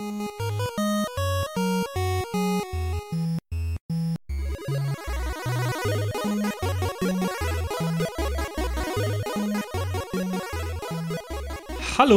Hallo 0.00 0.06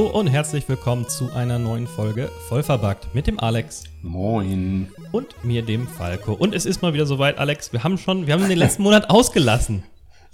und 0.08 0.28
herzlich 0.28 0.70
willkommen 0.70 1.10
zu 1.10 1.32
einer 1.34 1.58
neuen 1.58 1.88
Folge 1.88 2.30
Vollverbackt 2.50 3.16
mit 3.16 3.26
dem 3.26 3.40
Alex. 3.40 3.86
Moin. 4.04 4.92
Und 5.12 5.44
mir, 5.44 5.64
dem 5.64 5.88
Falco. 5.88 6.34
Und 6.34 6.54
es 6.54 6.68
ist 6.68 6.84
mal 6.84 6.94
wieder 6.94 7.08
soweit, 7.08 7.40
Alex. 7.40 7.74
Wir 7.74 7.84
haben 7.84 7.98
schon, 7.98 8.28
wir 8.28 8.36
haben 8.36 8.48
den 8.48 8.60
letzten 8.60 8.84
Monat 8.84 9.10
ausgelassen. 9.10 9.84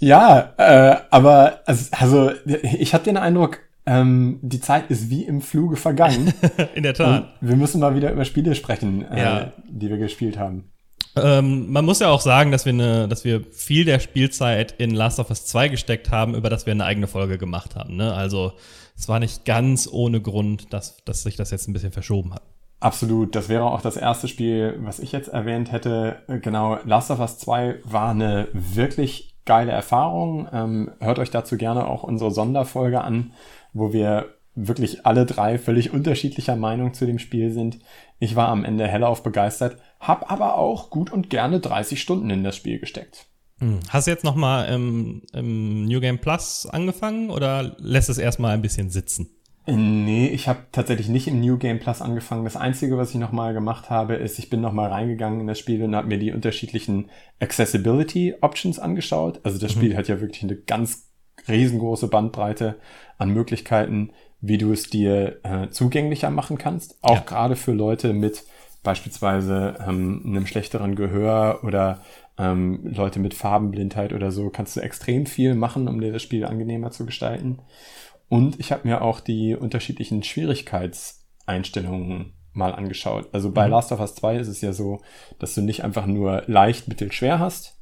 Ja, 0.00 0.52
äh, 0.58 0.96
aber 1.08 1.62
also, 1.64 1.88
also 1.92 2.30
ich 2.44 2.92
hatte 2.92 3.06
den 3.06 3.16
Eindruck, 3.16 3.60
ähm, 3.88 4.38
die 4.42 4.60
Zeit 4.60 4.90
ist 4.90 5.08
wie 5.08 5.24
im 5.24 5.40
Fluge 5.40 5.76
vergangen. 5.76 6.32
In 6.74 6.82
der 6.82 6.94
Tat. 6.94 7.22
Und 7.40 7.48
wir 7.48 7.56
müssen 7.56 7.80
mal 7.80 7.94
wieder 7.96 8.12
über 8.12 8.24
Spiele 8.24 8.54
sprechen, 8.54 9.04
äh, 9.10 9.18
Ja. 9.20 9.52
die 9.68 9.88
wir 9.88 9.96
gespielt 9.96 10.38
haben. 10.38 10.70
Ähm, 11.16 11.72
man 11.72 11.84
muss 11.84 12.00
ja 12.00 12.10
auch 12.10 12.20
sagen, 12.20 12.52
dass 12.52 12.64
wir, 12.66 12.72
eine, 12.74 13.08
dass 13.08 13.24
wir 13.24 13.42
viel 13.50 13.84
der 13.84 13.98
Spielzeit 13.98 14.72
in 14.78 14.90
Last 14.90 15.18
of 15.18 15.30
Us 15.30 15.46
2 15.46 15.68
gesteckt 15.68 16.10
haben, 16.10 16.34
über 16.34 16.50
das 16.50 16.66
wir 16.66 16.72
eine 16.72 16.84
eigene 16.84 17.06
Folge 17.06 17.38
gemacht 17.38 17.74
haben. 17.76 17.96
Ne? 17.96 18.12
Also 18.12 18.52
es 18.96 19.08
war 19.08 19.18
nicht 19.18 19.44
ganz 19.44 19.88
ohne 19.90 20.20
Grund, 20.20 20.72
dass, 20.72 21.02
dass 21.04 21.22
sich 21.22 21.36
das 21.36 21.50
jetzt 21.50 21.66
ein 21.68 21.72
bisschen 21.72 21.92
verschoben 21.92 22.34
hat. 22.34 22.42
Absolut, 22.80 23.34
das 23.34 23.48
wäre 23.48 23.64
auch 23.64 23.80
das 23.80 23.96
erste 23.96 24.28
Spiel, 24.28 24.76
was 24.82 25.00
ich 25.00 25.10
jetzt 25.10 25.28
erwähnt 25.28 25.72
hätte. 25.72 26.16
Äh, 26.28 26.38
Genau, 26.38 26.78
Last 26.84 27.10
of 27.10 27.18
Us 27.20 27.38
2 27.38 27.80
war 27.84 28.10
eine 28.10 28.46
wirklich 28.52 29.34
geile 29.44 29.72
Erfahrung. 29.72 30.46
Ähm, 30.52 30.90
hört 31.00 31.18
euch 31.18 31.30
dazu 31.30 31.56
gerne 31.56 31.88
auch 31.88 32.02
unsere 32.04 32.30
Sonderfolge 32.30 33.00
an, 33.00 33.32
wo 33.72 33.92
wir 33.92 34.34
wirklich 34.54 35.06
alle 35.06 35.24
drei 35.24 35.58
völlig 35.58 35.92
unterschiedlicher 35.92 36.56
Meinung 36.56 36.92
zu 36.94 37.06
dem 37.06 37.18
Spiel 37.18 37.52
sind. 37.52 37.78
Ich 38.18 38.34
war 38.34 38.48
am 38.48 38.64
Ende 38.64 38.88
hellauf 38.88 39.22
begeistert, 39.22 39.76
hab 40.00 40.30
aber 40.30 40.56
auch 40.56 40.90
gut 40.90 41.12
und 41.12 41.30
gerne 41.30 41.60
30 41.60 42.00
Stunden 42.00 42.30
in 42.30 42.42
das 42.42 42.56
Spiel 42.56 42.78
gesteckt. 42.80 43.26
Hm. 43.60 43.80
Hast 43.88 44.06
du 44.06 44.10
jetzt 44.10 44.24
noch 44.24 44.36
mal 44.36 44.64
im, 44.64 45.22
im 45.32 45.84
New 45.84 46.00
Game 46.00 46.18
Plus 46.18 46.66
angefangen 46.66 47.30
oder 47.30 47.76
lässt 47.78 48.08
es 48.08 48.18
erstmal 48.18 48.54
ein 48.54 48.62
bisschen 48.62 48.90
sitzen? 48.90 49.30
Äh, 49.66 49.76
Nee, 49.76 50.28
ich 50.28 50.48
habe 50.48 50.60
tatsächlich 50.72 51.08
nicht 51.08 51.28
im 51.28 51.40
New 51.40 51.58
Game 51.58 51.78
Plus 51.78 52.00
angefangen. 52.00 52.44
Das 52.44 52.56
Einzige, 52.56 52.96
was 52.96 53.10
ich 53.10 53.16
nochmal 53.16 53.52
gemacht 53.52 53.90
habe, 53.90 54.14
ist, 54.14 54.38
ich 54.38 54.48
bin 54.48 54.60
nochmal 54.62 54.90
reingegangen 54.90 55.40
in 55.40 55.46
das 55.46 55.58
Spiel 55.58 55.82
und 55.82 55.94
habe 55.94 56.08
mir 56.08 56.18
die 56.18 56.32
unterschiedlichen 56.32 57.10
Accessibility 57.38 58.34
Options 58.40 58.78
angeschaut. 58.78 59.40
Also 59.42 59.58
das 59.58 59.72
Spiel 59.72 59.94
hat 59.96 60.08
ja 60.08 60.20
wirklich 60.20 60.42
eine 60.42 60.56
ganz 60.56 61.07
riesengroße 61.48 62.08
Bandbreite 62.08 62.76
an 63.18 63.30
Möglichkeiten, 63.30 64.10
wie 64.40 64.58
du 64.58 64.70
es 64.72 64.88
dir 64.90 65.40
äh, 65.42 65.68
zugänglicher 65.70 66.30
machen 66.30 66.58
kannst. 66.58 66.96
Auch 67.02 67.16
Ja. 67.16 67.20
gerade 67.22 67.56
für 67.56 67.72
Leute 67.72 68.12
mit 68.12 68.44
beispielsweise 68.84 69.74
ähm, 69.86 70.22
einem 70.24 70.46
schlechteren 70.46 70.94
Gehör 70.94 71.64
oder 71.64 72.00
ähm, 72.38 72.80
Leute 72.84 73.18
mit 73.18 73.34
Farbenblindheit 73.34 74.12
oder 74.12 74.30
so, 74.30 74.48
kannst 74.50 74.76
du 74.76 74.80
extrem 74.80 75.26
viel 75.26 75.56
machen, 75.56 75.88
um 75.88 76.00
dir 76.00 76.12
das 76.12 76.22
Spiel 76.22 76.44
angenehmer 76.44 76.92
zu 76.92 77.04
gestalten. 77.04 77.58
Und 78.28 78.60
ich 78.60 78.70
habe 78.70 78.86
mir 78.86 79.02
auch 79.02 79.18
die 79.20 79.56
unterschiedlichen 79.56 80.22
Schwierigkeitseinstellungen 80.22 82.34
mal 82.52 82.74
angeschaut. 82.74 83.28
Also 83.32 83.50
bei 83.50 83.66
Mhm. 83.66 83.72
Last 83.72 83.92
of 83.92 84.00
Us 84.00 84.14
2 84.14 84.36
ist 84.36 84.48
es 84.48 84.60
ja 84.60 84.72
so, 84.72 85.00
dass 85.38 85.54
du 85.54 85.62
nicht 85.62 85.84
einfach 85.84 86.06
nur 86.06 86.42
leicht, 86.46 86.88
mittel, 86.88 87.12
schwer 87.12 87.38
hast, 87.38 87.78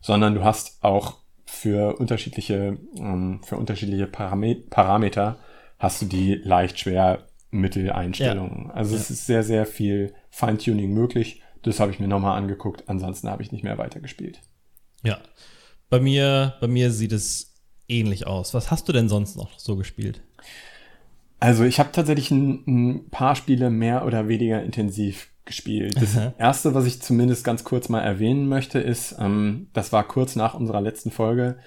sondern 0.00 0.34
du 0.34 0.44
hast 0.44 0.82
auch 0.82 1.18
für 1.54 1.96
unterschiedliche, 1.96 2.78
ähm, 2.96 3.40
für 3.44 3.56
unterschiedliche 3.56 4.06
Parame 4.06 4.54
Parameter 4.54 5.38
hast 5.78 6.02
du 6.02 6.06
die 6.06 6.34
leicht, 6.34 6.78
schwer, 6.78 7.26
mittel 7.50 7.90
Einstellungen. 7.92 8.70
Also 8.72 8.96
es 8.96 9.10
ist 9.10 9.26
sehr, 9.26 9.44
sehr 9.44 9.64
viel 9.64 10.12
Feintuning 10.30 10.92
möglich. 10.92 11.40
Das 11.62 11.80
habe 11.80 11.92
ich 11.92 12.00
mir 12.00 12.08
nochmal 12.08 12.36
angeguckt. 12.36 12.88
Ansonsten 12.88 13.28
habe 13.30 13.42
ich 13.42 13.52
nicht 13.52 13.64
mehr 13.64 13.78
weitergespielt. 13.78 14.40
Ja. 15.02 15.18
Bei 15.88 16.00
mir, 16.00 16.54
bei 16.60 16.66
mir 16.66 16.90
sieht 16.90 17.12
es 17.12 17.54
ähnlich 17.88 18.26
aus. 18.26 18.54
Was 18.54 18.70
hast 18.70 18.88
du 18.88 18.92
denn 18.92 19.08
sonst 19.08 19.36
noch 19.36 19.58
so 19.58 19.76
gespielt? 19.76 20.20
Also 21.40 21.64
ich 21.64 21.78
habe 21.78 21.92
tatsächlich 21.92 22.30
ein, 22.30 22.64
ein 22.66 23.10
paar 23.10 23.36
Spiele 23.36 23.70
mehr 23.70 24.04
oder 24.04 24.28
weniger 24.28 24.62
intensiv 24.62 25.28
gespielt. 25.44 26.00
Das 26.00 26.16
Aha. 26.16 26.34
erste, 26.38 26.74
was 26.74 26.86
ich 26.86 27.02
zumindest 27.02 27.44
ganz 27.44 27.64
kurz 27.64 27.88
mal 27.88 28.00
erwähnen 28.00 28.48
möchte, 28.48 28.78
ist, 28.78 29.16
ähm, 29.18 29.68
das 29.72 29.92
war 29.92 30.06
kurz 30.06 30.36
nach 30.36 30.54
unserer 30.54 30.80
letzten 30.80 31.10
Folge, 31.10 31.58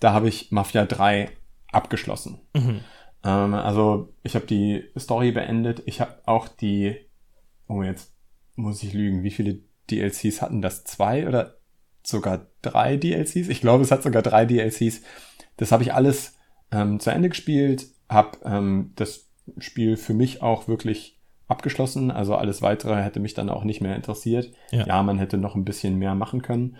da 0.00 0.12
habe 0.12 0.28
ich 0.28 0.50
Mafia 0.50 0.84
3 0.84 1.30
abgeschlossen. 1.70 2.40
Mhm. 2.54 2.80
Ähm, 3.24 3.54
also 3.54 4.14
ich 4.22 4.34
habe 4.34 4.46
die 4.46 4.84
Story 4.98 5.32
beendet. 5.32 5.82
Ich 5.86 6.00
habe 6.00 6.16
auch 6.26 6.48
die, 6.48 6.96
oh 7.68 7.82
jetzt 7.82 8.12
muss 8.56 8.82
ich 8.82 8.92
lügen, 8.92 9.22
wie 9.22 9.30
viele 9.30 9.60
DLCs 9.90 10.42
hatten 10.42 10.62
das? 10.62 10.84
Zwei 10.84 11.26
oder 11.26 11.56
sogar 12.02 12.46
drei 12.62 12.96
DLCs? 12.96 13.48
Ich 13.48 13.60
glaube, 13.60 13.82
es 13.84 13.90
hat 13.90 14.02
sogar 14.02 14.22
drei 14.22 14.44
DLCs. 14.44 15.02
Das 15.56 15.72
habe 15.72 15.82
ich 15.82 15.94
alles 15.94 16.36
ähm, 16.70 17.00
zu 17.00 17.10
Ende 17.10 17.28
gespielt, 17.28 17.86
habe 18.08 18.38
ähm, 18.44 18.92
das 18.96 19.28
Spiel 19.58 19.96
für 19.96 20.14
mich 20.14 20.42
auch 20.42 20.68
wirklich 20.68 21.20
abgeschlossen. 21.52 22.10
Also 22.10 22.34
alles 22.34 22.60
weitere 22.62 23.00
hätte 23.02 23.20
mich 23.20 23.34
dann 23.34 23.48
auch 23.48 23.62
nicht 23.62 23.80
mehr 23.80 23.94
interessiert. 23.94 24.50
Ja. 24.72 24.86
ja, 24.86 25.02
man 25.04 25.18
hätte 25.18 25.38
noch 25.38 25.54
ein 25.54 25.64
bisschen 25.64 25.96
mehr 25.98 26.14
machen 26.16 26.42
können. 26.42 26.76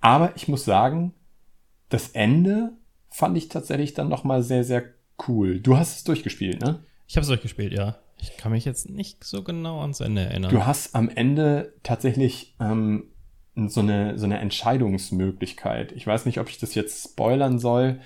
Aber 0.00 0.32
ich 0.36 0.48
muss 0.48 0.64
sagen, 0.64 1.14
das 1.88 2.08
Ende 2.10 2.72
fand 3.08 3.36
ich 3.38 3.48
tatsächlich 3.48 3.94
dann 3.94 4.08
noch 4.08 4.24
mal 4.24 4.42
sehr, 4.42 4.64
sehr 4.64 4.82
cool. 5.28 5.60
Du 5.60 5.76
hast 5.76 5.96
es 5.96 6.04
durchgespielt, 6.04 6.60
ne? 6.60 6.80
Ich 7.06 7.16
habe 7.16 7.22
es 7.22 7.28
durchgespielt, 7.28 7.72
ja. 7.72 7.96
Ich 8.20 8.36
kann 8.36 8.50
mich 8.52 8.64
jetzt 8.64 8.90
nicht 8.90 9.22
so 9.24 9.42
genau 9.44 9.80
ans 9.80 10.00
Ende 10.00 10.22
erinnern. 10.22 10.50
Du 10.50 10.66
hast 10.66 10.94
am 10.96 11.08
Ende 11.08 11.72
tatsächlich 11.84 12.56
ähm, 12.60 13.04
so, 13.54 13.80
eine, 13.80 14.18
so 14.18 14.24
eine 14.24 14.38
Entscheidungsmöglichkeit. 14.38 15.92
Ich 15.92 16.06
weiß 16.06 16.26
nicht, 16.26 16.38
ob 16.40 16.48
ich 16.48 16.58
das 16.58 16.74
jetzt 16.74 17.02
spoilern 17.12 17.58
soll. 17.58 18.00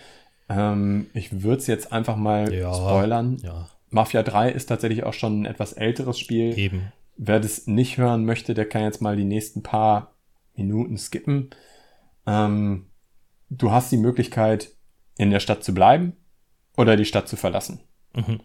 Ähm, 0.48 1.06
ich 1.14 1.42
würde 1.42 1.58
es 1.58 1.66
jetzt 1.66 1.92
einfach 1.92 2.16
mal 2.16 2.52
Ja. 2.52 2.72
spoilern. 2.74 3.38
ja, 3.42 3.68
Mafia 3.92 4.22
3 4.22 4.50
ist 4.50 4.66
tatsächlich 4.66 5.04
auch 5.04 5.12
schon 5.12 5.42
ein 5.42 5.46
etwas 5.46 5.72
älteres 5.72 6.18
Spiel. 6.18 6.58
eben. 6.58 6.92
Wer 7.16 7.40
das 7.40 7.66
nicht 7.66 7.98
hören 7.98 8.24
möchte, 8.24 8.54
der 8.54 8.68
kann 8.68 8.82
jetzt 8.82 9.02
mal 9.02 9.16
die 9.16 9.24
nächsten 9.24 9.62
paar 9.62 10.14
Minuten 10.54 10.96
skippen. 10.96 11.50
Ähm, 12.26 12.86
du 13.50 13.70
hast 13.70 13.92
die 13.92 13.98
Möglichkeit, 13.98 14.70
in 15.18 15.30
der 15.30 15.40
Stadt 15.40 15.62
zu 15.62 15.74
bleiben 15.74 16.16
oder 16.76 16.96
die 16.96 17.04
Stadt 17.04 17.28
zu 17.28 17.36
verlassen. 17.36 17.80
Mhm. 18.14 18.40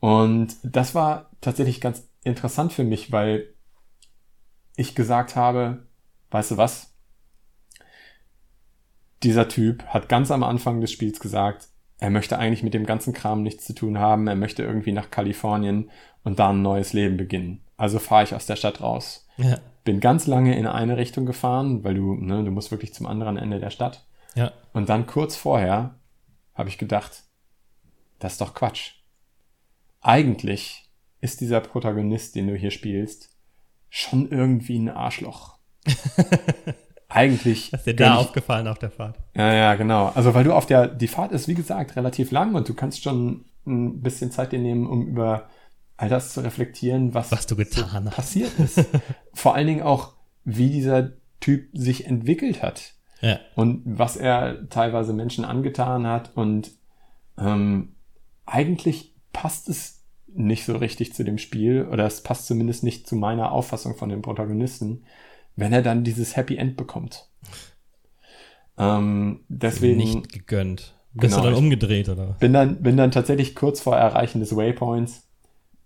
Und 0.00 0.56
das 0.62 0.94
war 0.94 1.30
tatsächlich 1.40 1.80
ganz 1.80 2.08
interessant 2.24 2.72
für 2.72 2.84
mich, 2.84 3.12
weil 3.12 3.54
ich 4.76 4.94
gesagt 4.94 5.36
habe, 5.36 5.86
weißt 6.30 6.52
du 6.52 6.56
was? 6.56 6.94
Dieser 9.22 9.48
Typ 9.48 9.84
hat 9.86 10.08
ganz 10.08 10.30
am 10.30 10.42
Anfang 10.42 10.80
des 10.80 10.90
Spiels 10.90 11.20
gesagt, 11.20 11.68
er 12.00 12.10
möchte 12.10 12.38
eigentlich 12.38 12.62
mit 12.62 12.74
dem 12.74 12.86
ganzen 12.86 13.12
Kram 13.12 13.42
nichts 13.42 13.64
zu 13.66 13.74
tun 13.74 13.98
haben, 13.98 14.26
er 14.26 14.34
möchte 14.34 14.62
irgendwie 14.62 14.92
nach 14.92 15.10
Kalifornien 15.10 15.90
und 16.24 16.38
da 16.38 16.50
ein 16.50 16.62
neues 16.62 16.92
Leben 16.92 17.16
beginnen. 17.16 17.60
Also 17.76 17.98
fahre 17.98 18.24
ich 18.24 18.34
aus 18.34 18.46
der 18.46 18.56
Stadt 18.56 18.80
raus. 18.80 19.26
Ja, 19.36 19.58
Bin 19.84 20.00
ganz 20.00 20.26
lange 20.26 20.56
in 20.56 20.66
eine 20.66 20.96
Richtung 20.96 21.26
gefahren, 21.26 21.84
weil 21.84 21.94
du, 21.94 22.14
ne, 22.14 22.42
du 22.44 22.50
musst 22.50 22.70
wirklich 22.70 22.94
zum 22.94 23.06
anderen 23.06 23.36
Ende 23.36 23.60
der 23.60 23.70
Stadt. 23.70 24.04
ja. 24.34 24.52
Und 24.72 24.88
dann 24.88 25.06
kurz 25.06 25.36
vorher 25.36 25.96
habe 26.54 26.68
ich 26.68 26.78
gedacht, 26.78 27.24
das 28.18 28.32
ist 28.32 28.40
doch 28.40 28.54
Quatsch. 28.54 28.92
Eigentlich 30.00 30.88
ist 31.20 31.40
dieser 31.40 31.60
Protagonist, 31.60 32.34
den 32.34 32.46
du 32.46 32.54
hier 32.54 32.70
spielst, 32.70 33.36
schon 33.88 34.30
irgendwie 34.30 34.78
ein 34.78 34.88
Arschloch. 34.88 35.58
Eigentlich. 37.10 37.72
Ist 37.72 37.86
dir 37.86 37.94
da 37.94 38.14
ich- 38.14 38.20
aufgefallen 38.20 38.66
auf 38.68 38.78
der 38.78 38.90
Fahrt? 38.90 39.16
ja, 39.34 39.52
ja, 39.52 39.74
genau. 39.74 40.06
Also 40.14 40.32
weil 40.34 40.44
du 40.44 40.52
auf 40.54 40.66
der, 40.66 40.86
die 40.88 41.08
Fahrt 41.08 41.32
ist 41.32 41.48
wie 41.48 41.54
gesagt 41.54 41.96
relativ 41.96 42.30
lang 42.30 42.54
und 42.54 42.68
du 42.68 42.74
kannst 42.74 43.02
schon 43.02 43.44
ein 43.66 44.00
bisschen 44.00 44.30
Zeit 44.30 44.52
dir 44.52 44.58
nehmen, 44.58 44.86
um 44.86 45.06
über 45.06 45.48
all 45.96 46.08
das 46.08 46.32
zu 46.32 46.40
reflektieren, 46.42 47.12
was, 47.12 47.30
Was 47.30 47.46
du 47.46 47.56
getan 47.56 48.06
hast. 48.06 48.14
passiert 48.16 48.58
ist. 48.58 48.86
Vor 49.34 49.54
allen 49.54 49.66
Dingen 49.66 49.82
auch, 49.82 50.14
wie 50.44 50.70
dieser 50.70 51.10
Typ 51.40 51.68
sich 51.74 52.06
entwickelt 52.06 52.62
hat 52.62 52.94
Ja, 53.20 53.38
und 53.54 53.82
was 53.84 54.16
er 54.16 54.68
teilweise 54.70 55.12
Menschen 55.12 55.44
angetan 55.44 56.06
hat 56.06 56.30
und 56.36 56.70
ähm, 57.38 57.94
eigentlich 58.46 59.14
passt 59.32 59.68
es 59.68 60.04
nicht 60.32 60.64
so 60.64 60.76
richtig 60.76 61.12
zu 61.14 61.24
dem 61.24 61.38
Spiel 61.38 61.86
oder 61.90 62.06
es 62.06 62.22
passt 62.22 62.46
zumindest 62.46 62.82
nicht 62.84 63.06
zu 63.06 63.16
meiner 63.16 63.52
Auffassung 63.52 63.96
von 63.96 64.08
dem 64.08 64.22
Protagonisten, 64.22 65.04
wenn 65.56 65.72
er 65.72 65.82
dann 65.82 66.04
dieses 66.04 66.36
Happy 66.36 66.56
End 66.56 66.76
bekommt. 66.76 67.28
Ähm, 68.78 69.40
deswegen 69.48 69.96
nicht 69.98 70.32
gegönnt. 70.32 70.94
Bist 71.12 71.34
Genau, 71.34 71.42
du 71.44 71.50
dann 71.50 71.58
umgedreht, 71.58 72.08
oder? 72.08 72.36
bin 72.38 72.52
dann, 72.52 72.82
bin 72.82 72.96
dann 72.96 73.10
tatsächlich 73.10 73.54
kurz 73.54 73.80
vor 73.80 73.96
Erreichen 73.96 74.40
des 74.40 74.54
Waypoints, 74.54 75.28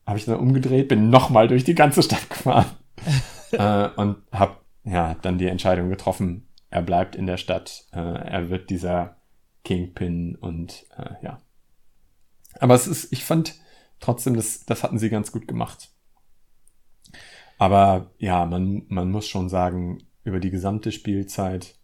habe 0.06 0.18
ich 0.18 0.26
dann 0.26 0.38
umgedreht, 0.38 0.88
bin 0.88 1.08
nochmal 1.10 1.48
durch 1.48 1.64
die 1.64 1.74
ganze 1.74 2.02
Stadt 2.02 2.28
gefahren 2.28 2.66
äh, 3.52 3.88
und 3.96 4.16
habe 4.30 4.56
ja 4.84 5.16
dann 5.22 5.38
die 5.38 5.46
Entscheidung 5.46 5.88
getroffen, 5.88 6.46
er 6.68 6.82
bleibt 6.82 7.16
in 7.16 7.26
der 7.26 7.38
Stadt, 7.38 7.86
äh, 7.92 7.98
er 7.98 8.50
wird 8.50 8.68
dieser 8.68 9.16
Kingpin 9.64 10.36
und 10.36 10.84
äh, 10.98 11.24
ja. 11.24 11.40
Aber 12.60 12.74
es 12.74 12.86
ist, 12.86 13.10
ich 13.12 13.24
fand 13.24 13.54
trotzdem, 14.00 14.36
das, 14.36 14.66
das 14.66 14.82
hatten 14.82 14.98
sie 14.98 15.08
ganz 15.08 15.32
gut 15.32 15.48
gemacht. 15.48 15.88
Aber 17.58 18.10
ja, 18.18 18.44
man, 18.46 18.82
man 18.88 19.10
muss 19.10 19.28
schon 19.28 19.48
sagen, 19.48 19.98
über 20.24 20.40
die 20.40 20.50
gesamte 20.50 20.90
Spielzeit 20.92 21.76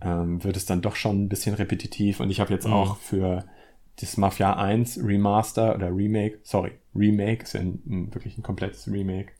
ähm, 0.00 0.42
wird 0.42 0.56
es 0.56 0.66
dann 0.66 0.80
doch 0.82 0.96
schon 0.96 1.24
ein 1.24 1.28
bisschen 1.28 1.54
repetitiv. 1.54 2.20
Und 2.20 2.30
ich 2.30 2.40
habe 2.40 2.52
jetzt 2.52 2.66
Mhm. 2.66 2.72
auch 2.72 2.96
für 2.96 3.44
das 4.00 4.16
Mafia 4.16 4.54
1 4.56 5.00
Remaster 5.04 5.74
oder 5.74 5.94
Remake, 5.94 6.38
sorry, 6.42 6.72
Remake, 6.94 7.42
ist 7.42 7.52
ja 7.52 7.60
ein, 7.60 7.82
ein, 7.86 8.14
wirklich 8.14 8.38
ein 8.38 8.42
komplettes 8.42 8.88
Remake, 8.90 9.32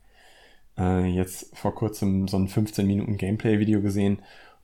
äh, 0.79 1.07
jetzt 1.07 1.57
vor 1.57 1.75
kurzem 1.75 2.29
so 2.29 2.37
ein 2.37 2.49
15 2.49 2.87
Minuten 2.87 3.17
Gameplay-Video 3.17 3.81
gesehen. 3.81 4.21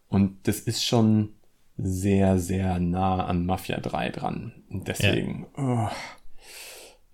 Und 0.09 0.47
das 0.47 0.61
ist 0.61 0.85
schon 0.85 1.31
sehr, 1.79 2.39
sehr 2.39 2.79
nah 2.79 3.25
an 3.25 3.47
Mafia 3.47 3.79
3 3.81 4.11
dran. 4.11 4.53
Und 4.71 4.89
deswegen, 4.89 5.47
oh, 5.57 5.89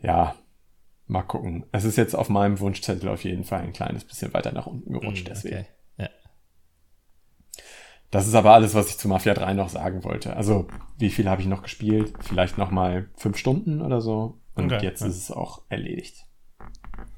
ja, 0.00 0.34
mal 1.06 1.22
gucken. 1.22 1.66
Es 1.72 1.84
ist 1.84 1.96
jetzt 1.96 2.14
auf 2.14 2.28
meinem 2.28 2.58
Wunschzettel 2.60 3.08
auf 3.08 3.24
jeden 3.24 3.44
Fall 3.44 3.60
ein 3.60 3.72
kleines 3.72 4.04
bisschen 4.04 4.32
weiter 4.34 4.52
nach 4.52 4.66
unten 4.66 4.92
gerutscht, 4.92 5.24
Mm, 5.26 5.30
deswegen. 5.30 5.56
Okay. 5.56 5.66
Ja. 5.98 6.08
Das 8.10 8.26
ist 8.26 8.34
aber 8.34 8.52
alles, 8.52 8.74
was 8.74 8.88
ich 8.90 8.98
zu 8.98 9.08
Mafia 9.08 9.34
3 9.34 9.54
noch 9.54 9.68
sagen 9.68 10.04
wollte. 10.04 10.36
Also, 10.36 10.68
wie 10.98 11.10
viel 11.10 11.28
habe 11.28 11.40
ich 11.42 11.48
noch 11.48 11.62
gespielt? 11.62 12.12
Vielleicht 12.20 12.58
noch 12.58 12.70
mal 12.70 13.08
fünf 13.16 13.36
Stunden 13.38 13.80
oder 13.82 14.00
so. 14.00 14.38
Und 14.54 14.72
Okay, 14.72 14.84
jetzt 14.84 15.00
ja. 15.00 15.06
ist 15.06 15.16
es 15.16 15.30
auch 15.30 15.62
erledigt. 15.70 16.26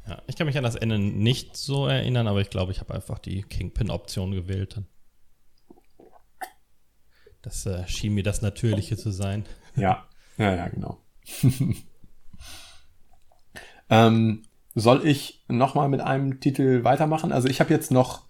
ja. 0.07 0.23
Ich 0.29 0.37
kann 0.37 0.47
mich 0.47 0.57
an 0.57 0.63
das 0.65 0.77
Ende 0.77 0.99
nicht 0.99 1.57
so 1.57 1.87
erinnern, 1.89 2.29
aber 2.29 2.41
ich 2.41 2.51
glaube, 2.51 2.71
ich 2.73 2.81
habe 2.81 2.95
einfach 2.95 3.19
die 3.19 3.43
Kingpin-Option 3.43 4.31
gewählt. 4.33 4.81
Das 7.43 7.67
äh, 7.67 7.87
schien 7.89 8.15
mir 8.15 8.23
das 8.23 8.41
Natürliche 8.41 8.97
zu 8.97 9.11
sein. 9.11 9.45
Ja, 9.77 10.07
ja, 10.39 10.55
ja, 10.55 10.69
genau. 10.69 10.99
ähm, 13.91 14.43
soll 14.75 15.07
ich 15.07 15.45
noch 15.49 15.75
mal 15.75 15.89
mit 15.89 16.01
einem 16.01 16.41
Titel 16.41 16.85
weitermachen? 16.85 17.33
Also 17.33 17.49
ich 17.49 17.61
habe 17.61 17.73
jetzt 17.73 17.91
noch 17.91 18.25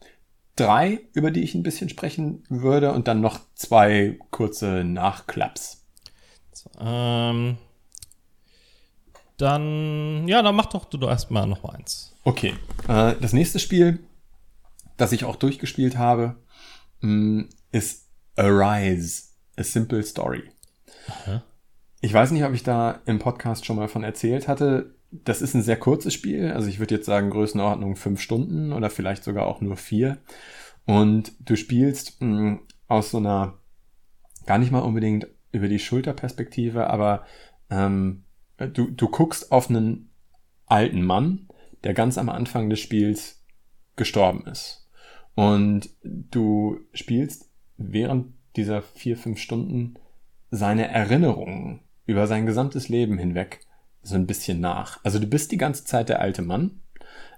drei, 0.57 1.01
über 1.13 1.31
die 1.31 1.43
ich 1.43 1.55
ein 1.55 1.63
bisschen 1.63 1.89
sprechen 1.89 2.45
würde 2.49 2.93
und 2.93 3.09
dann 3.09 3.21
noch 3.21 3.41
zwei 3.55 4.19
kurze 4.31 4.85
Nachklaps. 4.85 5.85
So, 6.53 6.71
ähm, 6.81 7.57
dann, 9.37 10.29
ja, 10.29 10.43
dann 10.43 10.55
mach 10.55 10.67
doch 10.67 10.85
du 10.85 10.99
doch 10.99 11.09
erstmal 11.09 11.47
noch 11.47 11.63
mal 11.63 11.75
eins. 11.75 12.15
Okay, 12.25 12.55
äh, 12.89 13.15
das 13.21 13.33
nächste 13.33 13.59
Spiel, 13.59 13.99
das 14.97 15.13
ich 15.13 15.25
auch 15.25 15.37
durchgespielt 15.37 15.99
habe, 15.99 16.37
mh, 17.01 17.47
ist 17.73 18.09
Arise, 18.37 19.25
A 19.57 19.63
Simple 19.65 20.03
Story. 20.03 20.45
Aha. 21.09 21.43
Ich 22.01 22.13
weiß 22.13 22.31
nicht, 22.31 22.45
ob 22.45 22.53
ich 22.53 22.63
da 22.63 23.01
im 23.07 23.19
Podcast 23.19 23.65
schon 23.65 23.77
mal 23.77 23.89
von 23.89 24.05
erzählt 24.05 24.47
hatte. 24.47 24.95
Das 25.23 25.43
ist 25.43 25.55
ein 25.55 25.63
sehr 25.63 25.79
kurzes 25.79 26.13
Spiel. 26.13 26.51
Also 26.51 26.69
ich 26.69 26.79
würde 26.81 26.97
jetzt 26.97 27.07
sagen 27.07 27.31
Größenordnung 27.31 27.97
fünf 27.97 28.21
Stunden 28.21 28.73
oder 28.73 28.91
vielleicht 28.91 29.23
sogar 29.23 29.47
auch 29.47 29.61
nur 29.61 29.77
vier. 29.77 30.19
Und 30.87 31.33
du 31.39 31.57
spielst 31.57 32.21
mh, 32.21 32.59
aus 32.89 33.11
so 33.11 33.19
einer, 33.19 33.59
gar 34.47 34.59
nicht 34.59 34.73
mal 34.73 34.81
unbedingt 34.81 35.29
über 35.53 35.69
die 35.69 35.79
Schulterperspektive, 35.79 36.89
aber 36.91 37.25
ähm, 37.71 38.25
du, 38.59 38.91
du 38.91 39.09
guckst 39.09 39.53
auf 39.53 39.71
einen 39.71 40.11
alten 40.67 41.03
Mann, 41.03 41.49
der 41.85 41.95
ganz 41.95 42.19
am 42.19 42.29
Anfang 42.29 42.69
des 42.69 42.81
Spiels 42.81 43.45
gestorben 43.97 44.47
ist. 44.47 44.89
Und 45.35 45.91
du 46.03 46.81
spielst 46.93 47.51
während 47.77 48.35
dieser 48.57 48.83
vier, 48.83 49.17
fünf 49.17 49.39
Stunden 49.39 49.95
seine 50.51 50.89
Erinnerungen 50.89 51.81
über 52.07 52.27
sein 52.27 52.47
gesamtes 52.47 52.89
Leben 52.89 53.19
hinweg 53.19 53.61
so 54.05 54.15
ein 54.15 54.27
bisschen 54.27 54.61
nach. 54.61 55.01
Also 55.03 55.19
du 55.19 55.27
bist 55.27 55.51
die 55.51 55.57
ganze 55.57 55.85
Zeit 55.85 56.09
der 56.09 56.21
alte 56.21 56.43
Mann, 56.43 56.81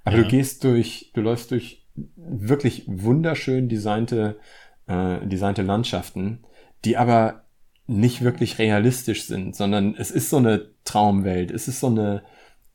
aber 0.04 0.16
Ja. 0.18 0.22
du 0.24 0.28
gehst 0.28 0.64
durch, 0.64 1.10
du 1.14 1.20
läufst 1.22 1.50
durch 1.50 1.86
wirklich 2.16 2.84
wunderschön 2.86 3.68
designte, 3.68 4.38
äh, 4.86 5.26
designte 5.26 5.62
Landschaften, 5.62 6.44
die 6.84 6.96
aber 6.96 7.44
nicht 7.86 8.22
wirklich 8.22 8.58
realistisch 8.58 9.24
sind, 9.24 9.54
sondern 9.56 9.94
es 9.96 10.10
ist 10.10 10.28
so 10.28 10.38
eine 10.38 10.70
Traumwelt, 10.84 11.50
es 11.50 11.68
ist 11.68 11.80
so 11.80 11.86
eine, 11.86 12.22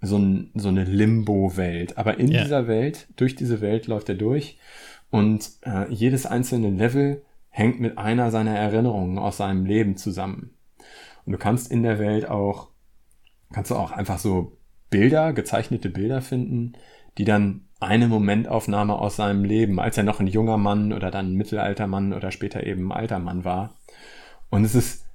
so, 0.02 0.18
ein, 0.18 0.52
so 0.56 0.70
eine 0.70 0.86
Limbo-Welt. 0.86 1.98
Aber 1.98 2.18
in 2.18 2.32
Ja. 2.32 2.42
dieser 2.44 2.68
Welt, 2.68 3.08
durch 3.18 3.36
diese 3.36 3.62
Welt 3.62 3.88
läuft 3.88 4.10
er 4.10 4.16
durch 4.16 4.58
und 5.10 5.52
äh, 5.66 5.92
jedes 5.94 6.26
einzelne 6.26 6.70
Level 6.70 7.22
hängt 7.50 7.80
mit 7.82 7.98
einer 7.98 8.32
seiner 8.32 8.58
Erinnerungen 8.58 9.18
aus 9.20 9.38
seinem 9.38 9.66
Leben 9.66 9.98
zusammen. 9.98 10.52
Und 11.26 11.34
du 11.34 11.38
kannst 11.38 11.70
in 11.70 11.84
der 11.84 12.00
Welt 12.00 12.28
auch, 12.28 12.70
kannst 13.54 13.72
du 13.72 13.76
auch 13.76 13.92
einfach 13.92 14.20
so 14.20 14.58
Bilder, 14.90 15.34
gezeichnete 15.34 15.90
Bilder 15.90 16.22
finden, 16.22 16.74
die 17.18 17.26
dann 17.26 17.68
eine 17.80 18.08
Momentaufnahme 18.08 18.94
aus 18.94 19.16
seinem 19.16 19.44
Leben, 19.44 19.80
als 19.80 19.98
er 19.98 20.04
noch 20.04 20.20
ein 20.20 20.28
junger 20.28 20.58
Mann 20.58 20.94
oder 20.94 21.10
dann 21.10 21.34
ein 21.34 21.36
Mittelaltermann 21.36 22.14
oder 22.14 22.32
später 22.32 22.66
eben 22.66 22.92
ein 22.92 22.98
alter 22.98 23.20
Mann 23.20 23.44
war. 23.44 23.76
Und 24.50 24.66
es 24.66 24.76
ist, 24.76 25.06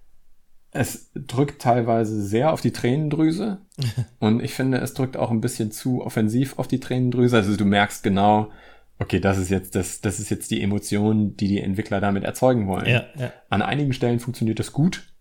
es 0.73 1.11
drückt 1.15 1.63
teilweise 1.63 2.21
sehr 2.23 2.53
auf 2.53 2.61
die 2.61 2.73
Tränendrüse. 2.73 3.59
und 4.19 4.43
ich 4.43 4.53
finde, 4.53 4.79
es 4.79 4.95
drückt 4.95 5.17
auch 5.17 5.31
ein 5.31 5.41
bisschen 5.41 5.71
zu 5.71 6.03
offensiv 6.05 6.59
auf 6.59 6.67
die 6.67 6.81
Tränendrüse. 6.81 7.37
Also 7.37 7.57
du 7.57 7.65
merkst 7.65 8.03
genau, 8.03 8.51
okay, 8.99 9.21
das 9.21 9.39
ist 9.39 9.51
jetzt 9.51 9.75
das, 9.75 10.01
das 10.01 10.19
ist 10.19 10.31
jetzt 10.31 10.51
die 10.51 10.63
Emotion, 10.63 11.37
die 11.37 11.49
die 11.49 11.61
Entwickler 11.61 12.01
damit 12.01 12.25
erzeugen 12.25 12.67
wollen. 12.67 12.87
Ja, 12.87 13.05
ja. 13.17 13.33
An 13.49 13.63
einigen 13.63 13.93
Stellen 13.93 14.21
funktioniert 14.21 14.59
das 14.59 14.73
gut, 14.73 15.13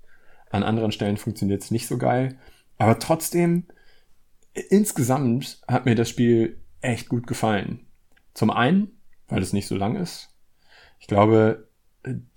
an 0.49 0.63
anderen 0.63 0.91
Stellen 0.91 1.17
funktioniert 1.17 1.61
es 1.61 1.71
nicht 1.71 1.87
so 1.87 1.97
geil. 1.97 2.37
Aber 2.77 2.99
trotzdem, 2.99 3.65
insgesamt 4.53 5.61
hat 5.67 5.85
mir 5.85 5.95
das 5.95 6.09
Spiel 6.09 6.61
echt 6.81 7.09
gut 7.09 7.27
gefallen. 7.27 7.85
Zum 8.33 8.51
einen, 8.51 8.99
weil 9.27 9.41
es 9.41 9.53
nicht 9.53 9.67
so 9.67 9.75
lang 9.75 9.95
ist. 9.95 10.29
Ich 10.99 11.07
glaube, 11.07 11.69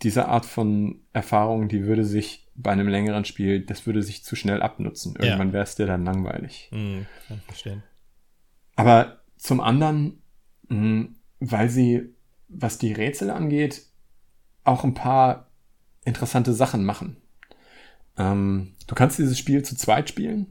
diese 0.02 0.28
Art 0.28 0.46
von 0.46 1.00
Erfahrung, 1.12 1.68
die 1.68 1.84
würde 1.84 2.04
sich 2.04 2.48
bei 2.54 2.72
einem 2.72 2.88
längeren 2.88 3.24
Spiel, 3.24 3.60
das 3.60 3.86
würde 3.86 4.02
sich 4.02 4.24
zu 4.24 4.34
schnell 4.34 4.62
abnutzen. 4.62 5.14
Ja. 5.18 5.26
Irgendwann 5.26 5.52
wäre 5.52 5.64
es 5.64 5.74
dir 5.74 5.86
dann 5.86 6.04
langweilig. 6.04 6.68
Hm, 6.70 7.06
kann 7.26 7.38
ich 7.38 7.44
verstehen. 7.44 7.82
Aber 8.76 9.20
zum 9.36 9.60
anderen, 9.60 10.22
mh, 10.68 11.08
weil 11.40 11.68
sie, 11.68 12.14
was 12.48 12.78
die 12.78 12.92
Rätsel 12.92 13.30
angeht, 13.30 13.86
auch 14.64 14.84
ein 14.84 14.94
paar 14.94 15.50
interessante 16.04 16.52
Sachen 16.52 16.84
machen. 16.84 17.16
Ähm, 18.18 18.72
du 18.86 18.94
kannst 18.94 19.18
dieses 19.18 19.38
Spiel 19.38 19.62
zu 19.62 19.76
zweit 19.76 20.08
spielen. 20.08 20.46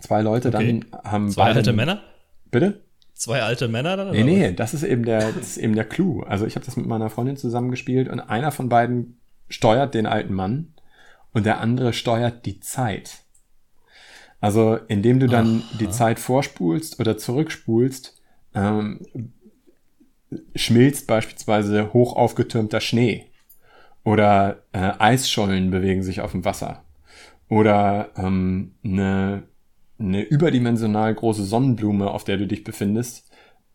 Zwei 0.00 0.22
Leute 0.22 0.48
Okay. 0.48 0.80
dann 0.90 1.02
haben 1.04 1.30
Zwei 1.30 1.44
beide- 1.44 1.58
alte 1.58 1.72
Männer? 1.72 2.02
Bitte? 2.50 2.80
Zwei 3.14 3.42
alte 3.42 3.68
Männer 3.68 3.96
dann? 3.98 4.10
Nee, 4.12 4.22
nee, 4.24 4.52
das 4.52 4.72
ist 4.72 4.82
eben 4.82 5.04
der, 5.04 5.32
das 5.32 5.50
ist 5.50 5.56
eben 5.58 5.74
der 5.74 5.84
Clou. 5.84 6.22
Also 6.22 6.46
ich 6.46 6.54
habe 6.56 6.64
das 6.64 6.76
mit 6.76 6.86
meiner 6.86 7.10
Freundin 7.10 7.36
zusammengespielt 7.36 8.08
und 8.08 8.18
einer 8.20 8.50
von 8.50 8.70
beiden 8.70 9.18
steuert 9.50 9.92
den 9.94 10.06
alten 10.06 10.32
Mann 10.32 10.72
und 11.32 11.44
der 11.44 11.60
andere 11.60 11.92
steuert 11.92 12.46
die 12.46 12.60
Zeit. 12.60 13.18
Also 14.40 14.76
indem 14.88 15.20
du 15.20 15.26
dann 15.26 15.58
Aha. 15.68 15.76
die 15.80 15.90
Zeit 15.90 16.18
vorspulst 16.18 16.98
oder 16.98 17.18
zurückspulst, 17.18 18.18
ähm, 18.54 19.00
schmilzt 20.54 21.06
beispielsweise 21.06 21.92
hoch 21.92 22.16
aufgetürmter 22.16 22.80
Schnee 22.80 23.26
oder 24.04 24.62
äh, 24.72 24.92
Eisschollen 24.98 25.70
bewegen 25.70 26.02
sich 26.02 26.20
auf 26.20 26.32
dem 26.32 26.44
Wasser 26.44 26.84
oder 27.48 28.10
ähm, 28.16 28.74
eine, 28.84 29.42
eine 29.98 30.22
überdimensional 30.22 31.14
große 31.14 31.44
Sonnenblume, 31.44 32.10
auf 32.10 32.24
der 32.24 32.36
du 32.36 32.46
dich 32.46 32.64
befindest, 32.64 33.30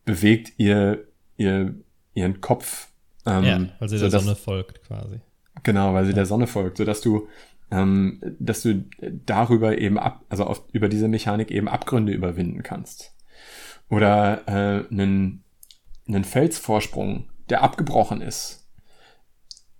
bewegt 0.06 0.54
ihr, 0.58 1.08
ihr 1.38 1.76
ihren 2.14 2.40
Kopf. 2.42 2.88
Ähm, 3.26 3.44
Ja, 3.44 3.60
weil 3.80 3.90
sie 3.90 3.98
der 4.00 4.10
sodass- 4.10 4.24
Sonne 4.24 4.36
folgt 4.36 4.84
quasi. 4.84 5.20
Genau, 5.64 5.94
weil 5.94 6.06
sie 6.06 6.14
der 6.14 6.26
Sonne 6.26 6.48
folgt, 6.48 6.78
sodass 6.78 7.02
du, 7.02 7.28
ähm, 7.72 8.22
dass 8.40 8.62
du 8.62 8.86
darüber 9.26 9.78
eben 9.78 9.98
ab, 9.98 10.24
also 10.30 10.46
auf, 10.46 10.64
über 10.72 10.90
diese 10.90 11.08
Mechanik 11.08 11.50
eben 11.52 11.68
Abgründe 11.68 12.14
überwinden 12.14 12.62
kannst. 12.64 13.16
Oder 13.90 14.44
äh, 14.48 14.86
einen, 14.92 15.44
einen 16.08 16.24
Felsvorsprung, 16.24 17.30
der 17.50 17.64
abgebrochen 17.64 18.22
ist. 18.22 18.65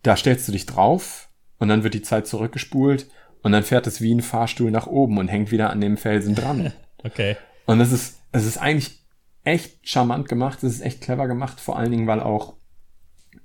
Da 0.06 0.16
stellst 0.16 0.48
du 0.48 0.52
dich 0.52 0.68
drauf 0.68 1.30
und 1.58 1.68
dann 1.68 1.84
wird 1.84 1.96
die 1.96 2.04
Zeit 2.04 2.28
zurückgespult 2.28 3.08
und 3.42 3.54
dann 3.54 3.64
fährt 3.64 3.88
es 3.88 4.02
wie 4.02 4.14
ein 4.14 4.22
Fahrstuhl 4.22 4.70
nach 4.70 4.86
oben 4.86 5.18
und 5.18 5.30
hängt 5.30 5.50
wieder 5.50 5.72
an 5.72 5.82
dem 5.82 5.98
Felsen 5.98 6.36
dran. 6.36 6.72
Okay. 7.04 7.38
Und 7.68 7.82
es 7.82 7.92
ist, 7.92 8.20
es 8.32 8.48
ist 8.48 8.58
eigentlich 8.58 9.06
echt 9.44 9.88
charmant 9.88 10.28
gemacht, 10.28 10.64
es 10.64 10.74
ist 10.74 10.82
echt 10.82 11.02
clever 11.02 11.28
gemacht, 11.28 11.60
vor 11.60 11.78
allen 11.78 11.92
Dingen, 11.92 12.08
weil 12.08 12.20
auch 12.20 12.56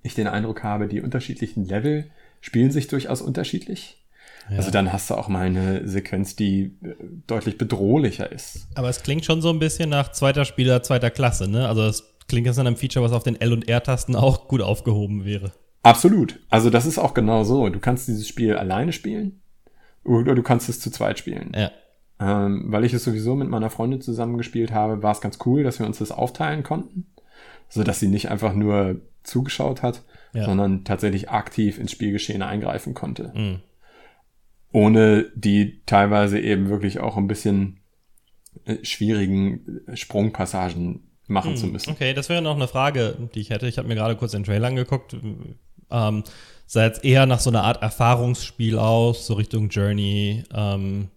ich 0.02 0.14
den 0.14 0.28
Eindruck 0.28 0.62
habe, 0.62 0.88
die 0.88 1.02
unterschiedlichen 1.02 1.66
Level 1.66 2.10
spielen 2.40 2.70
sich 2.70 2.88
durchaus 2.88 3.20
unterschiedlich. 3.20 4.02
Ja. 4.48 4.56
Also 4.56 4.70
dann 4.70 4.94
hast 4.94 5.10
du 5.10 5.14
auch 5.14 5.28
mal 5.28 5.44
eine 5.44 5.86
Sequenz, 5.86 6.36
die 6.36 6.78
äh, 6.82 6.94
deutlich 7.26 7.58
bedrohlicher 7.58 8.32
ist. 8.32 8.66
Aber 8.76 8.88
es 8.88 9.02
klingt 9.02 9.26
schon 9.26 9.42
so 9.42 9.50
ein 9.50 9.58
bisschen 9.58 9.90
nach 9.90 10.10
zweiter 10.12 10.46
Spieler, 10.46 10.82
zweiter 10.82 11.10
Klasse, 11.10 11.46
ne? 11.46 11.68
Also 11.68 11.82
es 11.82 12.16
klingt 12.28 12.46
jetzt 12.46 12.56
nach 12.56 12.64
einem 12.64 12.78
Feature, 12.78 13.04
was 13.04 13.12
auf 13.12 13.24
den 13.24 13.38
L- 13.38 13.52
und 13.52 13.68
R-Tasten 13.68 14.16
auch 14.16 14.48
gut 14.48 14.62
aufgehoben 14.62 15.26
wäre. 15.26 15.52
Absolut. 15.82 16.40
Also 16.50 16.70
das 16.70 16.86
ist 16.86 16.98
auch 16.98 17.14
genau 17.14 17.44
so. 17.44 17.68
Du 17.70 17.80
kannst 17.80 18.06
dieses 18.08 18.28
Spiel 18.28 18.56
alleine 18.56 18.92
spielen 18.92 19.40
oder 20.04 20.34
du 20.34 20.42
kannst 20.42 20.68
es 20.68 20.80
zu 20.80 20.90
zweit 20.90 21.18
spielen. 21.18 21.52
Ja. 21.54 21.70
Ähm, 22.20 22.64
weil 22.68 22.84
ich 22.84 22.92
es 22.92 23.04
sowieso 23.04 23.34
mit 23.34 23.48
meiner 23.48 23.70
Freundin 23.70 24.00
zusammengespielt 24.02 24.72
habe, 24.72 25.02
war 25.02 25.12
es 25.12 25.20
ganz 25.22 25.38
cool, 25.46 25.62
dass 25.62 25.78
wir 25.78 25.86
uns 25.86 25.98
das 25.98 26.12
aufteilen 26.12 26.62
konnten. 26.62 27.06
so 27.72 27.84
dass 27.84 28.00
sie 28.00 28.08
nicht 28.08 28.28
einfach 28.30 28.52
nur 28.52 29.00
zugeschaut 29.22 29.82
hat, 29.82 30.02
Ja. 30.32 30.44
sondern 30.44 30.82
tatsächlich 30.84 31.30
aktiv 31.30 31.78
ins 31.78 31.92
Spielgeschehen 31.92 32.42
eingreifen 32.42 32.94
konnte. 32.94 33.32
Mhm. 33.34 33.60
Ohne 34.72 35.26
die 35.34 35.82
teilweise 35.86 36.40
eben 36.40 36.68
wirklich 36.68 36.98
auch 37.00 37.16
ein 37.16 37.28
bisschen 37.28 37.78
äh, 38.64 38.84
schwierigen 38.84 39.82
äh, 39.86 39.96
Sprungpassagen 39.96 41.08
machen 41.28 41.56
zu 41.56 41.68
müssen. 41.68 41.90
Okay, 41.92 42.12
das 42.12 42.28
wäre 42.28 42.42
noch 42.42 42.56
eine 42.56 42.66
Frage, 42.66 43.28
die 43.34 43.40
ich 43.40 43.50
hätte. 43.50 43.68
Ich 43.68 43.78
habe 43.78 43.86
mir 43.86 43.94
gerade 43.94 44.16
kurz 44.16 44.32
den 44.32 44.42
Trailer 44.42 44.66
angeguckt. 44.66 45.16
Ähm, 45.90 46.24
sah 46.66 46.84
jetzt 46.84 47.04
eher 47.04 47.26
nach 47.26 47.40
so 47.40 47.50
einer 47.50 47.64
Art 47.64 47.82
Erfahrungsspiel 47.82 48.78
aus, 48.78 49.26
so 49.26 49.34
Richtung 49.34 49.68
Journey, 49.68 50.44
ähm, 50.54 51.08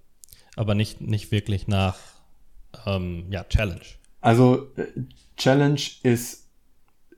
aber 0.55 0.75
nicht, 0.75 1.01
nicht 1.01 1.31
wirklich 1.31 1.67
nach 1.67 1.97
ähm, 2.85 3.25
ja, 3.29 3.43
Challenge. 3.43 3.81
Also 4.21 4.67
äh, 4.77 4.87
Challenge 5.37 5.81
ist, 6.03 6.49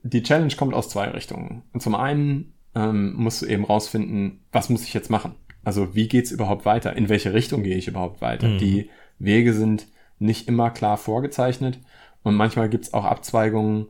die 0.02 0.22
Challenge 0.22 0.54
kommt 0.54 0.74
aus 0.74 0.88
zwei 0.88 1.08
Richtungen. 1.08 1.62
Und 1.72 1.82
zum 1.82 1.94
einen 1.94 2.54
ähm, 2.74 3.14
musst 3.14 3.42
du 3.42 3.46
eben 3.46 3.64
rausfinden, 3.64 4.44
was 4.52 4.68
muss 4.68 4.84
ich 4.84 4.94
jetzt 4.94 5.10
machen? 5.10 5.34
Also 5.64 5.94
wie 5.94 6.08
geht's 6.08 6.30
überhaupt 6.30 6.64
weiter? 6.64 6.94
In 6.94 7.08
welche 7.08 7.32
Richtung 7.32 7.62
gehe 7.62 7.76
ich 7.76 7.88
überhaupt 7.88 8.20
weiter? 8.20 8.48
Mhm. 8.48 8.58
Die 8.58 8.90
Wege 9.18 9.52
sind 9.52 9.88
nicht 10.18 10.46
immer 10.48 10.70
klar 10.70 10.96
vorgezeichnet 10.96 11.80
und 12.22 12.34
manchmal 12.34 12.68
gibt's 12.68 12.94
auch 12.94 13.04
Abzweigungen, 13.04 13.86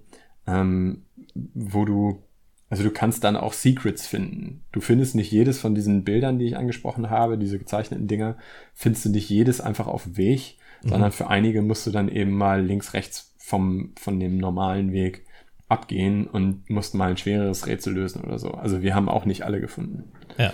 ähm, 0.46 1.04
wo 1.34 1.84
du, 1.84 2.22
also 2.68 2.82
du 2.82 2.90
kannst 2.90 3.22
dann 3.24 3.36
auch 3.36 3.52
Secrets 3.52 4.06
finden. 4.06 4.64
Du 4.72 4.80
findest 4.80 5.14
nicht 5.14 5.30
jedes 5.30 5.60
von 5.60 5.74
diesen 5.74 6.04
Bildern, 6.04 6.38
die 6.38 6.46
ich 6.46 6.56
angesprochen 6.56 7.10
habe, 7.10 7.38
diese 7.38 7.58
gezeichneten 7.58 8.08
Dinger, 8.08 8.36
findest 8.74 9.04
du 9.04 9.10
nicht 9.10 9.28
jedes 9.28 9.60
einfach 9.60 9.86
auf 9.86 10.04
dem 10.04 10.16
Weg, 10.16 10.58
sondern 10.82 11.12
für 11.12 11.28
einige 11.28 11.62
musst 11.62 11.86
du 11.86 11.90
dann 11.90 12.08
eben 12.08 12.32
mal 12.32 12.64
links, 12.64 12.94
rechts 12.94 13.34
vom, 13.38 13.92
von 13.98 14.20
dem 14.20 14.38
normalen 14.38 14.92
Weg 14.92 15.24
abgehen 15.68 16.26
und 16.26 16.68
musst 16.70 16.94
mal 16.94 17.10
ein 17.10 17.16
schwereres 17.16 17.66
Rätsel 17.66 17.94
lösen 17.94 18.22
oder 18.22 18.38
so. 18.38 18.52
Also 18.52 18.82
wir 18.82 18.94
haben 18.94 19.08
auch 19.08 19.24
nicht 19.24 19.42
alle 19.42 19.60
gefunden. 19.60 20.12
Ja. 20.38 20.52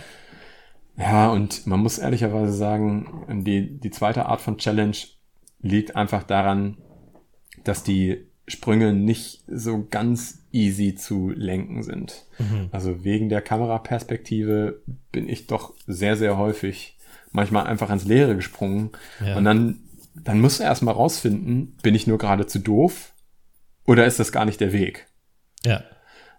Ja, 0.97 1.31
und 1.31 1.67
man 1.67 1.81
muss 1.81 1.99
ehrlicherweise 1.99 2.53
sagen, 2.53 3.43
die, 3.45 3.79
die 3.79 3.91
zweite 3.91 4.27
Art 4.27 4.43
von 4.43 4.59
Challenge 4.59 4.97
liegt 5.61 5.97
einfach 5.97 6.23
daran, 6.23 6.77
dass 7.65 7.83
die 7.83 8.27
Sprünge 8.47 8.93
nicht 8.93 9.43
so 9.47 9.87
ganz 9.89 10.42
easy 10.53 10.95
zu 10.95 11.31
lenken 11.31 11.83
sind. 11.83 12.27
Also 12.71 13.05
wegen 13.05 13.29
der 13.29 13.43
Kameraperspektive 13.43 14.83
bin 15.11 15.29
ich 15.29 15.47
doch 15.47 15.75
sehr, 15.87 16.17
sehr 16.17 16.37
häufig 16.37 16.99
manchmal 17.33 17.67
einfach 17.67 17.91
ins 17.91 18.05
Leere 18.05 18.37
gesprungen. 18.37 18.91
Ja. 19.25 19.37
Und 19.37 19.45
dann, 19.45 19.81
dann 20.15 20.41
musst 20.41 20.61
du 20.61 20.65
erstmal 20.65 20.95
rausfinden, 20.95 21.77
bin 21.83 21.95
ich 21.95 22.07
nur 22.07 22.19
gerade 22.19 22.47
zu 22.47 22.59
doof 22.59 23.13
oder 23.87 24.07
ist 24.07 24.21
das 24.21 24.33
gar 24.33 24.45
nicht 24.45 24.61
der 24.61 24.73
Weg? 24.73 25.09
Ja. 25.65 25.83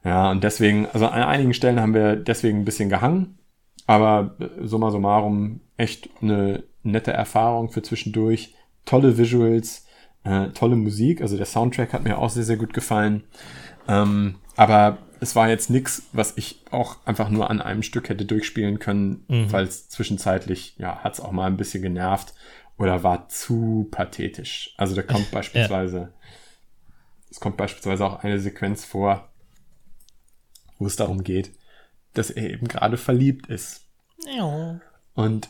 Ja, 0.05 0.31
und 0.31 0.43
deswegen, 0.43 0.85
also 0.87 1.07
an 1.07 1.23
einigen 1.23 1.53
Stellen 1.53 1.79
haben 1.79 1.93
wir 1.93 2.17
deswegen 2.17 2.59
ein 2.59 2.65
bisschen 2.65 2.89
gehangen, 2.89 3.37
aber 3.87 4.35
äh, 4.39 4.67
summa 4.67 4.91
summarum 4.91 5.61
echt 5.77 6.09
eine 6.21 6.63
nette 6.83 7.13
Erfahrung 7.13 7.69
für 7.69 7.81
zwischendurch. 7.81 8.53
Tolle 8.85 9.17
Visuals, 9.17 9.85
äh, 10.25 10.49
tolle 10.49 10.75
Musik, 10.75 11.21
also 11.21 11.37
der 11.37 11.45
Soundtrack 11.45 11.93
hat 11.93 12.03
mir 12.03 12.17
auch 12.17 12.29
sehr, 12.29 12.43
sehr 12.43 12.57
gut 12.57 12.73
gefallen. 12.73 13.23
Ähm, 13.87 14.35
aber 14.55 14.99
es 15.19 15.35
war 15.35 15.47
jetzt 15.47 15.69
nix, 15.69 16.03
was 16.11 16.33
ich 16.37 16.61
auch 16.71 16.97
einfach 17.05 17.29
nur 17.29 17.49
an 17.49 17.61
einem 17.61 17.83
Stück 17.83 18.09
hätte 18.09 18.25
durchspielen 18.25 18.79
können, 18.79 19.23
weil 19.51 19.63
es 19.65 19.87
zwischenzeitlich, 19.89 20.75
ja, 20.77 20.97
hat 20.99 21.13
es 21.13 21.19
auch 21.21 21.31
mal 21.31 21.47
ein 21.47 21.57
bisschen 21.57 21.81
genervt 21.81 22.33
oder 22.77 23.03
war 23.03 23.29
zu 23.29 23.87
pathetisch. 23.91 24.73
Also 24.77 24.95
da 24.95 25.01
kommt 25.01 25.31
beispielsweise, 25.31 26.13
es 27.29 27.39
kommt 27.39 27.57
beispielsweise 27.57 28.05
auch 28.05 28.23
eine 28.23 28.39
Sequenz 28.39 28.83
vor, 28.83 29.29
wo 30.77 30.85
es 30.85 30.95
darum 30.97 31.23
geht, 31.23 31.53
dass 32.13 32.29
er 32.29 32.49
eben 32.49 32.67
gerade 32.67 32.97
verliebt 32.97 33.47
ist. 33.47 33.85
Und, 35.15 35.47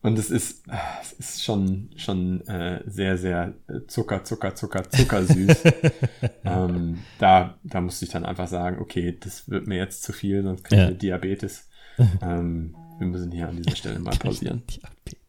und 0.00 0.18
es 0.18 0.30
ist, 0.30 0.64
es 1.02 1.12
ist 1.12 1.44
schon, 1.44 1.90
schon 1.96 2.46
äh, 2.46 2.82
sehr, 2.86 3.18
sehr 3.18 3.54
äh, 3.68 3.80
Zucker, 3.88 4.22
Zucker, 4.24 4.54
Zucker, 4.54 4.88
Zucker 4.88 5.24
süß. 5.24 5.64
ähm, 6.44 6.98
da, 7.18 7.58
da 7.64 7.80
musste 7.80 8.04
ich 8.04 8.12
dann 8.12 8.24
einfach 8.24 8.46
sagen, 8.46 8.78
okay, 8.80 9.16
das 9.18 9.48
wird 9.48 9.66
mir 9.66 9.76
jetzt 9.76 10.02
zu 10.02 10.12
viel, 10.12 10.42
sonst 10.42 10.64
kriege 10.64 10.82
ich 10.82 10.88
Ja. 10.90 10.94
Diabetes. 10.94 11.68
ähm, 12.22 12.76
wir 12.98 13.06
müssen 13.06 13.32
hier 13.32 13.48
an 13.48 13.56
dieser 13.56 13.76
Stelle 13.76 13.98
mal 13.98 14.16
pausieren. 14.16 14.62
Diabetes. 14.66 15.20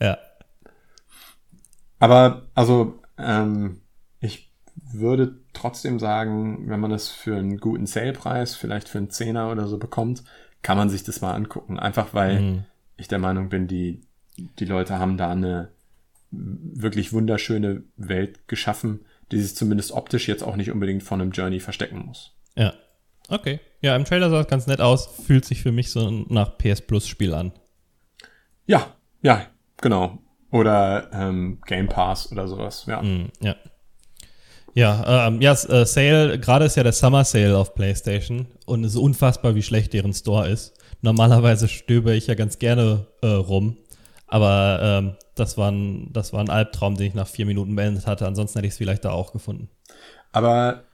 Ja. 0.00 0.18
Aber 1.98 2.46
also 2.54 3.00
ähm, 3.18 3.80
ich 4.20 4.52
würde 4.74 5.38
trotzdem 5.52 5.98
sagen, 5.98 6.68
wenn 6.68 6.80
man 6.80 6.92
es 6.92 7.08
für 7.08 7.36
einen 7.36 7.58
guten 7.58 7.86
Sale-Preis, 7.86 8.56
vielleicht 8.56 8.88
für 8.88 8.98
einen 8.98 9.10
Zehner 9.10 9.50
oder 9.50 9.66
so 9.68 9.78
bekommt, 9.78 10.22
kann 10.62 10.76
man 10.76 10.88
sich 10.88 11.04
das 11.04 11.20
mal 11.20 11.34
angucken. 11.34 11.78
Einfach 11.78 12.14
weil 12.14 12.40
Mhm. 12.40 12.64
Ich 12.96 13.08
der 13.08 13.18
Meinung 13.18 13.48
bin, 13.48 13.66
die, 13.66 14.02
die 14.36 14.64
Leute 14.64 14.98
haben 14.98 15.16
da 15.16 15.30
eine 15.30 15.70
wirklich 16.30 17.12
wunderschöne 17.12 17.82
Welt 17.96 18.48
geschaffen, 18.48 19.04
die 19.32 19.40
sich 19.40 19.56
zumindest 19.56 19.92
optisch 19.92 20.28
jetzt 20.28 20.42
auch 20.42 20.56
nicht 20.56 20.70
unbedingt 20.70 21.02
von 21.02 21.20
einem 21.20 21.30
Journey 21.30 21.60
verstecken 21.60 22.04
muss. 22.06 22.32
Ja. 22.54 22.74
Okay. 23.28 23.60
Ja, 23.80 23.96
im 23.96 24.04
Trailer 24.04 24.30
sah 24.30 24.40
es 24.40 24.46
ganz 24.46 24.66
nett 24.66 24.80
aus. 24.80 25.08
Fühlt 25.26 25.44
sich 25.44 25.62
für 25.62 25.72
mich 25.72 25.90
so 25.90 26.10
nach 26.28 26.58
PS 26.58 26.80
Plus 26.82 27.08
Spiel 27.08 27.34
an. 27.34 27.52
Ja, 28.66 28.94
ja, 29.22 29.46
genau. 29.78 30.18
Oder 30.50 31.10
ähm, 31.12 31.60
Game 31.66 31.88
Pass 31.88 32.30
oder 32.30 32.46
sowas, 32.46 32.84
ja. 32.86 33.02
Mhm, 33.02 33.30
ja. 33.40 33.56
Ja, 34.74 35.26
ähm, 35.26 35.40
ja, 35.40 35.52
äh, 35.52 35.86
Sale, 35.86 36.38
gerade 36.38 36.66
ist 36.66 36.76
ja 36.76 36.82
der 36.82 36.92
Summer 36.92 37.24
Sale 37.24 37.56
auf 37.56 37.74
PlayStation 37.74 38.46
und 38.66 38.84
es 38.84 38.92
ist 38.92 39.00
unfassbar, 39.00 39.54
wie 39.54 39.62
schlecht 39.62 39.94
deren 39.94 40.12
Store 40.12 40.48
ist. 40.48 40.75
Normalerweise 41.02 41.68
stöbe 41.68 42.14
ich 42.14 42.26
ja 42.26 42.34
ganz 42.34 42.58
gerne 42.58 43.06
äh, 43.22 43.26
rum, 43.26 43.76
aber 44.26 44.80
ähm, 44.82 45.16
das, 45.34 45.56
war 45.56 45.70
ein, 45.70 46.12
das 46.12 46.32
war 46.32 46.40
ein 46.40 46.50
Albtraum, 46.50 46.96
den 46.96 47.08
ich 47.08 47.14
nach 47.14 47.28
vier 47.28 47.46
Minuten 47.46 47.76
beendet 47.76 48.06
hatte. 48.06 48.26
Ansonsten 48.26 48.58
hätte 48.58 48.66
ich 48.66 48.72
es 48.72 48.78
vielleicht 48.78 49.04
da 49.04 49.10
auch 49.10 49.32
gefunden. 49.32 49.68
Aber, 50.32 50.84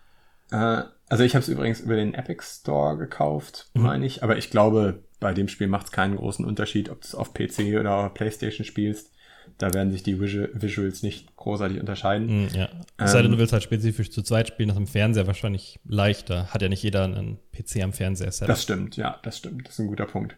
äh, 0.50 0.82
also 1.08 1.24
ich 1.24 1.34
habe 1.34 1.42
es 1.42 1.48
übrigens 1.48 1.80
über 1.80 1.96
den 1.96 2.14
Epic 2.14 2.42
Store 2.42 2.96
gekauft, 2.96 3.70
meine 3.74 4.04
ich. 4.04 4.22
Aber 4.22 4.36
ich 4.36 4.50
glaube, 4.50 5.02
bei 5.20 5.32
dem 5.32 5.48
Spiel 5.48 5.68
macht 5.68 5.86
es 5.86 5.92
keinen 5.92 6.16
großen 6.16 6.44
Unterschied, 6.44 6.90
ob 6.90 7.00
du 7.00 7.06
es 7.06 7.14
auf 7.14 7.32
PC 7.32 7.78
oder 7.78 8.06
auf 8.06 8.14
PlayStation 8.14 8.64
spielst. 8.64 9.12
Da 9.58 9.72
werden 9.74 9.90
sich 9.92 10.02
die 10.02 10.16
Visu- 10.20 10.48
Visuals 10.54 11.02
nicht 11.02 11.36
großartig 11.36 11.78
unterscheiden. 11.80 12.42
Mhm, 12.44 12.48
ja. 12.54 12.68
Es 12.96 13.12
sei 13.12 13.22
denn, 13.22 13.30
du 13.32 13.38
willst 13.38 13.52
halt 13.52 13.62
spezifisch 13.62 14.10
zu 14.10 14.22
zweit 14.22 14.48
spielen, 14.48 14.68
das 14.68 14.76
ist 14.76 14.80
im 14.80 14.86
Fernseher 14.86 15.26
wahrscheinlich 15.26 15.78
leichter. 15.84 16.46
Hat 16.52 16.62
ja 16.62 16.68
nicht 16.68 16.82
jeder 16.82 17.04
einen 17.04 17.38
PC 17.52 17.82
am 17.82 17.92
Fernseher 17.92 18.32
set 18.32 18.48
Das 18.48 18.62
stimmt, 18.62 18.96
ja, 18.96 19.18
das 19.22 19.38
stimmt. 19.38 19.66
Das 19.66 19.74
ist 19.74 19.78
ein 19.80 19.86
guter 19.88 20.06
Punkt. 20.06 20.36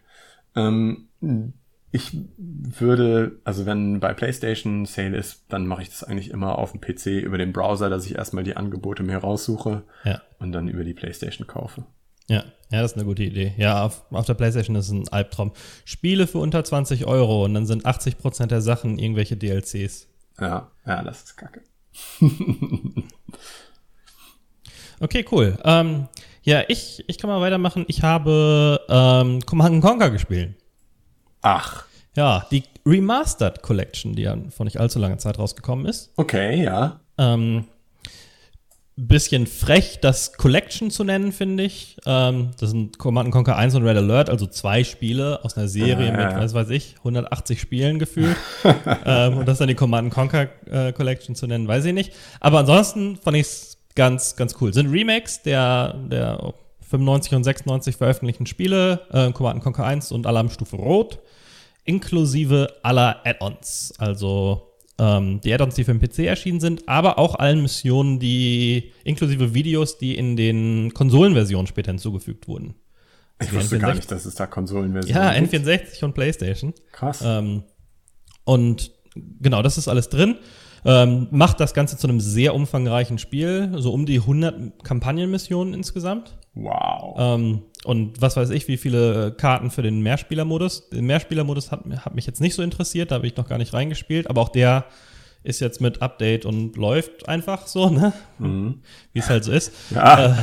Ähm, 0.56 1.08
ich 1.90 2.16
würde, 2.40 3.38
also 3.44 3.66
wenn 3.66 4.00
bei 4.00 4.12
PlayStation 4.14 4.84
Sale 4.84 5.16
ist, 5.16 5.44
dann 5.48 5.66
mache 5.66 5.82
ich 5.82 5.88
das 5.90 6.02
eigentlich 6.04 6.30
immer 6.30 6.58
auf 6.58 6.72
dem 6.72 6.80
PC 6.80 7.06
über 7.22 7.38
den 7.38 7.52
Browser, 7.52 7.88
dass 7.88 8.06
ich 8.06 8.16
erstmal 8.16 8.44
die 8.44 8.56
Angebote 8.56 9.02
mir 9.02 9.18
raussuche 9.18 9.84
Ja. 10.04 10.20
und 10.38 10.52
dann 10.52 10.68
über 10.68 10.84
die 10.84 10.94
PlayStation 10.94 11.46
kaufe. 11.46 11.84
Ja, 12.28 12.44
ja, 12.70 12.80
das 12.82 12.92
ist 12.92 12.96
eine 12.96 13.06
gute 13.06 13.22
Idee. 13.22 13.54
Ja, 13.56 13.84
auf, 13.84 14.02
auf 14.10 14.26
der 14.26 14.34
Playstation 14.34 14.76
ist 14.76 14.86
es 14.86 14.92
ein 14.92 15.08
Albtraum. 15.08 15.52
Spiele 15.84 16.26
für 16.26 16.38
unter 16.38 16.64
20 16.64 17.06
Euro 17.06 17.44
und 17.44 17.54
dann 17.54 17.66
sind 17.66 17.84
80% 17.86 18.46
der 18.46 18.62
Sachen 18.62 18.98
irgendwelche 18.98 19.36
DLCs. 19.36 20.08
Ja, 20.40 20.70
ja, 20.86 21.02
das 21.02 21.22
ist 21.24 21.36
kacke. 21.36 21.60
Okay, 25.00 25.24
cool. 25.32 25.58
Ähm, 25.64 26.08
ja, 26.42 26.62
ich, 26.68 27.04
ich 27.08 27.18
kann 27.18 27.28
mal 27.28 27.40
weitermachen. 27.40 27.84
Ich 27.88 28.02
habe 28.02 28.80
ähm, 28.88 29.40
Command 29.44 29.82
Conquer 29.82 30.10
gespielt. 30.10 30.54
Ach, 31.42 31.84
Ja, 32.16 32.46
die 32.50 32.62
Remastered 32.86 33.60
Collection, 33.62 34.14
die 34.14 34.22
ja 34.22 34.36
vor 34.50 34.64
nicht 34.64 34.78
allzu 34.78 34.98
langer 34.98 35.18
Zeit 35.18 35.38
rausgekommen 35.38 35.86
ist. 35.86 36.12
okay, 36.16 36.62
ja. 36.62 37.00
Ähm, 37.18 37.64
bisschen 38.96 39.46
frech, 39.46 39.98
das 40.00 40.34
Collection 40.34 40.90
zu 40.90 41.02
nennen, 41.02 41.32
finde 41.32 41.64
ich. 41.64 41.96
Ähm, 42.06 42.50
das 42.60 42.70
sind 42.70 42.98
Command 42.98 43.32
Conquer 43.32 43.56
1 43.56 43.74
und 43.74 43.82
Red 43.82 43.96
Alert, 43.96 44.30
also 44.30 44.46
zwei 44.46 44.84
Spiele 44.84 45.44
aus 45.44 45.56
einer 45.56 45.66
Serie 45.66 46.06
Ja, 46.06 46.20
ja, 46.20 46.26
mit, 46.28 46.36
was 46.36 46.54
weiß 46.54 46.70
ich, 46.70 46.94
180 46.98 47.60
Spielen 47.60 47.98
gefühlt. 47.98 48.36
ähm, 49.04 49.38
und 49.38 49.48
das 49.48 49.58
dann 49.58 49.68
die 49.68 49.74
Command 49.74 50.12
Conquer 50.12 50.48
äh, 50.70 50.92
Collection 50.92 51.34
zu 51.34 51.46
nennen, 51.46 51.66
weiß 51.66 51.84
ich 51.86 51.92
nicht. 51.92 52.12
Aber 52.38 52.60
ansonsten 52.60 53.16
fand 53.16 53.36
ich 53.36 53.42
es 53.42 53.78
ganz, 53.96 54.36
ganz 54.36 54.54
cool. 54.60 54.72
Sind 54.72 54.90
Remakes 54.90 55.42
der, 55.42 55.94
der 55.94 56.54
95 56.88 57.34
und 57.34 57.44
96 57.44 57.96
veröffentlichten 57.96 58.46
Spiele, 58.46 59.00
äh, 59.10 59.32
Command 59.32 59.62
Conquer 59.62 59.86
1 59.86 60.12
und 60.12 60.26
Alarmstufe 60.26 60.76
Rot, 60.76 61.18
inklusive 61.84 62.76
aller 62.84 63.22
Add-ons. 63.24 63.94
Also 63.98 64.73
ähm, 64.98 65.40
die 65.40 65.52
Add-ons, 65.52 65.74
die 65.74 65.84
für 65.84 65.94
den 65.94 66.00
PC 66.00 66.20
erschienen 66.20 66.60
sind, 66.60 66.88
aber 66.88 67.18
auch 67.18 67.34
allen 67.34 67.62
Missionen, 67.62 68.18
die 68.20 68.92
inklusive 69.04 69.54
Videos, 69.54 69.98
die 69.98 70.16
in 70.16 70.36
den 70.36 70.94
Konsolenversionen 70.94 71.66
später 71.66 71.90
hinzugefügt 71.90 72.46
wurden. 72.48 72.74
Ich 73.40 73.48
Die 73.48 73.56
wusste 73.56 73.78
gar 73.78 73.90
N64 73.90 73.94
nicht, 73.96 74.10
dass 74.12 74.26
es 74.26 74.34
da 74.36 74.46
Konsolenversionen 74.46 75.22
Ja, 75.22 75.38
gibt. 75.38 75.52
N64 75.54 76.04
und 76.04 76.14
PlayStation. 76.14 76.72
Krass. 76.92 77.22
Ähm, 77.24 77.64
und 78.44 78.92
genau, 79.40 79.62
das 79.62 79.78
ist 79.78 79.88
alles 79.88 80.08
drin. 80.08 80.36
Ähm, 80.86 81.28
macht 81.30 81.60
das 81.60 81.72
Ganze 81.72 81.96
zu 81.96 82.06
einem 82.06 82.20
sehr 82.20 82.54
umfangreichen 82.54 83.18
Spiel, 83.18 83.72
so 83.76 83.92
um 83.92 84.04
die 84.04 84.18
100 84.18 84.84
Kampagnenmissionen 84.84 85.72
insgesamt. 85.72 86.36
Wow. 86.54 87.16
Ähm, 87.18 87.62
und 87.84 88.20
was 88.20 88.36
weiß 88.36 88.50
ich, 88.50 88.68
wie 88.68 88.76
viele 88.76 89.32
Karten 89.32 89.70
für 89.70 89.82
den 89.82 90.00
Mehrspielermodus. 90.02 90.90
Den 90.90 91.06
Mehrspielermodus 91.06 91.70
hat, 91.72 91.84
hat 92.04 92.14
mich 92.14 92.26
jetzt 92.26 92.40
nicht 92.40 92.54
so 92.54 92.62
interessiert, 92.62 93.10
da 93.10 93.16
habe 93.16 93.26
ich 93.26 93.36
noch 93.36 93.48
gar 93.48 93.58
nicht 93.58 93.72
reingespielt, 93.72 94.28
aber 94.28 94.40
auch 94.40 94.48
der 94.50 94.84
ist 95.42 95.60
jetzt 95.60 95.80
mit 95.80 96.00
Update 96.00 96.46
und 96.46 96.76
läuft 96.76 97.28
einfach 97.28 97.66
so, 97.66 97.90
ne? 97.90 98.12
Mhm. 98.38 98.80
Wie 99.12 99.18
es 99.18 99.28
halt 99.28 99.44
so 99.44 99.52
ist. 99.52 99.72
Ja. 99.94 100.26
Äh, 100.26 100.34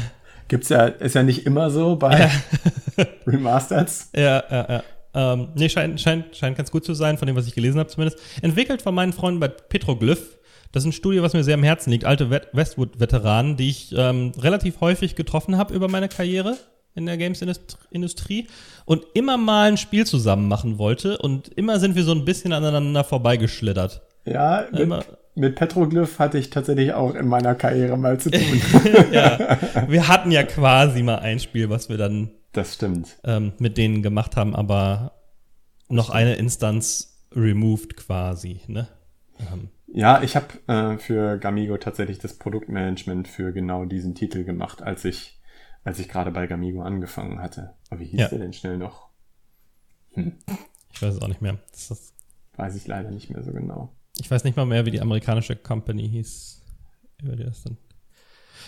Gibt's 0.47 0.67
ja, 0.67 0.85
ist 0.85 1.15
ja 1.15 1.23
nicht 1.23 1.45
immer 1.45 1.69
so 1.69 1.95
bei 1.95 2.29
Remasters. 3.25 4.09
Ja, 4.13 4.43
ja, 4.51 4.65
ja. 4.69 4.83
Ähm, 5.13 5.49
nee, 5.55 5.69
scheint, 5.69 5.99
scheint, 5.99 6.35
scheint 6.35 6.57
ganz 6.57 6.71
gut 6.71 6.85
zu 6.85 6.93
sein, 6.93 7.17
von 7.17 7.27
dem, 7.27 7.35
was 7.35 7.47
ich 7.47 7.53
gelesen 7.55 7.79
habe 7.79 7.89
zumindest. 7.89 8.19
Entwickelt 8.41 8.81
von 8.81 8.95
meinen 8.95 9.13
Freunden 9.13 9.39
bei 9.39 9.47
Petroglyph. 9.49 10.37
Das 10.71 10.83
ist 10.83 10.87
ein 10.87 10.93
Studio, 10.93 11.21
was 11.21 11.33
mir 11.33 11.43
sehr 11.43 11.55
am 11.55 11.63
Herzen 11.63 11.91
liegt. 11.91 12.05
Alte 12.05 12.29
Westwood-Veteranen, 12.29 13.57
die 13.57 13.69
ich 13.69 13.93
ähm, 13.97 14.31
relativ 14.39 14.79
häufig 14.79 15.15
getroffen 15.15 15.57
habe 15.57 15.73
über 15.73 15.89
meine 15.89 16.07
Karriere 16.07 16.55
in 16.95 17.05
der 17.05 17.17
Games-Industrie 17.17 18.47
und 18.85 19.05
immer 19.13 19.37
mal 19.37 19.69
ein 19.69 19.77
Spiel 19.77 20.05
zusammen 20.05 20.47
machen 20.47 20.77
wollte. 20.77 21.17
Und 21.17 21.49
immer 21.49 21.79
sind 21.79 21.95
wir 21.95 22.03
so 22.03 22.13
ein 22.13 22.25
bisschen 22.25 22.53
aneinander 22.53 23.03
vorbeigeschlittert. 23.03 24.01
Ja, 24.25 24.65
mit, 24.71 24.79
Immer- 24.81 25.03
mit 25.35 25.55
Petroglyph 25.55 26.19
hatte 26.19 26.37
ich 26.37 26.49
tatsächlich 26.49 26.93
auch 26.93 27.15
in 27.15 27.27
meiner 27.27 27.55
Karriere 27.55 27.97
mal 27.97 28.17
zu 28.19 28.29
tun. 28.31 28.41
ja, 29.11 29.57
wir 29.87 30.07
hatten 30.07 30.31
ja 30.31 30.43
quasi 30.43 31.03
mal 31.03 31.19
ein 31.19 31.39
Spiel, 31.39 31.69
was 31.69 31.89
wir 31.89 31.97
dann 31.97 32.29
das 32.53 32.75
stimmt. 32.75 33.19
ähm, 33.23 33.53
mit 33.59 33.77
denen 33.77 34.01
gemacht 34.03 34.35
haben, 34.35 34.55
aber 34.55 35.13
noch 35.89 36.09
eine 36.09 36.35
Instanz 36.35 37.27
removed 37.33 37.95
quasi, 37.97 38.61
ne? 38.67 38.87
Ähm, 39.51 39.69
Ja, 39.87 40.21
ich 40.21 40.35
habe 40.35 40.47
äh, 40.67 40.97
für 40.97 41.37
Gamigo 41.37 41.77
tatsächlich 41.77 42.19
das 42.19 42.37
Produktmanagement 42.37 43.27
für 43.27 43.51
genau 43.53 43.85
diesen 43.85 44.15
Titel 44.15 44.43
gemacht, 44.43 44.81
als 44.81 45.03
ich, 45.05 45.39
als 45.83 45.99
ich 45.99 46.07
gerade 46.09 46.31
bei 46.31 46.47
Gamigo 46.47 46.81
angefangen 46.81 47.41
hatte. 47.41 47.73
Aber 47.89 47.99
wie 47.99 48.05
hieß 48.05 48.19
Ja. 48.19 48.27
der 48.29 48.39
denn 48.39 48.53
schnell 48.53 48.77
noch? 48.77 49.09
ich 50.15 51.01
weiß 51.01 51.15
es 51.15 51.21
auch 51.21 51.27
nicht 51.27 51.41
mehr. 51.41 51.57
Das 51.71 52.13
Weiß 52.57 52.75
ich 52.75 52.85
leider 52.85 53.11
nicht 53.11 53.29
mehr 53.29 53.43
so 53.43 53.51
genau. 53.53 53.93
ich 54.19 54.29
weiß 54.29 54.43
nicht 54.43 54.57
mal 54.57 54.65
mehr, 54.65 54.85
wie 54.85 54.91
die 54.91 54.99
amerikanische 55.01 55.55
Company 55.55 56.07
hieß. 56.09 56.61
Über 57.23 57.35
die 57.35 57.43
das 57.45 57.63
dann. 57.63 57.77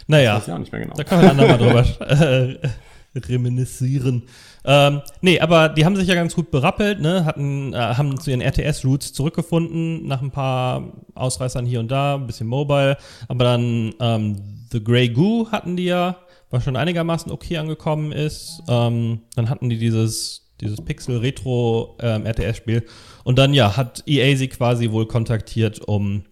Naja, 0.08 0.38
Weiß 0.38 0.48
ich 0.48 0.54
auch 0.54 0.58
nicht 0.58 0.72
mehr 0.72 0.82
genau. 0.82 0.96
da 0.96 1.04
können 1.04 1.22
wir 1.22 1.32
ein 1.32 1.40
andermal 1.40 1.58
drüber 1.58 2.60
reminiszieren. 3.16 4.24
Ähm, 4.66 5.02
nee, 5.22 5.40
aber 5.40 5.70
die 5.70 5.86
haben 5.86 5.96
sich 5.96 6.08
ja 6.08 6.16
ganz 6.16 6.36
gut 6.36 6.52
berappelt, 6.52 7.00
ne? 7.00 7.26
Hatten, 7.26 7.74
äh, 7.74 7.78
haben 7.78 8.20
zu 8.20 8.32
ihren 8.32 8.42
RTS-Roots 8.42 9.14
zurückgefunden, 9.14 10.08
nach 10.08 10.22
ein 10.22 10.32
paar 10.32 10.94
Ausreißern 11.16 11.66
hier 11.66 11.80
und 11.80 11.92
da, 11.92 12.16
ein 12.16 12.28
bisschen 12.28 12.48
Mobile. 12.48 12.98
Aber 13.28 13.44
dann 13.44 13.94
ähm, 14.00 14.42
The 14.72 14.84
Grey 14.84 15.10
Goo 15.10 15.52
hatten 15.52 15.78
die 15.78 15.86
ja, 15.86 16.18
was 16.50 16.64
schon 16.64 16.76
einigermaßen 16.76 17.32
okay 17.32 17.58
angekommen 17.58 18.12
ist. 18.12 18.62
Ähm, 18.68 19.22
dann 19.36 19.50
hatten 19.50 19.70
die 19.70 19.78
dieses, 19.78 20.54
dieses 20.62 20.82
Pixel-Retro 20.82 21.98
ähm. 22.00 22.84
Und 23.24 23.38
dann, 23.38 23.54
ja, 23.54 23.78
hat 23.78 24.04
EA 24.08 24.36
sie 24.36 24.48
quasi 24.48 24.92
wohl 24.92 25.08
kontaktiert, 25.08 25.80
um 25.80 26.24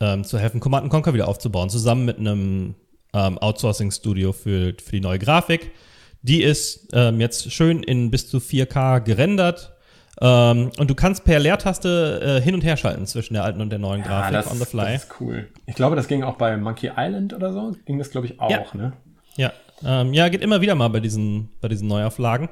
ähm, 0.00 0.24
zu 0.24 0.38
helfen, 0.38 0.60
Command 0.60 0.88
Conquer 0.90 1.14
wieder 1.14 1.28
aufzubauen, 1.28 1.70
zusammen 1.70 2.04
mit 2.04 2.18
einem 2.18 2.74
ähm, 3.16 3.38
Outsourcing-Studio 3.38 4.32
für, 4.32 4.74
für 4.82 4.92
die 4.92 5.00
neue 5.00 5.18
Grafik. 5.18 5.70
Die 6.22 6.42
ist 6.42 6.88
ähm, 6.92 7.20
jetzt 7.20 7.52
schön 7.52 7.82
in 7.82 8.10
bis 8.10 8.28
zu 8.28 8.38
4K 8.38 9.00
gerendert. 9.00 9.72
Ähm, 10.20 10.70
und 10.78 10.88
du 10.90 10.94
kannst 10.94 11.24
per 11.24 11.38
Leertaste 11.38 12.38
äh, 12.38 12.42
hin 12.42 12.54
und 12.54 12.62
her 12.64 12.76
schalten 12.76 13.06
zwischen 13.06 13.34
der 13.34 13.44
alten 13.44 13.60
und 13.60 13.70
der 13.70 13.78
neuen 13.78 14.02
Grafik 14.02 14.32
das, 14.32 14.50
on 14.50 14.58
the 14.58 14.64
fly. 14.64 14.92
das 14.94 15.04
ist 15.04 15.20
cool. 15.20 15.46
Ich 15.66 15.74
glaube, 15.74 15.94
das 15.94 16.08
ging 16.08 16.22
auch 16.22 16.36
bei 16.36 16.56
Monkey 16.56 16.90
Island 16.96 17.34
oder 17.34 17.52
so. 17.52 17.74
Ging 17.84 17.98
das, 17.98 18.10
glaube 18.10 18.26
ich, 18.26 18.40
auch, 18.40 18.50
Ja. 18.50 18.64
ne? 18.74 18.92
Ja, 19.36 19.52
ähm, 19.84 20.14
ja, 20.14 20.28
geht 20.28 20.40
immer 20.40 20.62
wieder 20.62 20.74
mal 20.74 20.88
bei 20.88 21.00
diesen, 21.00 21.50
bei 21.60 21.68
diesen 21.68 21.86
Neuauflagen. 21.88 22.48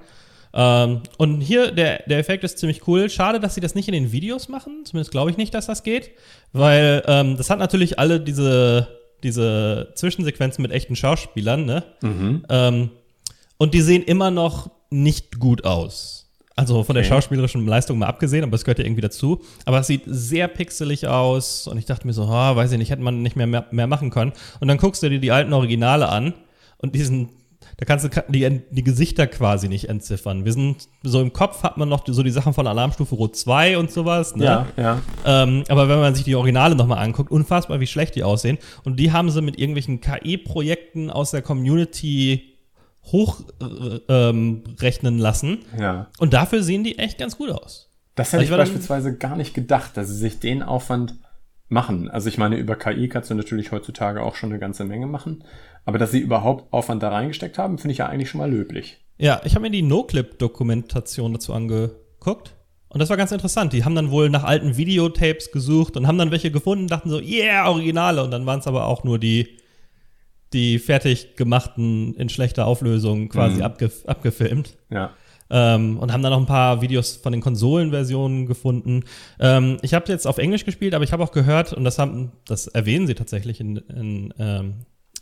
Ähm, 0.53 1.01
und 1.17 1.41
hier, 1.41 1.73
der, 1.73 2.03
der 2.07 2.19
Effekt 2.19 2.45
ist 2.45 2.59
ziemlich 2.59 2.87
cool. 2.87 3.09
Schade, 3.09 3.41
dass 3.41 3.55
sie 3.55 3.61
das 3.63 3.75
nicht 3.75 3.89
in 3.89 3.95
den 3.95 4.13
Videos 4.13 4.49
machen. 4.49 4.85
Zumindest 4.85 5.11
glaube 5.11 5.31
ich 5.31 5.39
nicht, 5.39 5.55
dass 5.55 5.67
das 5.67 5.83
geht. 5.83 6.11
Weil 6.53 7.03
ähm, 7.07 7.37
das 7.39 7.49
hat 7.51 7.59
natürlich 7.59 7.99
alle 7.99 8.21
diese, 8.21 8.89
diese 9.25 9.93
Zwischensequenzen 9.95 10.63
mit 10.63 10.71
echten 10.71 10.95
Schauspielern, 10.97 11.65
ne? 11.65 11.83
Mhm. 12.03 12.45
Ähm, 12.49 12.91
und 13.57 13.75
die 13.75 13.81
sehen 13.81 14.03
immer 14.03 14.31
noch 14.31 14.71
nicht 14.91 15.39
gut 15.41 15.65
aus. 15.65 16.21
Also 16.57 16.85
von 16.85 16.95
der 16.95 17.03
Okay. 17.03 17.15
schauspielerischen 17.15 17.67
Leistung 17.67 17.99
mal 17.99 18.07
abgesehen, 18.07 18.45
aber 18.45 18.53
das 18.53 18.65
gehört 18.65 18.79
ja 18.79 18.85
irgendwie 18.85 19.01
dazu. 19.01 19.43
Aber 19.65 19.81
es 19.81 19.89
sieht 19.89 20.03
sehr 20.07 20.47
pixelig 20.47 21.09
aus 21.09 21.67
und 21.67 21.79
ich 21.79 21.85
dachte 21.85 22.07
mir 22.07 22.13
so, 22.13 22.23
ah, 22.25 22.55
weiß 22.55 22.71
ich 22.71 22.79
nicht, 22.79 22.91
hätte 22.91 23.03
man 23.03 23.23
nicht 23.23 23.35
mehr, 23.35 23.49
mehr, 23.49 23.67
mehr 23.73 23.89
machen 23.89 24.11
können. 24.11 24.33
Und 24.61 24.69
dann 24.69 24.79
guckst 24.79 25.03
du 25.03 25.09
dir 25.09 25.19
die 25.19 25.33
alten 25.33 25.53
Originale 25.53 26.09
an 26.09 26.33
und 26.79 26.95
diesen, 26.95 27.31
da 27.77 27.85
kannst 27.87 28.05
du 28.05 28.09
die, 28.29 28.61
die 28.71 28.85
Gesichter 28.85 29.27
quasi 29.27 29.69
nicht 29.69 29.89
entziffern. 29.89 30.45
Wir 30.45 30.53
sind, 30.53 30.89
so 31.03 31.21
im 31.21 31.33
Kopf 31.33 31.63
hat 31.63 31.77
man 31.77 31.89
noch 31.89 32.05
so 32.07 32.23
die 32.23 32.31
Sachen 32.31 32.55
von 32.55 32.67
Alarmstufe 32.67 33.15
Rot 33.15 33.37
2 33.37 33.79
und 33.79 33.91
sowas, 33.91 34.37
ne? 34.37 34.45
Ja, 34.45 34.67
ja. 34.77 35.03
Ähm, 35.25 35.65
aber 35.69 35.89
wenn 35.89 35.99
man 35.99 36.15
sich 36.15 36.25
die 36.25 36.35
Originale 36.37 36.75
nochmal 36.77 36.99
anguckt, 37.05 37.31
unfassbar, 37.31 37.81
wie 37.81 37.87
schlecht 37.87 38.15
die 38.15 38.23
aussehen. 38.23 38.59
Und 38.85 39.01
die 39.01 39.13
haben 39.13 39.31
sie 39.31 39.43
mit 39.43 39.59
irgendwelchen 39.59 40.01
KI-Projekten 40.01 41.11
aus 41.11 41.31
der 41.33 41.43
Community 41.43 42.51
hochrechnen 43.05 44.01
ähm, 44.09 44.65
rechnen 44.81 45.19
lassen. 45.19 45.59
Ja. 45.79 46.09
Und 46.19 46.33
dafür 46.33 46.63
sehen 46.63 46.85
die 46.85 46.99
echt 46.99 47.19
ganz 47.19 47.37
gut 47.37 47.51
aus. 47.51 47.91
Das 48.15 48.33
hätte 48.33 48.43
Ich 48.43 48.45
ich 48.45 48.51
dann- 48.51 48.61
beispielsweise 48.61 49.17
gar 49.17 49.37
nicht 49.37 49.55
gedacht, 49.55 49.97
dass 49.97 50.09
sie 50.09 50.15
sich 50.17 50.39
den 50.41 50.63
Aufwand 50.63 51.17
machen. 51.69 52.09
Also 52.11 52.29
ich 52.29 52.39
meine, 52.39 52.57
über 52.57 52.77
KI 52.77 53.09
kannst 53.09 53.31
du 53.31 53.35
natürlich 53.35 53.73
heutzutage 53.73 54.23
auch 54.23 54.37
schon 54.37 54.51
eine 54.51 54.59
ganze 54.61 54.85
Menge 54.85 55.07
machen. 55.07 55.45
Aber 55.85 55.99
dass 55.99 56.11
sie 56.13 56.21
überhaupt 56.21 56.73
Aufwand 56.73 57.03
da 57.03 57.11
reingesteckt 57.11 57.59
haben, 57.59 57.79
finde 57.79 57.93
ich 57.93 57.99
ja 57.99 58.07
eigentlich 58.07 58.31
schon 58.31 58.39
mal 58.41 58.51
löblich. 58.51 58.99
Ja, 59.19 59.41
ich 59.45 59.55
habe 59.55 59.63
mir 59.63 59.71
die 59.71 59.83
No-Clip-Dokumentation 59.83 61.33
dazu 61.33 61.53
angeguckt. 61.53 62.55
Und 62.89 63.01
das 63.01 63.11
war 63.11 63.17
ganz 63.17 63.33
interessant. 63.33 63.73
Die 63.73 63.85
haben 63.85 63.95
dann 63.95 64.11
wohl 64.11 64.31
nach 64.31 64.45
alten 64.45 64.77
Videotapes 64.77 65.51
gesucht 65.53 65.97
und 65.97 66.07
haben 66.07 66.19
dann 66.19 66.31
welche 66.31 66.51
gefunden, 66.51 66.87
dachten 66.87 67.11
so, 67.11 67.19
yeah, 67.21 67.69
Originale. 67.69 68.23
Und 68.23 68.31
dann 68.31 68.47
waren 68.47 68.61
es 68.61 68.67
aber 68.67 68.87
auch 68.87 69.05
nur 69.05 69.19
die, 69.19 69.59
die 70.53 70.79
fertig 70.79 71.37
gemachten 71.37 72.15
in 72.15 72.29
schlechter 72.29 72.67
Auflösung 72.67 73.29
quasi 73.29 73.57
Mhm. 73.57 73.63
abgef 73.63 74.07
abgefilmt. 74.07 74.77
Ja. 74.91 75.11
Ähm, 75.51 75.99
und 75.99 76.13
haben 76.13 76.23
dann 76.23 76.33
noch 76.33 76.41
ein 76.41 76.47
paar 76.47 76.81
Videos 76.81 77.17
von 77.17 77.33
den 77.33 77.41
Konsolenversionen 77.43 78.47
gefunden. 78.47 79.05
Ähm, 79.39 79.77
ich 79.83 79.93
habe 79.93 80.11
jetzt 80.11 80.27
auf 80.27 80.39
Englisch 80.39 80.65
gespielt, 80.65 80.95
aber 80.95 81.05
ich 81.05 81.13
habe 81.13 81.23
auch 81.23 81.33
gehört, 81.33 81.73
und 81.73 81.85
das 81.85 81.99
haben, 81.99 82.33
das 82.47 82.67
erwähnen 82.69 83.07
sie 83.07 83.15
tatsächlich 83.15 83.61
in, 83.61 83.77
in, 83.77 84.35
ähm, 84.39 84.75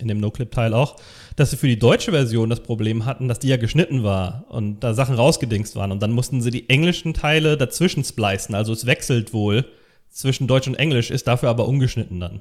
in 0.02 0.08
dem 0.08 0.20
No-Clip-Teil 0.20 0.74
auch, 0.74 0.96
dass 1.36 1.50
sie 1.50 1.56
für 1.56 1.68
die 1.68 1.78
deutsche 1.78 2.10
Version 2.10 2.50
das 2.50 2.60
Problem 2.60 3.04
hatten, 3.06 3.28
dass 3.28 3.38
die 3.38 3.48
ja 3.48 3.56
geschnitten 3.56 4.02
war 4.02 4.44
und 4.48 4.80
da 4.80 4.92
Sachen 4.92 5.14
rausgedingst 5.14 5.74
waren. 5.76 5.92
Und 5.92 6.02
dann 6.02 6.12
mussten 6.12 6.42
sie 6.42 6.50
die 6.50 6.68
englischen 6.68 7.14
Teile 7.14 7.56
dazwischen 7.56 8.04
splicen. 8.04 8.54
Also 8.54 8.72
es 8.72 8.84
wechselt 8.86 9.32
wohl 9.32 9.64
zwischen 10.10 10.46
Deutsch 10.46 10.68
und 10.68 10.74
Englisch, 10.74 11.10
ist 11.10 11.26
dafür 11.26 11.48
aber 11.48 11.66
ungeschnitten 11.66 12.20
dann. 12.20 12.40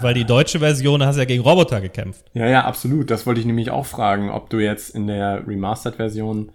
Weil 0.00 0.14
die 0.14 0.24
deutsche 0.24 0.60
Version, 0.60 1.04
hast 1.04 1.16
du 1.16 1.20
ja 1.20 1.26
gegen 1.26 1.42
Roboter 1.42 1.82
gekämpft. 1.82 2.24
Ja, 2.32 2.46
ja, 2.46 2.64
absolut. 2.64 3.10
Das 3.10 3.26
wollte 3.26 3.40
ich 3.40 3.46
nämlich 3.46 3.70
auch 3.70 3.84
fragen, 3.84 4.30
ob 4.30 4.48
du 4.48 4.58
jetzt 4.58 4.94
in 4.94 5.06
der 5.06 5.46
Remastered-Version 5.46 6.50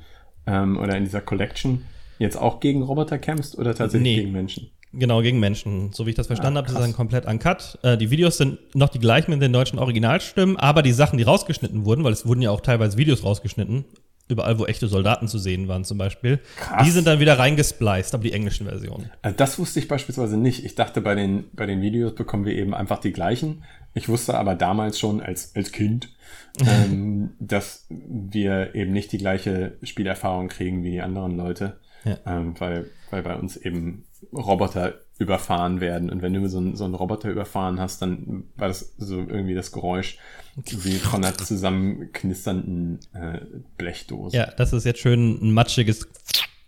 ähm, 0.47 0.77
oder 0.79 0.97
in 0.97 1.03
dieser 1.03 1.21
Collection 1.21 1.85
jetzt 2.17 2.35
auch 2.35 2.59
gegen 2.59 2.81
Roboter 2.81 3.19
kämpfst 3.19 3.57
oder 3.57 3.75
tatsächlich 3.75 4.15
Nee. 4.15 4.21
gegen 4.21 4.31
Menschen. 4.31 4.71
Genau, 4.93 5.21
gegen 5.21 5.39
Menschen. 5.39 5.91
So 5.91 6.05
wie 6.05 6.11
ich 6.11 6.15
das 6.15 6.27
verstanden 6.27 6.57
Ah, 6.57 6.59
habe, 6.59 6.67
ist 6.67 6.73
es 6.73 6.77
krass. 6.77 6.87
dann 6.87 6.95
komplett 6.95 7.25
uncut. 7.25 7.79
Äh, 7.81 7.97
die 7.97 8.11
Videos 8.11 8.37
sind 8.37 8.59
noch 8.75 8.89
die 8.89 8.99
gleichen 8.99 9.31
mit 9.31 9.41
den 9.41 9.51
deutschen 9.51 9.79
Originalstimmen, 9.79 10.57
aber 10.57 10.83
die 10.83 10.91
Sachen, 10.91 11.17
die 11.17 11.23
rausgeschnitten 11.23 11.83
wurden, 11.85 12.03
weil 12.03 12.13
es 12.13 12.25
wurden 12.27 12.41
ja 12.41 12.51
auch 12.51 12.61
teilweise 12.61 12.97
Videos 12.97 13.23
rausgeschnitten, 13.23 13.85
überall, 14.29 14.59
wo 14.59 14.65
echte 14.65 14.87
Soldaten 14.87 15.27
zu 15.27 15.39
sehen 15.39 15.67
waren 15.67 15.83
zum 15.83 15.97
Beispiel, 15.97 16.39
Krass. 16.57 16.83
die 16.85 16.91
sind 16.91 17.07
dann 17.07 17.19
wieder 17.19 17.37
reingespliced, 17.39 18.13
aber 18.13 18.23
die 18.23 18.33
englischen 18.33 18.67
Versionen. 18.67 19.09
Also 19.23 19.35
das 19.35 19.57
wusste 19.59 19.79
ich 19.79 19.87
beispielsweise 19.87 20.37
nicht. 20.37 20.63
Ich 20.63 20.75
dachte, 20.75 21.01
bei 21.01 21.15
den, 21.15 21.45
bei 21.53 21.65
den 21.65 21.81
Videos 21.81 22.13
bekommen 22.13 22.45
wir 22.45 22.53
eben 22.55 22.73
einfach 22.75 22.99
die 22.99 23.11
gleichen. 23.11 23.63
Ich 23.95 24.09
wusste 24.09 24.35
aber 24.37 24.55
damals 24.55 24.99
schon 24.99 25.21
als, 25.21 25.55
als 25.55 25.71
Kind, 25.71 26.09
ähm, 26.65 27.31
dass 27.39 27.85
wir 27.89 28.75
eben 28.75 28.93
nicht 28.93 29.11
die 29.11 29.17
gleiche 29.17 29.73
Spielerfahrung 29.81 30.49
kriegen 30.49 30.83
wie 30.83 30.91
die 30.91 31.01
anderen 31.01 31.35
Leute. 31.35 31.77
Ja. 32.05 32.17
Ähm, 32.27 32.53
weil, 32.59 32.91
weil 33.11 33.23
bei 33.23 33.35
uns 33.35 33.55
eben 33.57 34.03
Roboter 34.31 34.95
überfahren 35.19 35.79
werden. 35.81 36.09
Und 36.09 36.21
wenn 36.21 36.33
du 36.33 36.47
so 36.49 36.57
einen, 36.57 36.75
so 36.75 36.85
einen 36.85 36.95
Roboter 36.95 37.29
überfahren 37.29 37.79
hast, 37.79 38.01
dann 38.01 38.45
war 38.55 38.67
das 38.67 38.93
so 38.97 39.17
irgendwie 39.19 39.53
das 39.55 39.71
Geräusch 39.71 40.17
wie 40.65 40.93
von 40.97 41.23
einer 41.23 41.33
zusammenknisternden 41.37 42.99
äh, 43.13 43.39
Blechdose. 43.77 44.35
Ja, 44.37 44.47
das 44.51 44.73
ist 44.73 44.85
jetzt 44.85 44.99
schön 44.99 45.39
ein 45.41 45.53
matschiges. 45.53 46.07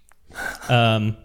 ähm, 0.70 1.16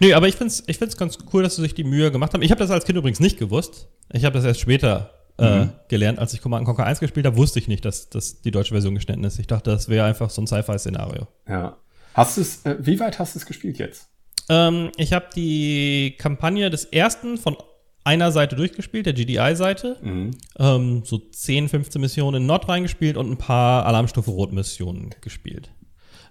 nö, 0.00 0.14
aber 0.14 0.28
ich 0.28 0.36
find's, 0.36 0.62
ich 0.66 0.78
find's 0.78 0.96
ganz 0.96 1.18
cool, 1.32 1.42
dass 1.42 1.56
sie 1.56 1.62
sich 1.62 1.74
die 1.74 1.84
Mühe 1.84 2.10
gemacht 2.10 2.34
haben. 2.34 2.42
Ich 2.42 2.50
habe 2.50 2.60
das 2.60 2.70
als 2.70 2.84
Kind 2.84 2.98
übrigens 2.98 3.20
nicht 3.20 3.38
gewusst. 3.38 3.88
Ich 4.12 4.24
habe 4.24 4.34
das 4.34 4.44
erst 4.44 4.60
später 4.60 5.10
äh, 5.38 5.64
Mhm. 5.66 5.70
gelernt. 5.88 6.18
Als 6.18 6.34
ich 6.34 6.42
Command 6.42 6.64
Conquer 6.66 6.84
1 6.84 6.98
gespielt 7.00 7.24
habe, 7.26 7.36
wusste 7.36 7.60
ich 7.60 7.68
nicht, 7.68 7.84
dass, 7.84 8.08
dass 8.10 8.42
die 8.42 8.50
deutsche 8.50 8.74
Version 8.74 8.94
geschnitten 8.94 9.22
ist. 9.24 9.38
Ich 9.38 9.46
dachte, 9.46 9.70
das 9.70 9.88
wäre 9.88 10.04
einfach 10.04 10.30
so 10.30 10.42
ein 10.42 10.46
Sci-Fi-Szenario. 10.46 11.28
ja. 11.48 11.76
Hast 12.14 12.36
du 12.36 12.40
es, 12.40 12.64
äh, 12.66 12.76
wie 12.80 12.98
weit 12.98 13.20
hast 13.20 13.36
du 13.36 13.38
es 13.38 13.46
gespielt 13.46 13.78
jetzt? 13.78 14.08
Ähm, 14.48 14.90
ich 14.96 15.12
habe 15.12 15.26
die 15.34 16.14
Kampagne 16.18 16.70
des 16.70 16.84
ersten 16.84 17.36
von 17.38 17.56
einer 18.04 18.32
Seite 18.32 18.56
durchgespielt, 18.56 19.06
der 19.06 19.12
GDI-Seite. 19.12 19.98
Mhm. 20.02 20.30
Ähm, 20.58 21.02
so 21.04 21.18
10, 21.18 21.68
15 21.68 22.00
Missionen 22.00 22.42
in 22.42 22.46
Nord 22.46 22.68
reingespielt 22.68 23.16
und 23.16 23.30
ein 23.30 23.36
paar 23.36 23.84
Alarmstufe 23.86 24.30
Rot-Missionen 24.30 25.14
gespielt. 25.20 25.70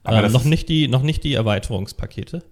Aber 0.04 0.24
Ähm, 0.24 0.32
noch, 0.32 0.44
nicht 0.44 0.70
die, 0.70 0.88
noch 0.88 1.04
nicht 1.04 1.24
die 1.24 1.34
Erweiterungspakete. 1.34 2.44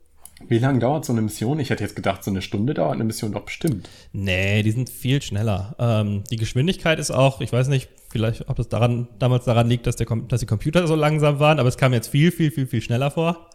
Wie 0.47 0.59
lange 0.59 0.79
dauert 0.79 1.05
so 1.05 1.13
eine 1.13 1.21
Mission? 1.21 1.59
Ich 1.59 1.69
hätte 1.69 1.83
jetzt 1.83 1.95
gedacht, 1.95 2.23
so 2.23 2.29
eine 2.29 2.41
Stunde 2.41 2.73
dauert 2.73 2.95
eine 2.95 3.05
Mission 3.05 3.31
doch 3.31 3.45
bestimmt. 3.45 3.89
Nee, 4.11 4.61
die 4.63 4.71
sind 4.71 4.89
viel 4.89 5.21
schneller. 5.21 5.75
Ähm, 5.79 6.23
die 6.29 6.35
Geschwindigkeit 6.35 6.99
ist 6.99 7.09
auch, 7.11 7.39
ich 7.41 7.53
weiß 7.53 7.69
nicht, 7.69 7.89
vielleicht, 8.15 8.47
ob 8.47 8.55
das 8.55 8.69
daran, 8.69 9.09
damals 9.19 9.43
daran 9.43 9.67
liegt, 9.67 9.85
dass, 9.87 9.97
der, 9.97 10.07
dass 10.29 10.39
die 10.39 10.45
Computer 10.45 10.87
so 10.87 10.95
langsam 10.95 11.39
waren, 11.41 11.59
aber 11.59 11.67
es 11.67 11.75
kam 11.75 11.91
jetzt 11.91 12.07
viel, 12.07 12.31
viel, 12.31 12.49
viel, 12.49 12.65
viel 12.65 12.79
schneller 12.81 13.11
vor. 13.11 13.49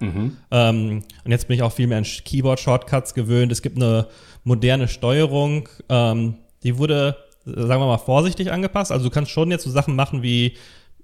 Ähm, 0.51 1.03
und 1.25 1.31
jetzt 1.31 1.49
bin 1.49 1.55
ich 1.57 1.63
auch 1.63 1.73
viel 1.73 1.87
mehr 1.87 1.97
an 1.97 2.05
Sh- 2.05 2.23
Keyboard-Shortcuts 2.25 3.15
gewöhnt. 3.15 3.51
Es 3.53 3.63
gibt 3.63 3.77
eine 3.77 4.09
moderne 4.45 4.87
Steuerung, 4.87 5.67
ähm, 5.89 6.35
die 6.63 6.77
wurde, 6.77 7.17
sagen 7.47 7.81
wir 7.81 7.87
mal, 7.87 7.97
vorsichtig 7.97 8.53
angepasst. 8.53 8.93
Also 8.93 9.07
du 9.07 9.11
kannst 9.11 9.31
schon 9.31 9.51
jetzt 9.51 9.65
so 9.65 9.71
Sachen 9.71 9.97
machen 9.97 10.23
wie 10.23 10.57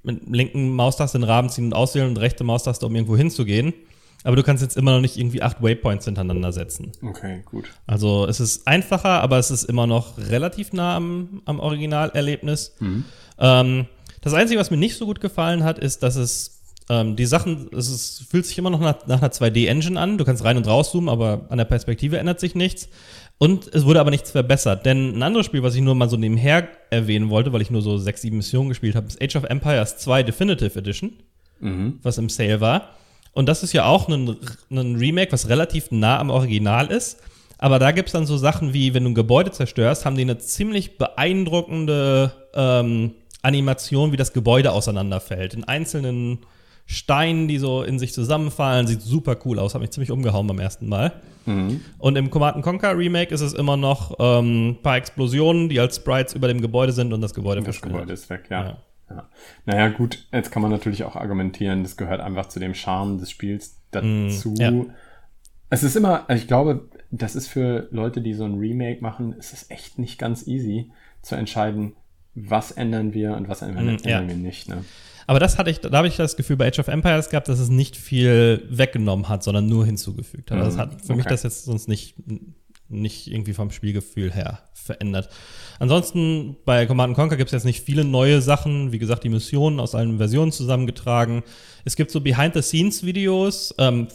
mit 0.02 0.20
linken 0.28 0.74
Maustaste 0.76 1.18
den 1.18 1.24
Rahmen 1.24 1.48
ziehen 1.48 1.64
und 1.64 1.72
auswählen 1.72 2.08
und 2.10 2.18
rechte 2.18 2.44
Maustaste, 2.44 2.84
um 2.84 2.94
irgendwo 2.94 3.16
hinzugehen. 3.16 3.72
Aber 4.24 4.34
du 4.34 4.42
kannst 4.42 4.60
jetzt 4.62 4.76
immer 4.76 4.90
noch 4.92 5.00
nicht 5.00 5.16
irgendwie 5.18 5.40
acht 5.40 5.62
Waypoints 5.62 6.04
hintereinander 6.04 6.50
setzen. 6.50 6.90
Okay, 7.00 7.42
gut. 7.44 7.66
Also 7.86 8.26
es 8.26 8.40
ist 8.40 8.66
einfacher, 8.66 9.20
aber 9.22 9.38
es 9.38 9.52
ist 9.52 9.64
immer 9.64 9.86
noch 9.86 10.18
relativ 10.18 10.72
nah 10.72 10.96
am, 10.96 11.42
am 11.44 11.60
Originalerlebnis. 11.60 12.74
Ähm, 13.38 13.86
das 14.22 14.34
Einzige, 14.34 14.58
was 14.58 14.70
mir 14.70 14.76
nicht 14.76 14.96
so 14.96 15.06
gut 15.06 15.20
gefallen 15.20 15.64
hat, 15.64 15.78
ist, 15.78 16.02
dass 16.02 16.16
es 16.16 16.62
ähm, 16.88 17.16
die 17.16 17.26
Sachen, 17.26 17.68
es 17.72 17.90
ist, 17.90 18.24
fühlt 18.30 18.46
sich 18.46 18.58
immer 18.58 18.70
noch 18.70 18.80
nach, 18.80 19.06
nach 19.06 19.20
einer 19.20 19.32
2D-Engine 19.32 19.98
an. 19.98 20.18
Du 20.18 20.24
kannst 20.24 20.44
rein 20.44 20.56
und 20.56 20.66
rauszoomen, 20.66 21.08
aber 21.08 21.46
an 21.48 21.58
der 21.58 21.64
Perspektive 21.64 22.18
ändert 22.18 22.40
sich 22.40 22.54
nichts. 22.54 22.88
Und 23.38 23.72
es 23.74 23.84
wurde 23.84 24.00
aber 24.00 24.10
nichts 24.10 24.30
verbessert. 24.30 24.86
Denn 24.86 25.18
ein 25.18 25.22
anderes 25.22 25.46
Spiel, 25.46 25.62
was 25.62 25.74
ich 25.74 25.82
nur 25.82 25.94
mal 25.94 26.08
so 26.08 26.16
nebenher 26.16 26.68
erwähnen 26.90 27.28
wollte, 27.28 27.52
weil 27.52 27.60
ich 27.60 27.70
nur 27.70 27.82
so 27.82 27.98
sechs, 27.98 28.22
sieben 28.22 28.38
Missionen 28.38 28.70
gespielt 28.70 28.94
habe, 28.94 29.08
ist 29.08 29.22
Age 29.22 29.36
of 29.36 29.44
Empires 29.44 29.98
2 29.98 30.22
Definitive 30.22 30.78
Edition 30.78 31.12
was 32.02 32.18
im 32.18 32.28
Sale 32.28 32.60
war. 32.60 32.90
Und 33.32 33.48
das 33.48 33.62
ist 33.62 33.72
ja 33.72 33.84
auch 33.84 34.08
ein, 34.08 34.36
ein 34.70 34.96
Remake, 34.96 35.32
was 35.32 35.48
relativ 35.48 35.90
nah 35.90 36.18
am 36.18 36.30
Original 36.30 36.86
ist. 36.86 37.18
Aber 37.58 37.78
da 37.78 37.90
gibt's 37.92 38.12
dann 38.12 38.26
so 38.26 38.36
Sachen 38.36 38.72
wie, 38.72 38.94
wenn 38.94 39.04
du 39.04 39.10
ein 39.10 39.14
Gebäude 39.14 39.50
zerstörst, 39.50 40.04
haben 40.04 40.16
die 40.16 40.22
eine 40.22 40.38
ziemlich 40.38 40.98
beeindruckende 40.98 42.32
ähm, 42.54 43.12
Animation, 43.42 44.12
wie 44.12 44.16
das 44.16 44.32
Gebäude 44.32 44.72
auseinanderfällt. 44.72 45.54
In 45.54 45.64
einzelnen 45.64 46.38
Steinen, 46.86 47.48
die 47.48 47.58
so 47.58 47.82
in 47.82 47.98
sich 47.98 48.12
zusammenfallen, 48.12 48.86
sieht 48.86 49.02
super 49.02 49.36
cool 49.44 49.58
aus. 49.58 49.74
Hat 49.74 49.80
mich 49.80 49.90
ziemlich 49.90 50.10
umgehauen 50.10 50.46
beim 50.46 50.58
ersten 50.60 50.88
Mal. 50.88 51.12
Und 51.98 52.16
im 52.16 52.28
Command 52.30 52.60
Conquer 52.62 52.98
Remake 52.98 53.32
ist 53.32 53.40
es 53.40 53.52
immer 53.52 53.76
noch 53.76 54.16
ähm, 54.18 54.70
ein 54.70 54.82
paar 54.82 54.96
Explosionen, 54.96 55.68
die 55.68 55.78
als 55.78 55.96
Sprites 55.96 56.34
über 56.34 56.48
dem 56.48 56.60
Gebäude 56.60 56.90
sind 56.92 57.12
und 57.12 57.20
das 57.20 57.34
Gebäude 57.34 57.60
Das 57.60 57.76
verschwindet. 57.76 58.00
Gebäude 58.00 58.12
ist 58.14 58.28
weg, 58.30 58.46
ja. 58.50 58.64
Ja. 58.64 58.78
ja. 59.10 59.28
Naja, 59.64 59.88
gut, 59.90 60.26
jetzt 60.32 60.50
kann 60.50 60.62
man 60.62 60.72
natürlich 60.72 61.04
auch 61.04 61.14
argumentieren, 61.14 61.84
das 61.84 61.96
gehört 61.96 62.20
einfach 62.20 62.48
zu 62.48 62.58
dem 62.58 62.74
Charme 62.74 63.18
des 63.18 63.30
Spiels 63.30 63.80
dazu. 63.92 64.54
ja. 64.58 64.72
Es 65.70 65.84
ist 65.84 65.94
immer, 65.96 66.28
also 66.28 66.40
ich 66.40 66.48
glaube, 66.48 66.88
das 67.12 67.36
ist 67.36 67.46
für 67.46 67.86
Leute, 67.92 68.20
die 68.20 68.34
so 68.34 68.44
ein 68.44 68.58
Remake 68.58 69.00
machen, 69.00 69.34
es 69.38 69.52
ist 69.52 69.70
echt 69.70 70.00
nicht 70.00 70.18
ganz 70.18 70.48
easy 70.48 70.90
zu 71.22 71.36
entscheiden, 71.36 71.94
was 72.36 72.70
ändern 72.70 73.14
wir 73.14 73.34
und 73.34 73.48
was 73.48 73.62
ändern, 73.62 73.86
Mm, 73.86 73.88
ändern 73.88 74.08
ja. 74.08 74.28
wir 74.28 74.36
nicht. 74.36 74.68
Ne? 74.68 74.84
Aber 75.26 75.40
das 75.40 75.58
hatte 75.58 75.70
ich, 75.70 75.80
da 75.80 75.90
habe 75.90 76.06
ich 76.06 76.16
das 76.16 76.36
Gefühl 76.36 76.56
bei 76.56 76.68
Age 76.68 76.78
of 76.78 76.88
Empires 76.88 77.30
gehabt, 77.30 77.48
dass 77.48 77.58
es 77.58 77.68
nicht 77.68 77.96
viel 77.96 78.64
weggenommen 78.70 79.28
hat, 79.28 79.42
sondern 79.42 79.66
nur 79.66 79.84
hinzugefügt 79.84 80.50
hat. 80.50 80.58
Also 80.58 80.70
das 80.70 80.78
hat 80.78 81.02
für 81.04 81.14
mich 81.14 81.24
okay. 81.24 81.34
das 81.34 81.42
jetzt 81.42 81.64
sonst 81.64 81.88
nicht, 81.88 82.14
nicht 82.88 83.26
irgendwie 83.26 83.54
vom 83.54 83.70
Spielgefühl 83.72 84.32
her 84.32 84.60
verändert. 84.74 85.28
Ansonsten 85.80 86.56
bei 86.64 86.86
Command 86.86 87.16
Conquer 87.16 87.36
gibt 87.36 87.48
es 87.48 87.52
jetzt 87.52 87.64
nicht 87.64 87.84
viele 87.84 88.04
neue 88.04 88.40
Sachen. 88.40 88.92
Wie 88.92 88.98
gesagt, 88.98 89.24
die 89.24 89.28
Missionen 89.28 89.80
aus 89.80 89.96
allen 89.96 90.18
Versionen 90.18 90.52
zusammengetragen. 90.52 91.42
Es 91.84 91.96
gibt 91.96 92.12
so 92.12 92.20
Behind-the-Scenes-Videos 92.20 93.74
ähm, 93.78 94.06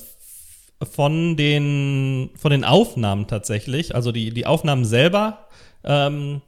von 0.82 1.36
den, 1.36 2.30
von 2.38 2.52
den 2.52 2.64
Aufnahmen 2.64 3.28
tatsächlich. 3.28 3.96
Also 3.96 4.14
die, 4.14 4.34
die 4.34 4.46
Aufnahmen 4.46 4.86
selber 4.86 5.48
ähm, 5.84 6.42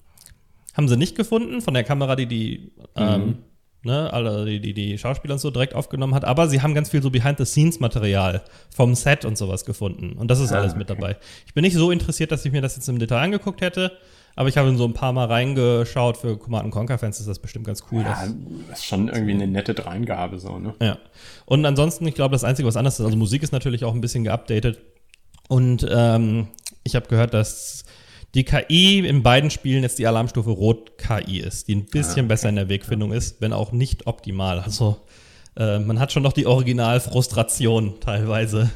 haben 0.74 0.88
sie 0.88 0.98
nicht 0.98 1.16
gefunden 1.16 1.62
von 1.62 1.74
der 1.74 1.84
Kamera, 1.84 2.16
die 2.16 2.26
die, 2.26 2.72
ähm, 2.96 3.40
ne, 3.84 4.12
alle, 4.12 4.46
die, 4.46 4.60
die, 4.60 4.74
die 4.74 4.98
Schauspieler 4.98 5.34
und 5.36 5.40
so 5.40 5.52
direkt 5.52 5.76
aufgenommen 5.76 6.16
hat, 6.16 6.26
aber 6.26 6.48
sie 6.48 6.62
haben 6.62 6.74
ganz 6.74 6.90
viel 6.90 7.02
so 7.02 7.10
Behind-the-Scenes-Material 7.10 8.42
vom 8.76 8.96
Set 8.96 9.26
und 9.26 9.38
sowas 9.38 9.66
gefunden. 9.66 10.14
Und 10.14 10.30
das 10.30 10.40
ist 10.40 10.52
Ah, 10.52 10.60
alles 10.60 10.76
mit 10.76 10.90
okay. 10.90 11.00
dabei. 11.00 11.18
Ich 11.46 11.54
bin 11.54 11.64
nicht 11.64 11.76
so 11.76 11.92
interessiert, 11.92 12.32
dass 12.32 12.46
ich 12.46 12.52
mir 12.52 12.62
das 12.62 12.76
jetzt 12.76 12.88
im 12.90 13.00
Detail 13.00 13.20
angeguckt 13.20 13.62
hätte, 13.62 13.92
aber 14.36 14.50
ich 14.50 14.58
habe 14.58 14.76
so 14.76 14.86
ein 14.86 14.94
paar 14.94 15.14
Mal 15.14 15.26
reingeschaut. 15.28 16.18
Für 16.18 16.38
Command 16.38 16.72
Conquer-Fans 16.72 17.20
ist 17.20 17.28
das 17.28 17.38
bestimmt 17.38 17.68
ganz 17.68 17.84
cool. 17.92 18.02
Ja, 18.02 18.26
das 18.70 18.80
ist 18.80 18.86
schon 18.86 19.08
irgendwie 19.08 19.34
eine 19.34 19.46
nette 19.48 19.76
Dreingabe 19.76 20.40
so, 20.40 20.58
ne? 20.58 20.74
ja. 20.82 20.98
Und 21.46 21.64
ansonsten, 21.66 22.08
ich 22.08 22.16
glaube, 22.16 22.32
das 22.34 22.44
Einzige, 22.44 22.68
was 22.68 22.76
anders 22.78 23.00
ist, 23.00 23.06
also 23.06 23.16
Musik 23.18 23.44
ist 23.44 23.52
natürlich 23.52 23.84
auch 23.86 23.94
ein 23.94 24.02
bisschen 24.02 24.24
geupdatet. 24.24 24.80
Und 25.50 25.86
ähm, 25.88 26.48
ich 26.84 26.96
habe 26.96 27.08
gehört, 27.08 27.34
dass 27.36 27.84
die 28.36 28.44
KI 28.44 29.00
in 29.08 29.22
beiden 29.24 29.50
Spielen 29.52 29.84
jetzt 29.84 30.00
die 30.00 30.08
Alarmstufe 30.08 30.50
Rot 30.50 30.98
KI 30.98 31.40
ist, 31.40 31.68
die 31.68 31.76
ein 31.76 31.86
bisschen 31.86 32.28
besser 32.28 32.50
in 32.50 32.56
der 32.56 32.70
Wegfindung 32.70 33.12
ist, 33.12 33.42
wenn 33.42 33.54
auch 33.54 33.72
nicht 33.72 34.08
optimal. 34.08 34.60
Also 34.60 34.98
äh, 35.56 35.80
man 35.80 36.00
hat 36.00 36.12
schon 36.12 36.24
noch 36.24 36.34
die 36.34 36.48
Original-Frustration 36.48 38.00
teilweise. 38.00 38.72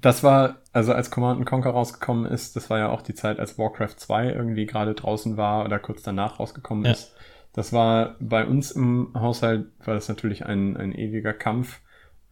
Das 0.00 0.22
war, 0.22 0.56
also 0.72 0.92
als 0.92 1.10
Command 1.10 1.44
Conquer 1.46 1.70
rausgekommen 1.70 2.24
ist, 2.26 2.56
das 2.56 2.70
war 2.70 2.78
ja 2.78 2.88
auch 2.88 3.02
die 3.02 3.14
Zeit, 3.14 3.38
als 3.38 3.58
Warcraft 3.58 3.94
2 3.96 4.30
irgendwie 4.32 4.66
gerade 4.66 4.94
draußen 4.94 5.36
war 5.36 5.64
oder 5.64 5.78
kurz 5.78 6.02
danach 6.02 6.40
rausgekommen 6.40 6.84
Ja. 6.86 6.92
ist. 6.92 7.12
Das 7.52 7.72
war 7.72 8.16
bei 8.18 8.44
uns 8.44 8.72
im 8.72 9.12
Haushalt, 9.14 9.66
war 9.84 9.94
das 9.94 10.08
natürlich 10.08 10.44
ein, 10.46 10.76
ein 10.76 10.92
ewiger 10.92 11.32
Kampf. 11.32 11.80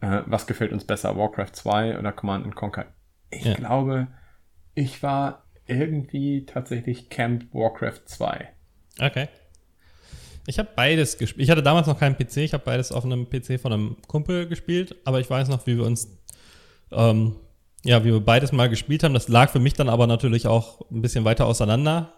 Äh, 0.01 0.21
was 0.25 0.47
gefällt 0.47 0.73
uns 0.73 0.83
besser, 0.85 1.15
Warcraft 1.15 1.53
2 1.53 1.97
oder 1.97 2.11
Command 2.11 2.53
Conquer? 2.55 2.87
Ich 3.29 3.45
Ja. 3.45 3.53
glaube, 3.53 4.07
ich 4.75 5.01
war 5.01 5.42
irgendwie 5.67 6.45
tatsächlich 6.45 7.09
Camp 7.09 7.45
Warcraft 7.53 8.01
2. 8.05 8.49
Okay. 8.99 9.27
Ich 10.45 10.59
habe 10.59 10.69
beides 10.75 11.17
gespielt. 11.17 11.43
Ich 11.43 11.49
hatte 11.49 11.63
damals 11.63 11.87
noch 11.87 11.97
keinen 11.99 12.17
PC, 12.17 12.37
ich 12.37 12.53
habe 12.53 12.65
beides 12.65 12.91
auf 12.91 13.05
einem 13.05 13.29
PC 13.29 13.59
von 13.59 13.71
einem 13.71 13.97
Kumpel 14.07 14.47
gespielt, 14.47 14.95
aber 15.05 15.19
ich 15.19 15.29
weiß 15.29 15.47
noch, 15.47 15.65
wie 15.65 15.77
wir 15.77 15.85
uns, 15.85 16.09
ähm, 16.91 17.35
ja, 17.85 18.03
wie 18.03 18.11
wir 18.11 18.19
beides 18.19 18.51
mal 18.51 18.69
gespielt 18.69 19.03
haben. 19.03 19.13
Das 19.13 19.29
lag 19.29 19.49
für 19.51 19.59
mich 19.59 19.73
dann 19.73 19.89
aber 19.89 20.05
natürlich 20.05 20.47
auch 20.47 20.81
ein 20.91 21.01
bisschen 21.01 21.23
weiter 21.23 21.45
auseinander. 21.45 22.13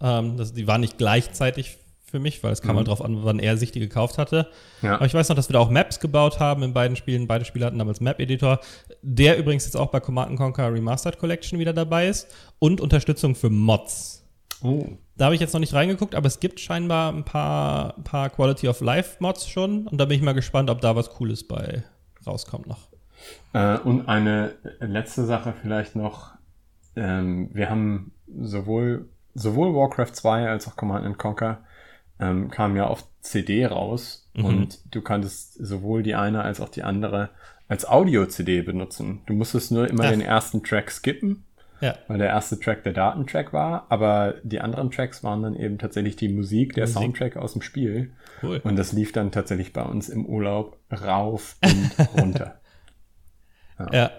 Ähm, 0.00 0.36
das, 0.36 0.54
die 0.54 0.66
waren 0.66 0.80
nicht 0.80 0.96
gleichzeitig 0.96 1.76
für 2.08 2.20
mich, 2.20 2.42
weil 2.44 2.52
es 2.52 2.62
kam 2.62 2.76
halt 2.76 2.88
drauf 2.88 3.04
an, 3.04 3.24
wann 3.24 3.40
er 3.40 3.56
sich 3.56 3.72
die 3.72 3.80
gekauft 3.80 4.16
hatte. 4.16 4.48
Ja. 4.80 4.94
Aber 4.94 5.06
ich 5.06 5.14
weiß 5.14 5.28
noch, 5.28 5.36
dass 5.36 5.48
wir 5.48 5.54
da 5.54 5.58
auch 5.58 5.70
Maps 5.70 5.98
gebaut 5.98 6.38
haben 6.38 6.62
in 6.62 6.72
beiden 6.72 6.96
Spielen. 6.96 7.26
Beide 7.26 7.44
Spiele 7.44 7.66
hatten 7.66 7.78
damals 7.78 8.00
Map-Editor, 8.00 8.60
der 9.02 9.38
übrigens 9.38 9.64
jetzt 9.64 9.76
auch 9.76 9.90
bei 9.90 9.98
Command 9.98 10.36
Conquer 10.36 10.72
Remastered 10.72 11.18
Collection 11.18 11.58
wieder 11.58 11.72
dabei 11.72 12.06
ist 12.06 12.28
und 12.60 12.80
Unterstützung 12.80 13.34
für 13.34 13.50
Mods. 13.50 14.24
Oh. 14.62 14.86
Da 15.16 15.26
habe 15.26 15.34
ich 15.34 15.40
jetzt 15.40 15.52
noch 15.52 15.60
nicht 15.60 15.74
reingeguckt, 15.74 16.14
aber 16.14 16.26
es 16.26 16.40
gibt 16.40 16.60
scheinbar 16.60 17.12
ein 17.12 17.24
paar, 17.24 17.96
ein 17.96 18.04
paar 18.04 18.30
Quality 18.30 18.68
of 18.68 18.80
Life 18.80 19.16
Mods 19.18 19.48
schon 19.48 19.88
und 19.88 20.00
da 20.00 20.04
bin 20.04 20.16
ich 20.16 20.22
mal 20.22 20.32
gespannt, 20.32 20.70
ob 20.70 20.80
da 20.80 20.94
was 20.94 21.10
Cooles 21.10 21.46
bei 21.46 21.82
rauskommt 22.26 22.66
noch. 22.66 22.88
Äh, 23.52 23.78
und 23.78 24.08
eine 24.08 24.54
letzte 24.80 25.24
Sache 25.24 25.54
vielleicht 25.60 25.96
noch. 25.96 26.32
Ähm, 26.94 27.50
wir 27.52 27.68
haben 27.68 28.12
sowohl, 28.28 29.08
sowohl 29.34 29.74
Warcraft 29.74 30.12
2 30.12 30.48
als 30.48 30.68
auch 30.68 30.76
Command 30.76 31.18
Conquer 31.18 31.60
ähm, 32.20 32.50
kamen 32.50 32.76
ja 32.76 32.86
auf 32.86 33.04
CD 33.20 33.66
raus 33.66 34.30
und 34.34 34.80
du 34.94 35.00
kanntest 35.00 35.54
sowohl 35.54 36.02
die 36.02 36.14
eine 36.14 36.42
als 36.42 36.60
auch 36.60 36.68
die 36.68 36.82
andere 36.82 37.30
als 37.68 37.88
Audio-CD 37.88 38.62
benutzen. 38.62 39.22
Du 39.26 39.32
musstest 39.32 39.72
nur 39.72 39.88
immer 39.88 40.04
Ach. 40.04 40.10
den 40.10 40.20
ersten 40.20 40.62
Track 40.62 40.90
skippen, 40.90 41.44
Ja, 41.80 41.96
weil 42.06 42.18
der 42.18 42.28
erste 42.28 42.60
Track 42.60 42.84
der 42.84 42.92
Datentrack 42.92 43.52
war, 43.52 43.86
aber 43.88 44.34
die 44.44 44.60
anderen 44.60 44.90
Tracks 44.90 45.24
waren 45.24 45.42
dann 45.42 45.56
eben 45.56 45.78
tatsächlich 45.78 46.16
die 46.16 46.28
Musik, 46.28 46.74
der 46.74 46.84
Musik. 46.84 46.96
Soundtrack 47.02 47.36
aus 47.36 47.54
dem 47.54 47.62
Spiel. 47.62 48.12
cool. 48.42 48.60
Und 48.62 48.76
das 48.76 48.92
lief 48.92 49.12
dann 49.12 49.32
tatsächlich 49.32 49.72
bei 49.72 49.82
uns 49.82 50.08
im 50.08 50.26
Urlaub 50.26 50.76
rauf 50.92 51.56
und 51.64 51.90
runter. 52.20 52.60
Ja. 53.92 54.10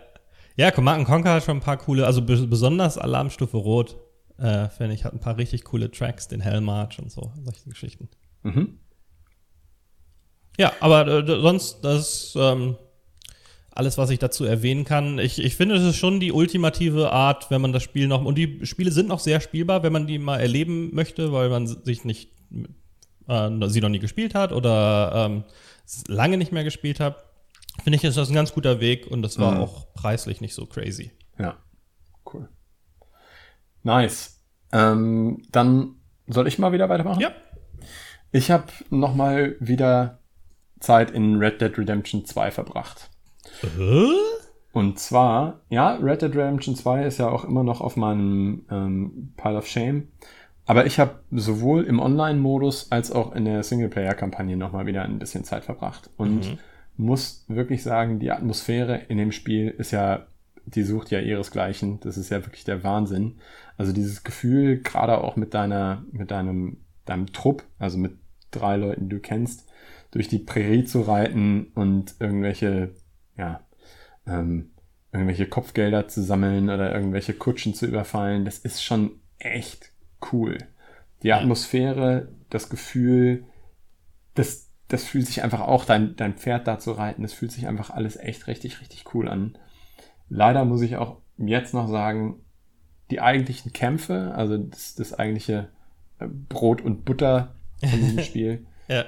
Ja, 0.56 0.72
Command 0.72 1.06
Conquer 1.06 1.34
hat 1.36 1.44
schon 1.44 1.58
ein 1.58 1.62
paar 1.62 1.78
coole, 1.78 2.06
also 2.08 2.24
be 2.24 2.36
besonders 2.48 2.98
Alarmstufe 2.98 3.58
Rot, 3.58 3.96
äh, 4.38 4.70
finde 4.70 4.94
ich, 4.94 5.04
hat 5.06 5.14
ein 5.14 5.20
paar 5.20 5.38
richtig 5.38 5.64
coole 5.64 5.90
Tracks, 5.92 6.28
den 6.28 6.42
Hellmarch 6.42 7.00
und 7.00 7.12
so, 7.12 7.32
solche 7.44 7.70
Geschichten. 7.70 8.10
Mhm. 8.44 8.80
Ja, 10.58 10.74
aber 10.80 11.08
äh, 11.08 11.26
sonst, 11.42 11.82
das 11.82 12.00
ist 12.00 12.36
ähm, 12.36 12.78
alles, 13.72 13.98
was 13.98 14.10
ich 14.10 14.18
dazu 14.20 14.44
erwähnen 14.44 14.86
kann. 14.86 15.20
Ich, 15.20 15.38
ich 15.40 15.56
finde, 15.56 15.76
es 15.76 15.84
ist 15.84 15.98
schon 15.98 16.20
die 16.20 16.32
ultimative 16.32 17.12
Art, 17.12 17.52
wenn 17.52 17.62
man 17.62 17.74
das 17.74 17.84
Spiel 17.84 18.08
noch, 18.08 18.26
und 18.26 18.36
die 18.36 18.66
Spiele 18.66 18.92
sind 18.92 19.08
noch 19.08 19.20
sehr 19.20 19.40
spielbar, 19.40 19.84
wenn 19.84 19.94
man 19.94 20.08
die 20.08 20.18
mal 20.18 20.40
erleben 20.40 20.94
möchte, 20.96 21.32
weil 21.32 21.50
man 21.50 21.68
sich 21.68 22.04
nicht, 22.06 22.32
äh, 23.28 23.50
sie 23.70 23.82
noch 23.82 23.90
nie 23.90 24.00
gespielt 24.00 24.34
hat 24.34 24.52
oder 24.52 25.12
ähm, 25.28 25.44
lange 26.08 26.38
nicht 26.38 26.52
mehr 26.52 26.64
gespielt 26.64 27.00
hat. 27.00 27.24
Finde 27.84 27.98
ich, 27.98 28.04
ist 28.04 28.18
das 28.18 28.30
ein 28.30 28.36
ganz 28.36 28.54
guter 28.54 28.80
Weg 28.80 29.06
und 29.06 29.22
das 29.22 29.38
war 29.38 29.52
Mhm. 29.52 29.58
auch 29.62 29.94
preislich 29.94 30.42
nicht 30.42 30.56
so 30.56 30.66
crazy. 30.66 31.12
Ja. 31.38 31.58
Nice. 33.88 34.44
Ähm, 34.74 35.42
dann 35.52 35.96
soll 36.28 36.48
ich 36.48 36.60
mal 36.60 36.74
wieder 36.74 36.90
weitermachen? 36.90 37.22
Ja. 37.22 37.32
Ich 38.32 38.52
habe 38.52 38.66
noch 38.90 39.16
mal 39.16 39.56
wieder 39.62 40.20
Zeit 40.82 41.10
in 41.12 41.38
Red 41.38 41.62
Dead 41.62 41.76
Redemption 41.78 42.26
2 42.26 42.52
verbracht. 42.52 43.10
Äh? 43.64 44.10
Und 44.74 45.00
zwar, 45.00 45.62
ja, 45.70 45.96
Red 45.96 46.22
Dead 46.22 46.36
Redemption 46.36 46.76
2 46.76 47.06
ist 47.06 47.18
ja 47.18 47.30
auch 47.30 47.46
immer 47.46 47.64
noch 47.64 47.80
auf 47.80 47.96
meinem 47.96 48.66
ähm, 48.70 49.34
Pile 49.38 49.58
of 49.58 49.68
Shame. 49.68 50.10
Aber 50.66 50.86
ich 50.86 51.00
habe 51.00 51.22
sowohl 51.32 51.86
im 51.86 52.02
Online-Modus 52.02 52.92
als 52.92 53.10
auch 53.14 53.34
in 53.34 53.46
der 53.46 53.64
Singleplayer-Kampagne 53.64 54.58
nochmal 54.58 54.86
wieder 54.86 55.04
ein 55.04 55.18
bisschen 55.18 55.46
Zeit 55.46 55.64
verbracht. 55.64 56.10
Und 56.18 56.42
Mhm. 56.52 56.58
muss 56.98 57.46
wirklich 57.48 57.84
sagen, 57.84 58.20
die 58.20 58.32
Atmosphäre 58.32 58.98
in 59.08 59.18
dem 59.18 59.32
Spiel 59.32 59.70
ist 59.70 59.92
ja, 59.92 60.28
die 60.68 60.84
sucht 60.84 61.12
ja 61.12 61.20
ihresgleichen. 61.20 62.00
Das 62.02 62.18
ist 62.18 62.30
ja 62.30 62.46
wirklich 62.46 62.66
der 62.66 62.84
Wahnsinn. 62.84 63.40
Also 63.78 63.94
dieses 63.94 64.24
Gefühl, 64.24 64.82
gerade 64.82 65.18
auch 65.24 65.36
mit 65.36 65.54
deiner, 65.54 66.04
mit 66.12 66.32
deinem, 66.32 66.78
deinem 67.06 67.32
Trupp, 67.32 67.64
also 67.80 67.98
mit 67.98 68.18
drei 68.52 68.76
Leuten, 68.76 69.10
die 69.10 69.16
du 69.16 69.22
kennst, 69.22 69.68
durch 70.12 70.28
die 70.28 70.40
Prärie 70.40 70.84
zu 70.84 71.02
reiten 71.02 71.68
und 71.74 72.16
irgendwelche, 72.20 72.96
ja, 73.38 73.62
ähm, 74.26 74.72
irgendwelche 75.14 75.48
Kopfgelder 75.48 76.08
zu 76.08 76.22
sammeln 76.22 76.70
oder 76.70 76.94
irgendwelche 76.94 77.34
Kutschen 77.34 77.74
zu 77.74 77.86
überfallen, 77.86 78.44
das 78.44 78.60
ist 78.60 78.84
schon 78.84 79.12
echt 79.40 79.92
cool. 80.32 80.58
Die 81.24 81.34
Atmosphäre, 81.34 82.30
das 82.50 82.70
Gefühl, 82.70 83.46
das, 84.36 84.70
das 84.90 85.06
fühlt 85.06 85.28
sich 85.28 85.44
einfach 85.44 85.62
auch, 85.62 85.86
dein, 85.86 86.16
dein 86.18 86.36
Pferd 86.36 86.68
da 86.68 86.78
zu 86.78 86.92
reiten, 86.92 87.24
das 87.24 87.34
fühlt 87.34 87.52
sich 87.52 87.68
einfach 87.68 87.90
alles 87.90 88.18
echt 88.18 88.48
richtig, 88.48 88.82
richtig 88.82 89.14
cool 89.14 89.30
an. 89.30 89.58
Leider 90.30 90.66
muss 90.66 90.82
ich 90.82 90.98
auch 90.98 91.18
jetzt 91.38 91.74
noch 91.74 91.88
sagen, 91.88 92.42
die 93.12 93.22
eigentlichen 93.22 93.72
Kämpfe, 93.74 94.34
also 94.36 94.58
das, 94.58 94.96
das 94.96 95.14
eigentliche 95.14 95.70
äh, 96.20 96.28
Brot 96.28 96.82
und 96.82 97.06
Butter 97.06 97.56
von 97.80 98.00
diesem 98.00 98.20
Spiel, 98.24 98.66
Ja. 98.88 99.06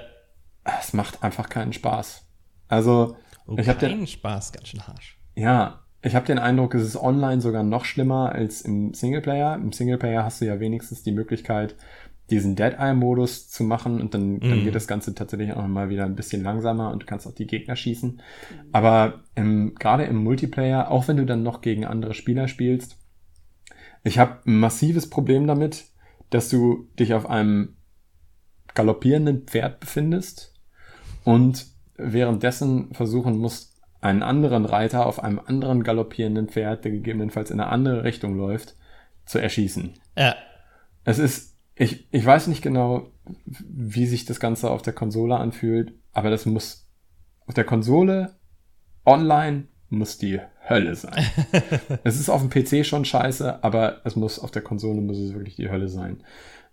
es 0.78 0.92
macht 0.92 1.22
einfach 1.22 1.48
keinen 1.48 1.72
Spaß. 1.72 2.24
Also, 2.68 3.16
Oh, 3.46 3.56
ich 3.58 3.68
habe 3.68 3.78
den, 3.80 4.06
Spaß, 4.06 4.52
ganz 4.52 4.68
schön 4.68 4.86
harsch. 4.86 5.18
ja, 5.34 5.80
ich 6.02 6.14
habe 6.14 6.24
den 6.24 6.38
Eindruck, 6.38 6.74
es 6.74 6.84
ist 6.84 6.96
online 6.96 7.40
sogar 7.42 7.62
noch 7.64 7.84
schlimmer 7.84 8.32
als 8.32 8.62
im 8.62 8.94
Singleplayer. 8.94 9.56
Im 9.56 9.72
Singleplayer 9.72 10.24
hast 10.24 10.40
du 10.40 10.46
ja 10.46 10.58
wenigstens 10.60 11.02
die 11.02 11.12
Möglichkeit, 11.12 11.74
diesen 12.30 12.56
Dead-Eye-Modus 12.56 13.48
zu 13.48 13.64
machen 13.64 14.00
und 14.00 14.14
dann, 14.14 14.40
dann 14.40 14.60
Mhm. 14.60 14.64
geht 14.64 14.74
das 14.74 14.86
Ganze 14.86 15.14
tatsächlich 15.14 15.52
auch 15.52 15.66
mal 15.66 15.88
wieder 15.88 16.04
ein 16.04 16.14
bisschen 16.16 16.42
langsamer 16.42 16.90
und 16.92 17.02
du 17.02 17.06
kannst 17.06 17.26
auch 17.26 17.34
die 17.34 17.46
Gegner 17.46 17.76
schießen. 17.76 18.20
Aber 18.72 19.24
im, 19.34 19.74
gerade 19.74 20.04
im 20.04 20.16
Multiplayer, 20.22 20.90
auch 20.90 21.08
wenn 21.08 21.16
du 21.16 21.26
dann 21.26 21.42
noch 21.42 21.60
gegen 21.60 21.84
andere 21.84 22.14
Spieler 22.14 22.48
spielst, 22.48 22.98
ich 24.04 24.18
habe 24.18 24.38
ein 24.46 24.58
massives 24.60 25.10
Problem 25.10 25.46
damit, 25.46 25.84
dass 26.30 26.48
du 26.48 26.88
dich 26.98 27.12
auf 27.14 27.28
einem 27.28 27.76
galoppierenden 28.74 29.42
Pferd 29.46 29.80
befindest 29.80 30.54
und 31.24 31.66
währenddessen 31.96 32.94
versuchen 32.94 33.36
musst, 33.36 33.80
einen 34.00 34.22
anderen 34.22 34.64
Reiter 34.64 35.04
auf 35.04 35.22
einem 35.22 35.38
anderen 35.38 35.82
galoppierenden 35.82 36.48
Pferd, 36.48 36.84
der 36.84 36.92
gegebenenfalls 36.92 37.50
in 37.50 37.60
eine 37.60 37.70
andere 37.70 38.04
Richtung 38.04 38.36
läuft, 38.36 38.74
zu 39.26 39.38
erschießen. 39.38 39.94
Ja. 40.16 40.34
Es 41.04 41.18
ist, 41.18 41.49
ich, 41.80 42.06
ich 42.10 42.26
weiß 42.26 42.48
nicht 42.48 42.60
genau, 42.60 43.10
wie 43.46 44.04
sich 44.04 44.26
das 44.26 44.38
Ganze 44.38 44.70
auf 44.70 44.82
der 44.82 44.92
Konsole 44.92 45.36
anfühlt, 45.36 45.94
aber 46.12 46.28
das 46.28 46.44
muss 46.44 46.86
auf 47.46 47.54
der 47.54 47.64
Konsole 47.64 48.36
online 49.06 49.66
muss 49.88 50.18
die 50.18 50.40
Hölle 50.68 50.94
sein. 50.94 51.24
es 52.04 52.20
ist 52.20 52.28
auf 52.28 52.42
dem 52.42 52.50
PC 52.50 52.84
schon 52.84 53.06
scheiße, 53.06 53.64
aber 53.64 54.02
es 54.04 54.14
muss 54.14 54.38
auf 54.38 54.50
der 54.50 54.60
Konsole 54.60 55.00
muss 55.00 55.16
es 55.16 55.32
wirklich 55.32 55.56
die 55.56 55.70
Hölle 55.70 55.88
sein. 55.88 56.22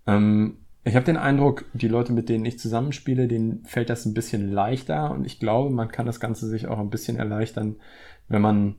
Ähm, 0.06 0.58
ich 0.84 0.96
habe 0.96 1.06
den 1.06 1.15
Eindruck, 1.15 1.63
die 1.72 1.88
Leute, 1.88 2.12
mit 2.12 2.28
denen 2.28 2.43
ich 2.43 2.60
zusammenspiele, 2.60 3.30
denen 3.30 3.63
fällt 3.63 3.89
das 3.89 4.06
ein 4.06 4.13
bisschen 4.13 4.52
leichter 4.52 5.12
und 5.12 5.26
ich 5.26 5.39
glaube, 5.39 5.74
man 5.74 5.88
kann 5.88 6.06
das 6.06 6.20
Ganze 6.20 6.48
sich 6.48 6.67
auch 6.67 6.80
ein 6.80 6.89
bisschen 6.89 7.15
erleichtern, 7.15 7.78
wenn 8.28 8.41
man 8.41 8.76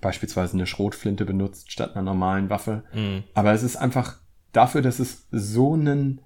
beispielsweise 0.00 0.54
eine 0.54 0.66
Schrotflinte 0.66 1.26
benutzt 1.26 1.70
statt 1.70 1.94
einer 1.94 2.02
normalen 2.02 2.48
Waffe. 2.48 2.84
Mhm. 2.94 3.24
Aber 3.34 3.52
es 3.52 3.62
ist 3.62 3.76
einfach 3.76 4.23
dafür, 4.54 4.80
dass 4.80 4.98
es 4.98 5.26
so 5.30 5.76
ein 5.76 6.20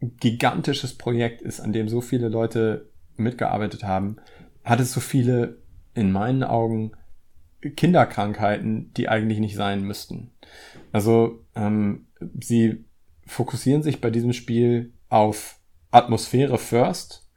gigantisches 0.00 0.98
Projekt 0.98 1.42
ist, 1.42 1.60
an 1.60 1.72
dem 1.72 1.88
so 1.88 2.00
viele 2.00 2.28
Leute 2.28 2.90
mitgearbeitet 3.16 3.84
haben, 3.84 4.16
hat 4.64 4.80
es 4.80 4.92
so 4.92 5.00
viele, 5.00 5.58
in 5.94 6.12
meinen 6.12 6.42
Augen, 6.42 6.92
Kinderkrankheiten, 7.76 8.92
die 8.94 9.08
eigentlich 9.08 9.38
nicht 9.38 9.54
sein 9.54 9.84
müssten. 9.84 10.32
Also 10.90 11.44
ähm, 11.54 12.06
sie 12.40 12.84
fokussieren 13.26 13.82
sich 13.82 14.00
bei 14.00 14.10
diesem 14.10 14.32
Spiel 14.32 14.92
auf 15.08 15.60
Atmosphäre 15.92 16.58
first 16.58 17.28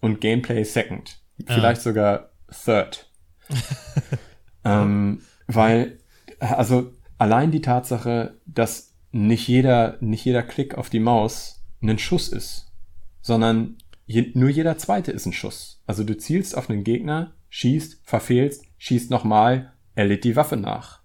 und 0.00 0.20
Gameplay 0.20 0.64
second. 0.64 1.22
Vielleicht 1.46 1.80
sogar 1.80 2.30
third. 2.64 3.10
ähm, 4.64 5.22
weil, 5.46 5.98
also 6.38 6.92
allein 7.16 7.50
die 7.50 7.62
Tatsache, 7.62 8.38
dass 8.44 8.89
nicht 9.12 9.48
jeder, 9.48 9.96
nicht 10.00 10.24
jeder 10.24 10.42
Klick 10.42 10.74
auf 10.74 10.90
die 10.90 11.00
Maus 11.00 11.64
ein 11.82 11.98
Schuss 11.98 12.28
ist, 12.28 12.72
sondern 13.20 13.78
je, 14.06 14.30
nur 14.34 14.48
jeder 14.48 14.78
zweite 14.78 15.12
ist 15.12 15.26
ein 15.26 15.32
Schuss. 15.32 15.82
Also 15.86 16.04
du 16.04 16.16
zielst 16.16 16.56
auf 16.56 16.70
einen 16.70 16.84
Gegner, 16.84 17.34
schießt, 17.48 18.00
verfehlst, 18.04 18.64
schießt 18.78 19.10
nochmal, 19.10 19.72
er 19.94 20.06
lädt 20.06 20.24
die 20.24 20.36
Waffe 20.36 20.56
nach. 20.56 21.00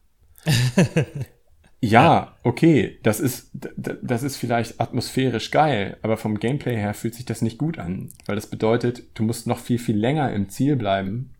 ja, 1.81 2.35
okay, 2.43 2.99
das 3.03 3.19
ist, 3.19 3.51
das 3.53 4.23
ist 4.23 4.37
vielleicht 4.37 4.79
atmosphärisch 4.79 5.51
geil, 5.51 5.97
aber 6.01 6.17
vom 6.17 6.39
Gameplay 6.39 6.75
her 6.75 6.93
fühlt 6.93 7.15
sich 7.15 7.25
das 7.25 7.41
nicht 7.41 7.57
gut 7.57 7.79
an, 7.79 8.09
weil 8.25 8.35
das 8.35 8.47
bedeutet, 8.47 9.03
du 9.15 9.23
musst 9.23 9.47
noch 9.47 9.59
viel, 9.59 9.79
viel 9.79 9.97
länger 9.97 10.31
im 10.33 10.49
Ziel 10.49 10.75
bleiben, 10.75 11.33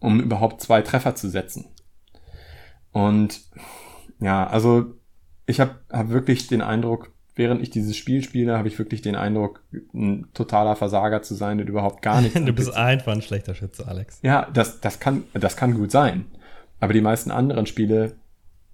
um 0.00 0.20
überhaupt 0.20 0.60
zwei 0.60 0.82
Treffer 0.82 1.14
zu 1.14 1.30
setzen. 1.30 1.66
Und 2.92 3.40
ja, 4.20 4.46
also 4.46 4.97
ich 5.48 5.60
habe 5.60 5.76
hab 5.90 6.10
wirklich 6.10 6.46
den 6.46 6.60
Eindruck, 6.60 7.10
während 7.34 7.62
ich 7.62 7.70
dieses 7.70 7.96
Spiel 7.96 8.22
spiele, 8.22 8.58
habe 8.58 8.68
ich 8.68 8.78
wirklich 8.78 9.00
den 9.00 9.16
Eindruck, 9.16 9.62
ein 9.94 10.26
totaler 10.34 10.76
Versager 10.76 11.22
zu 11.22 11.34
sein 11.34 11.58
und 11.60 11.68
überhaupt 11.68 12.02
gar 12.02 12.20
nichts. 12.20 12.38
Du 12.44 12.52
bist 12.52 12.74
einfach 12.74 13.12
ein 13.12 13.22
schlechter 13.22 13.54
Schütze, 13.54 13.88
Alex. 13.88 14.20
ja, 14.22 14.48
das, 14.52 14.80
das, 14.80 15.00
kann, 15.00 15.24
das 15.32 15.56
kann 15.56 15.74
gut 15.74 15.90
sein. 15.90 16.26
Aber 16.80 16.92
die 16.92 17.00
meisten 17.00 17.30
anderen 17.30 17.66
Spiele 17.66 18.16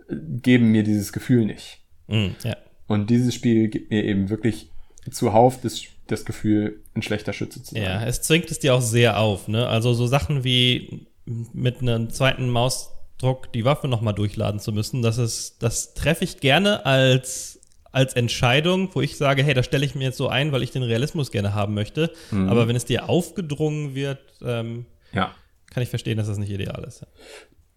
äh, 0.08 0.16
geben 0.42 0.72
mir 0.72 0.82
dieses 0.82 1.12
Gefühl 1.12 1.46
nicht. 1.46 1.80
Mhm. 2.08 2.34
Ja. 2.42 2.56
Und 2.88 3.08
dieses 3.08 3.34
Spiel 3.34 3.68
gibt 3.68 3.90
mir 3.90 4.02
eben 4.02 4.28
wirklich 4.28 4.70
zuhauf 5.10 5.60
das, 5.60 5.82
das 6.08 6.24
Gefühl, 6.24 6.82
ein 6.94 7.02
schlechter 7.02 7.32
Schütze 7.32 7.62
zu 7.62 7.74
sein. 7.74 7.84
Ja, 7.84 8.04
es 8.04 8.20
zwingt 8.22 8.50
es 8.50 8.58
dir 8.58 8.74
auch 8.74 8.82
sehr 8.82 9.18
auf, 9.20 9.46
ne? 9.46 9.68
Also 9.68 9.94
so 9.94 10.06
Sachen 10.06 10.42
wie 10.42 11.06
mit 11.24 11.80
einem 11.80 12.10
zweiten 12.10 12.48
Mausdruck 13.24 13.52
die 13.52 13.64
Waffe 13.64 13.88
nochmal 13.88 14.14
durchladen 14.14 14.60
zu 14.60 14.72
müssen, 14.72 15.02
das 15.02 15.18
ist, 15.18 15.62
das 15.62 15.94
treffe 15.94 16.24
ich 16.24 16.40
gerne 16.40 16.84
als, 16.86 17.60
als 17.90 18.14
Entscheidung, 18.14 18.90
wo 18.92 19.00
ich 19.00 19.16
sage, 19.16 19.42
hey, 19.42 19.54
das 19.54 19.66
stelle 19.66 19.84
ich 19.84 19.94
mir 19.94 20.04
jetzt 20.04 20.18
so 20.18 20.28
ein, 20.28 20.52
weil 20.52 20.62
ich 20.62 20.70
den 20.70 20.82
Realismus 20.82 21.30
gerne 21.30 21.54
haben 21.54 21.74
möchte. 21.74 22.12
Mhm. 22.30 22.48
Aber 22.48 22.68
wenn 22.68 22.76
es 22.76 22.84
dir 22.84 23.08
aufgedrungen 23.08 23.94
wird, 23.94 24.20
ähm, 24.44 24.86
ja. 25.12 25.32
kann 25.70 25.82
ich 25.82 25.88
verstehen, 25.88 26.18
dass 26.18 26.26
das 26.26 26.38
nicht 26.38 26.50
ideal 26.50 26.84
ist. 26.86 27.06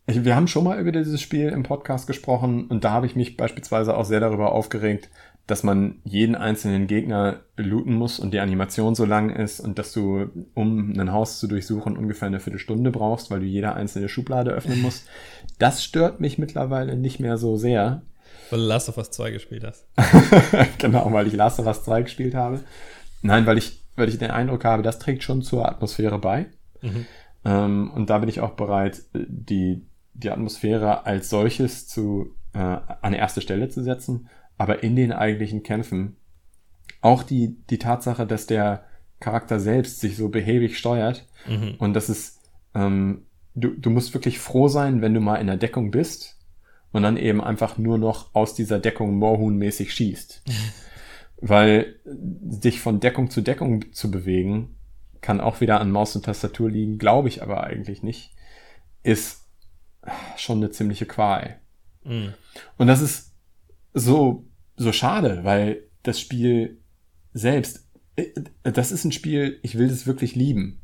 Ich, 0.08 0.24
wir 0.24 0.36
haben 0.36 0.48
schon 0.48 0.64
mal 0.64 0.80
über 0.80 0.92
dieses 0.92 1.22
Spiel 1.22 1.50
im 1.50 1.64
Podcast 1.64 2.08
gesprochen 2.08 2.68
und 2.68 2.84
da 2.84 2.92
habe 2.92 3.06
ich 3.06 3.16
mich 3.16 3.38
beispielsweise 3.38 3.96
auch 3.96 4.06
sehr 4.06 4.20
darüber 4.20 4.52
aufgeregt, 4.52 5.10
dass 5.48 5.64
man 5.64 6.02
jeden 6.04 6.36
einzelnen 6.36 6.88
Gegner 6.88 7.40
looten 7.56 7.94
muss 7.94 8.20
und 8.20 8.34
die 8.34 8.40
Animation 8.40 8.96
so 8.96 9.06
lang 9.06 9.30
ist 9.30 9.62
und 9.62 9.80
dass 9.80 9.94
du, 9.94 10.30
um 10.54 10.92
ein 11.00 11.14
Haus 11.14 11.40
zu 11.40 11.48
durchsuchen, 11.48 11.98
ungefähr 11.98 12.28
eine 12.28 12.42
Viertelstunde 12.42 12.92
brauchst, 12.92 13.32
weil 13.32 13.40
du 13.40 13.46
jede 13.46 13.74
einzelne 13.74 14.10
Schublade 14.10 14.52
öffnen 14.52 14.82
musst. 14.82 15.08
Das 15.58 15.84
stört 15.84 16.20
mich 16.20 16.38
mittlerweile 16.38 16.98
nicht 16.98 17.22
mehr 17.22 17.38
so 17.38 17.56
sehr. 17.56 18.02
Weil 18.50 18.60
du 18.60 18.66
Last 18.66 18.90
of 18.90 18.98
Us 18.98 19.10
2 19.12 19.32
gespielt 19.32 19.64
hast. 19.64 19.88
genau, 20.78 21.12
weil 21.14 21.28
ich 21.28 21.34
Last 21.34 21.60
of 21.62 21.66
Us 21.66 21.84
2 21.84 22.04
gespielt 22.04 22.36
habe. 22.36 22.60
Nein, 23.22 23.46
weil 23.46 23.58
ich, 23.58 23.82
weil 23.96 24.10
ich 24.10 24.18
den 24.18 24.32
Eindruck 24.32 24.66
habe, 24.66 24.84
das 24.84 25.00
trägt 25.00 25.24
schon 25.24 25.42
zur 25.42 25.68
Atmosphäre 25.68 26.20
bei. 26.20 26.48
Mhm. 26.82 27.06
Ähm, 27.46 27.92
und 27.92 28.10
da 28.10 28.20
bin 28.20 28.28
ich 28.28 28.42
auch 28.42 28.52
bereit, 28.52 29.02
die, 29.14 29.88
die 30.14 30.30
Atmosphäre 30.30 31.06
als 31.06 31.30
solches 31.30 31.88
zu, 31.88 32.36
äh, 32.54 32.60
an 32.60 33.14
erste 33.14 33.40
Stelle 33.40 33.70
zu 33.70 33.82
setzen. 33.82 34.28
Aber 34.58 34.84
in 34.84 34.96
den 34.96 35.12
eigentlichen 35.12 35.64
Kämpfen 35.64 36.16
auch 37.02 37.24
die, 37.24 37.58
die 37.70 37.78
Tatsache, 37.78 38.26
dass 38.26 38.48
der 38.48 38.86
Charakter 39.20 39.60
selbst 39.60 40.00
sich 40.00 40.16
so 40.18 40.30
behäbig 40.30 40.78
steuert 40.78 41.28
Mhm. 41.48 41.76
und 41.80 41.94
dass 41.94 42.10
es, 42.10 42.40
ähm, 42.76 43.26
du, 43.56 43.70
du 43.70 43.90
musst 43.90 44.14
wirklich 44.14 44.40
froh 44.40 44.68
sein, 44.68 45.02
wenn 45.02 45.14
du 45.14 45.20
mal 45.22 45.36
in 45.36 45.48
der 45.48 45.58
Deckung 45.58 45.92
bist 45.92 46.38
und 46.92 47.04
dann 47.04 47.18
eben 47.18 47.42
einfach 47.42 47.78
nur 47.78 47.98
noch 47.98 48.34
aus 48.36 48.54
dieser 48.56 48.80
Deckung 48.80 49.18
Moorhuhn-mäßig 49.18 49.92
schießt. 49.92 50.44
Weil 51.40 51.96
dich 52.06 52.80
von 52.80 53.00
Deckung 53.00 53.30
zu 53.30 53.42
Deckung 53.42 53.92
zu 53.94 54.10
bewegen, 54.10 54.76
kann 55.22 55.40
auch 55.40 55.62
wieder 55.62 55.80
an 55.80 55.92
Maus 55.92 56.16
und 56.16 56.26
Tastatur 56.26 56.70
liegen, 56.70 56.98
glaube 56.98 57.28
ich 57.28 57.44
aber 57.44 57.64
eigentlich 57.64 58.02
nicht, 58.02 58.32
ist 59.04 59.46
schon 60.36 60.58
eine 60.58 60.72
ziemliche 60.72 61.06
Qual. 61.06 61.60
Mhm. 62.04 62.34
Und 62.78 62.88
das 62.88 63.02
ist 63.02 63.34
so, 63.94 64.46
so 64.78 64.94
schade, 64.94 65.44
weil 65.44 65.84
das 66.04 66.22
Spiel 66.22 66.80
selbst, 67.34 67.86
äh, 68.16 68.30
das 68.64 68.92
ist 68.92 69.04
ein 69.04 69.12
Spiel, 69.12 69.60
ich 69.64 69.78
will 69.78 69.90
das 69.90 70.08
wirklich 70.08 70.36
lieben. 70.36 70.82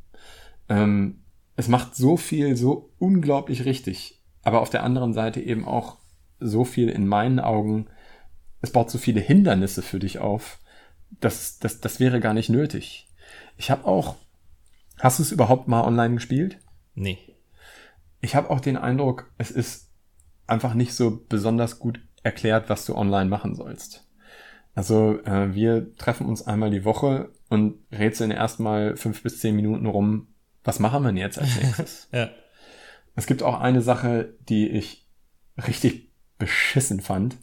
Ähm, 0.67 1.23
es 1.55 1.67
macht 1.67 1.95
so 1.95 2.17
viel, 2.17 2.57
so 2.57 2.91
unglaublich 2.97 3.65
richtig, 3.65 4.21
aber 4.41 4.61
auf 4.61 4.69
der 4.69 4.83
anderen 4.83 5.13
Seite 5.13 5.39
eben 5.39 5.65
auch 5.65 5.99
so 6.39 6.65
viel 6.65 6.89
in 6.89 7.07
meinen 7.07 7.39
Augen, 7.39 7.87
es 8.61 8.71
baut 8.71 8.89
so 8.89 8.97
viele 8.97 9.21
Hindernisse 9.21 9.81
für 9.81 9.99
dich 9.99 10.19
auf, 10.19 10.59
das, 11.19 11.59
das, 11.59 11.79
das 11.79 11.99
wäre 11.99 12.19
gar 12.19 12.33
nicht 12.33 12.49
nötig. 12.49 13.07
Ich 13.57 13.69
habe 13.69 13.85
auch, 13.85 14.15
hast 14.99 15.19
du 15.19 15.23
es 15.23 15.31
überhaupt 15.31 15.67
mal 15.67 15.83
online 15.83 16.15
gespielt? 16.15 16.57
Nee. 16.95 17.19
Ich 18.19 18.35
habe 18.35 18.49
auch 18.49 18.59
den 18.59 18.77
Eindruck, 18.77 19.31
es 19.37 19.51
ist 19.51 19.91
einfach 20.47 20.73
nicht 20.73 20.93
so 20.93 21.23
besonders 21.29 21.77
gut 21.77 21.99
erklärt, 22.23 22.69
was 22.69 22.85
du 22.85 22.95
online 22.95 23.29
machen 23.29 23.55
sollst. 23.55 24.07
Also 24.75 25.19
äh, 25.25 25.53
wir 25.53 25.95
treffen 25.95 26.25
uns 26.25 26.45
einmal 26.45 26.71
die 26.71 26.85
Woche 26.85 27.31
und 27.49 27.75
rätseln 27.91 28.31
erstmal 28.31 28.95
fünf 28.95 29.21
bis 29.21 29.39
zehn 29.39 29.55
Minuten 29.55 29.85
rum, 29.85 30.33
was 30.63 30.79
machen 30.79 31.03
wir 31.03 31.09
denn 31.09 31.17
jetzt 31.17 31.37
als 31.37 31.55
nächstes? 31.61 32.07
ja. 32.11 32.29
Es 33.15 33.27
gibt 33.27 33.43
auch 33.43 33.59
eine 33.59 33.81
Sache, 33.81 34.33
die 34.49 34.67
ich 34.69 35.07
richtig 35.67 36.11
beschissen 36.39 36.99
fand. 36.99 37.35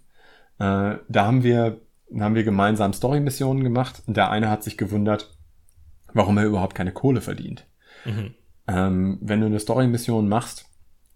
Äh, 0.58 0.96
da 1.08 1.26
haben 1.26 1.44
wir, 1.44 1.80
da 2.10 2.24
haben 2.24 2.34
wir 2.34 2.42
gemeinsam 2.42 2.92
Story-Missionen 2.92 3.62
gemacht 3.62 4.02
und 4.06 4.16
der 4.16 4.30
eine 4.30 4.50
hat 4.50 4.64
sich 4.64 4.76
gewundert, 4.76 5.38
warum 6.12 6.38
er 6.38 6.46
überhaupt 6.46 6.74
keine 6.74 6.92
Kohle 6.92 7.20
verdient. 7.20 7.66
Mhm. 8.04 8.34
Ähm, 8.66 9.18
wenn 9.22 9.40
du 9.40 9.46
eine 9.46 9.60
Story-Mission 9.60 10.28
machst, 10.28 10.69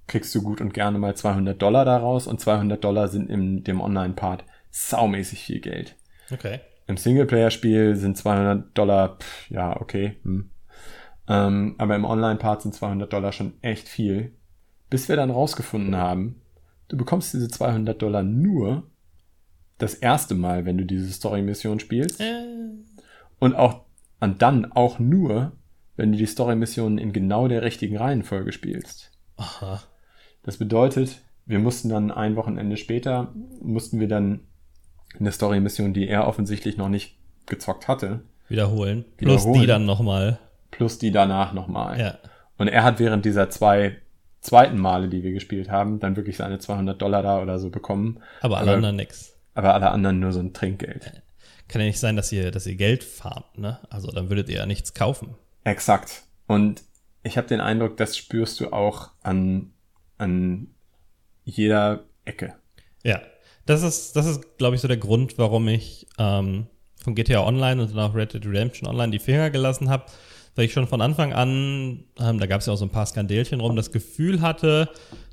kriegst 0.07 0.35
du 0.35 0.43
gut 0.43 0.61
und 0.61 0.75
gerne 0.75 0.99
mal 0.99 1.17
200 1.17 1.61
Dollar 1.61 1.85
daraus 1.85 2.27
und 2.27 2.41
200 2.41 2.83
Dollar 2.83 3.09
sind 3.09 3.31
in 3.31 3.65
dem 3.65 3.81
Online-Part 3.81 4.45
saumäßig 4.71 5.45
viel 5.45 5.61
Geld. 5.61 5.97
Okay. 6.31 6.61
Im 6.87 6.97
Singleplayer-Spiel 6.97 7.97
sind 7.97 8.17
200 8.17 8.77
Dollar, 8.77 9.19
pff, 9.19 9.51
ja, 9.51 9.81
okay. 9.81 10.17
Hm. 10.23 10.51
Ähm, 11.27 11.75
aber 11.79 11.97
im 11.97 12.05
Online-Part 12.05 12.63
sind 12.63 12.75
200 12.75 13.13
Dollar 13.13 13.33
schon 13.33 13.55
echt 13.63 13.89
viel. 13.89 14.35
Bis 14.91 15.09
wir 15.09 15.17
dann 15.17 15.31
rausgefunden 15.31 15.97
haben, 15.97 16.43
du 16.89 16.97
bekommst 16.97 17.33
diese 17.33 17.49
200 17.49 18.01
Dollar 18.01 18.23
nur 18.23 18.91
das 19.79 19.95
erste 19.95 20.35
Mal, 20.35 20.67
wenn 20.67 20.77
du 20.77 20.85
diese 20.85 21.11
Story-Mission 21.11 21.81
spielst. 21.81 22.21
Äh. 22.21 22.45
Und 23.39 23.55
auch 23.55 23.85
und 24.21 24.41
dann 24.41 24.73
auch 24.73 24.99
nur, 24.99 25.53
wenn 25.97 26.13
du 26.13 26.19
die 26.19 26.27
Story-Missionen 26.27 26.99
in 26.99 27.13
genau 27.13 27.47
der 27.47 27.63
richtigen 27.63 27.97
Reihenfolge 27.97 28.53
spielst. 28.53 29.13
Aha. 29.37 29.83
Das 30.45 30.59
bedeutet, 30.59 31.21
wir 31.47 31.59
mussten 31.59 31.89
dann 31.89 32.11
ein 32.11 32.37
Wochenende 32.37 32.77
später, 32.77 33.33
mussten 33.61 34.01
wir 34.01 34.09
dann 34.09 34.41
eine 35.19 35.33
Story-Mission, 35.33 35.93
die 35.93 36.09
er 36.09 36.27
offensichtlich 36.27 36.77
noch 36.77 36.89
nicht 36.89 37.17
gezockt 37.47 37.89
hatte, 37.89 38.21
wiederholen. 38.49 39.05
Plus 39.17 39.43
wiederholen. 39.43 39.61
die 39.61 39.67
dann 39.67 39.85
nochmal. 39.85 40.39
Plus 40.71 40.99
die 40.99 41.11
danach 41.11 41.53
nochmal. 41.53 41.99
Ja. 41.99 42.19
Und 42.59 42.69
er 42.69 42.85
hat 42.85 42.99
während 42.99 43.25
dieser 43.25 43.51
zwei 43.51 43.97
zweiten 44.41 44.79
Male, 44.79 45.09
die 45.09 45.23
wir 45.23 45.33
gespielt 45.33 45.71
haben, 45.71 46.01
dann 46.01 46.17
wirklich 46.17 46.37
seine 46.37 46.59
200 46.59 47.01
Dollar 47.01 47.23
da 47.23 47.41
oder 47.41 47.59
so 47.59 47.71
bekommen. 47.71 48.21
Aber 48.41 48.59
alle 48.59 48.69
aber, 48.69 48.77
anderen 48.77 48.97
nix. 48.97 49.35
Aber 49.55 49.75
alle 49.75 49.91
anderen 49.91 50.21
nur 50.21 50.33
so 50.33 50.41
ein 50.41 50.53
Trinkgeld. 50.53 51.23
Kann 51.69 51.81
ja 51.81 51.87
nicht 51.87 52.01
sein, 52.01 52.17
dass 52.17 52.31
ihr, 52.31 52.51
dass 52.51 52.67
ihr 52.67 52.77
Geld 52.77 53.03
farmt, 53.05 53.57
ne? 53.57 53.79
Also 53.89 54.11
dann 54.11 54.29
würdet 54.29 54.49
ihr 54.51 54.57
ja 54.57 54.67
nichts 54.67 54.93
kaufen. 54.93 55.35
Exakt. 55.65 56.25
Und 56.47 56.83
ich 57.23 57.39
habe 57.39 57.49
den 57.49 57.61
Eindruck, 57.61 57.97
das 57.97 58.19
spürst 58.19 58.61
du 58.61 58.71
auch 58.71 59.11
an, 59.23 59.73
an 60.19 60.69
jeder 61.45 62.05
Ecke. 62.25 62.55
Ja, 63.03 63.21
das 63.67 63.83
ist, 63.83 64.17
das 64.17 64.27
ist, 64.27 64.59
glaube 64.59 64.77
ich, 64.77 64.83
so 64.83 64.89
der 64.89 64.97
Grund, 64.97 65.39
warum 65.39 65.69
ich 65.69 66.07
ähm, 66.19 66.67
von 67.03 67.15
GTA 67.15 67.45
Online 67.45 67.83
und 67.83 67.91
dann 67.91 67.99
auch 68.11 68.15
Red 68.15 68.35
Dead 68.35 68.47
Redemption 68.47 68.89
Online 68.89 69.11
die 69.11 69.19
Finger 69.19 69.51
gelassen 69.51 69.91
habe, 69.91 70.07
weil 70.55 70.67
ich 70.67 70.73
schon 70.73 70.87
von 70.87 71.01
Anfang 71.01 71.33
an, 71.33 72.05
ähm, 72.19 72.39
da 72.39 72.47
gab 72.47 72.61
es 72.61 72.67
ja 72.67 72.73
auch 72.73 72.79
so 72.79 72.85
ein 72.85 72.91
paar 72.91 73.07
Skandälchen 73.07 73.61
rum, 73.61 73.77
das 73.77 73.93
Gefühl 73.93 74.41
hatte, 74.41 74.89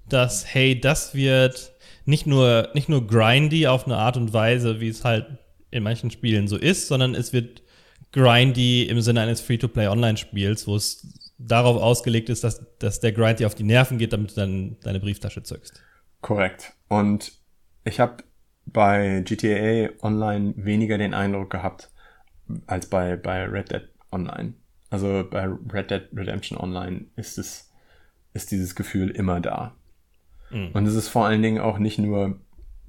dass, 0.09 0.53
hey, 0.53 0.79
das 0.79 1.15
wird 1.15 1.71
nicht 2.05 2.25
nur, 2.25 2.69
nicht 2.73 2.89
nur 2.89 3.05
grindy 3.05 3.67
auf 3.67 3.85
eine 3.85 3.97
Art 3.97 4.17
und 4.17 4.33
Weise, 4.33 4.81
wie 4.81 4.89
es 4.89 5.05
halt 5.05 5.25
in 5.69 5.83
manchen 5.83 6.11
Spielen 6.11 6.47
so 6.47 6.57
ist, 6.57 6.87
sondern 6.87 7.15
es 7.15 7.31
wird 7.31 7.61
grindy 8.11 8.83
im 8.83 8.99
Sinne 9.01 9.21
eines 9.21 9.39
Free-to-Play-Online-Spiels, 9.41 10.67
wo 10.67 10.75
es 10.75 11.07
darauf 11.47 11.81
ausgelegt 11.81 12.29
ist, 12.29 12.43
dass, 12.43 12.65
dass 12.79 12.99
der 12.99 13.11
Grind 13.11 13.39
dir 13.39 13.47
auf 13.47 13.55
die 13.55 13.63
Nerven 13.63 13.97
geht, 13.97 14.13
damit 14.13 14.31
du 14.31 14.35
dann 14.35 14.77
deine 14.83 14.99
Brieftasche 14.99 15.43
zückst. 15.43 15.81
Korrekt. 16.21 16.73
Und 16.87 17.33
ich 17.83 17.99
habe 17.99 18.23
bei 18.65 19.21
GTA 19.25 19.89
Online 20.01 20.53
weniger 20.55 20.97
den 20.97 21.13
Eindruck 21.13 21.49
gehabt 21.49 21.91
als 22.67 22.87
bei, 22.87 23.15
bei 23.15 23.45
Red 23.45 23.71
Dead 23.71 23.83
Online. 24.11 24.53
Also 24.89 25.25
bei 25.29 25.47
Red 25.71 25.91
Dead 25.91 26.03
Redemption 26.13 26.57
Online 26.57 27.05
ist 27.15 27.37
es, 27.37 27.71
ist 28.33 28.51
dieses 28.51 28.75
Gefühl 28.75 29.09
immer 29.09 29.39
da. 29.39 29.75
Mhm. 30.51 30.71
Und 30.73 30.85
es 30.85 30.95
ist 30.95 31.07
vor 31.07 31.25
allen 31.25 31.41
Dingen 31.41 31.59
auch 31.59 31.79
nicht 31.79 31.97
nur 31.97 32.39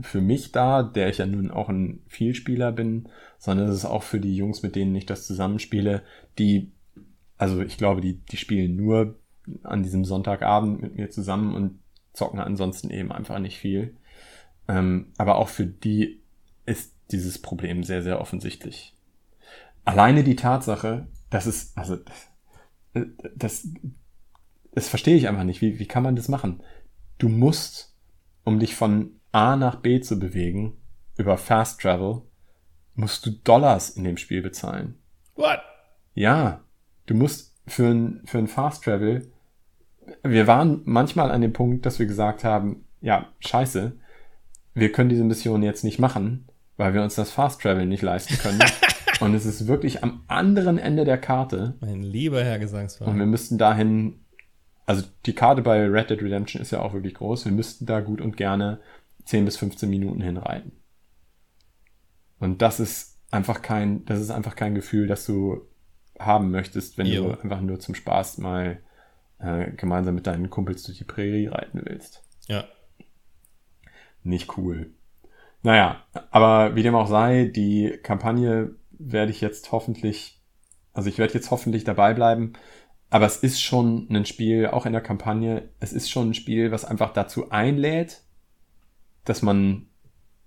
für 0.00 0.20
mich 0.20 0.52
da, 0.52 0.82
der 0.82 1.08
ich 1.08 1.18
ja 1.18 1.26
nun 1.26 1.50
auch 1.50 1.68
ein 1.68 2.00
Vielspieler 2.08 2.72
bin, 2.72 3.08
sondern 3.38 3.68
es 3.68 3.76
ist 3.76 3.84
auch 3.84 4.02
für 4.02 4.20
die 4.20 4.34
Jungs, 4.34 4.62
mit 4.62 4.74
denen 4.74 4.94
ich 4.94 5.06
das 5.06 5.26
zusammenspiele, 5.26 6.02
die, 6.38 6.72
also 7.42 7.60
ich 7.60 7.76
glaube, 7.76 8.00
die, 8.00 8.18
die 8.18 8.36
spielen 8.36 8.76
nur 8.76 9.18
an 9.64 9.82
diesem 9.82 10.04
Sonntagabend 10.04 10.80
mit 10.80 10.94
mir 10.94 11.10
zusammen 11.10 11.56
und 11.56 11.80
zocken 12.12 12.38
ansonsten 12.38 12.88
eben 12.90 13.10
einfach 13.10 13.40
nicht 13.40 13.58
viel. 13.58 13.96
Ähm, 14.68 15.12
aber 15.18 15.34
auch 15.34 15.48
für 15.48 15.66
die 15.66 16.22
ist 16.66 16.94
dieses 17.10 17.42
Problem 17.42 17.82
sehr, 17.82 18.04
sehr 18.04 18.20
offensichtlich. 18.20 18.94
Alleine 19.84 20.22
die 20.22 20.36
Tatsache, 20.36 21.08
dass 21.30 21.46
es, 21.46 21.76
also, 21.76 21.96
das, 23.34 23.66
das 24.70 24.88
verstehe 24.88 25.16
ich 25.16 25.26
einfach 25.26 25.42
nicht. 25.42 25.62
Wie, 25.62 25.80
wie 25.80 25.86
kann 25.86 26.04
man 26.04 26.14
das 26.14 26.28
machen? 26.28 26.62
Du 27.18 27.28
musst, 27.28 27.96
um 28.44 28.60
dich 28.60 28.76
von 28.76 29.18
A 29.32 29.56
nach 29.56 29.80
B 29.80 30.00
zu 30.00 30.20
bewegen, 30.20 30.76
über 31.16 31.36
Fast 31.38 31.80
Travel, 31.80 32.22
musst 32.94 33.26
du 33.26 33.32
Dollars 33.32 33.90
in 33.90 34.04
dem 34.04 34.16
Spiel 34.16 34.42
bezahlen. 34.42 34.94
What? 35.34 35.58
Ja, 36.14 36.61
du 37.06 37.14
musst 37.14 37.54
für 37.66 37.86
ein, 37.86 38.22
für 38.24 38.38
ein 38.38 38.48
Fast 38.48 38.84
Travel, 38.84 39.30
wir 40.22 40.46
waren 40.46 40.82
manchmal 40.84 41.30
an 41.30 41.40
dem 41.40 41.52
Punkt, 41.52 41.86
dass 41.86 41.98
wir 41.98 42.06
gesagt 42.06 42.44
haben, 42.44 42.84
ja, 43.00 43.28
scheiße, 43.40 43.92
wir 44.74 44.92
können 44.92 45.08
diese 45.08 45.24
Mission 45.24 45.62
jetzt 45.62 45.84
nicht 45.84 45.98
machen, 45.98 46.48
weil 46.76 46.94
wir 46.94 47.02
uns 47.02 47.14
das 47.14 47.30
Fast 47.30 47.60
Travel 47.62 47.86
nicht 47.86 48.02
leisten 48.02 48.36
können. 48.38 48.60
und 49.20 49.34
es 49.34 49.46
ist 49.46 49.66
wirklich 49.66 50.02
am 50.02 50.24
anderen 50.28 50.78
Ende 50.78 51.04
der 51.04 51.18
Karte. 51.18 51.74
Mein 51.80 52.02
lieber 52.02 52.42
Herr 52.42 52.58
Gesangsverein. 52.58 53.12
Und 53.12 53.18
wir 53.18 53.26
müssten 53.26 53.58
dahin, 53.58 54.20
also 54.86 55.04
die 55.26 55.34
Karte 55.34 55.62
bei 55.62 55.86
Red 55.86 56.10
Dead 56.10 56.22
Redemption 56.22 56.62
ist 56.62 56.70
ja 56.70 56.80
auch 56.80 56.94
wirklich 56.94 57.14
groß. 57.14 57.44
Wir 57.44 57.52
müssten 57.52 57.86
da 57.86 58.00
gut 58.00 58.20
und 58.20 58.36
gerne 58.36 58.80
10 59.24 59.44
bis 59.44 59.56
15 59.56 59.88
Minuten 59.88 60.20
hinreiten. 60.20 60.72
Und 62.38 62.60
das 62.60 62.80
ist 62.80 63.20
einfach 63.30 63.62
kein, 63.62 64.04
das 64.04 64.20
ist 64.20 64.30
einfach 64.30 64.56
kein 64.56 64.74
Gefühl, 64.74 65.06
das 65.06 65.24
du 65.26 65.62
haben 66.24 66.50
möchtest, 66.50 66.98
wenn 66.98 67.06
jo. 67.06 67.24
du 67.24 67.40
einfach 67.40 67.60
nur 67.60 67.80
zum 67.80 67.94
Spaß 67.94 68.38
mal 68.38 68.78
äh, 69.38 69.70
gemeinsam 69.72 70.14
mit 70.14 70.26
deinen 70.26 70.50
Kumpels 70.50 70.84
durch 70.84 70.98
die 70.98 71.04
Prärie 71.04 71.48
reiten 71.48 71.82
willst. 71.84 72.22
Ja. 72.46 72.64
Nicht 74.22 74.56
cool. 74.56 74.90
Naja, 75.62 76.02
aber 76.30 76.74
wie 76.74 76.82
dem 76.82 76.94
auch 76.94 77.08
sei, 77.08 77.44
die 77.44 77.98
Kampagne 78.02 78.74
werde 78.90 79.30
ich 79.30 79.40
jetzt 79.40 79.72
hoffentlich, 79.72 80.40
also 80.92 81.08
ich 81.08 81.18
werde 81.18 81.34
jetzt 81.34 81.50
hoffentlich 81.50 81.84
dabei 81.84 82.14
bleiben. 82.14 82.54
Aber 83.10 83.26
es 83.26 83.36
ist 83.36 83.60
schon 83.60 84.08
ein 84.10 84.24
Spiel, 84.24 84.68
auch 84.68 84.86
in 84.86 84.92
der 84.92 85.02
Kampagne, 85.02 85.68
es 85.80 85.92
ist 85.92 86.10
schon 86.10 86.30
ein 86.30 86.34
Spiel, 86.34 86.72
was 86.72 86.84
einfach 86.84 87.12
dazu 87.12 87.50
einlädt, 87.50 88.22
dass 89.24 89.42
man 89.42 89.86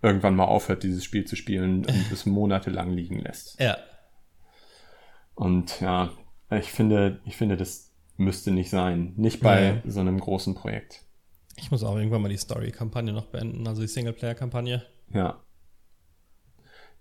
irgendwann 0.01 0.35
mal 0.35 0.45
aufhört, 0.45 0.83
dieses 0.83 1.03
Spiel 1.03 1.25
zu 1.25 1.35
spielen 1.35 1.85
und 1.85 1.89
es 2.11 2.25
monatelang 2.25 2.91
liegen 2.91 3.19
lässt. 3.19 3.59
Ja. 3.59 3.77
Und 5.35 5.81
ja, 5.81 6.11
ich 6.49 6.71
finde, 6.71 7.19
ich 7.25 7.37
finde, 7.37 7.57
das 7.57 7.91
müsste 8.17 8.51
nicht 8.51 8.69
sein. 8.69 9.13
Nicht 9.17 9.41
bei 9.41 9.81
ja. 9.83 9.91
so 9.91 9.99
einem 9.99 10.19
großen 10.19 10.55
Projekt. 10.55 11.03
Ich 11.57 11.71
muss 11.71 11.83
auch 11.83 11.95
irgendwann 11.95 12.21
mal 12.21 12.29
die 12.29 12.37
Story-Kampagne 12.37 13.13
noch 13.13 13.27
beenden, 13.27 13.67
also 13.67 13.81
die 13.81 13.87
Singleplayer-Kampagne. 13.87 14.83
Ja. 15.13 15.41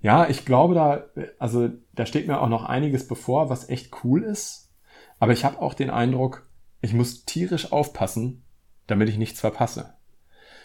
Ja, 0.01 0.29
ich 0.29 0.45
glaube, 0.45 0.75
da, 0.75 1.05
also 1.39 1.71
da 1.95 2.05
steht 2.05 2.27
mir 2.27 2.41
auch 2.41 2.49
noch 2.49 2.65
einiges 2.65 3.09
bevor, 3.09 3.49
was 3.49 3.69
echt 3.69 4.05
cool 4.05 4.23
ist. 4.23 4.71
Aber 5.19 5.33
ich 5.33 5.45
habe 5.45 5.61
auch 5.61 5.75
den 5.75 5.91
Eindruck, 5.91 6.47
ich 6.83 6.93
muss 6.93 7.25
tierisch 7.25 7.73
aufpassen, 7.73 8.45
damit 8.87 9.09
ich 9.09 9.17
nichts 9.17 9.41
verpasse. 9.41 9.95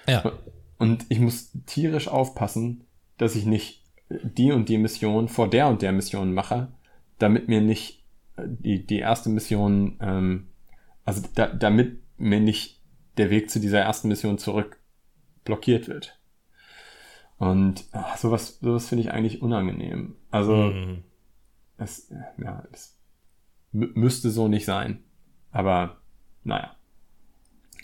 Ja. 0.08 0.34
Und 0.78 1.06
ich 1.10 1.20
muss 1.20 1.52
tierisch 1.66 2.08
aufpassen, 2.08 2.86
dass 3.18 3.36
ich 3.36 3.46
nicht 3.46 3.86
die 4.10 4.52
und 4.52 4.70
die 4.70 4.78
Mission 4.78 5.28
vor 5.28 5.50
der 5.50 5.68
und 5.68 5.82
der 5.82 5.92
Mission 5.92 6.34
mache, 6.34 6.72
damit 7.20 7.48
mir 7.48 7.62
nicht 7.62 8.04
äh, 8.38 8.44
die, 8.48 8.86
die 8.86 9.00
erste 9.00 9.30
Mission, 9.30 9.98
ähm, 10.02 10.48
also 11.06 11.22
da, 11.36 11.48
damit 11.48 12.02
mir 12.18 12.40
nicht 12.40 12.82
der 13.18 13.30
Weg 13.30 13.50
zu 13.50 13.60
dieser 13.60 13.80
ersten 13.82 14.08
Mission 14.08 14.38
zurück 14.38 14.78
blockiert 15.46 15.88
wird. 15.88 16.20
Und 17.38 17.86
ach, 17.94 18.18
sowas, 18.18 18.60
sowas 18.62 18.88
finde 18.90 19.04
ich 19.04 19.12
eigentlich 19.12 19.42
unangenehm. 19.42 20.16
Also, 20.32 20.56
Mhm. 20.56 21.04
es, 21.78 22.12
ja, 22.38 22.64
es 22.74 22.98
mü- 23.74 23.92
müsste 23.94 24.30
so 24.30 24.48
nicht 24.50 24.66
sein. 24.66 25.04
Aber, 25.52 25.98
naja. 26.44 26.76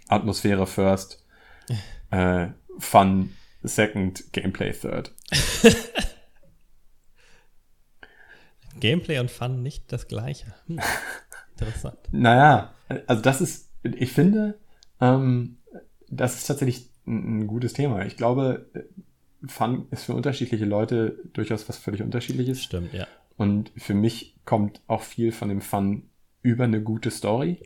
Atmosphäre 0.08 0.68
first, 0.68 1.26
äh, 2.12 2.48
Fun 2.78 3.34
second, 3.64 4.32
Gameplay 4.34 4.72
third. 4.74 5.14
Gameplay 8.80 9.20
und 9.20 9.32
Fun 9.32 9.62
nicht 9.62 9.92
das 9.92 10.08
gleiche. 10.08 10.48
Hm. 10.68 10.80
Interessant. 11.52 11.98
Naja, 12.12 12.74
also 13.08 13.22
das 13.22 13.42
ist, 13.42 13.70
ich 13.84 14.12
finde, 14.12 14.60
ähm, 15.00 15.58
das 16.10 16.36
ist 16.36 16.48
tatsächlich 16.48 16.90
ein, 17.08 17.40
ein 17.40 17.48
gutes 17.48 17.74
Thema. 17.74 18.06
Ich 18.06 18.18
glaube, 18.18 18.68
Fun 19.48 19.88
ist 19.92 20.04
für 20.04 20.14
unterschiedliche 20.14 20.66
Leute 20.66 21.18
durchaus 21.34 21.68
was 21.70 21.78
völlig 21.78 22.02
unterschiedliches. 22.02 22.64
Stimmt, 22.64 22.94
ja. 22.94 23.08
Und 23.38 23.72
für 23.78 23.94
mich 23.94 24.36
kommt 24.46 24.82
auch 24.88 25.02
viel 25.02 25.32
von 25.32 25.50
dem 25.50 25.62
Fun 25.62 26.10
über 26.42 26.64
eine 26.64 26.82
gute 26.82 27.12
Story 27.12 27.60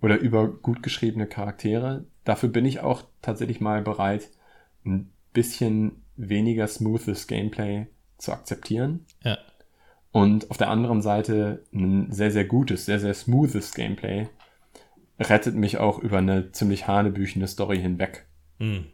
oder 0.00 0.18
über 0.18 0.48
gut 0.48 0.82
geschriebene 0.82 1.26
Charaktere. 1.26 2.04
Dafür 2.24 2.48
bin 2.48 2.64
ich 2.64 2.80
auch 2.80 3.04
tatsächlich 3.20 3.60
mal 3.60 3.82
bereit, 3.82 4.30
ein 4.84 5.12
bisschen 5.32 6.02
weniger 6.16 6.66
smoothes 6.66 7.26
Gameplay 7.26 7.86
zu 8.18 8.32
akzeptieren. 8.32 9.06
Ja. 9.22 9.38
Und 10.12 10.50
auf 10.50 10.58
der 10.58 10.68
anderen 10.68 11.00
Seite 11.00 11.64
ein 11.72 12.12
sehr, 12.12 12.30
sehr 12.30 12.44
gutes, 12.44 12.84
sehr, 12.84 13.00
sehr 13.00 13.14
smoothes 13.14 13.72
Gameplay 13.74 14.28
rettet 15.18 15.54
mich 15.54 15.78
auch 15.78 15.98
über 15.98 16.18
eine 16.18 16.52
ziemlich 16.52 16.86
hanebüchene 16.86 17.48
Story 17.48 17.78
hinweg. 17.78 18.26
Hm. 18.58 18.86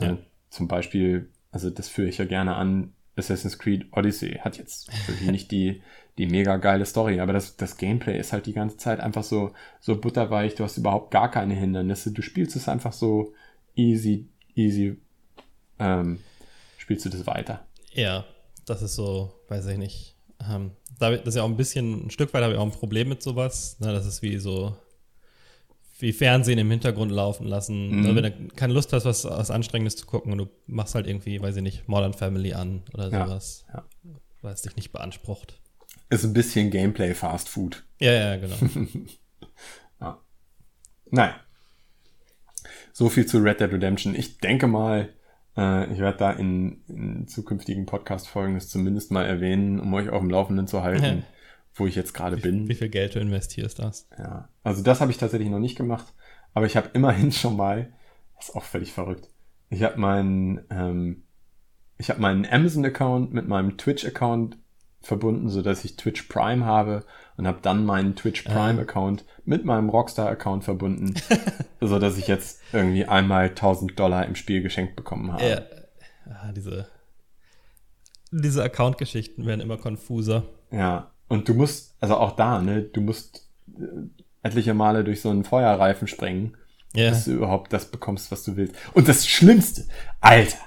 Ja. 0.00 0.18
Zum 0.50 0.68
Beispiel, 0.68 1.30
also 1.50 1.70
das 1.70 1.88
führe 1.88 2.08
ich 2.08 2.18
ja 2.18 2.24
gerne 2.24 2.56
an, 2.56 2.92
Assassin's 3.16 3.58
Creed 3.58 3.86
Odyssey 3.92 4.38
hat 4.40 4.58
jetzt 4.58 4.90
nicht 5.22 5.50
die, 5.50 5.82
die 6.18 6.26
mega 6.26 6.56
geile 6.56 6.86
Story, 6.86 7.20
aber 7.20 7.32
das, 7.32 7.56
das 7.56 7.76
Gameplay 7.76 8.18
ist 8.18 8.32
halt 8.32 8.46
die 8.46 8.52
ganze 8.52 8.76
Zeit 8.76 9.00
einfach 9.00 9.24
so, 9.24 9.52
so 9.80 10.00
butterweich, 10.00 10.54
du 10.54 10.64
hast 10.64 10.78
überhaupt 10.78 11.10
gar 11.10 11.30
keine 11.30 11.54
Hindernisse, 11.54 12.12
du 12.12 12.22
spielst 12.22 12.56
es 12.56 12.68
einfach 12.68 12.92
so 12.92 13.32
easy, 13.74 14.28
easy, 14.54 14.98
ähm, 15.78 16.20
spielst 16.76 17.04
du 17.06 17.08
das 17.08 17.26
weiter. 17.26 17.66
Ja, 17.92 18.24
das 18.66 18.82
ist 18.82 18.94
so, 18.94 19.32
weiß 19.48 19.66
ich 19.66 19.78
nicht. 19.78 20.17
Ähm, 20.40 20.72
da- 20.98 21.10
das 21.16 21.28
ist 21.28 21.34
ja 21.36 21.42
auch 21.42 21.48
ein 21.48 21.56
bisschen, 21.56 22.06
ein 22.06 22.10
Stück 22.10 22.32
weit 22.34 22.42
habe 22.42 22.52
ich 22.54 22.58
auch 22.58 22.64
ein 22.64 22.70
Problem 22.72 23.08
mit 23.08 23.22
sowas. 23.22 23.76
Ne, 23.80 23.92
das 23.92 24.06
ist 24.06 24.22
wie 24.22 24.38
so, 24.38 24.76
wie 25.98 26.12
Fernsehen 26.12 26.58
im 26.58 26.70
Hintergrund 26.70 27.10
laufen 27.10 27.46
lassen. 27.46 27.88
Mhm. 27.90 28.00
Ne, 28.02 28.14
wenn 28.14 28.22
du 28.24 28.48
keine 28.54 28.72
Lust 28.72 28.92
hast, 28.92 29.04
was, 29.04 29.24
was 29.24 29.50
Anstrengendes 29.50 29.96
zu 29.96 30.06
gucken 30.06 30.30
und 30.32 30.38
du 30.38 30.48
machst 30.66 30.94
halt 30.94 31.06
irgendwie, 31.06 31.40
weiß 31.42 31.56
ich 31.56 31.62
nicht, 31.62 31.88
Modern 31.88 32.14
Family 32.14 32.52
an 32.54 32.82
oder 32.94 33.10
Ja, 33.10 33.26
sowas. 33.26 33.64
ja. 33.72 33.84
Weil 34.42 34.54
es 34.54 34.62
dich 34.62 34.76
nicht 34.76 34.92
beansprucht. 34.92 35.60
Ist 36.10 36.24
ein 36.24 36.32
bisschen 36.32 36.70
Gameplay 36.70 37.14
Fast 37.14 37.48
Food. 37.48 37.84
Ja, 38.00 38.12
ja, 38.12 38.36
genau. 38.36 38.56
Naja. 41.10 41.40
So 42.92 43.08
viel 43.08 43.24
zu 43.24 43.38
Red 43.38 43.60
Dead 43.60 43.72
Redemption. 43.72 44.14
Ich 44.14 44.38
denke 44.38 44.66
mal, 44.66 45.08
äh, 45.58 45.92
ich 45.92 45.98
werde 45.98 46.18
da 46.18 46.30
in, 46.30 46.82
in 46.86 47.26
zukünftigen 47.26 47.84
Podcast-Folgen 47.84 48.54
das 48.54 48.68
zumindest 48.68 49.10
mal 49.10 49.26
erwähnen, 49.26 49.80
um 49.80 49.92
euch 49.92 50.08
auf 50.08 50.20
dem 50.20 50.30
Laufenden 50.30 50.68
zu 50.68 50.82
halten, 50.82 51.24
wo 51.74 51.86
ich 51.86 51.96
jetzt 51.96 52.14
gerade 52.14 52.36
bin. 52.36 52.68
wie 52.68 52.74
viel 52.74 52.88
Geld 52.88 53.16
du 53.16 53.18
investierst 53.18 53.80
hast. 53.80 54.08
Ja. 54.16 54.48
Also 54.62 54.82
das 54.82 55.00
habe 55.00 55.10
ich 55.10 55.18
tatsächlich 55.18 55.50
noch 55.50 55.58
nicht 55.58 55.76
gemacht, 55.76 56.06
aber 56.54 56.66
ich 56.66 56.76
habe 56.76 56.90
immerhin 56.92 57.32
schon 57.32 57.56
mal, 57.56 57.92
das 58.36 58.50
ist 58.50 58.54
auch 58.54 58.64
völlig 58.64 58.92
verrückt, 58.92 59.28
ich 59.68 59.82
habe 59.82 59.98
meinen, 59.98 60.60
ähm, 60.70 61.24
ich 61.98 62.10
habe 62.10 62.20
meinen 62.20 62.46
Amazon-Account 62.46 63.34
mit 63.34 63.48
meinem 63.48 63.76
Twitch-Account 63.76 64.56
verbunden, 65.00 65.48
so 65.48 65.62
dass 65.62 65.84
ich 65.84 65.96
Twitch 65.96 66.22
Prime 66.24 66.64
habe 66.64 67.04
und 67.38 67.46
habe 67.46 67.58
dann 67.62 67.86
meinen 67.86 68.14
Twitch 68.16 68.42
Prime-Account 68.42 69.24
mit 69.46 69.64
meinem 69.64 69.88
Rockstar-Account 69.88 70.64
verbunden, 70.64 71.14
so 71.80 71.98
dass 71.98 72.18
ich 72.18 72.26
jetzt 72.28 72.60
irgendwie 72.72 73.06
einmal 73.06 73.46
1000 73.48 73.98
Dollar 73.98 74.26
im 74.26 74.34
Spiel 74.34 74.60
geschenkt 74.62 74.94
bekommen 74.96 75.32
habe. 75.32 75.48
Ja. 75.48 75.60
Ah, 76.30 76.52
diese 76.52 76.86
diese 78.30 78.62
Account-Geschichten 78.62 79.46
werden 79.46 79.60
immer 79.60 79.78
konfuser. 79.78 80.42
Ja, 80.70 81.10
und 81.28 81.48
du 81.48 81.54
musst, 81.54 81.94
also 82.00 82.16
auch 82.18 82.32
da, 82.32 82.60
ne, 82.60 82.82
du 82.82 83.00
musst 83.00 83.48
äh, 83.78 83.84
etliche 84.42 84.74
Male 84.74 85.02
durch 85.04 85.22
so 85.22 85.30
einen 85.30 85.44
Feuerreifen 85.44 86.08
springen, 86.08 86.54
Ja. 86.94 87.08
dass 87.10 87.24
du 87.24 87.30
überhaupt 87.32 87.72
das 87.72 87.86
bekommst, 87.90 88.30
was 88.30 88.44
du 88.44 88.56
willst. 88.56 88.74
Und 88.92 89.08
das 89.08 89.26
Schlimmste, 89.26 89.84
Alter, 90.20 90.58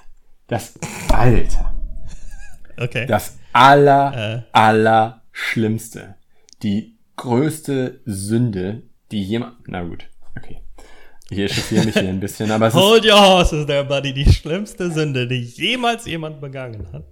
das, 0.48 0.74
Alter, 1.12 1.72
Okay. 2.80 3.06
das 3.06 3.38
aller, 3.52 4.38
Äh. 4.38 4.42
aller 4.52 5.22
Schlimmste, 5.30 6.16
die 6.62 6.96
größte 7.16 8.00
Sünde, 8.04 8.82
die 9.10 9.22
jemand, 9.22 9.56
na 9.66 9.82
gut, 9.82 10.06
okay. 10.36 10.60
Ich 11.30 11.38
echauffiere 11.38 11.84
mich 11.86 11.94
hier 11.94 12.08
ein 12.08 12.20
bisschen, 12.20 12.50
aber 12.50 12.66
es 12.66 12.74
ist, 12.74 12.80
Hold 12.80 13.06
your 13.06 13.20
horses 13.20 13.66
there, 13.66 13.84
buddy. 13.84 14.12
Die 14.12 14.30
schlimmste 14.30 14.90
Sünde, 14.90 15.26
die 15.26 15.40
jemals 15.40 16.04
jemand 16.06 16.40
begangen 16.40 16.86
hat. 16.92 17.04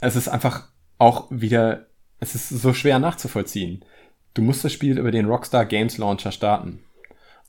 es 0.00 0.14
ist 0.16 0.28
einfach 0.28 0.68
auch 0.98 1.26
wieder, 1.30 1.86
es 2.20 2.34
ist 2.34 2.48
so 2.50 2.72
schwer 2.74 2.98
nachzuvollziehen. 2.98 3.84
Du 4.34 4.42
musst 4.42 4.64
das 4.64 4.72
Spiel 4.72 4.98
über 4.98 5.10
den 5.10 5.26
Rockstar 5.26 5.64
Games 5.66 5.98
Launcher 5.98 6.30
starten. 6.30 6.80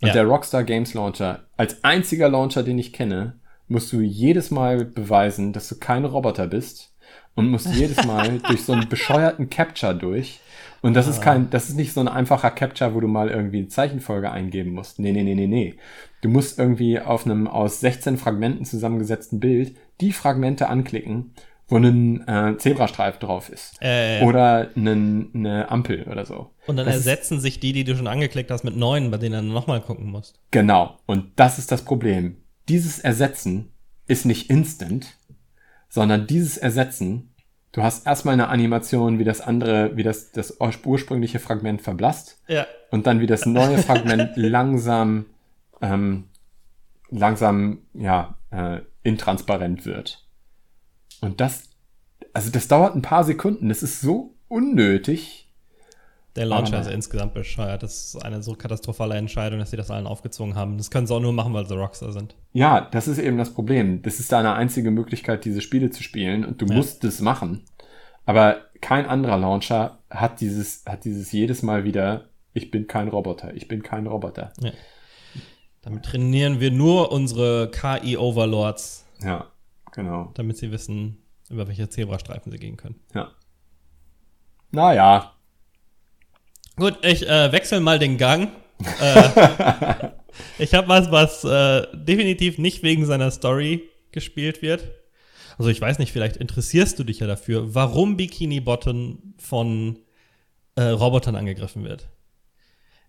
Und 0.01 0.07
Ja. 0.07 0.13
der 0.13 0.23
Rockstar 0.25 0.63
Games 0.63 0.95
Launcher, 0.95 1.45
als 1.57 1.83
einziger 1.83 2.29
Launcher, 2.29 2.63
den 2.63 2.79
ich 2.79 2.93
kenne, 2.93 3.39
musst 3.67 3.93
du 3.93 4.01
jedes 4.01 4.49
Mal 4.49 4.83
beweisen, 4.85 5.53
dass 5.53 5.69
du 5.69 5.75
kein 5.77 6.05
Roboter 6.05 6.47
bist 6.47 6.95
und 7.35 7.49
musst 7.49 7.67
jedes 7.75 8.03
Mal 8.05 8.39
durch 8.47 8.63
so 8.65 8.73
einen 8.73 8.89
bescheuerten 8.89 9.49
Capture 9.51 9.93
durch. 9.93 10.39
Und 10.81 10.95
das 10.95 11.07
ist 11.07 11.21
kein, 11.21 11.49
das 11.51 11.69
ist 11.69 11.75
nicht 11.75 11.93
so 11.93 11.99
ein 11.99 12.07
einfacher 12.07 12.49
Capture, 12.49 12.95
wo 12.95 12.99
du 12.99 13.07
mal 13.07 13.29
irgendwie 13.29 13.59
eine 13.59 13.67
Zeichenfolge 13.67 14.31
eingeben 14.31 14.71
musst. 14.71 14.97
Nee, 14.99 15.11
nee, 15.11 15.23
nee, 15.23 15.35
nee, 15.35 15.47
nee. 15.47 15.75
Du 16.21 16.29
musst 16.29 16.57
irgendwie 16.57 16.99
auf 16.99 17.25
einem 17.25 17.47
aus 17.47 17.79
16 17.81 18.17
Fragmenten 18.17 18.65
zusammengesetzten 18.65 19.39
Bild 19.39 19.75
die 20.01 20.11
Fragmente 20.11 20.69
anklicken, 20.69 21.33
wo 21.67 21.77
ein 21.77 22.27
äh, 22.27 22.57
Zebrastreif 22.57 23.17
drauf 23.19 23.49
ist. 23.49 23.75
Äh, 23.79 24.23
Oder 24.23 24.69
einen, 24.75 25.29
eine 25.33 25.69
Ampel 25.69 26.03
oder 26.03 26.25
so. 26.25 26.51
und 26.67 26.77
dann 26.77 26.85
das 26.85 26.95
ersetzen 26.95 27.39
sich 27.39 27.59
die, 27.59 27.73
die 27.73 27.83
du 27.83 27.95
schon 27.95 28.07
angeklickt 28.07 28.51
hast, 28.51 28.63
mit 28.63 28.75
neuen, 28.75 29.09
bei 29.09 29.17
denen 29.17 29.47
du 29.47 29.53
nochmal 29.53 29.81
gucken 29.81 30.09
musst. 30.09 30.39
Genau. 30.51 30.97
Und 31.05 31.31
das 31.37 31.59
ist 31.59 31.71
das 31.71 31.85
Problem. 31.85 32.37
Dieses 32.67 32.99
Ersetzen 32.99 33.71
ist 34.07 34.25
nicht 34.25 34.49
instant, 34.49 35.17
sondern 35.89 36.27
dieses 36.27 36.57
Ersetzen, 36.57 37.30
du 37.71 37.83
hast 37.83 38.05
erstmal 38.05 38.33
eine 38.33 38.49
Animation, 38.49 39.19
wie 39.19 39.23
das 39.23 39.41
andere, 39.41 39.95
wie 39.95 40.03
das, 40.03 40.31
das 40.31 40.57
ursprüngliche 40.59 41.39
Fragment 41.39 41.81
verblasst 41.81 42.41
Ja. 42.47 42.65
und 42.89 43.07
dann 43.07 43.19
wie 43.19 43.27
das 43.27 43.45
neue 43.45 43.77
Fragment 43.87 44.31
langsam, 44.35 45.25
ähm, 45.81 46.25
langsam, 47.09 47.79
ja, 47.93 48.35
äh, 48.51 48.79
intransparent 49.03 49.85
wird. 49.85 50.25
Und 51.21 51.39
das, 51.41 51.69
also 52.33 52.51
das 52.51 52.67
dauert 52.67 52.95
ein 52.95 53.01
paar 53.01 53.23
Sekunden. 53.23 53.69
Das 53.69 53.83
ist 53.83 54.01
so 54.01 54.35
unnötig. 54.47 55.40
Der 56.37 56.45
Launcher 56.45 56.77
Aber 56.77 56.87
ist 56.87 56.93
insgesamt 56.93 57.33
bescheuert. 57.33 57.83
Das 57.83 58.13
ist 58.15 58.23
eine 58.23 58.41
so 58.41 58.53
katastrophale 58.55 59.15
Entscheidung, 59.15 59.59
dass 59.59 59.71
sie 59.71 59.77
das 59.77 59.91
allen 59.91 60.07
aufgezwungen 60.07 60.55
haben. 60.55 60.77
Das 60.77 60.89
können 60.89 61.05
sie 61.05 61.13
auch 61.13 61.19
nur 61.19 61.33
machen, 61.33 61.53
weil 61.53 61.65
sie 61.67 61.75
Rockstar 61.75 62.13
sind. 62.13 62.35
Ja, 62.53 62.81
das 62.89 63.07
ist 63.09 63.17
eben 63.17 63.37
das 63.37 63.53
Problem. 63.53 64.01
Das 64.01 64.19
ist 64.21 64.31
deine 64.31 64.53
einzige 64.53 64.91
Möglichkeit, 64.91 65.43
diese 65.43 65.59
Spiele 65.59 65.89
zu 65.89 66.03
spielen 66.03 66.45
und 66.45 66.61
du 66.61 66.65
Ja. 66.67 66.75
musst 66.75 67.03
es 67.03 67.19
machen. 67.19 67.65
Aber 68.25 68.61
kein 68.79 69.05
anderer 69.07 69.37
Launcher 69.37 69.99
hat 70.09 70.39
dieses, 70.39 70.85
hat 70.85 71.03
dieses 71.03 71.31
jedes 71.33 71.63
Mal 71.63 71.83
wieder, 71.83 72.29
ich 72.53 72.71
bin 72.71 72.87
kein 72.87 73.09
Roboter, 73.09 73.53
ich 73.53 73.67
bin 73.67 73.83
kein 73.83 74.07
Roboter. 74.07 74.53
Ja. 74.61 74.71
Damit 75.81 76.05
trainieren 76.05 76.59
wir 76.59 76.71
nur 76.71 77.11
unsere 77.11 77.69
KI-Overlords, 77.71 79.05
Ja, 79.23 79.47
genau. 79.91 80.31
damit 80.35 80.57
sie 80.57 80.71
wissen, 80.71 81.17
über 81.49 81.67
welche 81.67 81.89
Zebrastreifen 81.89 82.51
sie 82.51 82.57
gehen 82.59 82.77
können. 82.77 83.01
Ja. 83.13 83.31
Naja, 84.71 85.33
Gut, 86.77 86.97
ich 87.03 87.27
äh, 87.27 87.51
wechsle 87.51 87.79
mal 87.79 87.99
den 87.99 88.17
Gang. 88.17 88.49
äh, 88.99 90.09
ich 90.59 90.73
habe 90.73 90.87
was, 90.87 91.11
was 91.11 91.43
äh, 91.43 91.87
definitiv 91.93 92.57
nicht 92.57 92.83
wegen 92.83 93.05
seiner 93.05 93.31
Story 93.31 93.89
gespielt 94.11 94.61
wird. 94.61 94.89
Also 95.57 95.69
ich 95.69 95.79
weiß 95.81 95.99
nicht, 95.99 96.11
vielleicht 96.11 96.37
interessierst 96.37 96.97
du 96.97 97.03
dich 97.03 97.19
ja 97.19 97.27
dafür, 97.27 97.75
warum 97.75 98.17
Bikini 98.17 98.61
Bottom 98.61 99.35
von 99.37 99.99
äh, 100.75 100.83
Robotern 100.83 101.35
angegriffen 101.35 101.83
wird. 101.83 102.07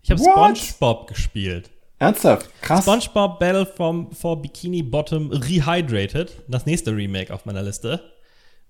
Ich 0.01 0.11
habe? 0.11 0.21
SpongeBob 0.21 1.07
gespielt. 1.07 1.71
ernsthaft, 1.97 2.49
krass. 2.61 2.83
SpongeBob 2.83 3.39
Battle 3.39 3.65
from, 3.65 4.11
for 4.11 4.41
Bikini 4.41 4.83
Bottom 4.83 5.31
Rehydrated, 5.31 6.43
das 6.47 6.65
nächste 6.65 6.95
Remake 6.95 7.33
auf 7.33 7.45
meiner 7.45 7.63
Liste. 7.63 8.12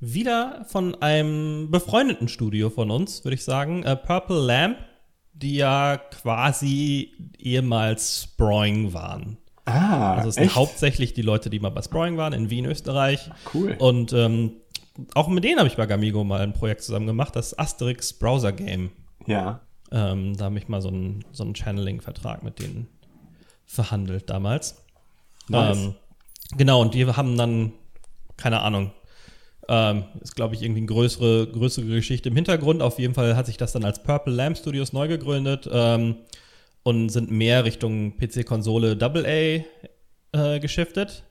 Wieder 0.05 0.65
von 0.67 0.95
einem 1.01 1.71
befreundeten 1.71 2.27
Studio 2.27 2.69
von 2.69 2.91
uns, 2.91 3.23
würde 3.23 3.35
ich 3.35 3.43
sagen, 3.43 3.83
äh, 3.83 3.95
Purple 3.95 4.39
Lamp, 4.39 4.77
die 5.33 5.55
ja 5.55 5.97
quasi 5.97 7.11
ehemals 7.39 8.23
Sproing 8.23 8.93
waren. 8.93 9.37
Ah, 9.65 10.15
Also 10.15 10.29
es 10.29 10.35
sind 10.35 10.45
echt? 10.45 10.55
hauptsächlich 10.55 11.13
die 11.13 11.21
Leute, 11.21 11.49
die 11.49 11.59
mal 11.59 11.69
bei 11.69 11.81
Sprawling 11.81 12.17
waren 12.17 12.33
in 12.33 12.49
Wien, 12.49 12.65
Österreich. 12.65 13.29
Cool. 13.53 13.75
Und 13.79 14.11
ähm, 14.11 14.55
auch 15.15 15.29
mit 15.29 15.43
denen 15.45 15.57
habe 15.59 15.69
ich 15.69 15.77
bei 15.77 15.85
Gamigo 15.85 16.23
mal 16.25 16.41
ein 16.41 16.51
Projekt 16.53 16.83
zusammen 16.83 17.07
gemacht, 17.07 17.35
das 17.35 17.57
Asterix 17.57 18.13
Browser 18.13 18.51
Game. 18.51 18.91
ja. 19.25 19.61
Ähm, 19.91 20.35
da 20.35 20.45
habe 20.45 20.57
ich 20.57 20.67
mal 20.67 20.81
so 20.81 20.87
einen, 20.87 21.23
so 21.31 21.43
einen 21.43 21.53
Channeling-Vertrag 21.53 22.41
mit 22.41 22.57
denen 22.57 22.87
verhandelt 23.67 24.27
damals. 24.27 24.83
Nice. 25.49 25.77
Ähm, 25.77 25.95
genau, 26.57 26.81
und 26.81 26.95
die 26.95 27.05
haben 27.05 27.37
dann, 27.37 27.73
keine 28.35 28.61
Ahnung, 28.63 28.91
ähm, 29.69 30.03
ist, 30.21 30.35
glaube 30.35 30.55
ich, 30.55 30.61
irgendwie 30.61 30.81
eine 30.81 30.87
größere, 30.87 31.47
größere 31.47 31.85
Geschichte 31.85 32.29
im 32.29 32.35
Hintergrund. 32.35 32.81
Auf 32.81 32.99
jeden 32.99 33.13
Fall 33.13 33.35
hat 33.35 33.45
sich 33.45 33.57
das 33.57 33.71
dann 33.71 33.85
als 33.85 34.03
Purple 34.03 34.33
Lamp 34.33 34.57
Studios 34.57 34.93
neu 34.93 35.07
gegründet 35.07 35.69
ähm, 35.71 36.15
und 36.83 37.09
sind 37.09 37.31
mehr 37.31 37.63
Richtung 37.63 38.17
PC-Konsole 38.17 38.97
AA 38.99 39.63
äh, 40.33 40.59
geschiftet 40.59 41.23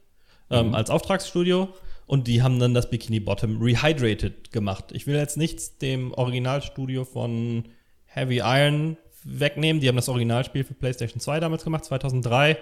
ähm, 0.50 0.74
als 0.74 0.90
Auftragsstudio. 0.90 1.68
Und 2.06 2.26
die 2.26 2.42
haben 2.42 2.58
dann 2.58 2.74
das 2.74 2.90
Bikini 2.90 3.20
Bottom 3.20 3.60
Rehydrated 3.60 4.52
gemacht. 4.52 4.86
Ich 4.92 5.06
will 5.06 5.16
jetzt 5.16 5.36
nichts 5.36 5.78
dem 5.78 6.12
Originalstudio 6.12 7.04
von 7.04 7.64
Heavy 8.06 8.40
Iron 8.44 8.96
wegnehmen. 9.24 9.80
Die 9.80 9.88
haben 9.88 9.96
das 9.96 10.08
Originalspiel 10.08 10.64
für 10.64 10.74
PlayStation 10.74 11.20
2 11.20 11.40
damals 11.40 11.64
gemacht, 11.64 11.84
2003. 11.84 12.58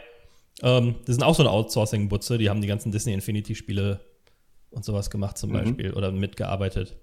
Ähm, 0.62 0.97
die 1.07 1.12
sind 1.12 1.23
auch 1.23 1.35
so 1.35 1.43
eine 1.43 1.51
Outsourcing-Butze. 1.51 2.39
Die 2.39 2.51
haben 2.51 2.61
die 2.61 2.68
ganzen 2.68 2.93
Disney 2.93 3.12
Infinity-Spiele 3.14 4.01
und 4.71 4.85
sowas 4.85 5.11
gemacht 5.11 5.39
zum 5.39 5.53
Beispiel 5.53 5.93
oder 5.93 6.12
mitgearbeitet. 6.12 6.97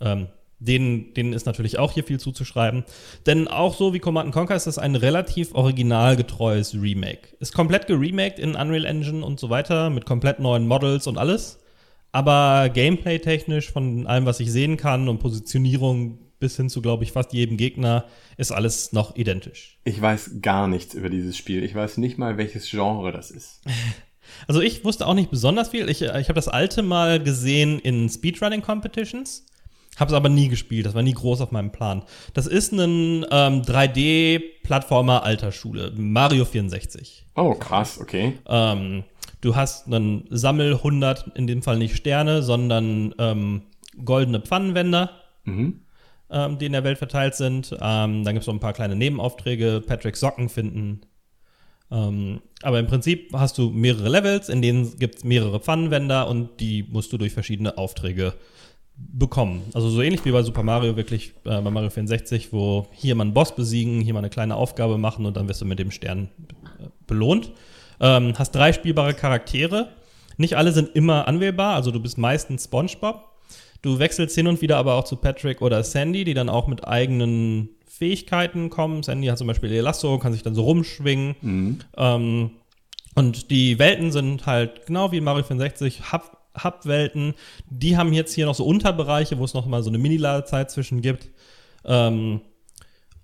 Ähm, 0.00 0.28
denen, 0.60 1.14
denen 1.14 1.32
ist 1.32 1.46
natürlich 1.46 1.78
auch 1.78 1.92
hier 1.92 2.04
viel 2.04 2.18
zuzuschreiben. 2.18 2.84
Denn 3.26 3.48
auch 3.48 3.76
so 3.76 3.94
wie 3.94 4.00
Command 4.00 4.32
Conquer 4.32 4.56
ist 4.56 4.66
das 4.66 4.78
ein 4.78 4.96
relativ 4.96 5.54
originalgetreues 5.54 6.74
Remake. 6.74 7.36
Ist 7.38 7.54
komplett 7.54 7.86
geremaked 7.86 8.38
in 8.38 8.56
Unreal 8.56 8.84
Engine 8.84 9.24
und 9.24 9.38
so 9.38 9.50
weiter, 9.50 9.90
mit 9.90 10.04
komplett 10.04 10.40
neuen 10.40 10.66
Models 10.66 11.06
und 11.06 11.18
alles. 11.18 11.60
Aber 12.10 12.70
gameplay-technisch 12.70 13.70
von 13.70 14.06
allem, 14.06 14.26
was 14.26 14.40
ich 14.40 14.50
sehen 14.50 14.76
kann 14.76 15.08
und 15.08 15.18
Positionierung 15.18 16.18
bis 16.40 16.56
hin 16.56 16.70
zu, 16.70 16.80
glaube 16.80 17.04
ich, 17.04 17.12
fast 17.12 17.32
jedem 17.32 17.56
Gegner, 17.56 18.04
ist 18.36 18.52
alles 18.52 18.92
noch 18.92 19.16
identisch. 19.16 19.78
Ich 19.84 20.00
weiß 20.00 20.40
gar 20.40 20.68
nichts 20.68 20.94
über 20.94 21.10
dieses 21.10 21.36
Spiel. 21.36 21.64
Ich 21.64 21.74
weiß 21.74 21.98
nicht 21.98 22.16
mal, 22.16 22.38
welches 22.38 22.70
Genre 22.70 23.12
das 23.12 23.30
ist. 23.30 23.60
Also 24.46 24.60
ich 24.60 24.84
wusste 24.84 25.06
auch 25.06 25.14
nicht 25.14 25.30
besonders 25.30 25.68
viel. 25.70 25.88
Ich, 25.88 26.02
äh, 26.02 26.20
ich 26.20 26.28
habe 26.28 26.34
das 26.34 26.48
alte 26.48 26.82
mal 26.82 27.22
gesehen 27.22 27.78
in 27.78 28.08
Speedrunning 28.08 28.62
Competitions, 28.62 29.44
habe 29.98 30.10
es 30.10 30.16
aber 30.16 30.28
nie 30.28 30.48
gespielt. 30.48 30.86
Das 30.86 30.94
war 30.94 31.02
nie 31.02 31.12
groß 31.14 31.40
auf 31.40 31.50
meinem 31.50 31.72
Plan. 31.72 32.02
Das 32.34 32.46
ist 32.46 32.72
ein 32.72 33.26
ähm, 33.30 33.62
3D-Plattformer 33.62 35.22
alter 35.24 35.52
Schule, 35.52 35.92
Mario 35.96 36.44
64. 36.44 37.26
Oh, 37.36 37.54
krass, 37.54 37.98
okay. 38.00 38.34
Ähm, 38.48 39.04
du 39.40 39.56
hast 39.56 39.86
einen 39.86 40.24
Sammel 40.30 40.74
100, 40.74 41.32
in 41.36 41.46
dem 41.46 41.62
Fall 41.62 41.78
nicht 41.78 41.96
Sterne, 41.96 42.42
sondern 42.42 43.14
ähm, 43.18 43.62
goldene 44.04 44.40
Pfannenwender, 44.40 45.10
Mhm. 45.44 45.80
ähm, 46.30 46.58
die 46.58 46.66
in 46.66 46.72
der 46.72 46.84
Welt 46.84 46.98
verteilt 46.98 47.34
sind. 47.34 47.72
Ähm, 47.80 48.22
dann 48.24 48.34
gibt 48.34 48.42
es 48.42 48.46
noch 48.46 48.54
ein 48.54 48.60
paar 48.60 48.74
kleine 48.74 48.96
Nebenaufträge, 48.96 49.82
Patrick 49.86 50.16
Socken 50.16 50.48
finden. 50.48 51.00
Ähm, 51.90 52.40
aber 52.62 52.78
im 52.78 52.86
Prinzip 52.86 53.32
hast 53.32 53.56
du 53.58 53.70
mehrere 53.70 54.08
Levels, 54.08 54.48
in 54.48 54.62
denen 54.62 54.98
gibt 54.98 55.18
es 55.18 55.24
mehrere 55.24 55.60
Pfannenwender 55.60 56.28
und 56.28 56.60
die 56.60 56.84
musst 56.88 57.12
du 57.12 57.18
durch 57.18 57.32
verschiedene 57.32 57.78
Aufträge 57.78 58.34
bekommen. 58.96 59.62
Also 59.74 59.88
so 59.88 60.02
ähnlich 60.02 60.24
wie 60.24 60.32
bei 60.32 60.42
Super 60.42 60.62
Mario, 60.62 60.96
wirklich 60.96 61.32
äh, 61.44 61.60
bei 61.60 61.70
Mario 61.70 61.90
64, 61.90 62.52
wo 62.52 62.88
hier 62.92 63.14
mal 63.14 63.22
einen 63.22 63.34
Boss 63.34 63.54
besiegen, 63.54 64.00
hier 64.00 64.12
mal 64.12 64.20
eine 64.20 64.30
kleine 64.30 64.56
Aufgabe 64.56 64.98
machen 64.98 65.24
und 65.24 65.36
dann 65.36 65.48
wirst 65.48 65.60
du 65.60 65.64
mit 65.64 65.78
dem 65.78 65.90
Stern 65.90 66.28
äh, 66.80 66.88
belohnt. 67.06 67.52
Ähm, 68.00 68.34
hast 68.36 68.54
drei 68.54 68.72
spielbare 68.72 69.14
Charaktere. 69.14 69.88
Nicht 70.36 70.56
alle 70.56 70.72
sind 70.72 70.94
immer 70.94 71.26
anwählbar, 71.26 71.74
also 71.74 71.90
du 71.90 72.00
bist 72.00 72.18
meistens 72.18 72.64
SpongeBob. 72.64 73.24
Du 73.82 74.00
wechselst 74.00 74.34
hin 74.34 74.48
und 74.48 74.60
wieder 74.60 74.76
aber 74.76 74.94
auch 74.94 75.04
zu 75.04 75.16
Patrick 75.16 75.62
oder 75.62 75.84
Sandy, 75.84 76.24
die 76.24 76.34
dann 76.34 76.48
auch 76.48 76.66
mit 76.66 76.86
eigenen 76.86 77.70
Fähigkeiten 77.98 78.70
kommen. 78.70 79.02
Sandy 79.02 79.26
hat 79.26 79.38
zum 79.38 79.48
Beispiel 79.48 79.72
Elasto, 79.72 80.18
kann 80.18 80.32
sich 80.32 80.42
dann 80.42 80.54
so 80.54 80.62
rumschwingen. 80.62 81.34
Mhm. 81.40 81.78
Ähm, 81.96 82.50
und 83.14 83.50
die 83.50 83.78
Welten 83.78 84.12
sind 84.12 84.46
halt 84.46 84.86
genau 84.86 85.10
wie 85.10 85.16
in 85.18 85.24
Mario 85.24 85.42
64 85.42 86.12
Hub, 86.12 86.38
Hub-Welten. 86.62 87.34
Die 87.68 87.96
haben 87.96 88.12
jetzt 88.12 88.32
hier 88.34 88.46
noch 88.46 88.54
so 88.54 88.64
Unterbereiche, 88.64 89.38
wo 89.38 89.44
es 89.44 89.54
noch 89.54 89.66
mal 89.66 89.82
so 89.82 89.90
eine 89.90 89.98
Mini-Ladezeit 89.98 90.70
zwischen 90.70 91.02
gibt. 91.02 91.28
Ähm, 91.84 92.40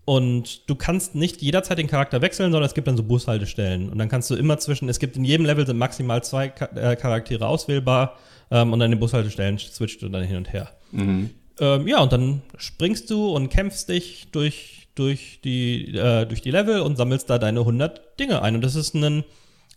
und 0.04 0.68
du 0.68 0.74
kannst 0.74 1.14
nicht 1.14 1.40
jederzeit 1.40 1.78
den 1.78 1.86
Charakter 1.86 2.20
wechseln, 2.20 2.50
sondern 2.50 2.66
es 2.66 2.74
gibt 2.74 2.88
dann 2.88 2.96
so 2.96 3.04
Bushaltestellen. 3.04 3.88
Und 3.88 3.98
dann 3.98 4.08
kannst 4.08 4.28
du 4.30 4.34
immer 4.34 4.58
zwischen, 4.58 4.88
es 4.88 4.98
gibt 4.98 5.16
in 5.16 5.24
jedem 5.24 5.46
Level 5.46 5.66
sind 5.66 5.78
maximal 5.78 6.22
zwei 6.24 6.46
äh, 6.74 6.96
Charaktere 6.96 7.46
auswählbar. 7.46 8.16
Ähm, 8.50 8.72
und 8.72 8.82
an 8.82 8.90
den 8.90 9.00
Bushaltestellen 9.00 9.58
switcht 9.58 10.02
du 10.02 10.08
dann 10.08 10.24
hin 10.24 10.36
und 10.36 10.52
her. 10.52 10.70
Mhm. 10.90 11.30
Ähm, 11.60 11.86
ja, 11.86 12.00
und 12.00 12.12
dann 12.12 12.42
springst 12.56 13.10
du 13.10 13.28
und 13.34 13.48
kämpfst 13.48 13.88
dich 13.88 14.28
durch, 14.32 14.88
durch, 14.94 15.40
die, 15.44 15.96
äh, 15.96 16.26
durch 16.26 16.42
die 16.42 16.50
Level 16.50 16.80
und 16.80 16.96
sammelst 16.96 17.30
da 17.30 17.38
deine 17.38 17.60
100 17.60 18.18
Dinge 18.18 18.42
ein. 18.42 18.56
Und 18.56 18.62
das 18.62 18.74
ist 18.74 18.94
ein 18.94 19.24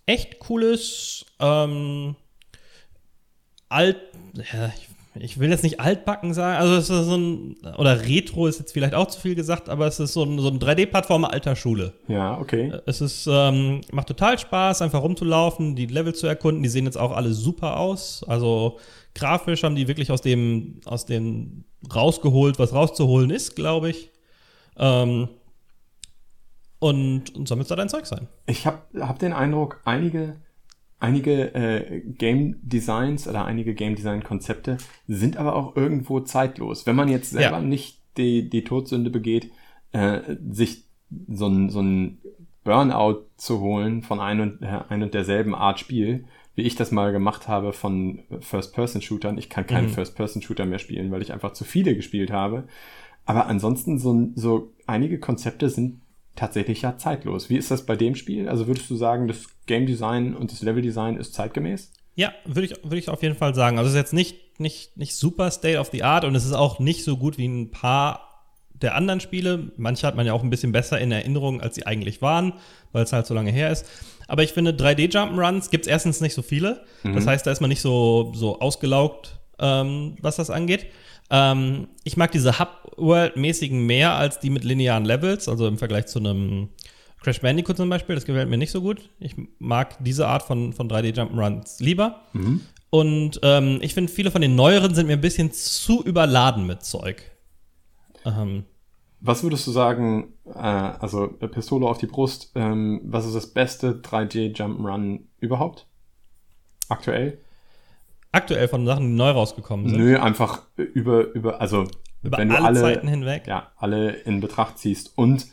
echt 0.06 0.40
cooles, 0.40 1.26
ähm, 1.40 2.16
alt, 3.70 3.98
ja, 4.36 4.72
ich, 5.20 5.40
will 5.40 5.50
jetzt 5.50 5.64
nicht 5.64 5.80
altbacken 5.80 6.34
sagen, 6.34 6.58
also 6.58 6.76
es 6.76 6.90
ist 6.90 7.06
so 7.08 7.18
ein, 7.18 7.58
oder 7.78 8.02
Retro 8.02 8.48
ist 8.48 8.60
jetzt 8.60 8.72
vielleicht 8.72 8.94
auch 8.94 9.08
zu 9.08 9.20
viel 9.20 9.36
gesagt, 9.36 9.68
aber 9.68 9.88
es 9.88 10.00
ist 10.00 10.14
so 10.14 10.24
ein, 10.24 10.40
so 10.40 10.48
ein 10.48 10.60
3D-Plattformer 10.60 11.34
alter 11.34 11.56
Schule. 11.56 11.94
Ja, 12.08 12.40
okay. 12.40 12.72
Es 12.86 13.02
ist, 13.02 13.28
ähm, 13.30 13.82
macht 13.92 14.08
total 14.08 14.40
Spaß, 14.40 14.82
einfach 14.82 15.02
rumzulaufen, 15.02 15.76
die 15.76 15.88
Level 15.88 16.14
zu 16.14 16.28
erkunden. 16.28 16.64
Die 16.64 16.70
sehen 16.70 16.86
jetzt 16.86 16.98
auch 16.98 17.12
alle 17.12 17.34
super 17.34 17.78
aus. 17.78 18.24
Also 18.28 18.78
grafisch 19.18 19.64
haben 19.64 19.76
die 19.76 19.88
wirklich 19.88 20.12
aus 20.12 20.22
dem, 20.22 20.80
aus 20.86 21.06
dem 21.06 21.66
rausgeholt, 21.94 22.60
was 22.60 22.74
rauszuholen 22.74 23.30
ist, 23.30 23.56
glaube 23.56 23.90
ich. 23.90 24.12
Ähm, 24.78 25.28
und, 26.80 27.36
und 27.36 27.48
sammelst 27.48 27.72
da 27.72 27.76
dein 27.76 27.90
Zeug 27.90 28.06
sein. 28.06 28.28
Ich 28.46 28.68
habe 28.68 28.80
hab 29.00 29.18
den 29.20 29.34
Eindruck, 29.34 29.82
einige, 29.84 30.36
einige 31.00 31.54
äh, 31.56 32.02
Game 32.02 32.58
Designs 32.62 33.28
oder 33.28 33.46
einige 33.46 33.74
Game 33.74 33.96
Design 33.96 34.24
Konzepte 34.24 34.78
sind 35.08 35.38
aber 35.38 35.56
auch 35.56 35.76
irgendwo 35.76 36.20
zeitlos. 36.20 36.86
Wenn 36.86 36.96
man 36.96 37.10
jetzt 37.10 37.32
selber 37.32 37.58
Ja. 37.58 37.62
nicht 37.62 38.00
die, 38.18 38.50
die 38.50 38.64
Todsünde 38.64 39.10
begeht, 39.10 39.52
äh, 39.92 40.20
sich 40.52 40.84
so 41.30 41.48
ein, 41.48 41.70
so 41.70 41.82
ein 41.82 42.20
Burnout 42.64 43.26
zu 43.38 43.60
holen 43.62 44.04
von 44.04 44.20
ein 44.20 44.42
und, 44.42 44.62
äh, 44.62 44.80
ein 44.90 45.02
und 45.02 45.14
derselben 45.14 45.56
Art 45.56 45.80
Spiel, 45.80 46.26
wie 46.58 46.64
ich 46.64 46.76
das 46.76 46.92
mal 46.92 47.12
gemacht 47.12 47.48
habe 47.48 47.72
von 47.72 48.24
First-Person-Shootern. 48.42 49.38
Ich 49.38 49.48
kann 49.50 49.68
keinen 49.68 49.86
Mhm. 49.86 49.94
First-Person-Shooter 49.94 50.66
mehr 50.66 50.80
spielen, 50.80 51.12
weil 51.12 51.22
ich 51.22 51.32
einfach 51.32 51.54
zu 51.54 51.64
viele 51.64 51.96
gespielt 51.96 52.32
habe. 52.32 52.68
Aber 53.26 53.46
ansonsten 53.46 54.00
so, 54.00 54.30
so 54.36 54.74
einige 54.88 55.20
Konzepte 55.20 55.70
sind 55.70 56.02
tatsächlich 56.36 56.82
ja 56.82 56.98
zeitlos. 56.98 57.50
Wie 57.52 57.58
ist 57.58 57.70
das 57.70 57.86
bei 57.86 57.96
dem 57.96 58.16
Spiel? 58.16 58.50
Also 58.50 58.66
würdest 58.68 58.90
du 58.90 58.96
sagen, 58.96 59.28
das 59.28 59.46
Game 59.68 59.86
Design 59.86 60.36
und 60.36 60.52
das 60.52 60.64
Level 60.64 60.82
Design 60.82 61.18
ist 61.18 61.36
zeitgemäß? 61.36 61.92
Ja, 62.16 62.34
würde 62.46 62.66
ich, 62.66 62.84
würde 62.84 62.98
ich 62.98 63.10
auf 63.10 63.22
jeden 63.22 63.36
Fall 63.36 63.54
sagen. 63.54 63.78
Also 63.78 63.90
es 63.90 63.94
ist 63.94 64.00
jetzt 64.00 64.14
nicht, 64.14 64.60
nicht, 64.60 64.98
nicht 64.98 65.16
super 65.16 65.52
State 65.52 65.78
of 65.78 65.90
the 65.92 66.02
Art 66.04 66.26
und 66.26 66.34
es 66.34 66.44
ist 66.46 66.54
auch 66.54 66.80
nicht 66.80 67.04
so 67.04 67.18
gut 67.18 67.38
wie 67.38 67.48
ein 67.48 67.70
paar 67.70 68.27
der 68.82 68.96
anderen 68.96 69.20
Spiele. 69.20 69.72
Manche 69.78 70.06
hat 70.06 70.16
man 70.16 70.26
ja 70.26 70.34
auch 70.34 70.44
ein 70.44 70.50
bisschen 70.50 70.72
besser 70.72 71.00
in 71.00 71.12
Erinnerung, 71.12 71.62
als 71.62 71.76
sie 71.76 71.86
eigentlich 71.86 72.22
waren, 72.22 72.54
weil 72.92 73.04
es 73.04 73.14
halt 73.14 73.26
so 73.26 73.34
lange 73.34 73.52
her 73.52 73.72
ist. 73.72 73.86
Aber 74.28 74.44
ich 74.44 74.52
finde, 74.54 74.72
3D-Jump'n'Runs 74.72 75.70
gibt 75.70 75.86
es 75.86 75.92
erstens 75.92 76.22
nicht 76.22 76.34
so 76.34 76.42
viele. 76.42 76.84
Das 77.16 77.26
heißt, 77.28 77.48
da 77.48 77.52
ist 77.52 77.62
man 77.62 77.70
nicht 77.70 77.82
so, 77.82 78.32
so 78.36 78.60
ausgelaugt, 78.60 79.40
ähm, 79.60 80.16
was 80.22 80.36
das 80.36 80.50
angeht. 80.50 80.88
Ähm, 81.30 81.88
ich 82.04 82.18
mag 82.18 82.32
diese 82.32 82.60
Hub-World-mäßigen 82.60 83.86
mehr 83.86 84.14
als 84.14 84.40
die 84.40 84.50
mit 84.50 84.64
linearen 84.64 85.06
Levels, 85.06 85.48
also 85.48 85.68
im 85.68 85.78
Vergleich 85.78 86.08
zu 86.08 86.20
einem 86.20 86.70
Crash 87.22 87.42
Bandicoot 87.42 87.78
zum 87.78 87.90
Beispiel. 87.90 88.16
Das 88.16 88.26
gefällt 88.26 88.50
mir 88.50 88.58
nicht 88.58 88.72
so 88.72 88.82
gut. 88.82 89.10
Ich 89.20 89.36
mag 89.60 89.96
diese 90.04 90.28
Art 90.28 90.44
von, 90.44 90.74
von 90.74 90.90
3D-Jump'n'Runs 90.90 91.82
lieber. 91.82 92.22
Und 92.90 93.40
ähm, 93.44 93.80
ich 93.82 93.94
finde, 93.94 94.12
viele 94.12 94.32
von 94.32 94.42
den 94.42 94.56
neueren 94.56 94.94
sind 94.96 95.08
mir 95.08 95.14
ein 95.14 95.22
bisschen 95.22 95.52
zu 95.52 96.04
überladen 96.04 96.66
mit 96.68 96.84
Zeug. 96.84 97.22
Ähm, 98.28 98.66
Was 99.20 99.44
würdest 99.44 99.66
du 99.68 99.72
sagen, 99.72 100.34
äh, 100.46 100.58
also 100.58 101.28
Pistole 101.28 101.88
auf 101.88 101.98
die 101.98 102.08
Brust, 102.08 102.52
ähm, 102.56 103.02
was 103.06 103.26
ist 103.26 103.36
das 103.36 103.48
beste 103.48 103.94
3D 104.02 104.56
Jump'n'Run 104.56 105.22
überhaupt? 105.40 105.88
Aktuell? 106.90 107.40
aktuell 108.32 108.68
von 108.68 108.86
Sachen, 108.86 109.08
die 109.10 109.16
neu 109.16 109.32
rausgekommen 109.32 109.90
sind. 109.90 109.98
Nö, 109.98 110.20
einfach 110.20 110.62
über, 110.76 111.34
über, 111.34 111.60
also 111.60 111.88
Über 112.22 112.38
wenn 112.38 112.50
du 112.50 112.56
alle, 112.56 112.66
alle, 112.68 112.82
Zeiten 112.82 113.08
hinweg. 113.08 113.48
ja, 113.48 113.72
alle 113.78 114.12
in 114.12 114.42
Betracht 114.42 114.78
ziehst 114.78 115.18
und 115.18 115.48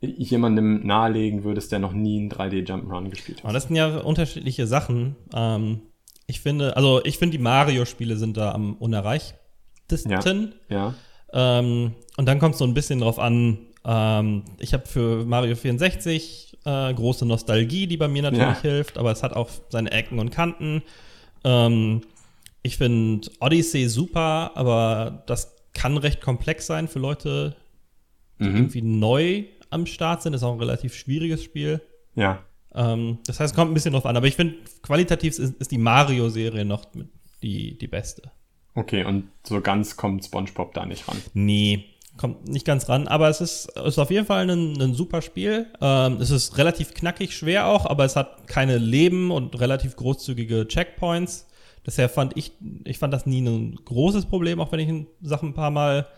jemandem 0.00 0.86
nahelegen 0.86 1.44
würdest, 1.44 1.72
der 1.72 1.78
noch 1.78 1.92
nie 1.92 2.18
einen 2.18 2.30
3D 2.30 2.66
Jump'n'Run 2.66 3.10
gespielt 3.10 3.40
Aber 3.40 3.48
hat. 3.48 3.56
das 3.56 3.64
sind 3.64 3.76
ja 3.76 3.98
unterschiedliche 3.98 4.66
Sachen. 4.66 5.16
Ähm, 5.34 5.82
ich 6.26 6.40
finde, 6.40 6.76
also 6.76 7.04
ich 7.04 7.18
finde, 7.18 7.36
die 7.36 7.42
Mario-Spiele 7.42 8.16
sind 8.16 8.36
da 8.36 8.52
am 8.52 8.74
unerreichtesten. 8.76 10.54
Ja. 10.70 10.94
Ähm, 11.32 11.94
und 12.20 12.26
dann 12.26 12.38
kommt 12.38 12.52
es 12.52 12.58
so 12.58 12.64
ein 12.66 12.74
bisschen 12.74 13.00
drauf 13.00 13.18
an, 13.18 13.56
ähm, 13.84 14.42
ich 14.58 14.74
habe 14.74 14.84
für 14.86 15.24
Mario 15.24 15.56
64 15.56 16.58
äh, 16.66 16.92
große 16.92 17.24
Nostalgie, 17.24 17.86
die 17.86 17.96
bei 17.96 18.08
mir 18.08 18.20
natürlich 18.22 18.56
Ja. 18.56 18.60
hilft, 18.60 18.98
aber 18.98 19.10
es 19.10 19.22
hat 19.22 19.32
auch 19.32 19.48
seine 19.70 19.90
Ecken 19.90 20.18
und 20.18 20.30
Kanten. 20.30 20.82
Ähm, 21.44 22.02
ich 22.62 22.76
finde 22.76 23.30
Odyssey 23.40 23.88
super, 23.88 24.50
aber 24.54 25.22
das 25.26 25.56
kann 25.72 25.96
recht 25.96 26.20
komplex 26.20 26.66
sein 26.66 26.88
für 26.88 26.98
Leute, 26.98 27.56
die 28.38 28.44
Mhm. 28.44 28.56
irgendwie 28.56 28.82
neu 28.82 29.44
am 29.70 29.86
Start 29.86 30.20
sind. 30.22 30.34
Ist 30.34 30.42
auch 30.42 30.52
ein 30.52 30.58
relativ 30.58 30.94
schwieriges 30.94 31.42
Spiel. 31.42 31.80
Ja. 32.16 32.44
Ähm, 32.74 33.18
das 33.26 33.40
heißt, 33.40 33.52
es 33.52 33.56
kommt 33.56 33.70
ein 33.70 33.74
bisschen 33.74 33.94
drauf 33.94 34.04
an. 34.04 34.18
Aber 34.18 34.26
ich 34.26 34.36
finde, 34.36 34.56
qualitativ 34.82 35.38
ist, 35.38 35.54
ist 35.58 35.70
die 35.70 35.78
Mario-Serie 35.78 36.66
noch 36.66 36.84
die, 37.42 37.78
die 37.78 37.88
beste. 37.88 38.30
Okay, 38.74 39.04
und 39.04 39.28
so 39.46 39.62
ganz 39.62 39.96
kommt 39.96 40.24
SpongeBob 40.26 40.74
da 40.74 40.84
nicht 40.84 41.08
ran. 41.08 41.16
Nee, 41.32 41.86
kommt 42.20 42.46
nicht 42.46 42.66
ganz 42.66 42.90
ran. 42.90 43.08
Aber 43.08 43.30
es 43.30 43.40
ist, 43.40 43.70
ist 43.78 43.98
auf 43.98 44.10
jeden 44.10 44.26
Fall 44.26 44.48
ein, 44.48 44.80
ein 44.80 44.92
super 44.92 45.22
Spiel. 45.22 45.68
Ähm, 45.80 46.18
es 46.20 46.30
ist 46.30 46.58
relativ 46.58 46.92
knackig 46.92 47.34
schwer 47.34 47.66
auch, 47.66 47.86
aber 47.86 48.04
es 48.04 48.14
hat 48.14 48.46
keine 48.46 48.76
Leben 48.76 49.30
und 49.30 49.58
relativ 49.58 49.96
großzügige 49.96 50.68
Checkpoints. 50.68 51.46
Deshalb 51.86 52.10
fand 52.10 52.36
ich, 52.36 52.52
ich 52.84 52.98
fand 52.98 53.14
das 53.14 53.24
nie 53.24 53.40
ein 53.40 53.74
großes 53.86 54.26
Problem, 54.26 54.60
auch 54.60 54.70
wenn 54.70 54.80
ich 54.80 55.06
Sachen 55.22 55.48
ein 55.50 55.54
paar 55.54 55.70
Mal 55.70 56.08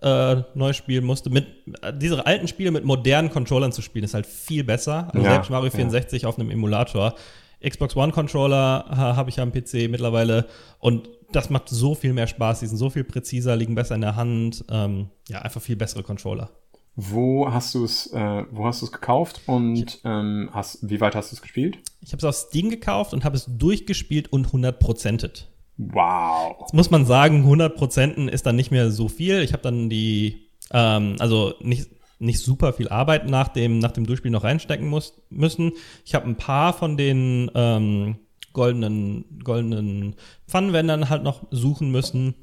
äh, 0.00 0.36
neu 0.54 0.72
spielen 0.72 1.04
musste. 1.04 1.28
Mit 1.28 1.46
diese 1.92 2.24
alten 2.24 2.48
Spiele 2.48 2.70
mit 2.70 2.84
modernen 2.84 3.28
Controllern 3.28 3.70
zu 3.70 3.82
spielen, 3.82 4.06
ist 4.06 4.14
halt 4.14 4.24
viel 4.24 4.64
besser. 4.64 5.10
Also 5.12 5.26
Ja, 5.26 5.32
selbst 5.34 5.50
Mario 5.50 5.70
64 5.70 6.24
auf 6.24 6.38
einem 6.38 6.50
Emulator. 6.50 7.14
Xbox 7.62 7.94
One 7.94 8.12
Controller 8.12 8.86
ha, 8.88 9.14
habe 9.14 9.28
ich 9.28 9.38
am 9.38 9.52
PC 9.52 9.90
mittlerweile 9.90 10.46
und 10.78 11.10
das 11.32 11.50
macht 11.50 11.68
so 11.68 11.94
viel 11.94 12.12
mehr 12.12 12.26
Spaß. 12.26 12.60
Die 12.60 12.66
sind 12.66 12.78
so 12.78 12.90
viel 12.90 13.04
präziser, 13.04 13.56
liegen 13.56 13.74
besser 13.74 13.94
in 13.94 14.00
der 14.00 14.16
Hand. 14.16 14.64
Ähm, 14.70 15.10
ja, 15.28 15.40
einfach 15.40 15.60
viel 15.60 15.76
bessere 15.76 16.02
Controller. 16.02 16.50
Wo 16.96 17.50
hast 17.50 17.74
du 17.74 17.84
es, 17.84 18.12
äh, 18.12 18.44
wo 18.50 18.66
hast 18.66 18.82
du 18.82 18.86
es 18.86 18.92
gekauft 18.92 19.40
und 19.46 20.00
ähm, 20.04 20.50
hast, 20.52 20.78
wie 20.88 21.00
weit 21.00 21.14
hast 21.14 21.30
du 21.30 21.36
es 21.36 21.42
gespielt? 21.42 21.78
Ich 22.00 22.12
habe 22.12 22.18
es 22.18 22.24
auf 22.24 22.34
Steam 22.34 22.68
gekauft 22.68 23.14
und 23.14 23.24
habe 23.24 23.36
es 23.36 23.46
durchgespielt 23.48 24.32
und 24.32 24.48
100%ed. 24.48 25.48
Wow. 25.78 26.56
Jetzt 26.60 26.74
muss 26.74 26.90
man 26.90 27.06
sagen, 27.06 27.46
100% 27.46 28.28
ist 28.28 28.44
dann 28.44 28.56
nicht 28.56 28.70
mehr 28.70 28.90
so 28.90 29.08
viel. 29.08 29.40
Ich 29.40 29.52
habe 29.52 29.62
dann 29.62 29.88
die, 29.88 30.48
ähm, 30.72 31.16
also 31.20 31.54
nicht, 31.60 31.88
nicht 32.18 32.40
super 32.40 32.74
viel 32.74 32.88
Arbeit 32.88 33.30
nach 33.30 33.48
dem, 33.48 33.78
nach 33.78 33.92
dem 33.92 34.04
Durchspiel 34.04 34.30
noch 34.30 34.44
reinstecken 34.44 34.86
muss, 34.86 35.22
müssen. 35.30 35.72
Ich 36.04 36.14
habe 36.14 36.26
ein 36.26 36.36
paar 36.36 36.74
von 36.74 36.98
den 36.98 37.50
ähm, 37.54 38.16
goldenen, 38.52 39.24
goldenen 39.44 40.16
Pfannenwändern 40.48 41.08
halt 41.08 41.22
noch 41.22 41.44
suchen 41.50 41.90
müssen. 41.90 42.34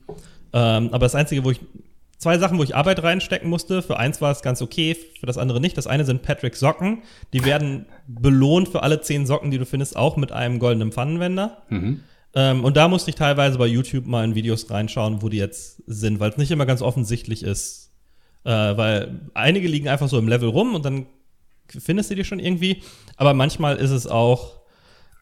Ähm, 0.54 0.90
aber 0.92 1.06
das 1.06 1.16
Einzige, 1.16 1.44
wo 1.44 1.52
ich 1.52 1.60
zwei 2.18 2.38
Sachen, 2.38 2.58
wo 2.58 2.64
ich 2.64 2.76
Arbeit 2.76 3.04
reinstecken 3.04 3.50
musste. 3.50 3.82
Für 3.82 3.98
eins 3.98 4.22
war 4.22 4.32
es 4.32 4.42
ganz 4.42 4.62
okay, 4.62 4.96
für 5.20 5.26
das 5.26 5.38
andere 5.38 5.62
nicht. 5.62 5.78
Das 5.78 5.88
eine 5.88 6.06
sind 6.06 6.24
Patrick 6.24 6.56
Socken. 6.56 7.04
Die 7.34 7.46
werden 7.46 7.86
belohnt 8.08 8.70
für 8.70 8.84
alle 8.84 9.02
zehn 9.02 9.26
Socken, 9.26 9.52
die 9.52 9.58
du 9.58 9.66
findest, 9.66 9.96
auch 9.96 10.18
mit 10.18 10.32
einem 10.32 10.60
goldenen 10.60 10.92
Pfannenwender. 10.92 11.64
Mhm. 11.70 12.02
Ähm, 12.34 12.64
und 12.64 12.78
da 12.78 12.88
musste 12.88 13.10
ich 13.10 13.16
teilweise 13.16 13.58
bei 13.58 13.68
YouTube 13.68 14.06
mal 14.06 14.24
in 14.24 14.36
Videos 14.36 14.70
reinschauen, 14.70 15.22
wo 15.22 15.30
die 15.30 15.38
jetzt 15.38 15.84
sind, 15.88 16.20
weil 16.20 16.32
es 16.32 16.38
nicht 16.38 16.52
immer 16.52 16.66
ganz 16.66 16.82
offensichtlich 16.82 17.44
ist. 17.44 17.92
Äh, 18.44 18.52
weil 18.52 19.30
einige 19.34 19.68
liegen 19.68 19.88
einfach 19.88 20.08
so 20.08 20.18
im 20.18 20.28
Level 20.28 20.50
rum 20.50 20.76
und 20.76 20.86
dann 20.86 21.08
findest 21.68 22.12
du 22.12 22.16
die 22.16 22.24
schon 22.24 22.40
irgendwie. 22.40 22.82
Aber 23.16 23.34
manchmal 23.34 23.78
ist 23.78 23.92
es 23.92 24.08
auch, 24.08 24.57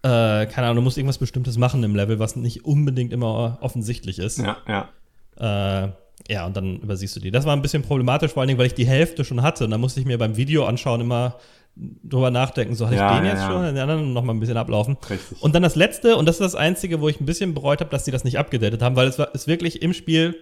äh, 0.06 0.46
keine 0.46 0.68
Ahnung, 0.68 0.76
du 0.76 0.82
musst 0.84 0.98
irgendwas 0.98 1.18
Bestimmtes 1.18 1.58
machen 1.58 1.84
im 1.84 1.96
Level, 1.96 2.20
was 2.20 2.36
nicht 2.36 2.64
unbedingt 2.64 3.12
immer 3.12 3.58
offensichtlich 3.62 4.20
ist. 4.20 4.38
Ja, 4.38 4.58
ja. 4.68 5.86
Äh, 5.86 5.90
ja, 6.30 6.46
und 6.46 6.56
dann 6.56 6.78
übersiehst 6.78 7.16
du 7.16 7.20
die. 7.20 7.32
Das 7.32 7.46
war 7.46 7.56
ein 7.56 7.62
bisschen 7.64 7.82
problematisch, 7.82 8.32
vor 8.32 8.42
allen 8.42 8.48
Dingen, 8.48 8.60
weil 8.60 8.68
ich 8.68 8.76
die 8.76 8.86
Hälfte 8.86 9.26
schon 9.26 9.42
hatte. 9.42 9.66
Und 9.66 9.72
dann 9.72 9.82
musste 9.82 10.00
ich 10.00 10.06
mir 10.06 10.20
beim 10.20 10.38
Video 10.38 10.66
anschauen 10.66 11.02
immer 11.02 11.38
drüber 11.76 12.30
nachdenken, 12.30 12.76
so 12.76 12.86
hatte 12.86 12.98
Ja, 12.98 13.14
ich 13.14 13.18
den 13.18 13.26
ja, 13.26 13.32
jetzt 13.32 13.42
ja. 13.42 13.48
schon, 13.48 13.64
den 13.64 13.78
anderen 13.78 14.14
noch 14.14 14.24
mal 14.24 14.34
ein 14.34 14.40
bisschen 14.40 14.58
ablaufen. 14.58 14.96
Richtig. 15.10 15.42
Und 15.42 15.56
dann 15.56 15.64
das 15.64 15.76
letzte, 15.76 16.16
und 16.18 16.28
das 16.28 16.36
ist 16.36 16.42
das 16.42 16.56
einzige, 16.56 17.02
wo 17.02 17.10
ich 17.10 17.20
ein 17.20 17.26
bisschen 17.26 17.54
bereut 17.56 17.82
habe, 17.82 17.90
dass 17.90 18.04
die 18.04 18.12
das 18.12 18.24
nicht 18.24 18.38
abgedatet 18.38 18.82
haben, 18.82 18.96
weil 18.96 19.08
es 19.08 19.18
war, 19.20 19.34
ist 19.34 19.48
wirklich 19.48 19.82
im 19.82 19.94
Spiel 19.94 20.36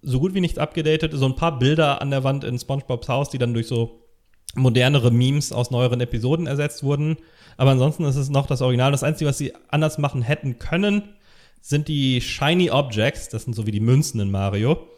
so 0.00 0.20
gut 0.20 0.32
wie 0.32 0.40
nichts 0.40 0.58
abgedatet, 0.58 1.12
so 1.12 1.26
ein 1.26 1.36
paar 1.36 1.58
Bilder 1.58 2.00
an 2.00 2.10
der 2.10 2.24
Wand 2.24 2.44
in 2.44 2.58
SpongeBobs 2.58 3.08
Haus, 3.08 3.30
die 3.30 3.38
dann 3.38 3.52
durch 3.52 3.66
so 3.66 4.01
modernere 4.54 5.10
Memes 5.10 5.52
aus 5.52 5.70
neueren 5.70 6.00
Episoden 6.00 6.46
ersetzt 6.46 6.82
wurden. 6.82 7.16
Aber 7.56 7.70
ansonsten 7.70 8.04
ist 8.04 8.16
es 8.16 8.30
noch 8.30 8.46
das 8.46 8.62
Original. 8.62 8.92
Das 8.92 9.02
Einzige, 9.02 9.28
was 9.28 9.38
sie 9.38 9.52
anders 9.68 9.98
machen 9.98 10.22
hätten 10.22 10.58
können, 10.58 11.02
sind 11.60 11.88
die 11.88 12.20
Shiny 12.20 12.70
Objects. 12.70 13.28
Das 13.28 13.44
sind 13.44 13.54
so 13.54 13.66
wie 13.66 13.70
die 13.70 13.80
Münzen 13.80 14.20
in 14.20 14.30
Mario. 14.30 14.88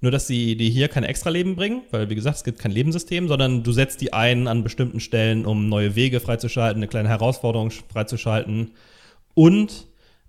Nur, 0.00 0.12
dass 0.12 0.26
sie 0.26 0.56
die 0.56 0.70
hier 0.70 0.88
kein 0.88 1.02
extra 1.02 1.30
Leben 1.30 1.56
bringen, 1.56 1.82
weil, 1.90 2.08
wie 2.08 2.14
gesagt, 2.14 2.36
es 2.36 2.44
gibt 2.44 2.60
kein 2.60 2.70
Lebenssystem, 2.70 3.26
sondern 3.26 3.64
du 3.64 3.72
setzt 3.72 4.00
die 4.00 4.12
ein 4.12 4.46
an 4.46 4.62
bestimmten 4.62 5.00
Stellen, 5.00 5.44
um 5.44 5.68
neue 5.68 5.96
Wege 5.96 6.20
freizuschalten, 6.20 6.78
eine 6.78 6.88
kleine 6.88 7.08
Herausforderung 7.08 7.70
freizuschalten. 7.70 8.72
Und 9.34 9.86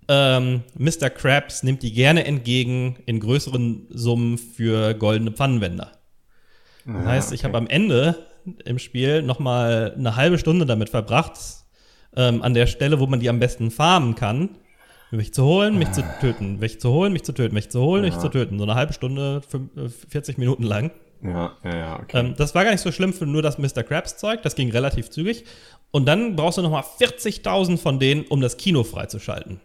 ähm, 0.08 0.64
Mr. 0.76 1.12
Krabs 1.12 1.62
nimmt 1.62 1.84
die 1.84 1.94
gerne 1.94 2.26
entgegen 2.26 2.98
in 3.06 3.20
größeren 3.20 3.86
Summen 3.92 4.40
für 4.40 4.96
goldene 4.96 5.32
Pfannenwender. 5.32 5.92
Das 6.86 7.06
heißt, 7.06 7.34
ich 7.34 7.44
habe 7.44 7.58
am 7.58 7.68
Ende 7.68 8.26
im 8.66 8.80
Spiel 8.80 9.22
noch 9.22 9.40
mal 9.40 9.94
eine 9.98 10.16
halbe 10.16 10.38
Stunde 10.38 10.66
damit 10.66 10.90
verbracht, 10.90 11.34
ähm, 12.16 12.42
an 12.42 12.54
der 12.54 12.68
Stelle, 12.68 13.00
wo 13.00 13.08
man 13.08 13.20
die 13.20 13.30
am 13.30 13.40
besten 13.40 13.72
farmen 13.72 14.16
kann, 14.16 14.50
mich 15.12 15.34
zu 15.34 15.44
holen, 15.44 15.78
mich 15.78 15.92
zu 15.92 16.04
töten, 16.22 16.60
mich 16.60 16.80
zu 16.80 16.92
holen, 16.92 17.14
mich 17.14 17.24
zu 17.24 17.34
töten, 17.34 17.54
mich 17.56 17.70
zu 17.70 17.82
holen, 17.82 18.04
mich 18.04 18.14
Ja. 18.16 18.20
zu 18.20 18.30
töten. 18.30 18.58
So 18.58 18.64
eine 18.64 18.76
halbe 18.76 18.94
Stunde, 18.94 19.42
fünf- 19.48 19.76
äh, 19.78 19.90
40 19.90 20.38
Minuten 20.38 20.64
lang. 20.64 20.92
Ja, 21.24 21.54
ja, 21.64 21.76
ja, 21.78 22.00
okay. 22.00 22.20
Ähm, 22.20 22.34
das 22.38 22.56
war 22.56 22.64
gar 22.64 22.72
nicht 22.72 22.82
so 22.82 22.92
schlimm 22.92 23.12
für 23.14 23.26
nur 23.26 23.42
das 23.42 23.58
Mr. 23.58 23.84
Krabs 23.84 24.18
Zeug, 24.18 24.42
das 24.44 24.56
ging 24.56 24.72
relativ 24.72 25.10
zügig. 25.10 25.44
Und 25.92 26.06
dann 26.06 26.36
brauchst 26.36 26.58
du 26.60 26.62
noch 26.62 26.70
mal 26.70 26.84
40.000 27.00 27.78
von 27.78 28.00
denen, 28.00 28.24
um 28.30 28.40
das 28.42 28.58
Kino 28.58 28.84
freizuschalten. 28.84 29.60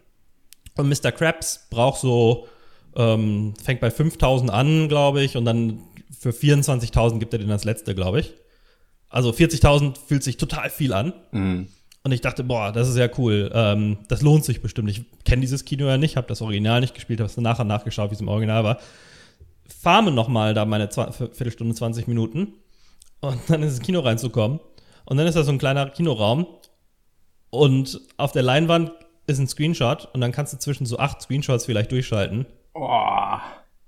Und 0.77 0.89
Mr. 0.89 1.11
Krabs 1.11 1.67
braucht 1.69 2.01
so, 2.01 2.47
ähm, 2.95 3.53
fängt 3.63 3.79
bei 3.79 3.89
5.000 3.89 4.49
an, 4.49 4.89
glaube 4.89 5.21
ich, 5.21 5.37
und 5.37 5.45
dann 5.45 5.79
für 6.19 6.31
24.000 6.33 7.19
gibt 7.19 7.33
er 7.33 7.39
den 7.39 7.49
das 7.49 7.63
letzte, 7.63 7.93
glaube 7.93 8.19
ich. 8.21 8.33
Also 9.15 9.29
40.000 9.29 9.93
fühlt 10.07 10.23
sich 10.23 10.35
total 10.35 10.69
viel 10.69 10.91
an. 10.93 11.13
Mhm. 11.31 11.67
Und 12.03 12.11
ich 12.11 12.19
dachte, 12.21 12.43
boah, 12.43 12.71
das 12.73 12.89
ist 12.89 12.97
ja 12.97 13.07
cool. 13.17 13.49
Ähm, 13.53 13.97
das 14.09 14.21
lohnt 14.21 14.43
sich 14.43 14.61
bestimmt. 14.61 14.89
Ich 14.89 15.05
kenne 15.23 15.39
dieses 15.41 15.63
Kino 15.63 15.85
ja 15.87 15.97
nicht, 15.97 16.17
habe 16.17 16.27
das 16.27 16.41
Original 16.41 16.81
nicht 16.81 16.93
gespielt, 16.93 17.19
habe 17.21 17.29
es 17.29 17.37
nachher 17.37 17.63
nachgeschaut, 17.63 18.11
wie 18.11 18.15
es 18.15 18.19
im 18.21 18.27
Original 18.27 18.63
war. 18.65 18.77
Farme 19.81 20.11
noch 20.11 20.27
mal 20.27 20.53
da 20.53 20.65
meine 20.65 20.87
Zwa- 20.89 21.11
Viertelstunde, 21.11 21.73
20 21.73 22.07
Minuten. 22.07 22.55
Und 23.21 23.39
dann 23.47 23.63
ins 23.63 23.79
Kino 23.81 24.01
reinzukommen. 24.01 24.59
Und 25.05 25.15
dann 25.17 25.25
ist 25.27 25.35
da 25.35 25.43
so 25.43 25.51
ein 25.51 25.57
kleiner 25.59 25.89
Kinoraum. 25.89 26.45
Und 27.49 28.01
auf 28.17 28.33
der 28.33 28.43
Leinwand 28.43 28.91
ist 29.27 29.39
ein 29.39 29.47
Screenshot. 29.47 30.09
Und 30.13 30.19
dann 30.21 30.33
kannst 30.33 30.51
du 30.53 30.57
zwischen 30.57 30.85
so 30.85 30.99
acht 30.99 31.21
Screenshots 31.21 31.65
vielleicht 31.65 31.91
durchschalten. 31.91 32.45
Oh, 32.73 33.37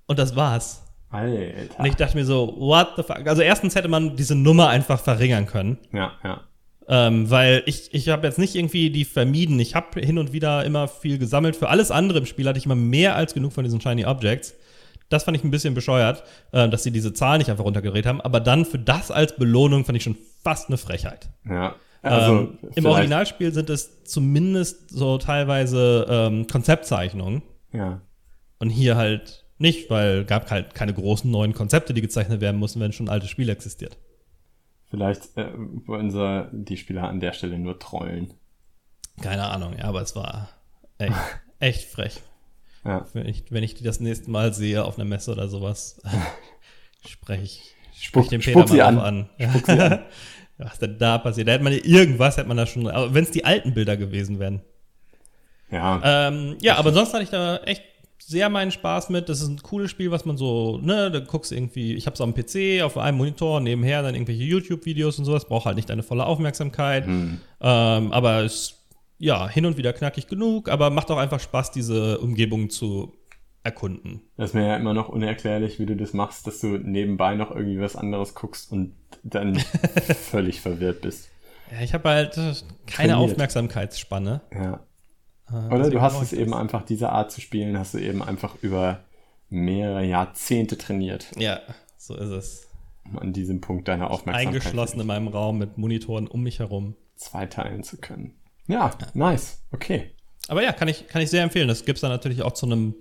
Und 0.07 0.17
das 0.19 0.35
war's. 0.37 0.83
Alter. 1.09 1.79
Und 1.79 1.85
ich 1.85 1.95
dachte 1.95 2.17
mir 2.17 2.25
so, 2.25 2.55
what 2.57 2.89
the 2.97 3.03
fuck? 3.03 3.25
Also 3.27 3.41
erstens 3.41 3.75
hätte 3.75 3.87
man 3.87 4.15
diese 4.15 4.35
Nummer 4.35 4.69
einfach 4.69 4.99
verringern 4.99 5.45
können. 5.45 5.77
Ja, 5.93 6.13
ja. 6.23 6.41
Ähm, 6.89 7.29
weil 7.29 7.63
ich, 7.65 7.93
ich 7.93 8.09
habe 8.09 8.25
jetzt 8.27 8.39
nicht 8.39 8.55
irgendwie 8.55 8.89
die 8.89 9.03
vermieden. 9.05 9.59
Ich 9.59 9.75
habe 9.75 9.99
hin 9.99 10.17
und 10.17 10.31
wieder 10.31 10.63
immer 10.63 10.87
viel 10.87 11.17
gesammelt. 11.17 11.55
Für 11.55 11.69
alles 11.69 11.91
andere 11.91 12.19
im 12.19 12.25
Spiel 12.25 12.47
hatte 12.47 12.59
ich 12.59 12.65
immer 12.65 12.75
mehr 12.75 13.15
als 13.15 13.33
genug 13.33 13.53
von 13.53 13.63
diesen 13.63 13.81
Shiny 13.81 14.05
Objects. 14.05 14.55
Das 15.09 15.23
fand 15.23 15.37
ich 15.37 15.43
ein 15.43 15.51
bisschen 15.51 15.73
bescheuert, 15.73 16.23
äh, 16.51 16.67
dass 16.69 16.83
sie 16.83 16.91
diese 16.91 17.13
Zahl 17.13 17.37
nicht 17.37 17.49
einfach 17.49 17.63
runtergedreht 17.63 18.05
haben. 18.05 18.21
Aber 18.21 18.39
dann 18.39 18.65
für 18.65 18.79
das 18.79 19.11
als 19.11 19.35
Belohnung 19.35 19.85
fand 19.85 19.97
ich 19.97 20.03
schon 20.03 20.17
fast 20.43 20.69
eine 20.69 20.77
Frechheit. 20.77 21.29
Ja. 21.49 21.75
Also, 22.01 22.33
ähm, 22.33 22.57
Im 22.75 22.85
Originalspiel 22.85 23.53
sind 23.53 23.69
es 23.69 24.03
zumindest 24.03 24.89
so 24.89 25.17
teilweise 25.17 26.05
ähm, 26.09 26.47
Konzeptzeichnungen. 26.47 27.41
Ja. 27.73 28.01
Und 28.59 28.69
hier 28.69 28.95
halt 28.95 29.45
nicht, 29.59 29.89
weil 29.89 30.25
gab 30.25 30.49
halt 30.51 30.75
keine 30.75 30.93
großen 30.93 31.29
neuen 31.29 31.53
Konzepte, 31.53 31.93
die 31.93 32.01
gezeichnet 32.01 32.41
werden 32.41 32.57
mussten, 32.57 32.79
wenn 32.79 32.93
schon 32.93 33.07
ein 33.07 33.11
altes 33.11 33.29
Spiel 33.29 33.49
existiert. 33.49 33.97
Vielleicht 34.89 35.35
äh, 35.37 35.51
wollen 35.85 36.11
sie 36.11 36.49
die 36.51 36.77
Spieler 36.77 37.07
an 37.07 37.19
der 37.19 37.33
Stelle 37.33 37.59
nur 37.59 37.79
trollen. 37.79 38.33
Keine 39.21 39.45
Ahnung, 39.45 39.75
ja, 39.77 39.85
aber 39.85 40.01
es 40.01 40.15
war 40.15 40.49
echt, 40.97 41.15
echt 41.59 41.89
frech. 41.89 42.21
Ja. 42.85 43.05
Wenn 43.13 43.27
ich, 43.27 43.45
wenn 43.49 43.63
ich 43.63 43.73
die 43.73 43.83
das 43.83 43.99
nächste 43.99 44.31
Mal 44.31 44.53
sehe 44.53 44.85
auf 44.85 44.97
einer 44.97 45.07
Messe 45.07 45.31
oder 45.31 45.49
sowas, 45.49 45.99
spreche 47.07 47.43
ich, 47.43 47.75
sprech 47.99 48.29
den 48.29 48.41
Peter 48.41 48.65
mal 48.65 48.81
an. 48.81 48.99
an. 48.99 49.29
Spuck 49.49 49.65
sie 49.65 49.79
an. 49.81 50.05
Was 50.59 50.79
denn 50.79 50.97
da 50.97 51.17
passiert? 51.19 51.47
Da 51.47 51.51
hätte 51.51 51.63
man 51.63 51.73
ja 51.73 51.79
irgendwas, 51.83 52.37
hätte 52.37 52.47
man 52.47 52.57
da 52.57 52.65
schon, 52.65 52.87
aber 52.87 53.13
wenn 53.13 53.23
es 53.23 53.29
die 53.29 53.45
alten 53.45 53.75
Bilder 53.75 53.95
gewesen 53.95 54.39
wären. 54.39 54.61
Ja. 55.69 56.01
Ähm, 56.03 56.57
ja, 56.61 56.77
aber 56.77 56.91
sonst 56.93 57.13
hatte 57.13 57.21
ich 57.21 57.29
da 57.29 57.57
echt 57.57 57.83
sehr 58.19 58.49
meinen 58.49 58.71
Spaß 58.71 59.09
mit. 59.09 59.29
Das 59.29 59.41
ist 59.41 59.47
ein 59.47 59.61
cooles 59.61 59.91
Spiel, 59.91 60.11
was 60.11 60.25
man 60.25 60.37
so, 60.37 60.79
ne, 60.79 61.11
da 61.11 61.19
guckst 61.19 61.51
irgendwie, 61.51 61.93
ich 61.93 62.07
hab's 62.07 62.21
am 62.21 62.33
PC, 62.33 62.81
auf 62.83 62.97
einem 62.97 63.17
Monitor, 63.17 63.59
nebenher 63.61 64.01
dann 64.01 64.15
irgendwelche 64.15 64.43
YouTube-Videos 64.43 65.19
und 65.19 65.25
sowas, 65.25 65.45
braucht 65.45 65.65
halt 65.65 65.75
nicht 65.75 65.89
deine 65.89 66.03
volle 66.03 66.25
Aufmerksamkeit. 66.25 67.05
Hm. 67.05 67.39
Ähm, 67.61 68.11
aber 68.11 68.43
ist, 68.43 68.75
ja, 69.17 69.47
hin 69.47 69.65
und 69.65 69.77
wieder 69.77 69.93
knackig 69.93 70.27
genug, 70.27 70.69
aber 70.69 70.89
macht 70.89 71.09
auch 71.09 71.17
einfach 71.17 71.39
Spaß, 71.39 71.71
diese 71.71 72.19
Umgebung 72.19 72.69
zu 72.69 73.13
erkunden. 73.63 74.21
Das 74.37 74.51
ist 74.51 74.53
mir 74.53 74.67
ja 74.67 74.75
immer 74.77 74.93
noch 74.93 75.09
unerklärlich, 75.09 75.79
wie 75.79 75.85
du 75.85 75.95
das 75.95 76.13
machst, 76.13 76.47
dass 76.47 76.59
du 76.59 76.67
nebenbei 76.67 77.35
noch 77.35 77.51
irgendwie 77.51 77.79
was 77.81 77.95
anderes 77.95 78.33
guckst 78.33 78.71
und 78.71 78.93
dann 79.23 79.57
völlig 80.29 80.61
verwirrt 80.61 81.01
bist. 81.01 81.29
Ja, 81.71 81.81
ich 81.81 81.93
habe 81.93 82.09
halt 82.09 82.37
äh, 82.37 82.53
keine 82.85 83.13
Trainiert. 83.13 83.17
Aufmerksamkeitsspanne. 83.17 84.41
Ja. 84.53 84.79
Äh, 85.51 85.73
Oder 85.73 85.89
du 85.89 86.01
hast 86.01 86.13
brauch 86.13 86.21
es 86.23 86.33
eben 86.33 86.51
das. 86.51 86.59
einfach, 86.59 86.83
diese 86.83 87.09
Art 87.09 87.31
zu 87.31 87.41
spielen, 87.41 87.77
hast 87.77 87.93
du 87.93 87.99
eben 87.99 88.21
einfach 88.23 88.55
über 88.61 88.99
mehrere 89.49 90.03
Jahrzehnte 90.05 90.77
trainiert, 90.77 91.27
Ja, 91.37 91.59
so 91.97 92.15
ist 92.15 92.29
es. 92.29 92.67
um 93.05 93.17
an 93.19 93.31
diesem 93.33 93.61
Punkt 93.61 93.87
deine 93.87 94.09
Aufmerksamkeit 94.09 94.47
Eingeschlossen 94.47 94.99
in 94.99 95.07
meinem 95.07 95.27
Raum 95.29 95.57
mit 95.57 95.77
Monitoren 95.77 96.27
um 96.27 96.43
mich 96.43 96.59
herum. 96.59 96.95
zweiteilen 97.15 97.83
zu 97.83 97.97
können. 97.97 98.33
Ja, 98.67 98.91
nice. 99.13 99.61
Okay. 99.71 100.11
Aber 100.49 100.61
ja, 100.63 100.71
kann 100.73 100.87
ich, 100.89 101.07
kann 101.07 101.21
ich 101.21 101.29
sehr 101.29 101.43
empfehlen. 101.43 101.67
Das 101.69 101.85
gibt's 101.85 102.01
dann 102.01 102.11
natürlich 102.11 102.41
auch 102.41 102.51
zu 102.51 102.65
einem, 102.65 102.95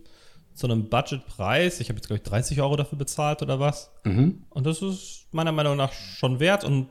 zu 0.55 0.66
einem 0.68 0.88
Budgetpreis. 0.88 1.80
Ich 1.80 1.88
habe 1.88 1.99
jetzt, 1.99 2.07
glaube 2.07 2.18
ich, 2.22 2.28
30 2.28 2.61
Euro 2.61 2.76
dafür 2.76 2.97
bezahlt 2.99 3.42
oder 3.42 3.59
was. 3.61 3.90
Mhm. 4.05 4.44
Und 4.51 4.66
das 4.66 4.82
ist 4.82 5.26
meiner 5.32 5.53
Meinung 5.53 5.76
nach 5.76 5.92
schon 5.92 6.38
wert. 6.40 6.62
Und 6.64 6.88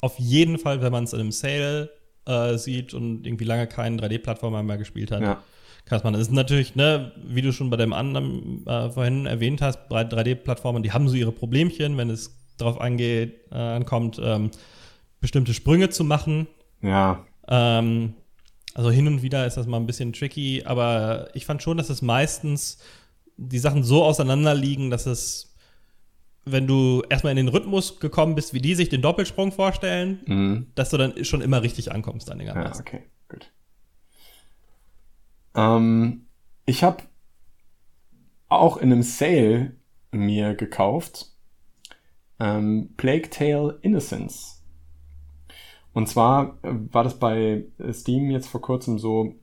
auf 0.00 0.18
jeden 0.18 0.58
Fall, 0.58 0.80
wenn 0.82 0.92
man 0.92 1.04
es 1.04 1.12
in 1.12 1.20
einem 1.20 1.32
Sale 1.32 1.90
äh, 2.26 2.56
sieht 2.56 2.94
und 2.94 3.26
irgendwie 3.26 3.44
lange 3.44 3.66
keinen 3.66 3.98
3D-Plattformer 4.00 4.62
mehr 4.62 4.78
gespielt 4.78 5.10
hat, 5.10 5.22
Ja. 5.22 5.42
kann 5.84 6.00
man. 6.04 6.14
Es 6.14 6.22
ist 6.22 6.32
natürlich, 6.32 6.74
ne, 6.76 7.12
wie 7.24 7.42
du 7.42 7.52
schon 7.52 7.70
bei 7.70 7.76
dem 7.76 7.92
anderen 7.92 8.66
äh, 8.66 8.90
vorhin 8.90 9.26
erwähnt 9.26 9.60
hast, 9.62 9.88
bei 9.88 10.02
3D-Plattformen, 10.02 10.82
die 10.82 10.92
haben 10.92 11.08
so 11.08 11.14
ihre 11.16 11.32
Problemchen, 11.32 11.96
wenn 11.96 12.10
es 12.10 12.38
darauf 12.58 12.80
angeht, 12.80 13.40
äh, 13.50 13.56
ankommt, 13.56 14.20
ähm, 14.22 14.50
bestimmte 15.20 15.54
Sprünge 15.54 15.88
zu 15.90 16.04
machen. 16.04 16.46
Ja. 16.82 17.24
Ähm, 17.48 18.14
also 18.74 18.90
hin 18.90 19.06
und 19.06 19.22
wieder 19.22 19.46
ist 19.46 19.56
das 19.56 19.66
mal 19.66 19.76
ein 19.78 19.86
bisschen 19.86 20.12
tricky, 20.12 20.62
aber 20.64 21.28
ich 21.34 21.44
fand 21.44 21.62
schon, 21.62 21.76
dass 21.76 21.90
es 21.90 22.02
meistens 22.02 22.78
die 23.36 23.58
Sachen 23.58 23.82
so 23.82 24.04
auseinander 24.04 24.54
liegen, 24.54 24.90
dass 24.90 25.06
es, 25.06 25.51
wenn 26.44 26.66
du 26.66 27.02
erstmal 27.08 27.30
in 27.32 27.36
den 27.36 27.48
Rhythmus 27.48 28.00
gekommen 28.00 28.34
bist, 28.34 28.52
wie 28.54 28.60
die 28.60 28.74
sich 28.74 28.88
den 28.88 29.02
Doppelsprung 29.02 29.52
vorstellen, 29.52 30.20
Mhm. 30.26 30.66
dass 30.74 30.90
du 30.90 30.96
dann 30.98 31.24
schon 31.24 31.40
immer 31.40 31.62
richtig 31.62 31.92
ankommst 31.92 32.28
Ja, 32.28 32.34
einigermaßen. 32.34 32.84
okay, 32.84 33.02
gut. 33.28 33.52
Ähm, 35.54 36.26
ich 36.66 36.82
habe 36.82 37.04
auch 38.48 38.76
in 38.76 38.92
einem 38.92 39.02
Sale 39.02 39.76
mir 40.10 40.54
gekauft 40.54 41.28
ähm, 42.40 42.90
Plague 42.96 43.30
Tale 43.30 43.78
Innocence. 43.82 44.62
Und 45.92 46.08
zwar 46.08 46.58
äh, 46.62 46.70
war 46.92 47.04
das 47.04 47.18
bei 47.18 47.64
Steam 47.92 48.30
jetzt 48.30 48.48
vor 48.48 48.60
kurzem 48.60 48.98
so, 48.98 49.34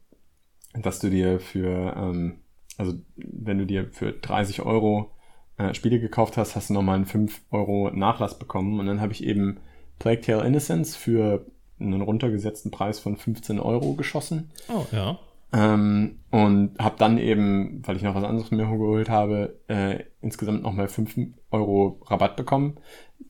dass 0.74 1.00
du 1.00 1.10
dir 1.10 1.40
für, 1.40 1.96
ähm, 1.96 2.40
also 2.78 2.94
wenn 3.16 3.58
du 3.58 3.66
dir 3.66 3.90
für 3.92 4.12
30 4.12 4.62
Euro 4.64 5.12
äh, 5.60 5.74
Spiele 5.74 6.00
gekauft 6.00 6.38
hast, 6.38 6.56
hast 6.56 6.70
du 6.70 6.74
nochmal 6.74 6.96
einen 6.96 7.06
5 7.06 7.42
Euro 7.52 7.92
Nachlass 7.92 8.40
bekommen. 8.40 8.80
Und 8.80 8.88
dann 8.88 9.02
habe 9.02 9.14
ich 9.14 9.24
eben 9.24 9.60
Plague 10.00 10.22
Tale 10.22 10.46
Innocence 10.46 10.96
für 10.96 11.46
einen 11.80 12.02
runtergesetzten 12.02 12.72
Preis 12.72 13.00
von 13.00 13.18
15 13.18 13.60
Euro 13.60 13.94
geschossen. 13.94 14.52
Oh, 14.70 14.86
ja. 14.92 15.20
Ähm, 15.52 16.20
und 16.32 16.78
habe 16.80 16.96
dann 16.98 17.18
eben, 17.18 17.82
weil 17.86 17.98
ich 17.98 18.04
noch 18.04 18.16
was 18.16 18.24
anderes 18.24 18.52
mir 18.52 18.58
geholt 18.58 19.10
habe, 19.10 19.60
äh, 19.68 20.04
insgesamt 20.22 20.64
nochmal 20.64 20.88
5 20.88 21.16
Euro 21.52 22.00
Rabatt 22.06 22.36
bekommen. 22.36 22.78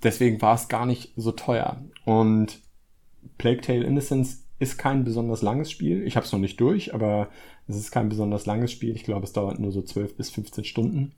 Deswegen 0.04 0.42
war 0.42 0.56
es 0.56 0.68
gar 0.68 0.86
nicht 0.86 1.14
so 1.16 1.32
teuer. 1.32 1.82
Und 2.06 2.60
Plague 3.38 3.62
Tale 3.62 3.86
Innocence 3.86 4.46
ist 4.60 4.78
kein 4.78 5.04
besonders 5.04 5.42
langes 5.42 5.72
Spiel. 5.72 6.06
Ich 6.06 6.16
habe 6.16 6.26
es 6.26 6.32
noch 6.32 6.40
nicht 6.40 6.60
durch, 6.60 6.94
aber 6.94 7.30
es 7.68 7.78
ist 7.78 7.92
kein 7.92 8.10
besonders 8.10 8.46
langes 8.46 8.72
Spiel. 8.72 8.94
Ich 8.96 9.04
glaube, 9.04 9.24
es 9.24 9.34
dauert 9.34 9.60
nur 9.60 9.72
so 9.72 9.82
12 9.82 10.18
bis 10.18 10.30
15 10.30 10.66
Stunden. 10.66 11.14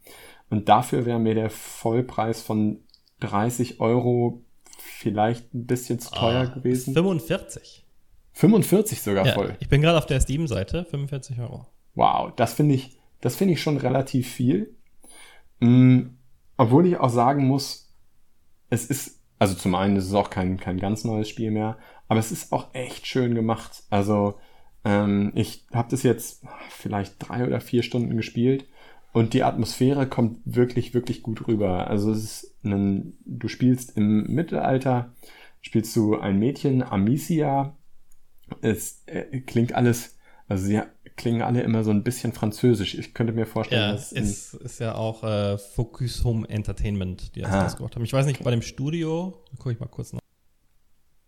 Und 0.51 0.69
dafür 0.69 1.05
wäre 1.07 1.17
mir 1.19 1.33
der 1.33 1.49
Vollpreis 1.49 2.41
von 2.43 2.79
30 3.21 3.79
Euro 3.79 4.43
vielleicht 4.77 5.53
ein 5.55 5.65
bisschen 5.65 5.97
zu 5.99 6.11
teuer 6.11 6.49
Ah, 6.51 6.53
gewesen. 6.53 6.93
45. 6.93 7.85
45 8.33 9.01
sogar 9.01 9.25
Ja, 9.25 9.33
voll. 9.33 9.55
ich 9.59 9.69
bin 9.69 9.81
gerade 9.81 9.97
auf 9.97 10.05
der 10.05 10.19
Steam-Seite, 10.19 10.85
45 10.85 11.39
Euro. 11.39 11.65
Wow, 11.95 12.33
das 12.35 12.53
finde 12.53 12.75
ich, 12.75 12.97
das 13.21 13.35
finde 13.35 13.53
ich 13.53 13.61
schon 13.61 13.77
relativ 13.77 14.29
viel. 14.29 14.75
Mm, 15.59 16.01
obwohl 16.57 16.85
ich 16.87 16.97
auch 16.97 17.09
sagen 17.09 17.47
muss, 17.47 17.93
es 18.69 18.85
ist, 18.85 19.21
also 19.39 19.53
zum 19.55 19.75
einen 19.75 19.95
ist 19.95 20.05
es 20.07 20.13
auch 20.13 20.29
kein, 20.29 20.57
kein 20.59 20.77
ganz 20.77 21.03
neues 21.03 21.29
Spiel 21.29 21.51
mehr, 21.51 21.77
aber 22.07 22.19
es 22.19 22.31
ist 22.31 22.51
auch 22.51 22.73
echt 22.73 23.07
schön 23.07 23.35
gemacht. 23.35 23.83
Also 23.89 24.35
ähm, 24.85 25.31
ich 25.35 25.65
habe 25.73 25.89
das 25.91 26.03
jetzt 26.03 26.43
vielleicht 26.69 27.15
drei 27.19 27.45
oder 27.45 27.61
vier 27.61 27.83
Stunden 27.83 28.15
gespielt 28.17 28.65
und 29.13 29.33
die 29.33 29.43
Atmosphäre 29.43 30.07
kommt 30.07 30.39
wirklich, 30.45 30.93
wirklich 30.93 31.21
gut 31.21 31.47
rüber. 31.47 31.87
Also 31.87 32.11
es 32.11 32.23
ist 32.43 32.55
ein, 32.63 33.17
du 33.25 33.47
spielst 33.47 33.97
im 33.97 34.23
Mittelalter, 34.33 35.13
spielst 35.61 35.95
du 35.95 36.17
ein 36.19 36.37
Mädchen, 36.39 36.81
Amicia. 36.83 37.75
Es 38.61 39.03
äh, 39.07 39.41
klingt 39.41 39.73
alles, 39.73 40.17
also 40.47 40.65
sie 40.65 40.81
klingen 41.17 41.41
alle 41.41 41.61
immer 41.61 41.83
so 41.83 41.91
ein 41.91 42.03
bisschen 42.03 42.31
französisch. 42.33 42.95
Ich 42.95 43.13
könnte 43.13 43.33
mir 43.33 43.45
vorstellen, 43.45 43.81
Ja, 43.81 43.91
dass 43.91 44.11
in- 44.11 44.23
ist, 44.23 44.53
ist 44.55 44.79
ja 44.79 44.95
auch 44.95 45.23
äh, 45.23 45.57
Focus 45.57 46.23
Home 46.23 46.47
Entertainment, 46.49 47.35
die 47.35 47.41
das 47.41 47.51
Ah. 47.51 47.63
rausgebracht 47.63 47.95
haben. 47.95 48.03
Ich 48.05 48.13
weiß 48.13 48.25
nicht, 48.25 48.43
bei 48.43 48.51
dem 48.51 48.61
Studio, 48.61 49.43
gucke 49.57 49.73
ich 49.73 49.79
mal 49.79 49.87
kurz 49.87 50.13
nach. 50.13 50.21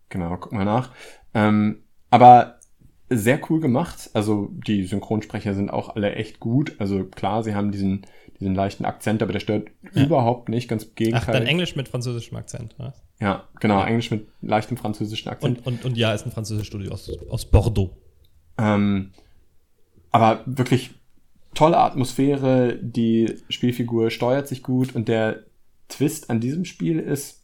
Genau, 0.08 0.36
guck 0.38 0.52
mal 0.52 0.64
nach. 0.64 0.92
Ähm, 1.34 1.84
aber 2.10 2.60
sehr 3.10 3.40
cool 3.50 3.60
gemacht. 3.60 4.10
Also 4.14 4.50
die 4.66 4.84
Synchronsprecher 4.84 5.54
sind 5.54 5.70
auch 5.70 5.94
alle 5.94 6.14
echt 6.14 6.40
gut. 6.40 6.74
Also 6.78 7.04
klar, 7.04 7.42
sie 7.42 7.54
haben 7.54 7.70
diesen, 7.70 8.06
diesen 8.40 8.54
leichten 8.54 8.84
Akzent, 8.84 9.22
aber 9.22 9.32
der 9.32 9.40
stört 9.40 9.68
Ja. 9.92 10.04
überhaupt 10.04 10.48
nicht. 10.48 10.68
Ganz 10.68 10.84
im 10.96 11.14
Ach, 11.14 11.26
dann 11.26 11.46
Englisch 11.46 11.76
mit 11.76 11.88
französischem 11.88 12.36
Akzent. 12.36 12.74
Was? 12.78 13.02
Ja, 13.20 13.48
genau, 13.60 13.82
Englisch 13.82 14.10
mit 14.10 14.26
leichtem 14.42 14.76
französischen 14.76 15.28
Akzent. 15.28 15.58
Und, 15.58 15.66
und, 15.66 15.84
und 15.84 15.96
ja, 15.96 16.12
ist 16.14 16.26
ein 16.26 16.32
französisches 16.32 16.66
Studio 16.66 16.92
aus, 16.92 17.10
aus 17.28 17.44
Bordeaux. 17.46 17.90
Ähm, 18.58 19.12
aber 20.10 20.42
wirklich 20.46 20.90
tolle 21.54 21.78
Atmosphäre, 21.78 22.76
die 22.80 23.36
Spielfigur 23.48 24.10
steuert 24.10 24.48
sich 24.48 24.62
gut 24.62 24.94
und 24.94 25.08
der 25.08 25.44
Twist 25.88 26.30
an 26.30 26.40
diesem 26.40 26.64
Spiel 26.64 26.98
ist 26.98 27.42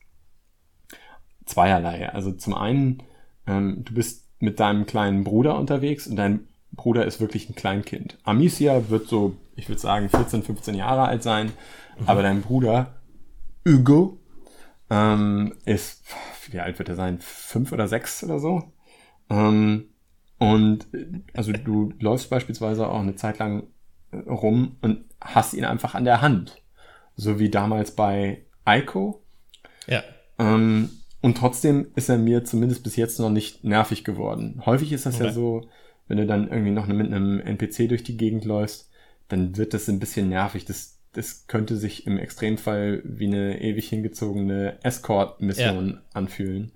zweierlei. 1.44 2.08
Also 2.10 2.32
zum 2.32 2.54
einen, 2.54 3.02
ähm, 3.46 3.82
du 3.84 3.94
bist 3.94 4.26
mit 4.40 4.58
deinem 4.58 4.86
kleinen 4.86 5.24
Bruder 5.24 5.56
unterwegs 5.56 6.06
und 6.06 6.16
dein 6.16 6.48
Bruder 6.72 7.04
ist 7.04 7.20
wirklich 7.20 7.48
ein 7.48 7.54
Kleinkind. 7.54 8.18
Amicia 8.24 8.88
wird 8.88 9.08
so, 9.08 9.36
ich 9.56 9.68
würde 9.68 9.80
sagen, 9.80 10.08
14, 10.08 10.42
15 10.42 10.74
Jahre 10.74 11.02
alt 11.02 11.22
sein, 11.22 11.52
aber 12.06 12.22
dein 12.22 12.42
Bruder 12.42 12.94
Hugo 13.66 14.18
ähm, 14.88 15.54
ist, 15.64 16.04
wie 16.50 16.60
alt 16.60 16.78
wird 16.78 16.88
er 16.88 16.96
sein? 16.96 17.18
Fünf 17.20 17.72
oder 17.72 17.86
sechs 17.86 18.24
oder 18.24 18.38
so? 18.38 18.72
Ähm, 19.28 19.90
und 20.38 20.86
also 21.34 21.52
du 21.52 21.92
läufst 22.00 22.30
beispielsweise 22.30 22.88
auch 22.88 23.00
eine 23.00 23.14
Zeit 23.14 23.38
lang 23.38 23.64
äh, 24.10 24.16
rum 24.16 24.76
und 24.80 25.04
hast 25.20 25.54
ihn 25.54 25.64
einfach 25.64 25.94
an 25.94 26.04
der 26.04 26.22
Hand. 26.22 26.62
So 27.14 27.38
wie 27.38 27.50
damals 27.50 27.94
bei 27.94 28.46
Ico. 28.66 29.22
Ja. 29.86 30.02
Ähm, 30.38 30.90
und 31.22 31.36
trotzdem 31.36 31.88
ist 31.94 32.08
er 32.08 32.18
mir 32.18 32.44
zumindest 32.44 32.82
bis 32.82 32.96
jetzt 32.96 33.18
noch 33.18 33.30
nicht 33.30 33.64
nervig 33.64 34.04
geworden. 34.04 34.62
Häufig 34.64 34.92
ist 34.92 35.06
das 35.06 35.18
ja 35.18 35.26
Okay. 35.26 35.34
so, 35.34 35.68
wenn 36.08 36.16
du 36.16 36.26
dann 36.26 36.48
irgendwie 36.48 36.70
noch 36.72 36.86
mit 36.86 37.06
einem 37.12 37.40
NPC 37.40 37.88
durch 37.88 38.02
die 38.02 38.16
Gegend 38.16 38.44
läufst, 38.44 38.90
dann 39.28 39.56
wird 39.56 39.74
das 39.74 39.88
ein 39.88 40.00
bisschen 40.00 40.28
nervig. 40.28 40.64
Das, 40.64 40.98
das 41.12 41.46
könnte 41.46 41.76
sich 41.76 42.06
im 42.06 42.18
Extremfall 42.18 43.02
wie 43.04 43.26
eine 43.26 43.60
ewig 43.60 43.88
hingezogene 43.88 44.78
Escort-Mission 44.82 46.00
anfühlen. 46.12 46.72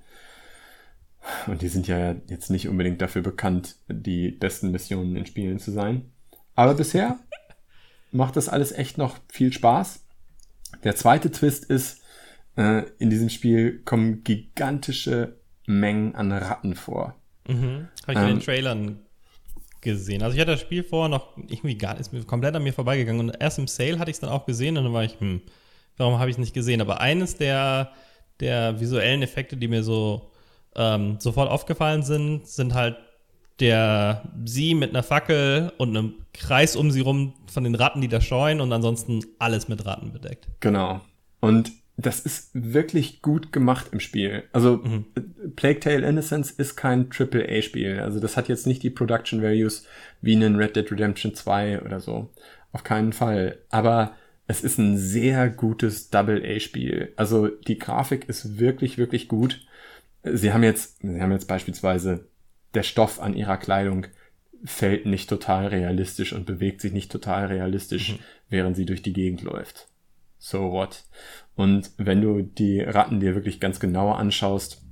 Und 1.47 1.63
die 1.63 1.69
sind 1.69 1.89
ja 1.89 2.15
jetzt 2.29 2.51
nicht 2.51 2.69
unbedingt 2.69 3.01
dafür 3.01 3.23
bekannt, 3.23 3.77
die 3.89 4.31
besten 4.31 4.71
Missionen 4.71 5.17
in 5.17 5.27
Spielen 5.27 5.59
zu 5.59 5.71
sein. 5.71 6.13
Aber 6.55 6.75
bisher 6.75 7.19
macht 8.13 8.37
das 8.37 8.49
alles 8.49 8.73
echt 8.73 8.99
noch 8.99 9.17
viel 9.33 9.53
Spaß. 9.53 10.01
Der 10.85 10.97
zweite 10.97 11.31
Twist 11.31 11.65
ist, 11.65 12.03
in 12.57 13.11
diesem 13.11 13.31
Spiel 13.31 13.81
kommen 13.85 14.23
gigantische 14.23 15.37
Mengen 15.67 16.15
an 16.15 16.31
Ratten 16.31 16.75
vor. 16.75 17.15
Mhm. 17.49 17.89
Habe 18.03 18.13
ich 18.13 18.19
in 18.19 18.25
Ähm, 18.25 18.29
den 18.29 18.41
Trailern 18.41 18.99
gesehen. 19.81 20.23
Also 20.23 20.35
ich 20.35 20.41
hatte 20.41 20.53
das 20.53 20.61
Spiel 20.61 20.83
vorher 20.83 21.09
noch 21.09 21.37
irgendwie 21.37 21.77
gar 21.77 21.99
ist 21.99 22.13
mir 22.13 22.25
komplett 22.25 22.55
an 22.57 22.63
mir 22.63 22.73
vorbeigegangen 22.73 23.29
und 23.29 23.37
erst 23.39 23.59
im 23.59 23.67
Sale 23.67 23.99
hatte 23.99 24.11
ich 24.11 24.17
es 24.17 24.21
dann 24.21 24.31
auch 24.31 24.47
gesehen 24.47 24.77
und 24.77 24.85
dann 24.85 24.93
war 24.93 25.05
ich, 25.05 25.21
hm, 25.21 25.43
warum 25.97 26.19
habe 26.19 26.31
ich 26.31 26.35
es 26.35 26.39
nicht 26.39 26.55
gesehen? 26.55 26.81
Aber 26.81 27.01
eines 27.01 27.37
der, 27.37 27.93
der 28.41 28.81
visuellen 28.81 29.23
Effekte, 29.23 29.57
die 29.57 29.69
mir 29.69 29.83
so 29.83 30.31
ähm, 30.75 31.17
sofort 31.21 31.51
aufgefallen 31.51 32.03
sind, 32.03 32.47
sind 32.47 32.75
halt 32.75 32.97
der 33.61 34.23
sie 34.45 34.75
mit 34.75 34.91
einer 34.91 35.05
Fackel 35.05 35.73
und 35.79 35.91
einem 35.91 36.15
Kreis 36.33 36.75
um 36.75 36.91
sie 36.91 37.01
rum 37.01 37.35
von 37.47 37.63
den 37.63 37.77
Ratten, 37.77 38.01
die 38.01 38.09
da 38.09 38.21
scheuen 38.21 38.61
und 38.61 38.73
ansonsten 38.73 39.25
alles 39.39 39.69
mit 39.69 39.85
Ratten 39.87 40.13
bedeckt. 40.13 40.49
Genau. 40.59 41.01
Und 41.41 41.71
das 41.97 42.21
ist 42.21 42.51
wirklich 42.55 43.23
gut 43.23 43.53
gemacht 43.53 43.89
im 43.93 44.01
Spiel. 44.01 44.45
Also 44.53 44.79
Mhm. 44.79 45.05
Plague 45.55 45.81
Tale 45.81 46.07
Innocence 46.07 46.51
ist 46.51 46.77
kein 46.77 47.09
AAA-Spiel. 47.11 48.01
Also 48.01 48.19
das 48.21 48.37
hat 48.37 48.49
jetzt 48.49 48.67
nicht 48.67 48.83
die 48.83 48.91
Production 48.91 49.43
Values 49.43 49.87
wie 50.21 50.35
ein 50.35 50.57
Red 50.57 50.77
Dead 50.77 50.91
Redemption 50.91 51.35
2 51.35 51.83
oder 51.83 52.01
so. 52.01 52.31
Auf 52.73 52.83
keinen 52.83 53.13
Fall. 53.13 53.59
Aber 53.71 54.17
es 54.47 54.65
ist 54.65 54.79
ein 54.79 54.99
sehr 54.99 55.49
gutes 55.49 56.11
Double-A-Spiel. 56.11 57.13
Also 57.17 57.49
die 57.49 57.79
Grafik 57.79 58.29
ist 58.29 58.59
wirklich, 58.59 58.99
wirklich 58.99 59.29
gut. 59.29 59.65
sie 60.25 60.53
haben 60.53 60.65
jetzt, 60.65 61.01
sie 61.01 61.21
haben 61.21 61.33
jetzt 61.33 61.49
beispielsweise 61.49 62.27
der 62.75 62.83
Stoff 62.83 63.21
an 63.21 63.35
ihrer 63.35 63.57
Kleidung 63.57 64.07
fällt 64.65 65.07
nicht 65.07 65.29
total 65.29 65.67
realistisch 65.67 66.33
und 66.33 66.47
bewegt 66.47 66.81
sich 66.81 66.93
nicht 66.93 67.13
total 67.13 67.47
realistisch, 67.47 68.13
mhm. 68.13 68.19
während 68.49 68.77
sie 68.77 68.87
durch 68.87 69.03
die 69.03 69.13
Gegend 69.13 69.43
läuft. 69.43 69.89
So 70.39 70.73
what? 70.73 71.05
Und 71.57 71.93
wenn 71.97 72.21
du 72.21 72.43
die 72.43 72.81
Ratten 72.81 73.21
dir 73.21 73.35
wirklich 73.35 73.61
ganz 73.61 73.81
genauer 73.81 74.19
anschaust, 74.19 74.83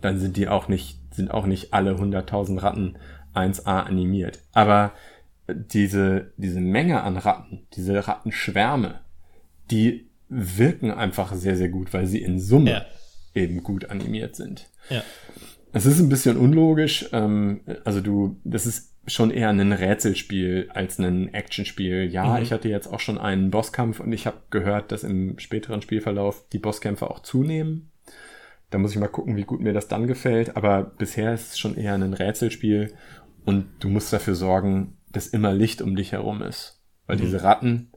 dann 0.00 0.18
sind 0.18 0.36
die 0.36 0.48
auch 0.48 0.68
nicht, 0.68 0.98
sind 1.14 1.30
auch 1.30 1.46
nicht 1.46 1.74
alle 1.74 1.94
100.000 1.94 2.62
Ratten 2.62 2.96
1A 3.34 3.84
animiert. 3.84 4.40
Aber 4.52 4.92
diese, 5.48 6.32
diese 6.36 6.60
Menge 6.60 7.02
an 7.02 7.16
Ratten, 7.16 7.66
diese 7.74 8.06
Rattenschwärme, 8.06 9.00
die 9.70 10.10
wirken 10.28 10.90
einfach 10.90 11.34
sehr, 11.34 11.56
sehr 11.56 11.68
gut, 11.68 11.92
weil 11.92 12.06
sie 12.06 12.22
in 12.22 12.40
Summe 12.40 12.70
ja. 12.70 12.84
eben 13.34 13.62
gut 13.62 13.90
animiert 13.90 14.36
sind. 14.36 14.68
Ja. 14.88 15.02
Es 15.72 15.86
ist 15.86 16.00
ein 16.00 16.08
bisschen 16.08 16.36
unlogisch. 16.36 17.08
Ähm, 17.12 17.60
also 17.84 18.00
du, 18.00 18.40
das 18.44 18.66
ist 18.66 18.91
schon 19.06 19.30
eher 19.30 19.48
ein 19.48 19.72
Rätselspiel 19.72 20.70
als 20.72 20.98
ein 20.98 21.34
Actionspiel. 21.34 22.08
Ja, 22.10 22.36
mhm. 22.36 22.42
ich 22.42 22.52
hatte 22.52 22.68
jetzt 22.68 22.86
auch 22.86 23.00
schon 23.00 23.18
einen 23.18 23.50
Bosskampf 23.50 24.00
und 24.00 24.12
ich 24.12 24.26
habe 24.26 24.38
gehört, 24.50 24.92
dass 24.92 25.04
im 25.04 25.38
späteren 25.38 25.82
Spielverlauf 25.82 26.44
die 26.52 26.58
Bosskämpfe 26.58 27.10
auch 27.10 27.20
zunehmen. 27.20 27.90
Da 28.70 28.78
muss 28.78 28.92
ich 28.92 28.98
mal 28.98 29.08
gucken, 29.08 29.36
wie 29.36 29.44
gut 29.44 29.60
mir 29.60 29.72
das 29.72 29.88
dann 29.88 30.06
gefällt. 30.06 30.56
Aber 30.56 30.82
bisher 30.82 31.34
ist 31.34 31.52
es 31.52 31.58
schon 31.58 31.76
eher 31.76 31.94
ein 31.94 32.14
Rätselspiel 32.14 32.94
und 33.44 33.66
du 33.80 33.88
musst 33.88 34.12
dafür 34.12 34.34
sorgen, 34.34 34.96
dass 35.10 35.26
immer 35.26 35.52
Licht 35.52 35.82
um 35.82 35.96
dich 35.96 36.12
herum 36.12 36.42
ist. 36.42 36.80
Weil 37.06 37.16
mhm. 37.16 37.22
diese 37.22 37.42
Ratten, 37.42 37.90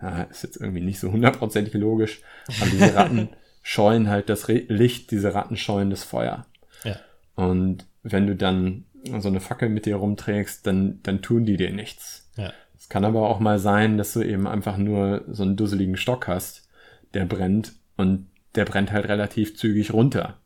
ja, 0.00 0.22
ist 0.22 0.44
jetzt 0.44 0.56
irgendwie 0.56 0.80
nicht 0.80 1.00
so 1.00 1.10
hundertprozentig 1.12 1.74
logisch, 1.74 2.22
aber 2.60 2.70
diese 2.70 2.94
Ratten 2.94 3.28
scheuen 3.62 4.08
halt 4.08 4.28
das 4.28 4.48
Re 4.48 4.64
Licht, 4.68 5.10
diese 5.10 5.34
Ratten 5.34 5.56
scheuen 5.56 5.90
das 5.90 6.04
Feuer. 6.04 6.46
Ja. 6.84 6.96
Und 7.34 7.86
wenn 8.02 8.26
du 8.26 8.36
dann 8.36 8.84
so 9.18 9.28
eine 9.28 9.40
Fackel 9.40 9.68
mit 9.68 9.86
dir 9.86 9.96
rumträgst, 9.96 10.66
dann, 10.66 11.00
dann 11.02 11.22
tun 11.22 11.44
die 11.44 11.56
dir 11.56 11.72
nichts. 11.72 12.30
Ja. 12.36 12.52
Es 12.78 12.88
kann 12.88 13.04
aber 13.04 13.28
auch 13.28 13.40
mal 13.40 13.58
sein, 13.58 13.98
dass 13.98 14.12
du 14.12 14.22
eben 14.22 14.46
einfach 14.46 14.76
nur 14.76 15.24
so 15.28 15.42
einen 15.42 15.56
dusseligen 15.56 15.96
Stock 15.96 16.28
hast, 16.28 16.68
der 17.14 17.24
brennt 17.24 17.72
und 17.96 18.28
der 18.54 18.64
brennt 18.64 18.92
halt 18.92 19.08
relativ 19.08 19.56
zügig 19.56 19.92
runter. 19.92 20.38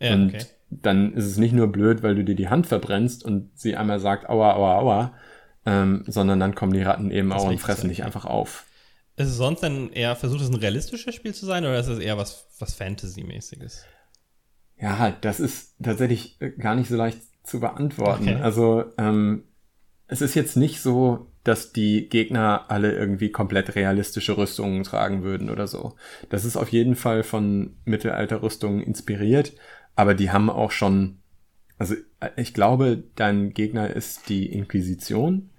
Ja, 0.00 0.14
und 0.14 0.34
okay. 0.34 0.44
dann 0.70 1.14
ist 1.14 1.26
es 1.26 1.38
nicht 1.38 1.52
nur 1.52 1.68
blöd, 1.68 2.02
weil 2.02 2.14
du 2.14 2.24
dir 2.24 2.34
die 2.34 2.48
Hand 2.48 2.66
verbrennst 2.66 3.24
und 3.24 3.50
sie 3.54 3.76
einmal 3.76 4.00
sagt, 4.00 4.28
aua, 4.28 4.54
aua, 4.54 4.78
aua, 4.78 5.14
ähm, 5.66 6.04
sondern 6.06 6.40
dann 6.40 6.54
kommen 6.54 6.72
die 6.72 6.82
Ratten 6.82 7.10
eben 7.10 7.30
das 7.30 7.42
auch 7.42 7.48
und 7.48 7.58
fressen 7.58 7.88
dich 7.88 8.04
einfach 8.04 8.24
auf. 8.24 8.64
Ist 9.16 9.28
es 9.28 9.36
sonst 9.36 9.62
denn 9.62 9.90
eher, 9.92 10.14
versucht 10.14 10.42
es 10.42 10.48
ein 10.48 10.54
realistisches 10.54 11.14
Spiel 11.14 11.34
zu 11.34 11.44
sein 11.44 11.64
oder 11.64 11.78
ist 11.78 11.88
es 11.88 11.98
eher 11.98 12.16
was, 12.16 12.46
was 12.60 12.74
Fantasy-mäßiges? 12.74 13.84
Ja, 14.80 15.16
das 15.20 15.40
ist 15.40 15.74
tatsächlich 15.82 16.38
gar 16.58 16.76
nicht 16.76 16.88
so 16.88 16.96
leicht 16.96 17.18
zu 17.48 17.60
beantworten. 17.60 18.28
Okay. 18.28 18.40
Also 18.40 18.84
ähm, 18.98 19.44
es 20.06 20.22
ist 20.22 20.34
jetzt 20.34 20.56
nicht 20.56 20.80
so, 20.80 21.30
dass 21.44 21.72
die 21.72 22.08
Gegner 22.08 22.66
alle 22.68 22.92
irgendwie 22.92 23.30
komplett 23.30 23.74
realistische 23.74 24.36
Rüstungen 24.36 24.82
tragen 24.82 25.22
würden 25.22 25.50
oder 25.50 25.66
so. 25.66 25.94
Das 26.30 26.44
ist 26.44 26.56
auf 26.56 26.68
jeden 26.70 26.94
Fall 26.94 27.22
von 27.22 27.76
Mittelalterrüstungen 27.84 28.82
inspiriert, 28.82 29.52
aber 29.96 30.14
die 30.14 30.30
haben 30.30 30.50
auch 30.50 30.70
schon, 30.70 31.18
also 31.78 31.94
ich 32.36 32.54
glaube, 32.54 33.02
dein 33.16 33.54
Gegner 33.54 33.90
ist 33.94 34.28
die 34.28 34.46
Inquisition. 34.52 35.50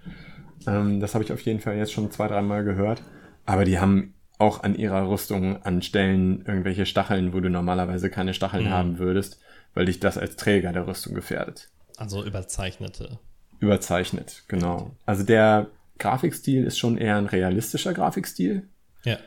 Ähm, 0.67 0.99
das 0.99 1.13
habe 1.13 1.23
ich 1.23 1.31
auf 1.31 1.41
jeden 1.41 1.59
Fall 1.59 1.77
jetzt 1.77 1.93
schon 1.93 2.11
zwei, 2.11 2.27
dreimal 2.27 2.63
gehört. 2.63 3.01
Aber 3.45 3.65
die 3.65 3.79
haben 3.79 4.13
auch 4.37 4.63
an 4.63 4.75
ihrer 4.75 5.09
Rüstung 5.09 5.61
an 5.63 5.81
Stellen 5.81 6.43
irgendwelche 6.45 6.85
Stacheln, 6.85 7.33
wo 7.33 7.39
du 7.39 7.49
normalerweise 7.49 8.09
keine 8.09 8.33
Stacheln 8.33 8.65
mhm. 8.65 8.69
haben 8.69 8.99
würdest, 8.99 9.41
weil 9.73 9.85
dich 9.85 9.99
das 9.99 10.17
als 10.17 10.35
Träger 10.35 10.71
der 10.71 10.87
Rüstung 10.87 11.13
gefährdet. 11.13 11.69
Also 11.99 12.23
überzeichnete. 12.23 13.19
Überzeichnet, 13.59 14.43
genau. 14.47 14.95
Also 15.05 15.23
der 15.23 15.67
Grafikstil 15.97 16.63
ist 16.63 16.79
schon 16.79 16.97
eher 16.97 17.17
ein 17.17 17.25
realistischer 17.25 17.93
Grafikstil. 17.93 18.69
Ja. 19.03 19.17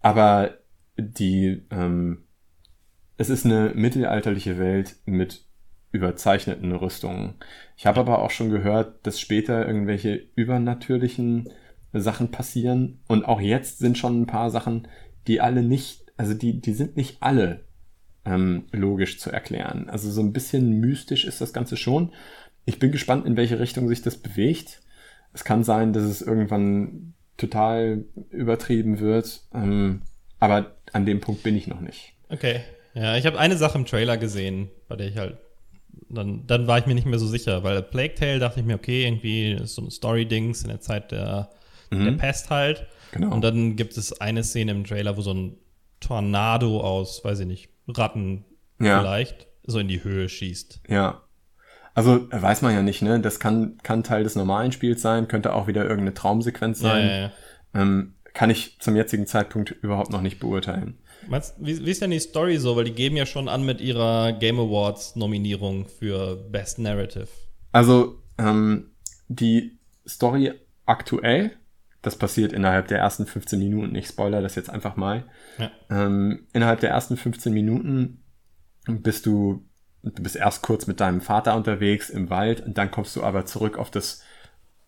Aber 0.00 0.58
die, 0.96 1.62
ähm, 1.70 2.24
es 3.18 3.30
ist 3.30 3.46
eine 3.46 3.70
mittelalterliche 3.76 4.58
Welt 4.58 4.96
mit 5.04 5.44
überzeichneten 5.92 6.72
Rüstungen. 6.72 7.34
Ich 7.76 7.86
habe 7.86 8.00
aber 8.00 8.18
auch 8.18 8.32
schon 8.32 8.50
gehört, 8.50 9.06
dass 9.06 9.20
später 9.20 9.64
irgendwelche 9.64 10.26
übernatürlichen 10.34 11.50
Sachen 11.92 12.32
passieren. 12.32 13.00
Und 13.06 13.24
auch 13.24 13.40
jetzt 13.40 13.78
sind 13.78 13.96
schon 13.96 14.22
ein 14.22 14.26
paar 14.26 14.50
Sachen, 14.50 14.88
die 15.28 15.40
alle 15.40 15.62
nicht, 15.62 16.12
also 16.16 16.34
die, 16.34 16.60
die 16.60 16.72
sind 16.72 16.96
nicht 16.96 17.18
alle 17.22 17.60
ähm, 18.24 18.64
logisch 18.72 19.18
zu 19.18 19.30
erklären. 19.30 19.88
Also 19.88 20.10
so 20.10 20.20
ein 20.20 20.32
bisschen 20.32 20.80
mystisch 20.80 21.24
ist 21.24 21.40
das 21.40 21.52
Ganze 21.52 21.76
schon. 21.76 22.12
Ich 22.64 22.78
bin 22.78 22.92
gespannt, 22.92 23.26
in 23.26 23.36
welche 23.36 23.58
Richtung 23.58 23.88
sich 23.88 24.02
das 24.02 24.16
bewegt. 24.16 24.80
Es 25.32 25.44
kann 25.44 25.64
sein, 25.64 25.92
dass 25.92 26.04
es 26.04 26.22
irgendwann 26.22 27.14
total 27.36 28.04
übertrieben 28.30 29.00
wird, 29.00 29.42
ähm, 29.54 30.02
aber 30.38 30.76
an 30.92 31.06
dem 31.06 31.20
Punkt 31.20 31.42
bin 31.42 31.56
ich 31.56 31.66
noch 31.66 31.80
nicht. 31.80 32.12
Okay. 32.28 32.60
Ja, 32.94 33.16
ich 33.16 33.26
habe 33.26 33.38
eine 33.38 33.56
Sache 33.56 33.78
im 33.78 33.86
Trailer 33.86 34.18
gesehen, 34.18 34.68
bei 34.86 34.96
der 34.96 35.08
ich 35.08 35.16
halt 35.16 35.38
dann, 36.08 36.46
dann 36.46 36.66
war 36.66 36.78
ich 36.78 36.86
mir 36.86 36.94
nicht 36.94 37.06
mehr 37.06 37.18
so 37.18 37.26
sicher, 37.26 37.62
weil 37.64 37.82
Plague 37.82 38.14
Tale 38.14 38.38
dachte 38.38 38.60
ich 38.60 38.66
mir, 38.66 38.74
okay, 38.74 39.04
irgendwie 39.04 39.52
ist 39.52 39.74
so 39.74 39.82
ein 39.82 39.90
Story-Dings 39.90 40.62
in 40.62 40.68
der 40.68 40.80
Zeit 40.80 41.10
der, 41.10 41.50
mhm. 41.90 42.04
der 42.04 42.12
Pest 42.12 42.50
halt. 42.50 42.86
Genau. 43.12 43.34
Und 43.34 43.42
dann 43.42 43.76
gibt 43.76 43.96
es 43.96 44.20
eine 44.20 44.44
Szene 44.44 44.72
im 44.72 44.84
Trailer, 44.84 45.16
wo 45.16 45.22
so 45.22 45.32
ein 45.32 45.56
Tornado 46.00 46.80
aus, 46.80 47.24
weiß 47.24 47.40
ich 47.40 47.46
nicht, 47.46 47.68
Ratten 47.88 48.44
ja. 48.80 49.00
vielleicht 49.00 49.48
so 49.64 49.78
in 49.78 49.88
die 49.88 50.02
Höhe 50.04 50.28
schießt. 50.28 50.82
Ja. 50.88 51.22
Also 51.94 52.26
weiß 52.30 52.62
man 52.62 52.74
ja 52.74 52.82
nicht, 52.82 53.02
ne? 53.02 53.20
Das 53.20 53.38
kann, 53.38 53.78
kann 53.82 54.02
Teil 54.02 54.24
des 54.24 54.34
normalen 54.34 54.72
Spiels 54.72 55.02
sein, 55.02 55.28
könnte 55.28 55.52
auch 55.52 55.66
wieder 55.66 55.82
irgendeine 55.82 56.14
Traumsequenz 56.14 56.80
sein. 56.80 57.06
Ja, 57.06 57.16
ja. 57.20 57.32
Ähm, 57.74 58.14
kann 58.32 58.48
ich 58.48 58.78
zum 58.80 58.96
jetzigen 58.96 59.26
Zeitpunkt 59.26 59.70
überhaupt 59.70 60.10
noch 60.10 60.22
nicht 60.22 60.40
beurteilen. 60.40 60.98
Meinst, 61.28 61.54
wie, 61.58 61.84
wie 61.84 61.90
ist 61.90 62.02
denn 62.02 62.10
die 62.10 62.18
Story 62.18 62.56
so? 62.56 62.76
Weil 62.76 62.84
die 62.84 62.92
geben 62.92 63.16
ja 63.16 63.26
schon 63.26 63.48
an 63.48 63.64
mit 63.64 63.80
ihrer 63.80 64.32
Game 64.32 64.58
Awards 64.58 65.16
Nominierung 65.16 65.86
für 65.86 66.36
Best 66.36 66.78
Narrative. 66.78 67.28
Also 67.72 68.22
ähm, 68.38 68.90
die 69.28 69.78
Story 70.06 70.52
aktuell, 70.86 71.52
das 72.02 72.16
passiert 72.16 72.52
innerhalb 72.52 72.88
der 72.88 72.98
ersten 72.98 73.26
15 73.26 73.58
Minuten. 73.58 73.94
Ich 73.94 74.08
spoiler 74.08 74.42
das 74.42 74.54
jetzt 74.56 74.70
einfach 74.70 74.96
mal. 74.96 75.24
Ja. 75.58 75.70
Ähm, 75.90 76.46
innerhalb 76.52 76.80
der 76.80 76.90
ersten 76.90 77.16
15 77.16 77.52
Minuten 77.52 78.22
bist 78.86 79.26
du 79.26 79.64
du 80.02 80.22
bist 80.22 80.36
erst 80.36 80.62
kurz 80.62 80.86
mit 80.86 81.00
deinem 81.00 81.20
Vater 81.20 81.56
unterwegs 81.56 82.10
im 82.10 82.30
Wald 82.30 82.60
und 82.60 82.78
dann 82.78 82.90
kommst 82.90 83.14
du 83.16 83.22
aber 83.22 83.46
zurück 83.46 83.78
auf 83.78 83.90
das, 83.90 84.22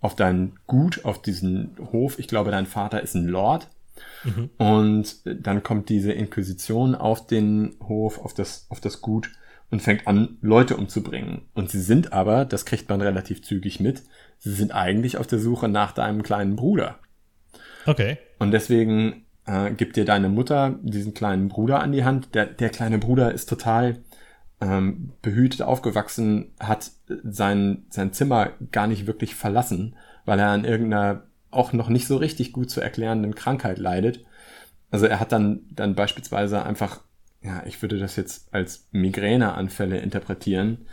auf 0.00 0.16
dein 0.16 0.58
Gut, 0.66 1.04
auf 1.04 1.22
diesen 1.22 1.76
Hof. 1.92 2.18
Ich 2.18 2.28
glaube, 2.28 2.50
dein 2.50 2.66
Vater 2.66 3.02
ist 3.02 3.14
ein 3.14 3.26
Lord. 3.26 3.68
Mhm. 4.24 4.50
Und 4.58 5.20
dann 5.24 5.62
kommt 5.62 5.88
diese 5.88 6.12
Inquisition 6.12 6.94
auf 6.96 7.26
den 7.26 7.76
Hof, 7.80 8.18
auf 8.18 8.34
das, 8.34 8.66
auf 8.70 8.80
das 8.80 9.00
Gut 9.00 9.30
und 9.70 9.82
fängt 9.82 10.08
an, 10.08 10.36
Leute 10.40 10.76
umzubringen. 10.76 11.42
Und 11.54 11.70
sie 11.70 11.80
sind 11.80 12.12
aber, 12.12 12.44
das 12.44 12.64
kriegt 12.64 12.88
man 12.88 13.00
relativ 13.00 13.42
zügig 13.42 13.78
mit, 13.78 14.02
sie 14.38 14.52
sind 14.52 14.72
eigentlich 14.72 15.16
auf 15.16 15.28
der 15.28 15.38
Suche 15.38 15.68
nach 15.68 15.92
deinem 15.92 16.24
kleinen 16.24 16.56
Bruder. 16.56 16.98
Okay. 17.86 18.18
Und 18.38 18.50
deswegen 18.50 19.24
äh, 19.46 19.72
gibt 19.72 19.96
dir 19.96 20.04
deine 20.04 20.28
Mutter 20.28 20.78
diesen 20.82 21.14
kleinen 21.14 21.48
Bruder 21.48 21.80
an 21.80 21.92
die 21.92 22.04
Hand. 22.04 22.34
Der, 22.34 22.46
der 22.46 22.70
kleine 22.70 22.98
Bruder 22.98 23.32
ist 23.32 23.48
total 23.48 23.98
ähm, 24.60 25.12
behütet 25.22 25.62
aufgewachsen, 25.62 26.52
hat 26.60 26.90
sein, 27.22 27.84
sein 27.90 28.12
Zimmer 28.12 28.52
gar 28.72 28.86
nicht 28.86 29.06
wirklich 29.06 29.34
verlassen, 29.34 29.96
weil 30.24 30.38
er 30.38 30.48
an 30.48 30.64
irgendeiner 30.64 31.24
auch 31.50 31.72
noch 31.72 31.88
nicht 31.88 32.06
so 32.06 32.16
richtig 32.16 32.52
gut 32.52 32.70
zu 32.70 32.80
erklärenden 32.80 33.34
Krankheit 33.34 33.78
leidet. 33.78 34.24
Also 34.90 35.06
er 35.06 35.20
hat 35.20 35.32
dann, 35.32 35.60
dann 35.70 35.94
beispielsweise 35.94 36.64
einfach, 36.64 37.00
ja, 37.42 37.62
ich 37.66 37.80
würde 37.82 37.98
das 37.98 38.16
jetzt 38.16 38.52
als 38.52 38.88
Migräneanfälle 38.92 39.98
interpretieren, 39.98 40.86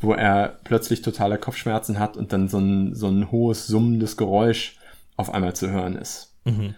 wo 0.00 0.12
er 0.12 0.58
plötzlich 0.64 1.02
totale 1.02 1.38
Kopfschmerzen 1.38 1.98
hat 1.98 2.16
und 2.16 2.32
dann 2.32 2.48
so 2.48 2.58
ein, 2.58 2.94
so 2.94 3.08
ein 3.08 3.30
hohes, 3.30 3.66
summendes 3.66 4.16
Geräusch 4.16 4.78
auf 5.16 5.32
einmal 5.32 5.54
zu 5.54 5.70
hören 5.70 5.96
ist. 5.96 6.27
Mhm. 6.50 6.74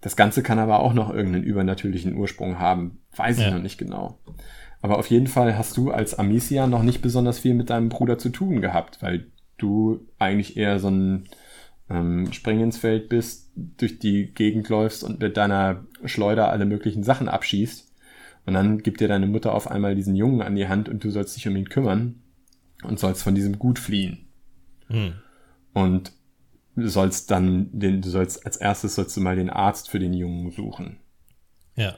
Das 0.00 0.16
Ganze 0.16 0.42
kann 0.42 0.58
aber 0.58 0.80
auch 0.80 0.92
noch 0.92 1.12
irgendeinen 1.12 1.44
übernatürlichen 1.44 2.14
Ursprung 2.16 2.58
haben. 2.58 2.98
Weiß 3.16 3.38
ja. 3.38 3.48
ich 3.48 3.54
noch 3.54 3.62
nicht 3.62 3.78
genau. 3.78 4.18
Aber 4.82 4.98
auf 4.98 5.08
jeden 5.08 5.26
Fall 5.26 5.56
hast 5.56 5.76
du 5.76 5.90
als 5.90 6.18
Amicia 6.18 6.66
noch 6.66 6.82
nicht 6.82 7.02
besonders 7.02 7.38
viel 7.38 7.54
mit 7.54 7.70
deinem 7.70 7.88
Bruder 7.88 8.18
zu 8.18 8.28
tun 8.28 8.60
gehabt, 8.60 9.02
weil 9.02 9.26
du 9.58 10.06
eigentlich 10.18 10.56
eher 10.56 10.78
so 10.78 10.88
ein 10.88 11.28
ähm, 11.88 12.32
Spring 12.32 12.60
ins 12.60 12.78
Feld 12.78 13.08
bist, 13.08 13.50
durch 13.54 13.98
die 13.98 14.32
Gegend 14.32 14.68
läufst 14.68 15.02
und 15.02 15.20
mit 15.20 15.36
deiner 15.36 15.84
Schleuder 16.04 16.50
alle 16.50 16.66
möglichen 16.66 17.02
Sachen 17.02 17.28
abschießt. 17.28 17.92
Und 18.44 18.54
dann 18.54 18.78
gibt 18.78 19.00
dir 19.00 19.08
deine 19.08 19.26
Mutter 19.26 19.54
auf 19.54 19.70
einmal 19.70 19.94
diesen 19.94 20.14
Jungen 20.14 20.42
an 20.42 20.54
die 20.54 20.68
Hand 20.68 20.88
und 20.88 21.02
du 21.02 21.10
sollst 21.10 21.36
dich 21.36 21.48
um 21.48 21.56
ihn 21.56 21.68
kümmern 21.68 22.22
und 22.84 22.98
sollst 22.98 23.22
von 23.22 23.34
diesem 23.34 23.58
Gut 23.58 23.78
fliehen. 23.78 24.26
Hm. 24.88 25.14
Und 25.72 26.12
du 26.76 26.88
sollst 26.88 27.30
dann 27.30 27.70
den, 27.72 28.02
du 28.02 28.10
sollst 28.10 28.44
als 28.44 28.56
erstes 28.56 28.94
sollst 28.94 29.16
du 29.16 29.20
mal 29.20 29.36
den 29.36 29.50
Arzt 29.50 29.90
für 29.90 29.98
den 29.98 30.12
Jungen 30.12 30.50
suchen. 30.50 30.98
Ja. 31.74 31.96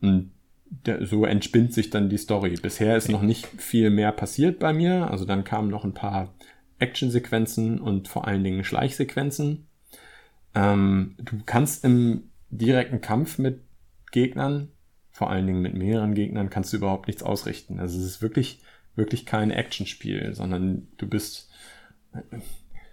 Und 0.00 0.32
der, 0.70 1.06
so 1.06 1.24
entspinnt 1.24 1.72
sich 1.72 1.90
dann 1.90 2.08
die 2.08 2.18
Story. 2.18 2.54
Bisher 2.60 2.96
ist 2.96 3.08
noch 3.08 3.22
nicht 3.22 3.46
viel 3.46 3.90
mehr 3.90 4.12
passiert 4.12 4.58
bei 4.58 4.72
mir. 4.72 5.10
Also 5.10 5.24
dann 5.24 5.44
kamen 5.44 5.68
noch 5.68 5.84
ein 5.84 5.94
paar 5.94 6.34
Actionsequenzen 6.78 7.80
und 7.80 8.08
vor 8.08 8.26
allen 8.26 8.44
Dingen 8.44 8.64
Schleichsequenzen. 8.64 9.66
Ähm, 10.54 11.16
du 11.18 11.38
kannst 11.44 11.84
im 11.84 12.30
direkten 12.50 13.00
Kampf 13.00 13.38
mit 13.38 13.62
Gegnern, 14.12 14.68
vor 15.10 15.30
allen 15.30 15.46
Dingen 15.46 15.62
mit 15.62 15.74
mehreren 15.74 16.14
Gegnern, 16.14 16.50
kannst 16.50 16.72
du 16.72 16.76
überhaupt 16.76 17.08
nichts 17.08 17.22
ausrichten. 17.22 17.80
Also 17.80 17.98
es 17.98 18.04
ist 18.04 18.22
wirklich, 18.22 18.62
wirklich 18.94 19.26
kein 19.26 19.50
Actionspiel, 19.50 20.34
sondern 20.34 20.88
du 20.96 21.08
bist. 21.08 21.50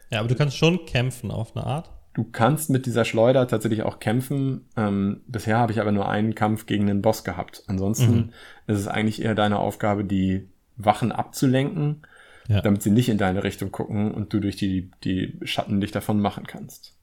Ja, 0.09 0.19
aber 0.19 0.27
du 0.27 0.35
kannst 0.35 0.57
schon 0.57 0.85
kämpfen 0.85 1.31
auf 1.31 1.55
eine 1.55 1.65
Art. 1.65 1.91
Du 2.13 2.23
kannst 2.23 2.69
mit 2.69 2.85
dieser 2.85 3.03
Schleuder 3.03 3.47
tatsächlich 3.47 3.83
auch 3.83 3.99
kämpfen. 3.99 4.69
Ähm, 4.77 5.21
bisher 5.27 5.57
habe 5.57 5.73
ich 5.73 5.81
aber 5.81 5.91
nur 5.91 6.07
einen 6.07 6.33
Kampf 6.33 6.65
gegen 6.65 6.87
den 6.87 7.01
Boss 7.01 7.25
gehabt. 7.25 7.63
Ansonsten 7.67 8.15
mhm. 8.15 8.29
ist 8.67 8.79
es 8.79 8.87
eigentlich 8.87 9.21
eher 9.21 9.35
deine 9.35 9.59
Aufgabe, 9.59 10.05
die 10.05 10.47
Wachen 10.77 11.11
abzulenken, 11.11 12.03
ja. 12.47 12.61
damit 12.61 12.83
sie 12.83 12.91
nicht 12.91 13.09
in 13.09 13.17
deine 13.17 13.43
Richtung 13.43 13.71
gucken 13.71 14.13
und 14.13 14.31
du 14.31 14.39
durch 14.39 14.55
die, 14.55 14.91
die 15.03 15.37
Schatten 15.43 15.81
dich 15.81 15.91
davon 15.91 16.21
machen 16.21 16.47
kannst. 16.47 16.95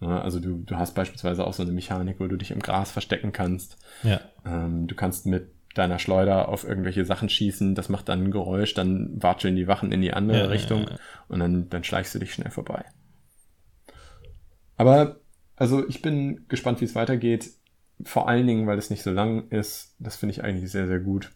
Ja, 0.00 0.20
also 0.20 0.40
du, 0.40 0.62
du 0.64 0.76
hast 0.76 0.94
beispielsweise 0.94 1.46
auch 1.46 1.52
so 1.52 1.62
eine 1.62 1.72
Mechanik, 1.72 2.18
wo 2.18 2.26
du 2.26 2.36
dich 2.36 2.50
im 2.50 2.60
Gras 2.60 2.90
verstecken 2.90 3.32
kannst. 3.32 3.76
Ja. 4.02 4.20
Ähm, 4.46 4.86
du 4.86 4.94
kannst 4.94 5.26
mit 5.26 5.50
deiner 5.74 5.98
Schleuder 5.98 6.48
auf 6.48 6.64
irgendwelche 6.64 7.04
Sachen 7.04 7.28
schießen, 7.28 7.74
das 7.74 7.88
macht 7.88 8.08
dann 8.08 8.24
ein 8.24 8.30
Geräusch, 8.30 8.74
dann 8.74 9.10
watscheln 9.22 9.56
die 9.56 9.66
Wachen 9.66 9.92
in 9.92 10.00
die 10.00 10.12
andere 10.12 10.38
ja, 10.38 10.46
Richtung 10.46 10.86
und 11.28 11.40
dann, 11.40 11.68
dann 11.68 11.84
schleichst 11.84 12.14
du 12.14 12.18
dich 12.18 12.32
schnell 12.32 12.50
vorbei. 12.50 12.84
Aber 14.76 15.20
also 15.56 15.86
ich 15.88 16.02
bin 16.02 16.46
gespannt, 16.48 16.80
wie 16.80 16.84
es 16.84 16.94
weitergeht. 16.94 17.50
Vor 18.02 18.28
allen 18.28 18.46
Dingen, 18.46 18.66
weil 18.66 18.78
es 18.78 18.90
nicht 18.90 19.02
so 19.02 19.12
lang 19.12 19.48
ist. 19.50 19.94
Das 19.98 20.16
finde 20.16 20.32
ich 20.32 20.42
eigentlich 20.42 20.70
sehr, 20.70 20.86
sehr 20.86 21.00
gut. 21.00 21.30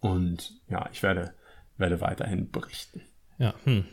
Und 0.00 0.60
ja, 0.68 0.88
ich 0.92 1.02
werde, 1.02 1.32
werde 1.78 2.00
weiterhin 2.00 2.50
berichten. 2.50 3.00
Ja, 3.38 3.54
hm. 3.64 3.84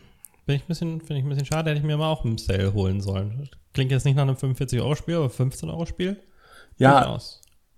Bin 0.46 0.56
ich 0.56 0.64
ein 0.64 0.68
bisschen, 0.68 1.00
finde 1.00 1.20
ich 1.20 1.26
ein 1.26 1.30
bisschen 1.30 1.46
schade, 1.46 1.70
hätte 1.70 1.80
ich 1.80 1.86
mir 1.86 1.98
mal 1.98 2.10
auch 2.10 2.26
im 2.26 2.38
Sale 2.38 2.74
holen 2.74 3.00
sollen. 3.00 3.50
Klingt 3.74 3.92
jetzt 3.92 4.06
nicht 4.06 4.16
nach 4.16 4.24
einem 4.24 4.36
45-Euro-Spiel, 4.36 5.16
aber 5.16 5.28
15-Euro-Spiel? 5.28 6.22
Ja, 6.78 7.18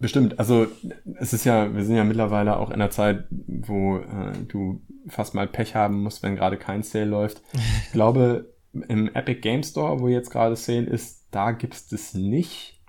bestimmt. 0.03 0.37
Also 0.37 0.67
es 1.15 1.31
ist 1.31 1.45
ja, 1.45 1.73
wir 1.73 1.83
sind 1.85 1.95
ja 1.95 2.03
mittlerweile 2.03 2.57
auch 2.57 2.69
in 2.69 2.75
einer 2.75 2.91
Zeit, 2.91 3.23
wo 3.29 3.97
äh, 3.97 4.33
du 4.49 4.81
fast 5.07 5.33
mal 5.33 5.47
Pech 5.47 5.75
haben 5.75 6.03
musst, 6.03 6.21
wenn 6.21 6.35
gerade 6.35 6.57
kein 6.57 6.83
Sale 6.83 7.05
läuft. 7.05 7.41
Ich 7.85 7.91
glaube, 7.93 8.53
im 8.73 9.07
Epic 9.15 9.39
Game 9.39 9.63
Store, 9.63 10.01
wo 10.01 10.09
jetzt 10.09 10.29
gerade 10.29 10.57
Sale 10.57 10.85
ist, 10.85 11.27
da 11.31 11.51
gibt's 11.51 11.87
das 11.87 12.13
nicht. 12.13 12.81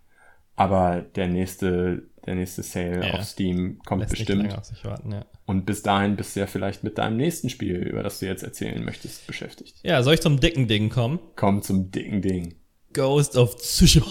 Aber 0.56 1.02
der 1.02 1.28
nächste, 1.28 2.02
der 2.26 2.34
nächste 2.34 2.64
Sale 2.64 3.06
ja, 3.06 3.14
auf 3.14 3.24
Steam 3.24 3.78
kommt 3.86 4.08
bestimmt. 4.08 4.52
Warten, 4.82 5.12
ja. 5.12 5.24
Und 5.46 5.66
bis 5.66 5.82
dahin 5.82 6.16
bist 6.16 6.34
du 6.34 6.40
ja 6.40 6.48
vielleicht 6.48 6.82
mit 6.82 6.98
deinem 6.98 7.16
nächsten 7.16 7.48
Spiel, 7.48 7.76
über 7.76 8.02
das 8.02 8.18
du 8.18 8.26
jetzt 8.26 8.42
erzählen 8.42 8.84
möchtest, 8.84 9.26
beschäftigt. 9.28 9.76
Ja, 9.84 10.02
soll 10.02 10.14
ich 10.14 10.20
zum 10.20 10.40
dicken 10.40 10.66
Ding 10.66 10.90
kommen? 10.90 11.20
Komm 11.36 11.62
zum 11.62 11.92
dicken 11.92 12.22
Ding. 12.22 12.56
Ghost 12.92 13.36
of 13.36 13.56
Tsushima. 13.56 14.06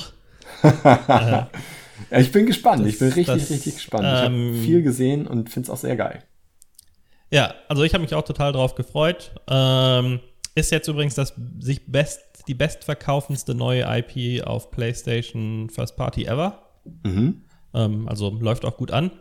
ja, 2.12 2.20
ich 2.20 2.32
bin 2.32 2.46
gespannt. 2.46 2.82
Das, 2.82 2.94
ich 2.94 3.00
bin 3.00 3.08
richtig, 3.10 3.26
das, 3.26 3.50
richtig 3.50 3.76
gespannt. 3.76 4.04
Ich 4.04 4.26
ähm, 4.26 4.48
habe 4.54 4.64
viel 4.64 4.82
gesehen 4.82 5.28
und 5.28 5.50
finde 5.50 5.68
es 5.68 5.70
auch 5.70 5.78
sehr 5.78 5.96
geil. 5.96 6.24
Ja, 7.30 7.56
also 7.68 7.84
ich 7.84 7.94
habe 7.94 8.04
mich 8.04 8.14
auch 8.14 8.24
total 8.24 8.52
drauf 8.52 8.76
gefreut. 8.76 9.32
Ähm, 9.48 10.20
ist 10.56 10.72
jetzt 10.72 10.88
übrigens 10.88 11.16
das 11.16 11.34
sich 11.60 11.86
best, 11.88 12.22
die 12.48 12.54
bestverkaufendste 12.54 13.56
neue 13.56 13.86
IP 13.88 14.46
auf 14.46 14.70
PlayStation 14.70 15.70
First 15.70 15.96
Party 15.96 16.26
ever. 16.26 16.62
Mhm. 17.04 17.42
Ähm, 17.74 18.08
also 18.08 18.30
läuft 18.30 18.66
auch 18.66 18.78
gut 18.78 18.92
an. 18.92 19.12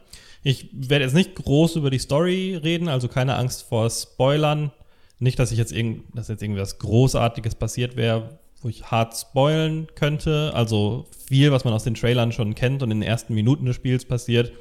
Ich 0.42 0.68
werde 0.72 1.04
jetzt 1.04 1.14
nicht 1.14 1.34
groß 1.36 1.76
über 1.76 1.90
die 1.90 1.98
Story 1.98 2.56
reden, 2.62 2.88
also 2.88 3.08
keine 3.08 3.36
Angst 3.36 3.62
vor 3.62 3.88
Spoilern. 3.88 4.72
Nicht, 5.18 5.38
dass 5.38 5.52
ich 5.52 5.58
jetzt 5.58 5.72
irgend, 5.72 6.04
dass 6.14 6.28
jetzt 6.28 6.42
irgendwas 6.42 6.78
Großartiges 6.78 7.54
passiert 7.54 7.96
wäre, 7.96 8.40
wo 8.62 8.68
ich 8.68 8.90
hart 8.90 9.16
spoilen 9.16 9.88
könnte. 9.94 10.52
Also 10.54 11.06
viel, 11.26 11.52
was 11.52 11.64
man 11.64 11.74
aus 11.74 11.84
den 11.84 11.94
Trailern 11.94 12.32
schon 12.32 12.54
kennt 12.54 12.82
und 12.82 12.90
in 12.90 13.00
den 13.00 13.08
ersten 13.08 13.34
Minuten 13.34 13.66
des 13.66 13.76
Spiels 13.76 14.04
passiert. 14.04 14.52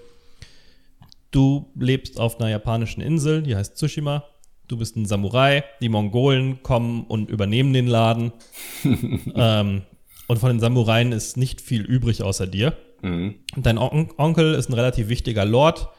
Du 1.32 1.72
lebst 1.80 2.20
auf 2.20 2.40
einer 2.40 2.50
japanischen 2.50 3.02
Insel, 3.02 3.44
die 3.44 3.56
heißt 3.56 3.78
Tsushima 3.78 4.26
du 4.72 4.78
bist 4.78 4.96
ein 4.96 5.06
Samurai, 5.06 5.64
die 5.82 5.90
Mongolen 5.90 6.64
kommen 6.64 7.04
und 7.04 7.30
übernehmen 7.30 7.74
den 7.74 7.88
Laden. 7.88 8.32
ähm, 9.36 9.82
und 10.28 10.40
von 10.40 10.50
den 10.50 10.60
Samuraien 10.60 11.12
ist 11.12 11.36
nicht 11.36 11.60
viel 11.60 11.82
übrig 11.82 12.24
außer 12.24 12.48
dir. 12.48 12.78
Mhm. 13.02 13.36
Dein 13.58 13.78
On 13.78 14.10
Onkel 14.18 14.54
ist 14.54 14.70
ein 14.70 14.74
relativ 14.74 15.10
wichtiger 15.10 15.44
Lord, 15.44 15.90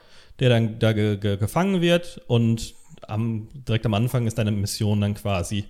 der 0.40 0.48
dann 0.48 0.78
da 0.78 0.92
ge 0.92 1.18
ge 1.18 1.36
gefangen 1.36 1.82
wird 1.82 2.22
und 2.28 2.74
am, 3.07 3.48
direkt 3.53 3.84
am 3.84 3.94
Anfang 3.94 4.26
ist 4.26 4.38
deine 4.38 4.53
Mission 4.53 5.00
dann 5.00 5.14
quasi, 5.14 5.64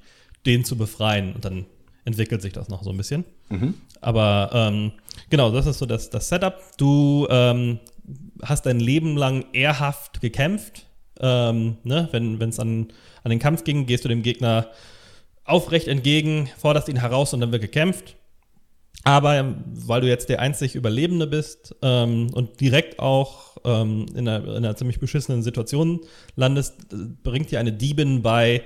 den 0.46 0.64
zu 0.64 0.76
befreien. 0.76 1.34
Und 1.34 1.44
dann 1.44 1.66
entwickelt 2.04 2.42
sich 2.42 2.52
das 2.52 2.68
noch 2.68 2.82
so 2.82 2.90
ein 2.90 2.96
bisschen. 2.96 3.24
Mhm. 3.48 3.74
Aber 4.00 4.50
ähm, 4.52 4.92
genau, 5.30 5.50
das 5.50 5.66
ist 5.66 5.78
so 5.78 5.86
das, 5.86 6.10
das 6.10 6.28
Setup. 6.28 6.60
Du 6.76 7.26
ähm, 7.30 7.78
hast 8.42 8.66
dein 8.66 8.80
Leben 8.80 9.16
lang 9.16 9.44
ehrhaft 9.52 10.20
gekämpft 10.20 10.86
ähm, 11.22 11.76
ne? 11.84 12.08
Wenn 12.12 12.40
es 12.40 12.58
an, 12.58 12.88
an 13.22 13.30
den 13.30 13.38
Kampf 13.38 13.64
ging, 13.64 13.86
gehst 13.86 14.04
du 14.04 14.08
dem 14.08 14.22
Gegner 14.22 14.68
aufrecht 15.44 15.88
entgegen, 15.88 16.48
forderst 16.58 16.88
ihn 16.88 17.00
heraus 17.00 17.32
und 17.32 17.40
dann 17.40 17.52
wird 17.52 17.62
gekämpft. 17.62 18.16
Aber 19.04 19.36
ähm, 19.36 19.64
weil 19.66 20.00
du 20.00 20.08
jetzt 20.08 20.28
der 20.28 20.40
einzig 20.40 20.74
Überlebende 20.74 21.26
bist 21.26 21.74
ähm, 21.82 22.28
und 22.34 22.60
direkt 22.60 22.98
auch 22.98 23.56
ähm, 23.64 24.06
in, 24.14 24.28
einer, 24.28 24.44
in, 24.44 24.56
einer, 24.56 24.76
ziemlich 24.76 25.00
beschissenen 25.00 25.42
Situation 25.42 26.00
landest, 26.36 26.74
bringt 27.22 27.50
dir 27.50 27.58
eine 27.58 27.72
Diebin 27.72 28.22
bei, 28.22 28.62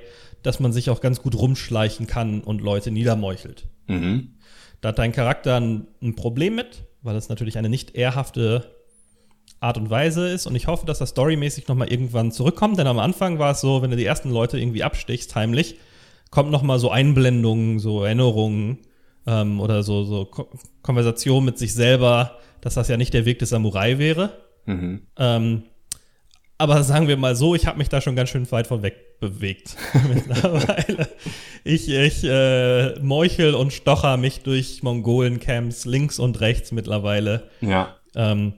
dass 0.47 0.61
man 0.61 0.73
sich 0.73 0.91
auch 0.91 1.01
ganz 1.01 1.21
gut 1.23 1.35
rumschleichen 1.35 2.07
kann 2.07 2.41
und 2.41 2.61
Leute 2.61 2.93
niedermeuchelt. 2.93 3.67
Mhm. 3.89 4.37
Da 4.81 4.91
hat 4.91 4.99
dein 4.99 5.11
Charakter 5.11 5.57
ein, 5.57 5.89
ein 6.01 6.15
Problem 6.15 6.55
mit, 6.55 6.85
weil 7.03 7.17
es 7.17 7.29
natürlich 7.29 7.59
eine 7.59 7.69
nicht 7.69 7.97
ehrhafte 7.97 8.71
Art 9.59 9.77
und 9.77 9.91
Weise 9.91 10.29
ist. 10.29 10.47
Und 10.47 10.55
ich 10.55 10.69
hoffe, 10.69 10.87
dass 10.87 11.01
das 11.01 11.11
storymäßig 11.11 11.67
nochmal 11.67 11.91
irgendwann 11.91 12.31
zurückkommt. 12.31 12.79
Denn 12.79 12.87
am 12.87 13.01
Anfang 13.01 13.41
war 13.41 13.53
es 13.53 13.61
so, 13.61 13.83
wenn 13.83 13.91
du 13.91 13.97
die 13.97 14.05
ersten 14.05 14.31
Leute 14.31 14.57
irgendwie 14.57 14.85
abstichst, 14.85 15.35
heimlich, 15.35 15.81
kommt 16.31 16.53
nochmal 16.53 16.79
so 16.79 16.91
Einblendungen, 16.91 17.81
so 17.81 18.05
Erinnerungen 18.05 18.79
ähm, 19.27 19.61
oder 19.61 19.83
so, 19.83 20.05
so 20.05 20.27
Ko 20.27 20.49
Konversation 20.83 21.45
mit 21.45 21.59
sich 21.59 21.75
selber, 21.75 22.39
dass 22.61 22.75
das 22.75 22.87
ja 22.87 22.97
nicht 22.97 23.15
der 23.15 23.25
Weg 23.25 23.41
des 23.41 23.49
Samurai 23.49 23.99
wäre. 23.99 24.45
Mhm. 24.67 25.09
Ähm, 25.19 25.63
aber 26.57 26.85
sagen 26.85 27.09
wir 27.09 27.17
mal 27.17 27.35
so, 27.35 27.57
ich 27.57 27.67
habe 27.67 27.79
mich 27.79 27.89
da 27.89 28.01
schon 28.01 28.15
ganz 28.15 28.31
schön 28.31 28.49
weit 28.53 28.69
von 28.69 28.83
weg 28.83 29.06
bewegt 29.21 29.77
mittlerweile. 30.09 31.09
Ich, 31.65 31.89
ich 31.89 32.25
äh, 32.25 32.99
meuchel 33.01 33.55
und 33.55 33.73
stocher 33.73 34.17
mich 34.17 34.41
durch 34.41 34.83
Mongolen-Camps 34.83 35.85
links 35.85 36.19
und 36.19 36.41
rechts 36.41 36.73
mittlerweile. 36.73 37.49
Ja. 37.61 37.97
Ähm, 38.15 38.55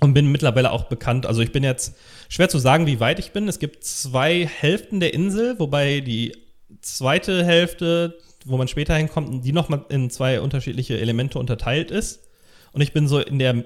und 0.00 0.14
bin 0.14 0.30
mittlerweile 0.30 0.70
auch 0.70 0.84
bekannt. 0.84 1.26
Also 1.26 1.40
ich 1.40 1.50
bin 1.50 1.64
jetzt 1.64 1.96
schwer 2.28 2.48
zu 2.48 2.58
sagen, 2.58 2.86
wie 2.86 3.00
weit 3.00 3.18
ich 3.18 3.32
bin. 3.32 3.48
Es 3.48 3.58
gibt 3.58 3.82
zwei 3.84 4.46
Hälften 4.46 5.00
der 5.00 5.12
Insel, 5.12 5.58
wobei 5.58 6.00
die 6.00 6.36
zweite 6.82 7.44
Hälfte, 7.44 8.16
wo 8.44 8.56
man 8.56 8.68
später 8.68 8.94
hinkommt, 8.94 9.44
die 9.44 9.52
nochmal 9.52 9.84
in 9.88 10.10
zwei 10.10 10.40
unterschiedliche 10.40 10.98
Elemente 11.00 11.38
unterteilt 11.38 11.90
ist. 11.90 12.28
Und 12.72 12.80
ich 12.80 12.92
bin 12.92 13.08
so 13.08 13.18
in 13.18 13.38
der 13.38 13.64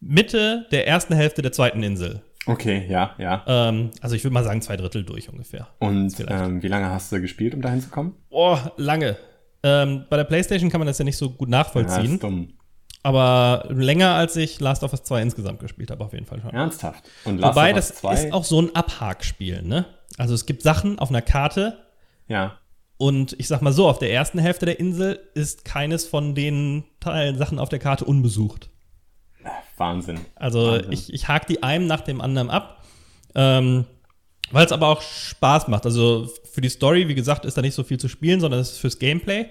Mitte 0.00 0.66
der 0.70 0.86
ersten 0.86 1.14
Hälfte 1.14 1.42
der 1.42 1.52
zweiten 1.52 1.82
Insel. 1.82 2.22
Okay, 2.46 2.86
ja, 2.88 3.14
ja. 3.18 3.42
Ähm, 3.46 3.90
also 4.00 4.14
ich 4.16 4.24
würde 4.24 4.34
mal 4.34 4.44
sagen, 4.44 4.60
zwei 4.60 4.76
Drittel 4.76 5.04
durch 5.04 5.30
ungefähr. 5.30 5.68
Und 5.78 6.14
ähm, 6.28 6.62
wie 6.62 6.68
lange 6.68 6.90
hast 6.90 7.10
du 7.10 7.20
gespielt, 7.20 7.54
um 7.54 7.62
dahin 7.62 7.80
zu 7.80 7.88
kommen? 7.88 8.14
Oh, 8.30 8.58
lange. 8.76 9.16
Ähm, 9.62 10.04
bei 10.10 10.16
der 10.18 10.24
PlayStation 10.24 10.70
kann 10.70 10.80
man 10.80 10.86
das 10.86 10.98
ja 10.98 11.04
nicht 11.04 11.16
so 11.16 11.30
gut 11.30 11.48
nachvollziehen. 11.48 12.04
Ja, 12.04 12.14
ist 12.14 12.22
dumm. 12.22 12.48
Aber 13.02 13.66
länger 13.68 14.14
als 14.14 14.36
ich 14.36 14.60
Last 14.60 14.82
of 14.82 14.92
Us 14.92 15.02
2 15.02 15.22
insgesamt 15.22 15.60
gespielt 15.60 15.90
habe, 15.90 16.04
auf 16.04 16.12
jeden 16.12 16.26
Fall 16.26 16.40
schon. 16.40 16.50
Ernsthaft. 16.50 17.04
Und 17.24 17.38
Last 17.38 17.54
Wobei, 17.54 17.70
of 17.70 17.76
Us 17.76 17.94
2? 17.96 18.10
das 18.10 18.24
ist 18.24 18.32
auch 18.32 18.44
so 18.44 18.60
ein 18.60 18.74
Abhakspiel, 18.74 19.62
ne? 19.62 19.86
Also 20.16 20.34
es 20.34 20.46
gibt 20.46 20.62
Sachen 20.62 20.98
auf 20.98 21.10
einer 21.10 21.22
Karte. 21.22 21.78
Ja. 22.28 22.58
Und 22.96 23.34
ich 23.38 23.48
sag 23.48 23.60
mal 23.60 23.72
so, 23.72 23.88
auf 23.88 23.98
der 23.98 24.12
ersten 24.12 24.38
Hälfte 24.38 24.66
der 24.66 24.80
Insel 24.80 25.18
ist 25.34 25.64
keines 25.64 26.06
von 26.06 26.34
den 26.34 26.84
Teilen 27.00 27.36
Sachen 27.36 27.58
auf 27.58 27.68
der 27.68 27.78
Karte 27.78 28.04
unbesucht. 28.04 28.70
Wahnsinn. 29.76 30.20
Also 30.36 30.72
Wahnsinn. 30.72 30.92
ich, 30.92 31.12
ich 31.12 31.28
hake 31.28 31.46
die 31.46 31.62
einem 31.62 31.86
nach 31.86 32.00
dem 32.00 32.20
anderen 32.20 32.50
ab. 32.50 32.82
Ähm, 33.34 33.84
weil 34.50 34.66
es 34.66 34.72
aber 34.72 34.88
auch 34.88 35.02
Spaß 35.02 35.68
macht. 35.68 35.86
Also 35.86 36.30
für 36.52 36.60
die 36.60 36.68
Story, 36.68 37.08
wie 37.08 37.14
gesagt, 37.14 37.44
ist 37.44 37.56
da 37.56 37.62
nicht 37.62 37.74
so 37.74 37.82
viel 37.82 37.98
zu 37.98 38.08
spielen, 38.08 38.40
sondern 38.40 38.60
es 38.60 38.72
ist 38.72 38.78
fürs 38.78 38.98
Gameplay. 38.98 39.46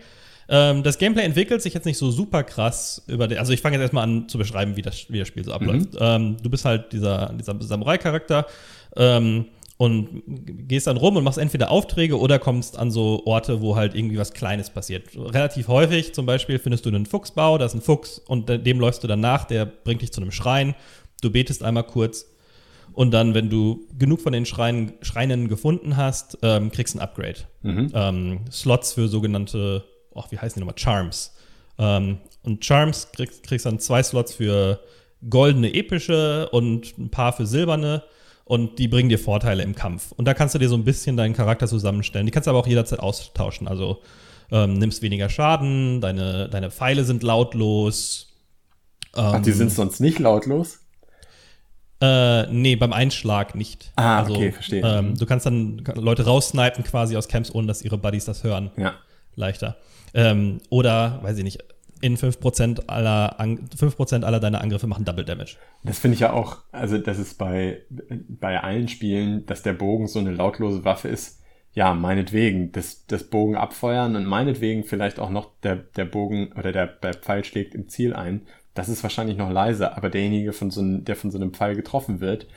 Ähm, 0.50 0.84
das 0.84 0.98
Gameplay 0.98 1.24
entwickelt 1.24 1.62
sich 1.62 1.74
jetzt 1.74 1.86
nicht 1.86 1.98
so 1.98 2.12
super 2.12 2.44
krass 2.44 3.02
über 3.08 3.28
den, 3.28 3.38
also 3.38 3.54
ich 3.54 3.62
fange 3.62 3.76
jetzt 3.78 3.84
erstmal 3.84 4.04
an 4.04 4.28
zu 4.28 4.38
beschreiben, 4.38 4.76
wie 4.76 4.82
das, 4.82 5.06
wie 5.10 5.20
das 5.20 5.28
Spiel 5.28 5.44
so 5.44 5.54
abläuft. 5.54 5.94
Mhm. 5.94 6.00
Ähm, 6.00 6.38
du 6.42 6.50
bist 6.50 6.66
halt 6.66 6.92
dieser, 6.92 7.34
dieser 7.34 7.56
Samurai-Charakter 7.60 8.46
ähm, 8.96 9.46
und 9.84 10.24
gehst 10.26 10.88
dann 10.88 10.96
rum 10.96 11.18
und 11.18 11.26
machst 11.26 11.38
entweder 11.38 11.70
Aufträge 11.70 12.18
oder 12.18 12.40
kommst 12.40 12.80
an 12.80 12.90
so 12.90 13.22
Orte, 13.26 13.60
wo 13.60 13.76
halt 13.76 13.96
irgendwie 13.96 14.18
was 14.18 14.32
Kleines 14.32 14.70
passiert. 14.70 15.10
Relativ 15.14 15.68
häufig 15.68 16.14
zum 16.14 16.26
Beispiel 16.26 16.58
findest 16.58 16.86
du 16.86 16.90
einen 16.90 17.06
Fuchsbau, 17.06 17.58
da 17.58 17.66
ist 17.66 17.74
ein 17.74 17.82
Fuchs 17.82 18.18
und 18.18 18.48
dem 18.48 18.80
läufst 18.80 19.04
du 19.04 19.08
dann 19.10 19.20
nach, 19.20 19.44
der 19.44 19.66
bringt 19.66 20.02
dich 20.02 20.14
zu 20.14 20.22
einem 20.22 20.32
Schrein. 20.32 20.74
Du 21.22 21.32
betest 21.32 21.64
einmal 21.64 21.84
kurz 21.84 22.28
und 22.94 23.12
dann, 23.12 23.34
wenn 23.34 23.50
du 23.50 23.86
genug 24.00 24.22
von 24.22 24.32
den 24.32 24.46
Schreinen, 24.46 24.94
Schreinen 25.02 25.50
gefunden 25.50 25.98
hast, 25.98 26.38
ähm, 26.44 26.72
kriegst 26.72 26.96
du 26.96 27.00
ein 27.00 27.02
Upgrade. 27.02 27.40
Mhm. 27.64 27.92
Ähm, 27.94 28.40
Slots 28.50 28.94
für 28.94 29.10
sogenannte, 29.10 29.84
ach, 30.16 30.32
wie 30.32 30.38
heißen 30.38 30.56
die 30.56 30.60
nochmal? 30.62 30.78
Charms. 30.78 31.36
Ähm, 31.78 32.20
und 32.44 32.64
Charms 32.64 33.12
kriegst, 33.12 33.44
kriegst 33.44 33.66
dann 33.66 33.80
zwei 33.80 34.02
Slots 34.02 34.34
für 34.34 34.80
goldene 35.30 35.74
epische 35.74 36.48
und 36.52 36.98
ein 36.98 37.10
paar 37.10 37.34
für 37.34 37.46
silberne 37.46 38.04
und 38.46 38.80
die 38.80 38.88
bringen 38.88 39.10
dir 39.10 39.20
Vorteile 39.20 39.64
im 39.64 39.76
Kampf. 39.76 40.12
Und 40.12 40.26
da 40.26 40.34
kannst 40.34 40.56
du 40.56 40.60
dir 40.60 40.70
so 40.70 40.76
ein 40.76 40.84
bisschen 40.84 41.18
deinen 41.18 41.34
Charakter 41.34 41.68
zusammenstellen. 41.68 42.26
Die 42.26 42.32
kannst 42.32 42.48
du 42.48 42.52
aber 42.52 42.60
auch 42.60 42.68
jederzeit 42.68 43.00
austauschen. 43.00 43.68
Also 43.68 44.02
ähm, 44.52 44.74
nimmst 44.74 45.02
weniger 45.02 45.30
Schaden, 45.30 46.02
deine, 46.02 46.50
deine 46.50 46.70
Pfeile 46.70 47.04
sind 47.06 47.24
lautlos. 47.24 48.34
Ach, 49.14 49.42
die 49.42 49.52
Ähm, 49.52 49.56
sind 49.56 49.72
sonst 49.72 50.00
nicht 50.00 50.20
lautlos? 50.20 50.80
Äh, 52.02 52.48
nee, 52.52 52.76
beim 52.76 52.92
Einschlag 52.92 53.56
nicht. 53.56 53.92
Ah, 53.96 54.24
okay, 54.24 54.52
verstehe. 54.52 54.82
Ähm, 54.84 55.18
du 55.18 55.26
kannst 55.26 55.46
dann 55.46 55.82
Leute 55.96 56.26
raussnipen 56.26 56.84
quasi 56.84 57.16
aus 57.16 57.30
Camps, 57.30 57.54
ohne 57.54 57.68
dass 57.68 57.82
ihre 57.82 57.98
Buddies 57.98 58.26
das 58.26 58.44
hören. 58.44 58.72
Ja. 58.76 58.96
Leichter. 59.36 59.78
Ähm, 60.14 60.60
oder, 60.70 61.20
weiß 61.24 61.38
ich 61.38 61.44
nicht, 61.46 61.64
in 62.04 62.18
5% 62.18 62.88
aller, 62.88 63.40
An 63.40 63.70
5% 63.70 64.24
aller 64.24 64.42
deiner 64.42 64.60
Angriffe 64.60 64.88
machen 64.88 65.06
Double 65.06 65.24
Damage. 65.24 65.56
Das 65.86 66.00
finde 66.00 66.16
ich 66.16 66.20
ja 66.20 66.34
auch, 66.34 66.58
also 66.74 66.98
das 66.98 67.18
ist 67.18 67.38
bei, 67.38 67.82
bei 68.28 68.60
allen 68.60 68.90
Spielen, 68.90 69.46
dass 69.46 69.64
der 69.64 69.72
Bogen 69.72 70.08
so 70.08 70.20
eine 70.20 70.32
lautlose 70.32 70.84
Waffe 70.84 71.08
ist. 71.08 71.42
Ja, 71.72 71.94
meinetwegen, 71.94 72.74
das, 72.74 73.06
das 73.08 73.24
Bogen 73.24 73.56
abfeuern 73.56 74.18
und 74.18 74.26
meinetwegen 74.26 74.84
vielleicht 74.84 75.18
auch 75.18 75.30
noch 75.30 75.52
der, 75.64 75.78
der 75.78 76.06
Bogen 76.06 76.52
oder 76.52 76.74
der, 76.74 76.88
der 76.88 77.14
Pfeil 77.14 77.46
schlägt 77.46 77.74
im 77.74 77.88
Ziel 77.88 78.14
ein. 78.14 78.42
Das 78.74 78.90
ist 78.90 79.02
wahrscheinlich 79.02 79.38
noch 79.38 79.50
leiser, 79.50 79.96
aber 79.96 80.10
derjenige, 80.10 80.52
von 80.52 80.72
so 80.72 80.82
der 80.84 81.16
von 81.16 81.32
so 81.32 81.38
einem 81.38 81.54
Pfeil 81.54 81.76
getroffen 81.76 82.20
wird, 82.20 82.48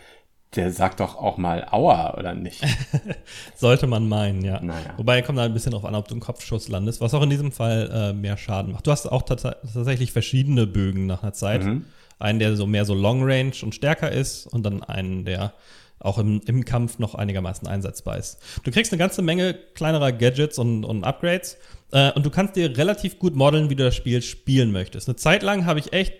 der 0.54 0.72
sagt 0.72 1.00
doch 1.00 1.16
auch 1.16 1.36
mal 1.36 1.66
Aua, 1.70 2.16
oder 2.16 2.34
nicht? 2.34 2.62
Sollte 3.56 3.86
man 3.86 4.08
meinen, 4.08 4.42
ja. 4.42 4.60
Naja. 4.60 4.94
Wobei 4.96 5.20
kommt 5.22 5.38
da 5.38 5.44
ein 5.44 5.52
bisschen 5.52 5.72
drauf 5.72 5.84
an, 5.84 5.94
ob 5.94 6.08
du 6.08 6.14
einen 6.14 6.20
Kopfschuss 6.20 6.68
landest, 6.68 7.00
was 7.00 7.12
auch 7.14 7.22
in 7.22 7.30
diesem 7.30 7.52
Fall 7.52 7.90
äh, 7.92 8.12
mehr 8.12 8.36
Schaden 8.36 8.72
macht. 8.72 8.86
Du 8.86 8.90
hast 8.90 9.06
auch 9.06 9.22
tats 9.22 9.42
tatsächlich 9.42 10.12
verschiedene 10.12 10.66
Bögen 10.66 11.06
nach 11.06 11.22
einer 11.22 11.32
Zeit. 11.32 11.64
Mhm. 11.64 11.84
Einen, 12.18 12.38
der 12.38 12.56
so 12.56 12.66
mehr 12.66 12.86
so 12.86 12.94
Long 12.94 13.22
Range 13.22 13.52
und 13.62 13.74
stärker 13.74 14.10
ist 14.10 14.46
und 14.46 14.62
dann 14.62 14.82
einen, 14.82 15.26
der 15.26 15.52
auch 15.98 16.18
im, 16.18 16.40
im 16.46 16.64
Kampf 16.64 16.98
noch 16.98 17.14
einigermaßen 17.14 17.68
einsetzbar 17.68 18.16
ist. 18.16 18.38
Du 18.64 18.70
kriegst 18.70 18.92
eine 18.92 18.98
ganze 18.98 19.20
Menge 19.20 19.54
kleinerer 19.74 20.12
Gadgets 20.12 20.58
und, 20.58 20.84
und 20.84 21.04
Upgrades 21.04 21.58
äh, 21.92 22.12
und 22.12 22.24
du 22.24 22.30
kannst 22.30 22.56
dir 22.56 22.76
relativ 22.76 23.18
gut 23.18 23.34
modeln, 23.34 23.68
wie 23.70 23.76
du 23.76 23.84
das 23.84 23.94
Spiel 23.94 24.22
spielen 24.22 24.72
möchtest. 24.72 25.08
Eine 25.08 25.16
Zeit 25.16 25.42
lang 25.42 25.66
habe 25.66 25.78
ich 25.78 25.92
echt 25.92 26.14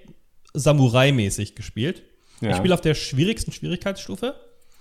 Samurai-mäßig 0.52 1.54
gespielt. 1.54 2.02
Ja. 2.40 2.50
Ich 2.50 2.56
spiele 2.56 2.74
auf 2.74 2.80
der 2.80 2.94
schwierigsten 2.94 3.52
Schwierigkeitsstufe. 3.52 4.34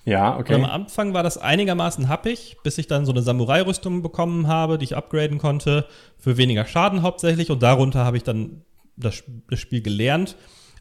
Ja, 0.06 0.36
Und 0.36 0.52
am 0.52 0.64
okay. 0.64 0.72
Anfang 0.72 1.14
war 1.14 1.24
das 1.24 1.40
einigermaßen 1.40 2.10
happig, 2.10 2.58
bis 2.64 2.78
ich 2.78 2.86
dann 2.86 3.06
so 3.06 3.12
eine 3.12 3.24
Samurai-Rüstung 3.24 4.04
bekommen 4.04 4.48
habe, 4.48 4.78
die 4.78 4.86
ich 4.86 4.96
upgraden 4.96 5.40
konnte, 5.40 5.86
für 6.20 6.38
weniger 6.38 6.66
Schaden 6.66 7.02
hauptsächlich. 7.02 7.50
Und 7.50 7.64
darunter 7.64 8.06
habe 8.06 8.18
ich 8.18 8.24
dann 8.24 8.62
das, 8.98 9.24
das 9.50 9.60
Spiel 9.60 9.82
gelernt. 9.82 10.36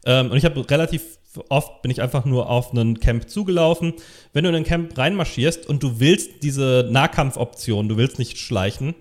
Ähm, 0.05 0.29
und 0.29 0.37
ich 0.37 0.45
habe 0.45 0.69
relativ 0.69 1.17
oft 1.49 1.81
bin 1.81 1.91
ich 1.91 2.01
einfach 2.01 2.25
nur 2.25 2.49
auf 2.49 2.71
einen 2.71 2.99
Camp 2.99 3.29
zugelaufen. 3.29 3.93
Wenn 4.33 4.43
du 4.43 4.49
in 4.49 4.55
ein 4.55 4.63
Camp 4.63 4.97
reinmarschierst 4.97 5.67
und 5.67 5.83
du 5.83 5.99
willst 5.99 6.43
diese 6.43 6.87
Nahkampfoption, 6.89 7.89
du 7.89 7.97
willst 7.97 8.19
nicht 8.19 8.37
schleichen, 8.37 8.95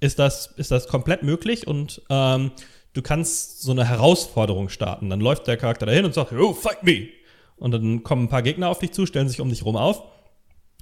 ist 0.00 0.18
das, 0.18 0.54
ist 0.56 0.70
das 0.70 0.88
komplett 0.88 1.22
möglich 1.22 1.66
und 1.66 2.02
ähm, 2.10 2.52
du 2.96 3.02
kannst 3.02 3.62
so 3.62 3.72
eine 3.72 3.86
Herausforderung 3.88 4.68
starten. 4.68 5.10
Dann 5.10 5.20
läuft 5.20 5.46
der 5.46 5.56
Charakter 5.56 5.86
dahin 5.86 6.04
und 6.04 6.14
sagt, 6.14 6.32
oh, 6.32 6.54
fight 6.54 6.82
me. 6.82 7.08
Und 7.56 7.72
dann 7.72 8.02
kommen 8.02 8.24
ein 8.24 8.28
paar 8.28 8.42
Gegner 8.42 8.68
auf 8.68 8.78
dich 8.78 8.92
zu, 8.92 9.06
stellen 9.06 9.28
sich 9.28 9.40
um 9.40 9.48
dich 9.48 9.64
rum 9.64 9.76
auf. 9.76 10.02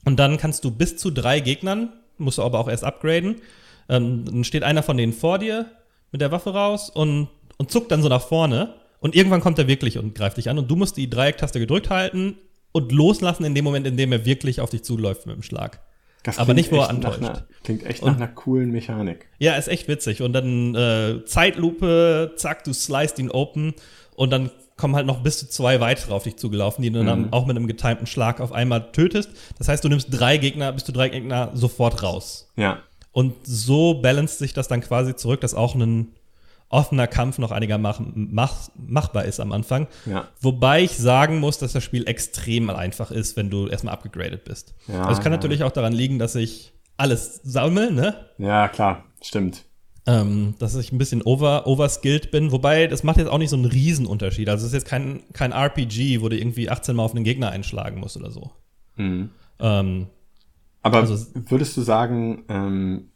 Und 0.04 0.18
dann 0.18 0.36
kannst 0.36 0.64
du 0.64 0.70
bis 0.70 0.96
zu 0.96 1.10
drei 1.10 1.40
Gegnern, 1.40 1.92
musst 2.18 2.38
du 2.38 2.42
aber 2.42 2.58
auch 2.58 2.68
erst 2.68 2.84
upgraden, 2.84 3.36
ähm, 3.88 4.24
dann 4.24 4.44
steht 4.44 4.62
einer 4.62 4.82
von 4.82 4.96
denen 4.96 5.12
vor 5.12 5.38
dir 5.38 5.66
mit 6.12 6.20
der 6.20 6.30
Waffe 6.30 6.52
raus 6.52 6.90
und, 6.90 7.28
und 7.58 7.70
zuckt 7.70 7.90
dann 7.90 8.02
so 8.02 8.08
nach 8.08 8.22
vorne. 8.22 8.74
Und 9.00 9.14
irgendwann 9.14 9.40
kommt 9.40 9.58
er 9.58 9.68
wirklich 9.68 9.98
und 9.98 10.14
greift 10.14 10.36
dich 10.36 10.48
an. 10.48 10.58
Und 10.58 10.70
du 10.70 10.76
musst 10.76 10.96
die 10.96 11.10
Dreiecktaste 11.10 11.58
gedrückt 11.58 11.90
halten 11.90 12.38
und 12.72 12.92
loslassen 12.92 13.44
in 13.44 13.54
dem 13.54 13.64
Moment, 13.64 13.86
in 13.86 13.96
dem 13.96 14.12
er 14.12 14.24
wirklich 14.24 14.60
auf 14.60 14.70
dich 14.70 14.82
zuläuft 14.82 15.26
mit 15.26 15.36
dem 15.36 15.42
Schlag. 15.42 15.80
Das 16.24 16.38
aber 16.38 16.54
nicht, 16.54 16.72
wo 16.72 16.78
er 16.78 16.90
antäuscht. 16.90 17.18
Einer, 17.22 17.46
klingt 17.62 17.84
echt 17.84 18.02
Und- 18.02 18.08
nach 18.12 18.16
einer 18.16 18.28
coolen 18.28 18.70
Mechanik. 18.72 19.26
Ja, 19.38 19.54
ist 19.54 19.68
echt 19.68 19.86
witzig. 19.88 20.20
Und 20.22 20.32
dann 20.32 20.74
äh, 20.74 21.24
Zeitlupe, 21.26 22.32
zack, 22.36 22.64
du 22.64 22.72
sliced 22.72 23.18
ihn 23.18 23.30
open 23.30 23.74
und 24.16 24.30
dann 24.30 24.50
kommen 24.76 24.96
halt 24.96 25.06
noch 25.06 25.22
bis 25.22 25.38
zu 25.38 25.48
zwei 25.48 25.80
weitere 25.80 26.12
auf 26.12 26.24
dich 26.24 26.36
zugelaufen, 26.36 26.82
die 26.82 26.90
du 26.90 27.04
dann 27.04 27.32
auch 27.32 27.46
mit 27.46 27.56
einem 27.56 27.68
getimten 27.68 28.06
Schlag 28.06 28.40
auf 28.40 28.52
einmal 28.52 28.90
tötest. 28.90 29.30
Das 29.58 29.68
heißt, 29.68 29.84
du 29.84 29.88
nimmst 29.88 30.08
drei 30.10 30.36
Gegner, 30.36 30.72
bis 30.72 30.84
zu 30.84 30.90
drei 30.92 31.10
Gegner 31.10 31.50
sofort 31.54 32.02
raus. 32.02 32.50
Ja. 32.56 32.78
Und 33.12 33.34
so 33.44 33.94
balanced 34.00 34.38
sich 34.38 34.52
das 34.52 34.66
dann 34.66 34.80
quasi 34.80 35.14
zurück, 35.14 35.40
dass 35.42 35.54
auch 35.54 35.76
ein 35.76 36.08
offener 36.68 37.06
Kampf 37.06 37.38
noch 37.38 37.50
einigermaßen 37.52 38.28
mach, 38.32 38.68
machbar 38.76 39.24
ist 39.24 39.38
am 39.40 39.52
Anfang. 39.52 39.86
Ja. 40.06 40.28
Wobei 40.40 40.82
ich 40.82 40.96
sagen 40.96 41.38
muss, 41.38 41.58
dass 41.58 41.72
das 41.72 41.84
Spiel 41.84 42.08
extrem 42.08 42.68
einfach 42.70 43.10
ist, 43.10 43.36
wenn 43.36 43.50
du 43.50 43.68
erstmal 43.68 43.94
abgegradet 43.94 44.44
bist. 44.44 44.74
Ja, 44.88 45.02
also 45.02 45.12
es 45.12 45.18
kann 45.20 45.32
ja. 45.32 45.36
natürlich 45.38 45.62
auch 45.62 45.70
daran 45.72 45.92
liegen, 45.92 46.18
dass 46.18 46.34
ich 46.34 46.72
alles 46.96 47.40
sammle, 47.44 47.92
ne? 47.92 48.14
Ja, 48.38 48.68
klar, 48.68 49.04
stimmt. 49.22 49.64
ähm, 50.06 50.54
dass 50.58 50.74
ich 50.74 50.92
ein 50.92 50.98
bisschen 50.98 51.22
over, 51.22 51.66
overskilled 51.66 52.30
bin. 52.30 52.50
Wobei, 52.52 52.86
das 52.88 53.02
macht 53.04 53.16
jetzt 53.18 53.28
auch 53.28 53.38
nicht 53.38 53.50
so 53.50 53.56
einen 53.56 53.64
Riesenunterschied. 53.66 54.48
Also 54.48 54.62
es 54.66 54.72
ist 54.72 54.74
jetzt 54.74 54.86
kein, 54.88 55.22
kein 55.32 55.52
RPG, 55.52 56.20
wo 56.20 56.28
du 56.28 56.36
irgendwie 56.38 56.68
18 56.70 56.94
Mal 56.96 57.04
auf 57.04 57.14
einen 57.14 57.24
Gegner 57.24 57.50
einschlagen 57.50 58.00
musst 58.00 58.16
oder 58.16 58.30
so. 58.30 58.50
Mhm. 58.96 59.30
Ähm, 59.60 60.06
Aber 60.82 60.98
Also- 60.98 61.26
würdest 61.34 61.76
du 61.76 61.82
sagen, 61.82 62.44
ähm, 62.48 63.10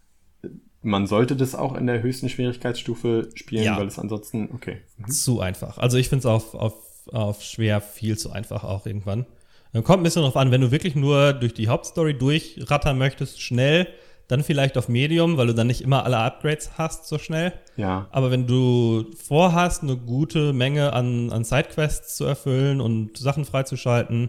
man 0.82 1.06
sollte 1.06 1.36
das 1.36 1.54
auch 1.54 1.74
in 1.76 1.86
der 1.86 2.02
höchsten 2.02 2.28
Schwierigkeitsstufe 2.28 3.28
spielen, 3.34 3.64
Ja. 3.64 3.78
weil 3.78 3.86
es 3.88 3.98
ansonsten, 3.98 4.50
okay. 4.54 4.78
Mhm. 4.98 5.08
Zu 5.10 5.40
einfach. 5.40 5.78
Also 5.78 5.96
ich 5.98 6.08
finde 6.08 6.20
es 6.20 6.26
auf, 6.26 6.54
auf, 6.54 6.74
auf 7.12 7.42
schwer 7.42 7.80
viel 7.80 8.16
zu 8.18 8.30
einfach 8.30 8.64
auch 8.64 8.86
irgendwann. 8.86 9.26
Äh, 9.72 9.82
Kommt 9.82 10.00
ein 10.00 10.04
bisschen 10.04 10.22
drauf 10.22 10.36
an, 10.36 10.50
wenn 10.50 10.60
du 10.60 10.70
wirklich 10.70 10.94
nur 10.94 11.32
durch 11.32 11.54
die 11.54 11.68
Hauptstory 11.68 12.16
durchrattern 12.16 12.96
möchtest, 12.98 13.40
schnell, 13.42 13.88
dann 14.28 14.44
vielleicht 14.44 14.76
auf 14.76 14.88
Medium, 14.88 15.36
weil 15.38 15.46
du 15.46 15.54
dann 15.54 15.66
nicht 15.68 15.80
immer 15.80 16.04
alle 16.04 16.18
Upgrades 16.18 16.72
hast 16.76 17.08
so 17.08 17.18
schnell. 17.18 17.54
Ja, 17.76 18.08
Aber 18.12 18.30
wenn 18.30 18.46
du 18.46 19.06
vorhast, 19.16 19.82
eine 19.82 19.96
gute 19.96 20.52
Menge 20.52 20.92
an, 20.92 21.32
an 21.32 21.44
Sidequests 21.44 22.16
zu 22.16 22.24
erfüllen 22.24 22.80
und 22.82 23.16
Sachen 23.16 23.46
freizuschalten, 23.46 24.28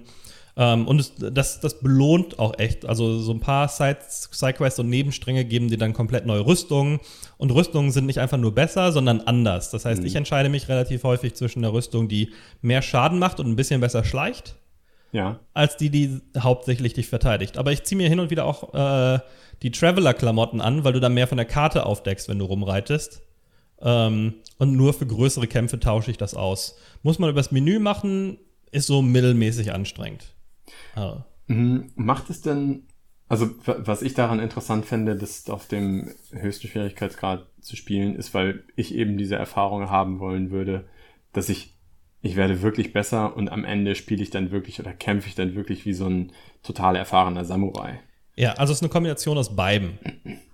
ähm, 0.59 0.87
und 0.87 0.99
es, 0.99 1.13
das, 1.15 1.59
das 1.61 1.79
belohnt 1.79 2.37
auch 2.37 2.59
echt. 2.59 2.85
Also 2.85 3.17
so 3.17 3.31
ein 3.31 3.39
paar 3.39 3.67
Side, 3.69 3.99
Sidequests 4.07 4.79
und 4.79 4.89
Nebenstränge 4.89 5.45
geben 5.45 5.69
dir 5.69 5.77
dann 5.77 5.93
komplett 5.93 6.25
neue 6.25 6.45
Rüstungen. 6.45 6.99
Und 7.37 7.51
Rüstungen 7.51 7.91
sind 7.91 8.05
nicht 8.05 8.19
einfach 8.19 8.37
nur 8.37 8.53
besser, 8.53 8.91
sondern 8.91 9.21
anders. 9.21 9.71
Das 9.71 9.85
heißt, 9.85 10.03
ich 10.03 10.15
entscheide 10.15 10.49
mich 10.49 10.67
relativ 10.67 11.03
häufig 11.03 11.33
zwischen 11.33 11.59
einer 11.63 11.73
Rüstung, 11.73 12.09
die 12.09 12.33
mehr 12.61 12.81
Schaden 12.81 13.17
macht 13.17 13.39
und 13.39 13.47
ein 13.47 13.55
bisschen 13.55 13.81
besser 13.81 14.03
schleicht 14.03 14.55
ja, 15.11 15.39
als 15.53 15.77
die, 15.77 15.89
die 15.89 16.21
hauptsächlich 16.37 16.93
dich 16.93 17.07
verteidigt. 17.07 17.57
Aber 17.57 17.71
ich 17.71 17.83
ziehe 17.83 17.97
mir 17.97 18.09
hin 18.09 18.19
und 18.19 18.29
wieder 18.29 18.45
auch 18.45 18.73
äh, 18.73 19.19
die 19.63 19.71
Traveler-Klamotten 19.71 20.61
an, 20.61 20.83
weil 20.83 20.93
du 20.93 20.99
dann 20.99 21.13
mehr 21.13 21.27
von 21.27 21.37
der 21.37 21.47
Karte 21.47 21.85
aufdeckst, 21.85 22.29
wenn 22.29 22.39
du 22.39 22.45
rumreitest. 22.45 23.21
Ähm, 23.81 24.35
und 24.57 24.73
nur 24.73 24.93
für 24.93 25.07
größere 25.07 25.47
Kämpfe 25.47 25.79
tausche 25.79 26.11
ich 26.11 26.17
das 26.17 26.35
aus. 26.35 26.77
Muss 27.01 27.17
man 27.17 27.29
übers 27.29 27.51
Menü 27.51 27.79
machen, 27.79 28.37
ist 28.71 28.87
so 28.87 29.01
mittelmäßig 29.01 29.73
anstrengend. 29.73 30.35
Ah. 30.95 31.23
Macht 31.95 32.29
es 32.29 32.41
denn, 32.41 32.83
also 33.27 33.49
wa- 33.65 33.77
was 33.79 34.01
ich 34.01 34.13
daran 34.13 34.39
interessant 34.39 34.85
fände, 34.85 35.15
das 35.15 35.49
auf 35.49 35.67
dem 35.67 36.11
höchsten 36.31 36.67
Schwierigkeitsgrad 36.67 37.45
zu 37.61 37.75
spielen, 37.75 38.15
ist, 38.15 38.33
weil 38.33 38.63
ich 38.75 38.93
eben 38.93 39.17
diese 39.17 39.35
Erfahrung 39.35 39.89
haben 39.89 40.19
wollen 40.19 40.51
würde, 40.51 40.85
dass 41.33 41.49
ich, 41.49 41.73
ich 42.21 42.35
werde 42.35 42.61
wirklich 42.61 42.93
besser 42.93 43.35
und 43.35 43.49
am 43.49 43.65
Ende 43.65 43.95
spiele 43.95 44.21
ich 44.21 44.29
dann 44.29 44.51
wirklich 44.51 44.79
oder 44.79 44.93
kämpfe 44.93 45.27
ich 45.27 45.35
dann 45.35 45.55
wirklich 45.55 45.85
wie 45.85 45.93
so 45.93 46.05
ein 46.07 46.31
total 46.63 46.95
erfahrener 46.95 47.45
Samurai. 47.45 47.99
Ja, 48.35 48.53
also 48.53 48.71
es 48.71 48.79
ist 48.79 48.83
eine 48.83 48.89
Kombination 48.91 49.37
aus 49.37 49.55
beidem. 49.55 49.97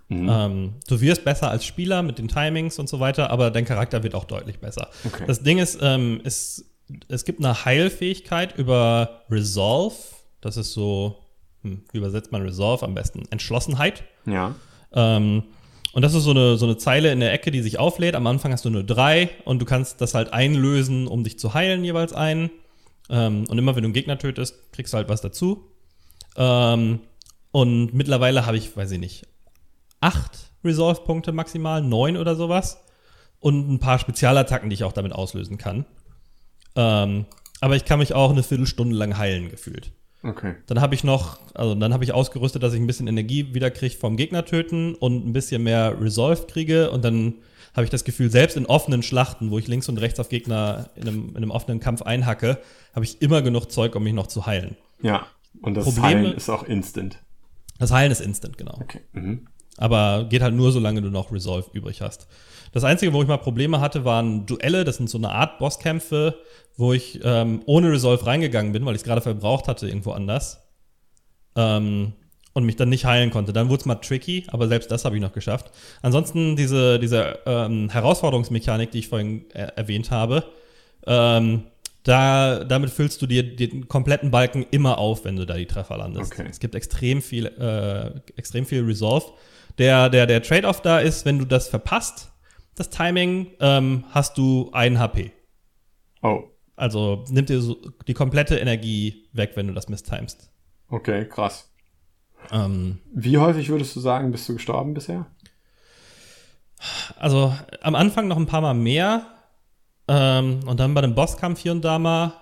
Mhm. 0.08 0.28
Ähm, 0.30 0.72
du 0.88 1.00
wirst 1.00 1.24
besser 1.24 1.50
als 1.50 1.64
Spieler 1.64 2.02
mit 2.02 2.18
den 2.18 2.28
Timings 2.28 2.78
und 2.78 2.88
so 2.88 3.00
weiter, 3.00 3.30
aber 3.30 3.50
dein 3.50 3.64
Charakter 3.64 4.02
wird 4.02 4.14
auch 4.14 4.24
deutlich 4.24 4.60
besser. 4.60 4.88
Okay. 5.04 5.24
Das 5.26 5.42
Ding 5.42 5.58
ist, 5.58 5.78
ähm, 5.82 6.20
es, 6.24 6.64
es 7.08 7.24
gibt 7.24 7.44
eine 7.44 7.64
Heilfähigkeit 7.64 8.56
über 8.56 9.24
Resolve. 9.30 9.94
Das 10.46 10.56
ist 10.56 10.72
so, 10.72 11.16
hm, 11.62 11.82
wie 11.90 11.98
übersetzt 11.98 12.30
man 12.30 12.42
Resolve 12.42 12.84
am 12.84 12.94
besten? 12.94 13.24
Entschlossenheit. 13.30 14.04
Ja, 14.26 14.54
Ähm, 14.92 15.42
und 15.92 16.02
das 16.02 16.14
ist 16.14 16.22
so 16.22 16.30
eine, 16.30 16.56
so 16.56 16.66
eine 16.66 16.76
Zeile 16.76 17.10
in 17.10 17.20
der 17.20 17.32
Ecke, 17.32 17.50
die 17.50 17.62
sich 17.62 17.78
auflädt. 17.78 18.14
Am 18.14 18.26
Anfang 18.26 18.52
hast 18.52 18.64
du 18.64 18.70
nur 18.70 18.84
drei 18.84 19.30
und 19.44 19.60
du 19.60 19.64
kannst 19.64 20.00
das 20.00 20.14
halt 20.14 20.32
einlösen, 20.32 21.08
um 21.08 21.24
dich 21.24 21.38
zu 21.38 21.52
heilen, 21.54 21.82
jeweils 21.84 22.12
einen. 22.12 22.50
Ähm, 23.08 23.44
und 23.48 23.58
immer 23.58 23.74
wenn 23.74 23.82
du 23.82 23.86
einen 23.88 23.94
Gegner 23.94 24.18
tötest, 24.18 24.72
kriegst 24.72 24.92
du 24.92 24.98
halt 24.98 25.08
was 25.08 25.20
dazu. 25.20 25.64
Ähm, 26.36 27.00
und 27.50 27.92
mittlerweile 27.92 28.46
habe 28.46 28.56
ich, 28.56 28.76
weiß 28.76 28.92
ich 28.92 29.00
nicht, 29.00 29.26
acht 30.00 30.52
Resolve-Punkte 30.64 31.32
maximal, 31.32 31.82
neun 31.82 32.16
oder 32.16 32.36
sowas. 32.36 32.84
Und 33.40 33.68
ein 33.68 33.80
paar 33.80 33.98
Spezialattacken, 33.98 34.70
die 34.70 34.74
ich 34.74 34.84
auch 34.84 34.92
damit 34.92 35.12
auslösen 35.12 35.58
kann. 35.58 35.86
Ähm, 36.76 37.26
aber 37.60 37.74
ich 37.74 37.84
kann 37.84 37.98
mich 37.98 38.14
auch 38.14 38.30
eine 38.30 38.44
Viertelstunde 38.44 38.94
lang 38.94 39.18
heilen 39.18 39.48
gefühlt. 39.48 39.90
Okay. 40.22 40.54
Dann 40.66 40.80
habe 40.80 40.94
ich 40.94 41.04
noch, 41.04 41.38
also 41.54 41.74
dann 41.74 41.92
habe 41.92 42.02
ich 42.04 42.12
ausgerüstet, 42.12 42.62
dass 42.62 42.72
ich 42.72 42.80
ein 42.80 42.86
bisschen 42.86 43.06
Energie 43.06 43.54
wieder 43.54 43.70
kriege 43.70 43.94
vom 43.96 44.16
Gegner 44.16 44.44
töten 44.44 44.94
und 44.94 45.26
ein 45.26 45.32
bisschen 45.32 45.62
mehr 45.62 46.00
Resolve 46.00 46.46
kriege 46.46 46.90
und 46.90 47.04
dann 47.04 47.34
habe 47.74 47.84
ich 47.84 47.90
das 47.90 48.04
Gefühl, 48.04 48.30
selbst 48.30 48.56
in 48.56 48.64
offenen 48.66 49.02
Schlachten, 49.02 49.50
wo 49.50 49.58
ich 49.58 49.68
links 49.68 49.88
und 49.88 49.98
rechts 49.98 50.18
auf 50.18 50.28
Gegner 50.30 50.88
in 50.96 51.02
einem, 51.06 51.28
in 51.30 51.36
einem 51.36 51.50
offenen 51.50 51.78
Kampf 51.78 52.02
einhacke, 52.02 52.58
habe 52.94 53.04
ich 53.04 53.20
immer 53.20 53.42
genug 53.42 53.70
Zeug, 53.70 53.94
um 53.94 54.02
mich 54.02 54.14
noch 54.14 54.26
zu 54.28 54.46
heilen. 54.46 54.76
Ja, 55.02 55.26
und 55.62 55.74
das 55.74 55.84
Probleme- 55.84 56.02
Heilen 56.02 56.32
ist 56.36 56.48
auch 56.48 56.62
instant. 56.64 57.18
Das 57.78 57.90
Heilen 57.92 58.10
ist 58.10 58.20
instant, 58.22 58.56
genau. 58.56 58.78
Okay. 58.80 59.00
Mhm. 59.12 59.46
Aber 59.78 60.26
geht 60.28 60.42
halt 60.42 60.54
nur, 60.54 60.72
solange 60.72 61.02
du 61.02 61.10
noch 61.10 61.32
Resolve 61.32 61.68
übrig 61.72 62.00
hast. 62.00 62.26
Das 62.72 62.84
Einzige, 62.84 63.12
wo 63.12 63.22
ich 63.22 63.28
mal 63.28 63.36
Probleme 63.36 63.80
hatte, 63.80 64.04
waren 64.04 64.46
Duelle. 64.46 64.84
Das 64.84 64.96
sind 64.96 65.08
so 65.08 65.18
eine 65.18 65.30
Art 65.30 65.58
Bosskämpfe, 65.58 66.36
wo 66.76 66.92
ich 66.92 67.20
ähm, 67.22 67.62
ohne 67.66 67.90
Resolve 67.90 68.24
reingegangen 68.26 68.72
bin, 68.72 68.84
weil 68.84 68.94
ich 68.94 69.00
es 69.00 69.04
gerade 69.04 69.20
verbraucht 69.20 69.68
hatte 69.68 69.88
irgendwo 69.88 70.12
anders. 70.12 70.60
Ähm, 71.56 72.12
und 72.52 72.64
mich 72.64 72.76
dann 72.76 72.88
nicht 72.88 73.04
heilen 73.04 73.30
konnte. 73.30 73.52
Dann 73.52 73.68
wurde 73.68 73.80
es 73.80 73.84
mal 73.84 73.96
tricky, 73.96 74.46
aber 74.48 74.66
selbst 74.66 74.90
das 74.90 75.04
habe 75.04 75.14
ich 75.14 75.20
noch 75.20 75.34
geschafft. 75.34 75.70
Ansonsten 76.00 76.56
diese, 76.56 76.98
diese 76.98 77.38
ähm, 77.44 77.90
Herausforderungsmechanik, 77.90 78.90
die 78.90 79.00
ich 79.00 79.08
vorhin 79.08 79.44
äh, 79.50 79.68
erwähnt 79.76 80.10
habe, 80.10 80.42
ähm, 81.06 81.64
da, 82.02 82.64
damit 82.64 82.90
füllst 82.90 83.20
du 83.20 83.26
dir 83.26 83.42
den 83.56 83.88
kompletten 83.88 84.30
Balken 84.30 84.64
immer 84.70 84.96
auf, 84.96 85.24
wenn 85.24 85.36
du 85.36 85.44
da 85.44 85.54
die 85.54 85.66
Treffer 85.66 85.98
landest. 85.98 86.32
Okay. 86.32 86.46
Es 86.48 86.60
gibt 86.60 86.74
extrem 86.74 87.20
viel, 87.20 87.46
äh, 87.46 88.20
extrem 88.38 88.64
viel 88.64 88.84
Resolve. 88.84 89.26
Der, 89.78 90.08
der, 90.08 90.26
der 90.26 90.42
Trade-off 90.42 90.80
da 90.82 90.98
ist, 91.00 91.24
wenn 91.24 91.38
du 91.38 91.44
das 91.44 91.68
verpasst, 91.68 92.32
das 92.74 92.90
Timing, 92.90 93.52
ähm, 93.60 94.04
hast 94.10 94.38
du 94.38 94.70
ein 94.72 94.98
HP. 94.98 95.32
Oh, 96.22 96.44
Also 96.76 97.24
nimmt 97.28 97.48
dir 97.48 97.60
so 97.60 97.76
die 98.06 98.14
komplette 98.14 98.56
Energie 98.58 99.28
weg, 99.32 99.52
wenn 99.54 99.66
du 99.68 99.74
das 99.74 99.88
misstimest. 99.88 100.50
okay, 100.88 101.26
krass. 101.28 101.70
Ähm, 102.52 103.00
Wie 103.12 103.38
häufig 103.38 103.68
würdest 103.70 103.96
du 103.96 104.00
sagen, 104.00 104.30
bist 104.30 104.48
du 104.48 104.54
gestorben 104.54 104.94
bisher? 104.94 105.26
also 107.18 107.54
am 107.80 107.94
Anfang 107.94 108.28
noch 108.28 108.36
ein 108.36 108.46
paar 108.46 108.60
Mal 108.60 108.74
mehr. 108.74 109.26
Ähm, 110.08 110.60
und 110.66 110.78
dann 110.78 110.94
bei 110.94 111.00
dem 111.00 111.14
Bosskampf 111.14 111.58
hier 111.60 111.72
und 111.72 111.84
da 111.84 111.98
mal, 111.98 112.32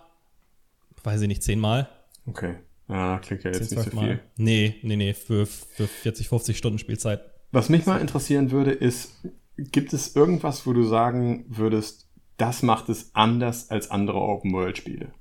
weiß 1.03 1.23
ich 1.23 1.29
nicht, 1.29 1.43
zehnmal. 1.43 1.89
Okay. 2.27 2.57
Ja, 2.95 3.19
klingt 3.19 3.43
ja 3.43 3.51
jetzt 3.51 3.71
Zehn, 3.71 3.79
nicht 3.79 3.91
so 3.91 3.97
Mal. 3.97 4.07
viel. 4.07 4.21
Nee, 4.37 4.77
nee, 4.83 4.95
nee, 4.95 5.15
für, 5.15 5.47
für 5.47 5.89
40, 5.89 6.29
50 6.29 6.57
Stunden 6.57 6.79
Spielzeit. 6.79 7.23
Was 7.51 7.69
mich 7.69 7.87
mal 7.87 8.01
interessieren 8.01 8.53
würde, 8.53 8.71
ist, 8.71 9.21
gibt 9.57 9.93
es 9.93 10.15
irgendwas, 10.15 10.65
wo 10.65 10.73
du 10.73 10.85
sagen 10.85 11.45
würdest, 11.49 12.09
das 12.37 12.63
macht 12.63 12.89
es 12.89 13.13
anders 13.13 13.69
als 13.71 13.91
andere 13.91 14.21
Open-World-Spiele? 14.21 15.13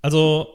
Also, 0.00 0.46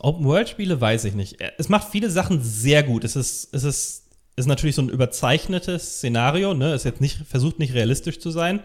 Open-World-Spiele 0.00 0.80
weiß 0.80 1.04
ich 1.04 1.14
nicht. 1.14 1.36
Es 1.58 1.68
macht 1.68 1.88
viele 1.88 2.10
Sachen 2.10 2.42
sehr 2.42 2.82
gut. 2.82 3.04
Es 3.04 3.14
ist, 3.14 3.54
es 3.54 3.62
ist, 3.62 4.08
ist 4.34 4.46
natürlich 4.46 4.74
so 4.74 4.82
ein 4.82 4.88
überzeichnetes 4.88 5.98
Szenario, 5.98 6.52
ne? 6.52 6.72
Es 6.72 6.82
jetzt 6.82 7.00
nicht, 7.00 7.18
versucht 7.28 7.60
nicht 7.60 7.74
realistisch 7.74 8.18
zu 8.18 8.32
sein. 8.32 8.60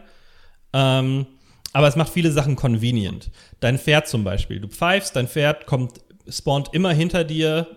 Ähm, 0.73 1.27
aber 1.71 1.87
es 1.87 1.97
macht 1.97 2.13
viele 2.13 2.31
Sachen 2.31 2.55
convenient. 2.55 3.29
Dein 3.59 3.77
Pferd 3.77 4.07
zum 4.07 4.23
Beispiel. 4.23 4.61
Du 4.61 4.69
pfeifst, 4.69 5.15
dein 5.15 5.27
Pferd 5.27 5.65
kommt, 5.65 5.99
spawnt 6.29 6.69
immer 6.73 6.91
hinter 6.91 7.23
dir, 7.23 7.67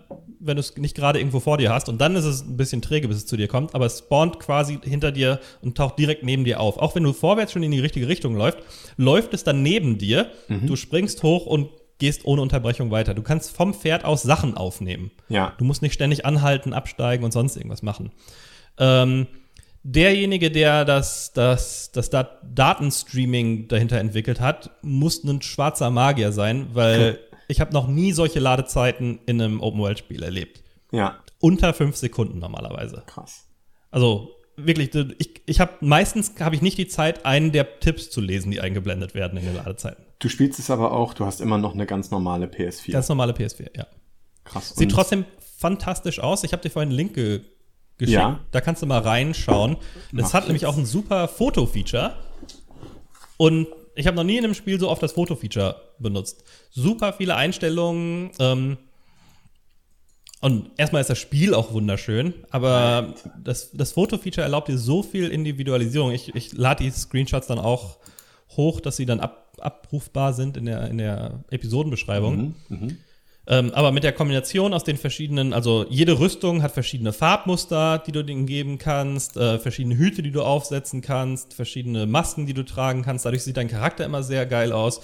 wenn 0.41 0.57
du 0.57 0.61
es 0.61 0.77
nicht 0.77 0.95
gerade 0.95 1.19
irgendwo 1.19 1.41
vor 1.41 1.59
dir 1.59 1.73
hast. 1.73 1.89
Und 1.89 2.01
dann 2.01 2.17
ist 2.17 2.25
es 2.25 2.43
ein 2.43 2.57
bisschen 2.57 2.83
träge, 2.83 3.09
bis 3.09 3.19
es 3.19 3.27
zu 3.27 3.37
dir 3.37 3.49
kommt. 3.49 3.75
Aber 3.75 3.87
es 3.87 3.99
spawnt 3.99 4.39
quasi 4.39 4.79
hinter 4.83 5.13
dir 5.13 5.41
und 5.61 5.77
taucht 5.77 5.99
direkt 5.99 6.23
neben 6.23 6.45
dir 6.45 6.61
auf. 6.61 6.79
Auch 6.79 6.95
wenn 6.95 7.03
du 7.03 7.13
vorwärts 7.13 7.53
schon 7.53 7.63
in 7.63 7.71
die 7.71 7.81
richtige 7.81 8.09
Richtung 8.09 8.37
läuft, 8.37 8.59
läuft 8.97 9.35
es 9.35 9.45
dann 9.45 9.63
neben 9.63 9.99
dir. 9.99 10.31
Du 10.67 10.77
springst 10.77 11.23
hoch 11.23 11.47
und 11.47 11.71
gehst 11.99 12.25
ohne 12.25 12.43
Unterbrechung 12.43 12.91
weiter. 12.91 13.15
Du 13.15 13.23
kannst 13.23 13.55
vom 13.55 13.75
Pferd 13.75 14.05
aus 14.05 14.23
Sachen 14.23 14.57
aufnehmen. 14.57 15.11
Ja. 15.29 15.55
Du 15.59 15.65
musst 15.65 15.83
nicht 15.83 15.95
ständig 15.95 16.25
anhalten, 16.25 16.73
absteigen 16.73 17.25
und 17.25 17.33
sonst 17.33 17.57
irgendwas 17.57 17.83
machen. 17.83 18.13
Ähm, 18.79 19.27
derjenige, 19.83 20.51
der 20.51 20.85
das, 20.85 21.33
das, 21.33 21.91
das 21.93 22.11
Dat 22.11 22.39
Datenstreaming 22.55 23.69
dahinter 23.69 23.99
entwickelt 23.99 24.41
hat, 24.41 24.71
muss 24.83 25.25
ein 25.25 25.43
schwarzer 25.43 25.91
Magier 25.91 26.31
sein, 26.31 26.69
weil 26.73 27.19
ich 27.49 27.61
habe 27.61 27.73
noch 27.73 27.89
nie 27.89 28.13
solche 28.13 28.39
Ladezeiten 28.39 29.21
in 29.27 29.41
einem 29.41 29.61
Open-World-Spiel 29.61 30.23
erlebt. 30.23 30.63
Ja, 30.93 31.19
Unter 31.41 31.75
fünf 31.75 31.97
Sekunden 31.97 32.39
normalerweise. 32.39 33.03
krass. 33.07 33.47
Also 33.91 34.31
wirklich, 34.57 34.95
ich, 35.19 35.43
ich 35.47 35.61
habe 35.61 35.73
meistens 35.81 36.35
habe 36.41 36.55
ich 36.55 36.63
nicht 36.63 36.79
die 36.79 36.89
Zeit, 36.89 37.25
einen 37.25 37.53
der 37.53 37.81
Tipps 37.81 38.11
zu 38.11 38.21
lesen, 38.21 38.51
die 38.51 38.61
eingeblendet 38.61 39.15
werden 39.15 39.39
in 39.39 39.45
den 39.45 39.55
Ladezeiten. 39.55 40.05
Du 40.19 40.29
spielst 40.29 40.59
es 40.59 40.71
aber 40.71 40.93
auch, 40.93 41.15
du 41.15 41.25
hast 41.25 41.41
immer 41.41 41.59
noch 41.59 41.75
eine 41.75 41.87
ganz 41.87 42.11
normale 42.11 42.47
PS4. 42.47 42.93
Ganz 42.93 43.09
normale 43.09 43.33
PS4, 43.33 43.77
ja. 43.77 43.87
krass. 44.45 44.75
Sieht 44.75 44.91
trotzdem 44.91 45.25
fantastisch 45.57 46.21
aus. 46.21 46.45
Ich 46.45 46.53
habe 46.53 46.63
dir 46.63 46.71
vorhin 46.71 46.91
einen 46.91 46.97
Link 46.97 47.15
ge 47.15 47.41
geschickt. 47.99 48.15
Ja. 48.15 48.41
Da 48.53 48.61
kannst 48.61 48.81
du 48.81 48.87
mal 48.87 49.01
reinschauen. 49.01 49.77
Das 50.13 50.27
Mach 50.27 50.33
hat 50.35 50.43
ich 50.45 50.49
nämlich 50.49 50.67
auch 50.67 50.77
ein 50.77 50.87
super 50.87 51.27
Foto-Feature. 51.27 52.15
Und 53.37 53.67
ich 53.99 54.07
habe 54.07 54.17
noch 54.17 54.25
nie 54.25 54.39
in 54.39 54.45
einem 54.45 54.55
Spiel 54.55 54.79
so 54.79 54.89
oft 54.89 55.03
das 55.03 55.13
Foto-Feature 55.13 55.75
benutzt. 55.99 56.45
Super 56.71 57.13
viele 57.13 57.35
Einstellungen. 57.35 58.31
Ähm, 58.39 58.79
und 60.41 60.71
erstmal 60.77 61.01
ist 61.01 61.11
das 61.11 61.19
Spiel 61.19 61.53
auch 61.53 61.73
wunderschön, 61.73 62.33
aber 62.51 63.15
das, 63.43 63.73
das 63.73 63.91
Foto-Feature 63.91 64.45
erlaubt 64.45 64.69
dir 64.69 64.79
so 64.79 65.03
viel 65.03 65.29
Individualisierung. 65.29 66.13
Ich, 66.13 66.33
ich 66.33 66.53
lade 66.53 66.85
die 66.85 66.91
Screenshots 66.91 67.49
dann 67.49 67.59
auch 67.59 67.99
hoch, 68.57 68.81
dass 68.81 68.97
sie 68.97 69.05
dann 69.05 69.19
ab, 69.19 69.57
abrufbar 69.59 70.33
sind 70.33 70.57
in 70.57 70.67
der, 70.67 70.89
in 70.89 70.99
der 70.99 71.43
Episodenbeschreibung. 71.51 72.37
Mhm, 72.37 72.55
mhm. 72.69 72.97
Ähm, 73.51 73.73
aber 73.73 73.93
mit 73.93 74.05
der 74.05 74.13
Kombination 74.13 74.75
aus 74.75 74.85
den 74.85 74.99
verschiedenen, 74.99 75.55
also 75.55 75.87
jede 75.89 76.21
Rüstung 76.21 76.63
hat 76.63 76.73
verschiedene 76.73 77.15
Farbmuster, 77.15 77.99
die 77.99 78.13
du 78.13 78.23
denen 78.23 78.45
geben 78.45 78.77
kannst, 78.77 79.39
äh, 79.39 79.59
verschiedene 79.59 79.97
Hüte, 79.97 80.23
die 80.23 80.31
du 80.31 80.43
aufsetzen 80.43 81.01
kannst, 81.01 81.55
verschiedene 81.55 82.07
Masken, 82.07 82.45
die 82.45 82.53
du 82.53 82.63
tragen 82.63 83.03
kannst. 83.03 83.25
Dadurch 83.25 83.43
sieht 83.43 83.57
dein 83.57 83.69
Charakter 83.69 84.05
immer 84.05 84.23
sehr 84.23 84.45
geil 84.45 84.71
aus. 84.71 85.01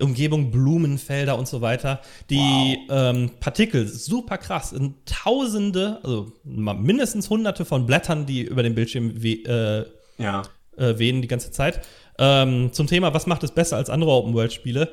Umgebung, 0.00 0.50
Blumen, 0.50 0.98
Felder 0.98 1.38
und 1.38 1.46
so 1.46 1.60
weiter. 1.60 2.00
Die 2.28 2.78
ähm, 2.90 3.30
Partikel, 3.38 3.86
super 3.86 4.38
krass, 4.38 4.70
sind 4.70 4.96
tausende, 5.06 6.00
also 6.02 6.32
mindestens 6.42 7.30
hunderte 7.30 7.64
von 7.64 7.86
Blättern, 7.86 8.26
die 8.26 8.42
über 8.42 8.64
den 8.64 8.74
Bildschirm 8.74 9.22
we 9.22 9.44
äh, 9.44 9.86
Ja, 10.20 10.42
äh, 10.76 10.98
wehen 10.98 11.22
die 11.22 11.28
ganze 11.28 11.52
Zeit. 11.52 11.80
Ähm, 12.18 12.72
zum 12.72 12.88
Thema, 12.88 13.14
was 13.14 13.26
macht 13.26 13.44
es 13.44 13.52
besser 13.52 13.76
als 13.76 13.88
andere 13.88 14.10
Open-World-Spiele? 14.10 14.92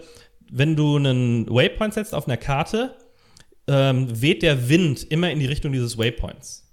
Wenn 0.51 0.75
du 0.75 0.97
einen 0.97 1.47
Waypoint 1.49 1.93
setzt 1.93 2.13
auf 2.13 2.27
einer 2.27 2.37
Karte, 2.37 2.95
ähm, 3.67 4.21
weht 4.21 4.43
der 4.43 4.69
Wind 4.69 5.03
immer 5.09 5.31
in 5.31 5.39
die 5.39 5.45
Richtung 5.45 5.71
dieses 5.71 5.97
Waypoints. 5.97 6.67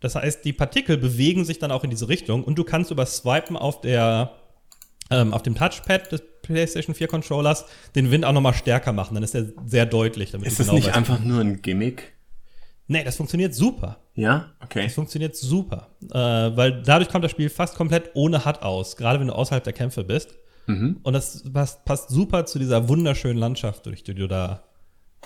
Das 0.00 0.14
heißt, 0.14 0.44
die 0.44 0.52
Partikel 0.52 0.98
bewegen 0.98 1.44
sich 1.44 1.58
dann 1.58 1.70
auch 1.72 1.82
in 1.84 1.90
diese 1.90 2.08
Richtung 2.08 2.44
und 2.44 2.56
du 2.58 2.64
kannst 2.64 2.90
über 2.90 3.06
Swipen 3.06 3.56
auf 3.56 3.80
der 3.80 4.32
ähm, 5.10 5.32
auf 5.34 5.42
dem 5.42 5.54
Touchpad 5.54 6.12
des 6.12 6.22
PlayStation 6.42 6.94
4 6.94 7.08
Controllers 7.08 7.64
den 7.94 8.10
Wind 8.10 8.24
auch 8.24 8.32
noch 8.32 8.40
mal 8.40 8.52
stärker 8.54 8.92
machen. 8.92 9.14
Dann 9.14 9.22
ist 9.22 9.34
er 9.34 9.46
sehr 9.66 9.86
deutlich. 9.86 10.30
Damit 10.30 10.46
ist 10.48 10.58
du 10.58 10.62
das 10.62 10.66
genau 10.66 10.76
nicht 10.78 10.90
weißt- 10.90 10.96
einfach 10.96 11.20
nur 11.20 11.40
ein 11.40 11.62
Gimmick? 11.62 12.12
Nee, 12.86 13.02
das 13.04 13.16
funktioniert 13.16 13.54
super. 13.54 13.98
Ja, 14.14 14.52
okay. 14.62 14.84
Das 14.84 14.94
funktioniert 14.94 15.34
super, 15.36 15.88
äh, 16.10 16.14
weil 16.18 16.82
dadurch 16.82 17.08
kommt 17.10 17.24
das 17.24 17.30
Spiel 17.30 17.48
fast 17.48 17.76
komplett 17.76 18.10
ohne 18.14 18.44
HUD 18.44 18.60
aus, 18.62 18.96
gerade 18.96 19.18
wenn 19.20 19.28
du 19.28 19.34
außerhalb 19.34 19.64
der 19.64 19.72
Kämpfe 19.72 20.04
bist. 20.04 20.34
Mhm. 20.66 21.00
Und 21.02 21.12
das 21.12 21.44
passt, 21.52 21.84
passt 21.84 22.10
super 22.10 22.46
zu 22.46 22.58
dieser 22.58 22.88
wunderschönen 22.88 23.38
Landschaft, 23.38 23.86
durch 23.86 24.02
die 24.02 24.14
du 24.14 24.28
da 24.28 24.62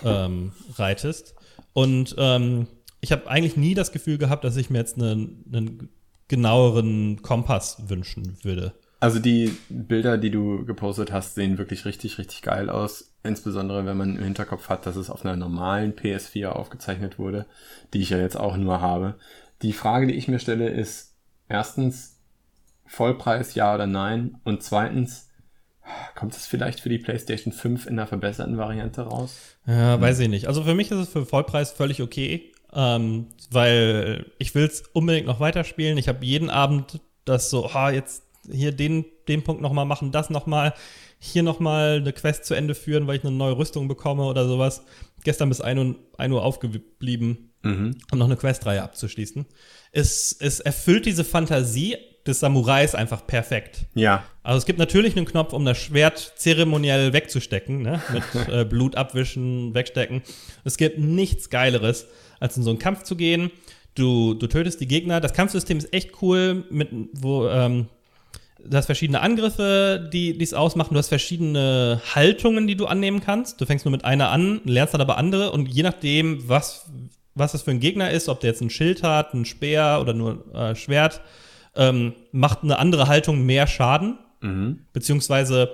ähm, 0.03 0.51
reitest. 0.75 1.35
Und 1.73 2.15
ähm, 2.17 2.67
ich 3.01 3.11
habe 3.11 3.29
eigentlich 3.29 3.57
nie 3.57 3.73
das 3.73 3.91
Gefühl 3.91 4.17
gehabt, 4.17 4.43
dass 4.43 4.57
ich 4.57 4.69
mir 4.69 4.79
jetzt 4.79 4.97
einen, 4.97 5.45
einen 5.51 5.89
genaueren 6.27 7.21
Kompass 7.21 7.89
wünschen 7.89 8.37
würde. 8.43 8.73
Also 9.01 9.19
die 9.19 9.57
Bilder, 9.69 10.17
die 10.17 10.29
du 10.29 10.65
gepostet 10.65 11.11
hast, 11.13 11.35
sehen 11.35 11.57
wirklich 11.57 11.85
richtig, 11.85 12.17
richtig 12.17 12.41
geil 12.41 12.69
aus. 12.69 13.13
Insbesondere 13.23 13.85
wenn 13.85 13.97
man 13.97 14.17
im 14.17 14.23
Hinterkopf 14.23 14.67
hat, 14.69 14.85
dass 14.85 14.97
es 14.97 15.09
auf 15.09 15.25
einer 15.25 15.37
normalen 15.37 15.93
PS4 15.93 16.47
aufgezeichnet 16.47 17.17
wurde, 17.17 17.45
die 17.93 18.01
ich 18.01 18.09
ja 18.09 18.17
jetzt 18.17 18.37
auch 18.37 18.57
nur 18.57 18.81
habe. 18.81 19.15
Die 19.61 19.73
Frage, 19.73 20.07
die 20.07 20.15
ich 20.15 20.27
mir 20.27 20.39
stelle, 20.39 20.69
ist 20.69 21.15
erstens 21.47 22.17
Vollpreis, 22.85 23.55
ja 23.55 23.73
oder 23.73 23.87
nein? 23.87 24.37
Und 24.43 24.63
zweitens, 24.63 25.28
kommt 26.15 26.35
es 26.35 26.45
vielleicht 26.47 26.79
für 26.79 26.89
die 26.89 26.97
PlayStation 26.99 27.53
5 27.53 27.85
in 27.85 27.93
einer 27.93 28.07
verbesserten 28.07 28.57
Variante 28.57 29.01
raus? 29.01 29.35
Ja, 29.65 29.99
weiß 29.99 30.19
ich 30.19 30.29
nicht. 30.29 30.47
Also 30.47 30.63
für 30.63 30.75
mich 30.75 30.91
ist 30.91 30.97
es 30.97 31.09
für 31.09 31.25
Vollpreis 31.25 31.71
völlig 31.71 32.01
okay, 32.01 32.51
ähm, 32.73 33.27
weil 33.51 34.25
ich 34.37 34.55
will 34.55 34.65
es 34.65 34.83
unbedingt 34.93 35.27
noch 35.27 35.39
weiterspielen. 35.39 35.97
Ich 35.97 36.07
habe 36.07 36.25
jeden 36.25 36.49
Abend 36.49 36.99
das 37.25 37.49
so, 37.49 37.67
ah, 37.67 37.91
jetzt 37.91 38.23
hier 38.51 38.71
den, 38.71 39.05
den 39.27 39.43
Punkt 39.43 39.61
noch 39.61 39.73
mal 39.73 39.85
machen, 39.85 40.11
das 40.11 40.29
noch 40.29 40.45
mal, 40.45 40.73
hier 41.19 41.43
noch 41.43 41.59
mal 41.59 41.97
eine 41.97 42.13
Quest 42.13 42.45
zu 42.45 42.53
Ende 42.53 42.75
führen, 42.75 43.05
weil 43.07 43.17
ich 43.17 43.23
eine 43.23 43.35
neue 43.35 43.57
Rüstung 43.57 43.87
bekomme 43.87 44.23
oder 44.23 44.47
sowas. 44.47 44.83
Gestern 45.23 45.49
bis 45.49 45.61
1 45.61 45.79
Uhr, 45.79 45.95
1 46.17 46.33
Uhr 46.33 46.43
aufgeblieben, 46.43 47.45
Mhm. 47.61 47.97
um 48.11 48.19
noch 48.19 48.27
eine 48.27 48.37
Questreihe 48.37 48.81
abzuschließen. 48.81 49.45
Es, 49.91 50.31
es 50.39 50.61
erfüllt 50.61 51.05
diese 51.05 51.25
Fantasie 51.25 51.97
des 52.29 52.39
Samurais 52.39 52.95
einfach 52.95 53.27
perfekt. 53.27 53.85
Ja. 53.93 54.23
Also 54.43 54.59
es 54.59 54.65
gibt 54.65 54.79
natürlich 54.79 55.17
einen 55.17 55.25
Knopf, 55.25 55.53
um 55.53 55.65
das 55.65 55.77
Schwert 55.77 56.33
zeremoniell 56.37 57.13
wegzustecken, 57.13 57.81
ne? 57.81 58.01
mit 58.13 58.23
äh, 58.47 58.65
Blut 58.65 58.95
abwischen, 58.95 59.73
wegstecken. 59.73 60.21
Es 60.63 60.77
gibt 60.77 60.97
nichts 60.97 61.49
Geileres, 61.49 62.07
als 62.39 62.57
in 62.57 62.63
so 62.63 62.69
einen 62.69 62.79
Kampf 62.79 63.03
zu 63.03 63.15
gehen. 63.15 63.51
Du, 63.95 64.33
du 64.33 64.47
tötest 64.47 64.79
die 64.79 64.87
Gegner. 64.87 65.19
Das 65.19 65.33
Kampfsystem 65.33 65.77
ist 65.77 65.93
echt 65.93 66.21
cool, 66.21 66.63
mit, 66.69 66.89
wo 67.13 67.47
ähm, 67.49 67.87
du 68.63 68.77
hast 68.77 68.85
verschiedene 68.85 69.21
Angriffe, 69.21 70.09
die 70.11 70.41
es 70.41 70.53
ausmachen. 70.53 70.93
Du 70.93 70.99
hast 70.99 71.09
verschiedene 71.09 72.01
Haltungen, 72.15 72.67
die 72.67 72.75
du 72.75 72.85
annehmen 72.85 73.21
kannst. 73.21 73.59
Du 73.59 73.65
fängst 73.65 73.85
nur 73.85 73.91
mit 73.91 74.05
einer 74.05 74.29
an, 74.29 74.61
lernst 74.65 74.93
dann 74.93 75.01
aber 75.01 75.17
andere 75.17 75.51
und 75.51 75.67
je 75.67 75.83
nachdem, 75.83 76.47
was, 76.47 76.89
was 77.35 77.51
das 77.51 77.63
für 77.63 77.71
ein 77.71 77.79
Gegner 77.79 78.11
ist, 78.11 78.29
ob 78.29 78.39
der 78.39 78.51
jetzt 78.51 78.61
ein 78.61 78.69
Schild 78.69 79.03
hat, 79.03 79.33
ein 79.33 79.45
Speer 79.45 79.99
oder 80.01 80.13
nur 80.13 80.53
äh, 80.53 80.75
Schwert, 80.75 81.21
ähm, 81.79 82.13
macht 82.31 82.61
eine 82.61 82.77
andere 82.77 83.07
Haltung 83.07 83.45
mehr 83.45 83.65
Schaden. 83.65 84.19
Mhm. 84.41 84.81
Beziehungsweise 84.93 85.69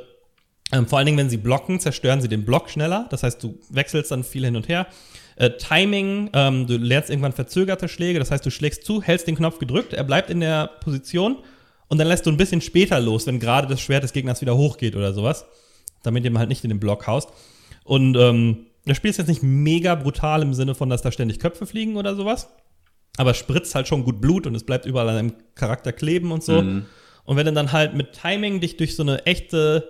ähm, 0.72 0.88
vor 0.88 0.98
allen 0.98 1.06
Dingen, 1.06 1.18
wenn 1.18 1.30
sie 1.30 1.38
blocken, 1.38 1.80
zerstören 1.80 2.22
sie 2.22 2.28
den 2.28 2.46
Block 2.46 2.70
schneller. 2.70 3.08
Das 3.10 3.24
heißt, 3.24 3.44
du 3.44 3.60
wechselst 3.70 4.12
dann 4.12 4.24
viel 4.24 4.46
hin 4.46 4.56
und 4.56 4.70
her. 4.70 4.88
Äh, 5.36 5.52
Timing, 5.52 6.30
ähm, 6.34 6.66
du 6.66 6.78
lernst 6.78 7.10
irgendwann 7.10 7.34
verzögerte 7.34 7.88
Schläge. 7.88 8.20
Das 8.20 8.32
heißt, 8.32 8.46
du 8.46 8.50
schlägst 8.50 8.86
zu, 8.86 9.02
hältst 9.02 9.28
den 9.28 9.36
Knopf 9.36 9.60
gedrückt, 9.60 9.94
er 9.94 10.04
bleibt 10.04 10.30
in 10.30 10.40
der 10.40 10.68
Position 10.80 11.38
und 11.88 11.98
dann 11.98 12.08
lässt 12.08 12.26
du 12.26 12.32
ein 12.32 12.38
bisschen 12.38 12.62
später 12.62 13.00
los, 13.00 13.28
wenn 13.28 13.40
gerade 13.40 13.68
das 13.68 13.82
Schwert 13.82 14.04
des 14.04 14.14
Gegners 14.14 14.42
wieder 14.42 14.58
hochgeht 14.58 14.96
oder 14.96 15.14
sowas. 15.14 15.46
Damit 16.04 16.24
ihr 16.24 16.34
halt 16.38 16.50
nicht 16.50 16.64
in 16.64 16.70
den 16.70 16.80
Block 16.80 17.08
haust. 17.08 17.30
Und 17.84 18.16
ähm, 18.16 18.68
das 18.86 18.98
Spiel 18.98 19.10
ist 19.10 19.18
jetzt 19.18 19.28
nicht 19.28 19.44
mega 19.44 19.96
brutal 19.96 20.42
im 20.42 20.54
Sinne 20.54 20.76
von, 20.76 20.90
dass 20.90 21.02
da 21.02 21.12
ständig 21.12 21.40
Köpfe 21.40 21.66
fliegen 21.66 21.98
oder 21.98 22.16
sowas. 22.16 22.50
Aber 23.18 23.34
spritzt 23.34 23.76
halt 23.76 23.88
schon 23.88 24.04
gut 24.04 24.20
Blut 24.22 24.46
und 24.48 24.56
es 24.56 24.66
bleibt 24.66 24.86
überall 24.86 25.08
an 25.10 25.16
deinem 25.16 25.34
Charakter 25.56 25.92
kleben 25.94 26.32
und 26.32 26.44
so. 26.44 26.62
Mhm. 26.62 26.86
Und 27.24 27.38
wenn 27.38 27.46
du 27.46 27.54
dann 27.54 27.72
halt 27.72 27.94
mit 27.96 28.14
Timing 28.14 28.60
dich 28.60 28.78
durch 28.78 28.96
so 28.96 29.04
eine 29.04 29.26
echte, 29.26 29.90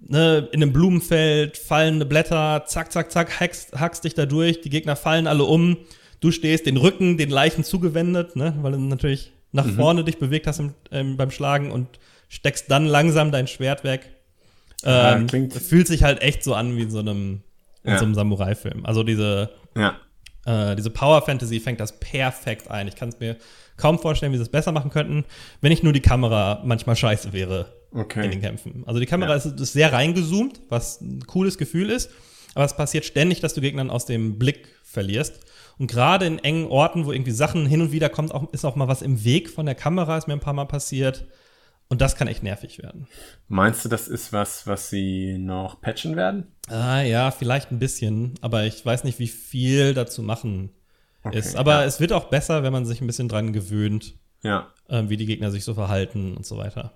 ne, 0.00 0.48
in 0.52 0.62
einem 0.62 0.72
Blumenfeld 0.72 1.56
fallende 1.56 2.04
Blätter, 2.06 2.64
zack, 2.66 2.92
zack, 2.92 3.10
zack, 3.10 3.40
hackst, 3.40 3.72
hackst 3.78 4.04
dich 4.04 4.14
da 4.14 4.26
durch, 4.26 4.60
die 4.60 4.70
Gegner 4.70 4.96
fallen 4.96 5.26
alle 5.26 5.44
um, 5.44 5.78
du 6.20 6.30
stehst 6.30 6.66
den 6.66 6.76
Rücken, 6.76 7.16
den 7.16 7.30
Leichen 7.30 7.64
zugewendet, 7.64 8.36
ne, 8.36 8.54
weil 8.60 8.72
du 8.72 8.78
natürlich 8.78 9.32
nach 9.52 9.66
Mhm. 9.66 9.74
vorne 9.76 10.04
dich 10.04 10.18
bewegt 10.18 10.46
hast 10.46 10.60
im, 10.60 10.74
ähm, 10.90 11.16
beim 11.16 11.30
Schlagen 11.30 11.70
und 11.70 11.88
steckst 12.28 12.70
dann 12.70 12.86
langsam 12.86 13.32
dein 13.32 13.46
Schwert 13.46 13.82
weg. 13.84 14.10
Ja, 14.84 15.16
Ähm, 15.16 15.26
klingt- 15.26 15.52
fühlt 15.54 15.86
sich 15.86 16.02
halt 16.02 16.20
echt 16.22 16.42
so 16.44 16.54
an 16.54 16.76
wie 16.76 16.82
in 16.82 16.90
so 16.90 16.98
einem, 17.00 17.42
in 17.84 17.90
Ja. 17.92 17.98
so 17.98 18.04
einem 18.04 18.14
Samurai-Film. 18.14 18.84
Also 18.86 19.02
diese, 19.02 19.50
Ja. 19.76 19.96
Äh, 20.44 20.74
diese 20.76 20.90
Power 20.90 21.22
Fantasy 21.22 21.60
fängt 21.60 21.80
das 21.80 21.98
perfekt 21.98 22.70
ein. 22.70 22.88
Ich 22.88 22.96
kann 22.96 23.08
es 23.08 23.20
mir 23.20 23.36
kaum 23.76 23.98
vorstellen, 23.98 24.32
wie 24.32 24.36
sie 24.36 24.42
es 24.42 24.48
besser 24.48 24.72
machen 24.72 24.90
könnten, 24.90 25.24
wenn 25.60 25.70
nicht 25.70 25.82
nur 25.82 25.92
die 25.92 26.00
Kamera 26.00 26.62
manchmal 26.64 26.96
scheiße 26.96 27.32
wäre 27.32 27.72
Okay. 27.94 28.24
in 28.24 28.30
den 28.30 28.40
Kämpfen. 28.40 28.84
Also 28.86 29.00
die 29.00 29.06
Kamera 29.06 29.30
Ja. 29.30 29.36
ist, 29.36 29.46
ist 29.60 29.72
sehr 29.72 29.92
reingezoomt, 29.92 30.60
was 30.68 31.00
ein 31.00 31.20
cooles 31.26 31.58
Gefühl 31.58 31.90
ist, 31.90 32.10
aber 32.54 32.64
es 32.64 32.74
passiert 32.76 33.04
ständig, 33.04 33.40
dass 33.40 33.54
du 33.54 33.60
Gegnern 33.60 33.90
aus 33.90 34.04
dem 34.06 34.38
Blick 34.38 34.68
verlierst. 34.84 35.40
Und 35.78 35.90
gerade 35.90 36.26
in 36.26 36.38
engen 36.38 36.66
Orten, 36.66 37.06
wo 37.06 37.12
irgendwie 37.12 37.30
Sachen 37.30 37.66
hin 37.66 37.80
und 37.80 37.92
wieder 37.92 38.08
kommt, 38.10 38.32
auch, 38.34 38.52
ist 38.52 38.64
auch 38.64 38.76
mal 38.76 38.88
was 38.88 39.02
im 39.02 39.24
Weg 39.24 39.48
von 39.50 39.64
der 39.66 39.74
Kamera, 39.74 40.18
ist 40.18 40.26
mir 40.28 40.34
ein 40.34 40.40
paar 40.40 40.52
Mal 40.52 40.66
passiert. 40.66 41.24
Und 41.92 42.00
das 42.00 42.16
kann 42.16 42.26
echt 42.26 42.42
nervig 42.42 42.78
werden. 42.78 43.06
Meinst 43.48 43.84
du, 43.84 43.90
das 43.90 44.08
ist 44.08 44.32
was, 44.32 44.66
was 44.66 44.88
sie 44.88 45.36
noch 45.36 45.82
patchen 45.82 46.16
werden? 46.16 46.46
Ah 46.68 47.02
ja, 47.02 47.30
vielleicht 47.30 47.70
ein 47.70 47.78
bisschen, 47.78 48.32
aber 48.40 48.64
ich 48.64 48.84
weiß 48.86 49.04
nicht, 49.04 49.18
wie 49.18 49.28
viel 49.28 49.92
dazu 49.92 50.22
machen 50.22 50.70
Okay, 51.22 51.38
ist. 51.38 51.54
Aber 51.54 51.80
ja. 51.80 51.84
es 51.84 52.00
wird 52.00 52.14
auch 52.14 52.30
besser, 52.30 52.62
wenn 52.62 52.72
man 52.72 52.86
sich 52.86 53.02
ein 53.02 53.06
bisschen 53.06 53.28
dran 53.28 53.52
gewöhnt, 53.52 54.14
Ja. 54.42 54.68
ähm, 54.88 55.10
wie 55.10 55.18
die 55.18 55.26
Gegner 55.26 55.50
sich 55.50 55.64
so 55.64 55.74
verhalten 55.74 56.34
und 56.34 56.46
so 56.46 56.56
weiter. 56.56 56.94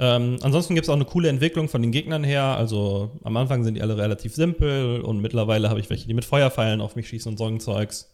Ähm, 0.00 0.38
ansonsten 0.42 0.74
gibt 0.74 0.86
es 0.86 0.88
auch 0.90 0.96
eine 0.96 1.04
coole 1.04 1.28
Entwicklung 1.28 1.68
von 1.68 1.80
den 1.80 1.92
Gegnern 1.92 2.24
her. 2.24 2.42
Also 2.42 3.20
am 3.22 3.36
Anfang 3.36 3.62
sind 3.62 3.74
die 3.76 3.82
alle 3.82 3.96
relativ 3.96 4.34
simpel 4.34 5.02
und 5.02 5.20
mittlerweile 5.20 5.70
habe 5.70 5.78
ich 5.78 5.88
welche, 5.88 6.08
die 6.08 6.14
mit 6.14 6.24
Feuerpfeilen 6.24 6.80
auf 6.80 6.96
mich 6.96 7.06
schießen 7.06 7.30
und 7.30 7.38
so 7.38 7.46
ein 7.46 7.60
Zeugs. 7.60 8.12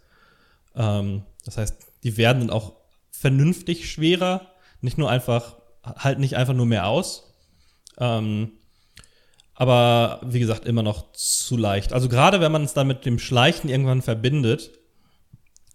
Ähm, 0.77 1.23
das 1.47 1.57
heißt, 1.57 1.79
die 2.05 2.19
werden 2.19 2.41
dann 2.41 2.51
auch 2.51 2.75
vernünftig 3.11 3.91
schwerer. 3.91 4.43
Nicht 4.83 4.99
nur 4.99 5.11
einfach, 5.11 5.57
halt 5.97 6.19
nicht 6.19 6.36
einfach 6.36 6.55
nur 6.55 6.66
mehr 6.66 6.86
aus. 6.86 7.35
Ähm, 7.98 8.52
aber 9.55 10.20
wie 10.24 10.39
gesagt, 10.39 10.66
immer 10.66 10.82
noch 10.82 11.12
zu 11.12 11.56
leicht. 11.56 11.93
Also 11.93 12.09
gerade 12.09 12.40
wenn 12.40 12.52
man 12.52 12.62
es 12.62 12.74
dann 12.74 12.86
mit 12.86 13.05
dem 13.05 13.19
Schleichen 13.19 13.69
irgendwann 13.69 14.02
verbindet, 14.02 14.70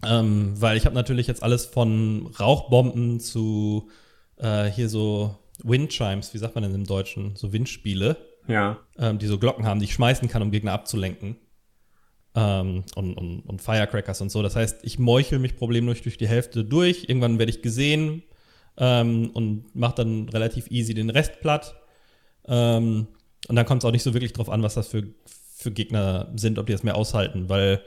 ähm, 0.06 0.53
weil 0.60 0.77
ich 0.77 0.85
habe 0.85 0.95
natürlich 0.95 1.27
jetzt 1.27 1.44
alles 1.44 1.65
von 1.65 2.27
Rauchbomben 2.40 3.19
zu 3.19 3.90
äh, 4.38 4.65
hier 4.65 4.88
so 4.90 5.38
Windchimes, 5.64 6.34
wie 6.34 6.38
sagt 6.38 6.56
man 6.56 6.64
denn 6.64 6.76
im 6.76 6.85
Deutschen, 6.85 7.35
so 7.35 7.52
Windspiele, 7.53 8.18
Ja. 8.48 8.77
ähm, 8.98 9.19
die 9.19 9.27
so 9.27 9.38
Glocken 9.38 9.65
haben, 9.65 9.80
die 9.80 9.85
ich 9.85 9.94
schmeißen 9.94 10.27
kann, 10.30 10.41
um 10.41 10.52
Gegner 10.52 10.73
abzulenken. 10.73 11.38
Ähm, 12.35 12.84
und, 12.95 13.14
und, 13.15 13.41
und 13.41 13.61
Firecrackers 13.61 14.22
und 14.22 14.31
so. 14.31 14.41
Das 14.41 14.56
heißt, 14.56 14.80
ich 14.84 14.98
meuchel 14.98 15.40
mich 15.40 15.56
problemlos 15.56 16.02
durch 16.02 16.18
die 16.18 16.27
Hälfte 16.27 16.64
durch. 16.65 17.07
Irgendwann 17.07 17.38
werde 17.38 17.52
ich 17.52 17.61
gesehen 17.61 18.23
ähm, 18.78 19.32
und 19.34 19.76
mache 19.76 19.95
dann 19.95 20.30
relativ 20.30 20.70
easy 20.72 20.94
den 20.94 21.10
Rest 21.10 21.41
platt. 21.41 21.76
Ähm, 22.45 23.08
und 23.48 23.56
dann 23.56 23.66
kommt 23.66 23.84
es 23.84 23.86
auch 23.86 23.91
nicht 23.91 24.04
so 24.04 24.14
wirklich 24.14 24.34
drauf 24.34 24.50
an, 24.50 24.64
was 24.64 24.76
das 24.76 24.88
für, 24.88 25.04
für 25.56 25.72
Gegner 25.72 26.32
sind, 26.36 26.60
ob 26.60 26.66
die 26.66 26.72
das 26.72 26.84
mehr 26.84 26.95
aushalten, 26.95 27.50
weil 27.50 27.82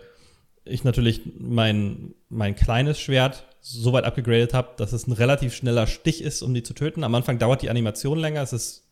ich 0.65 0.85
natürlich 0.85 1.23
mein, 1.39 2.15
mein 2.29 2.57
kleines 2.57 2.99
Schwert 3.01 3.47
so 3.61 3.93
weit 3.93 4.05
abgegradet 4.05 4.53
habe, 4.53 4.71
dass 4.77 4.93
es 4.93 5.07
ein 5.07 5.13
relativ 5.13 5.55
schneller 5.55 5.87
Stich 5.87 6.23
ist, 6.23 6.43
um 6.43 6.55
die 6.55 6.63
zu 6.63 6.75
töten. 6.75 7.05
Am 7.05 7.15
Anfang 7.15 7.39
dauert 7.39 7.63
die 7.63 7.71
Animation 7.71 8.19
länger, 8.19 8.43
es 8.43 8.53
ist 8.53 8.85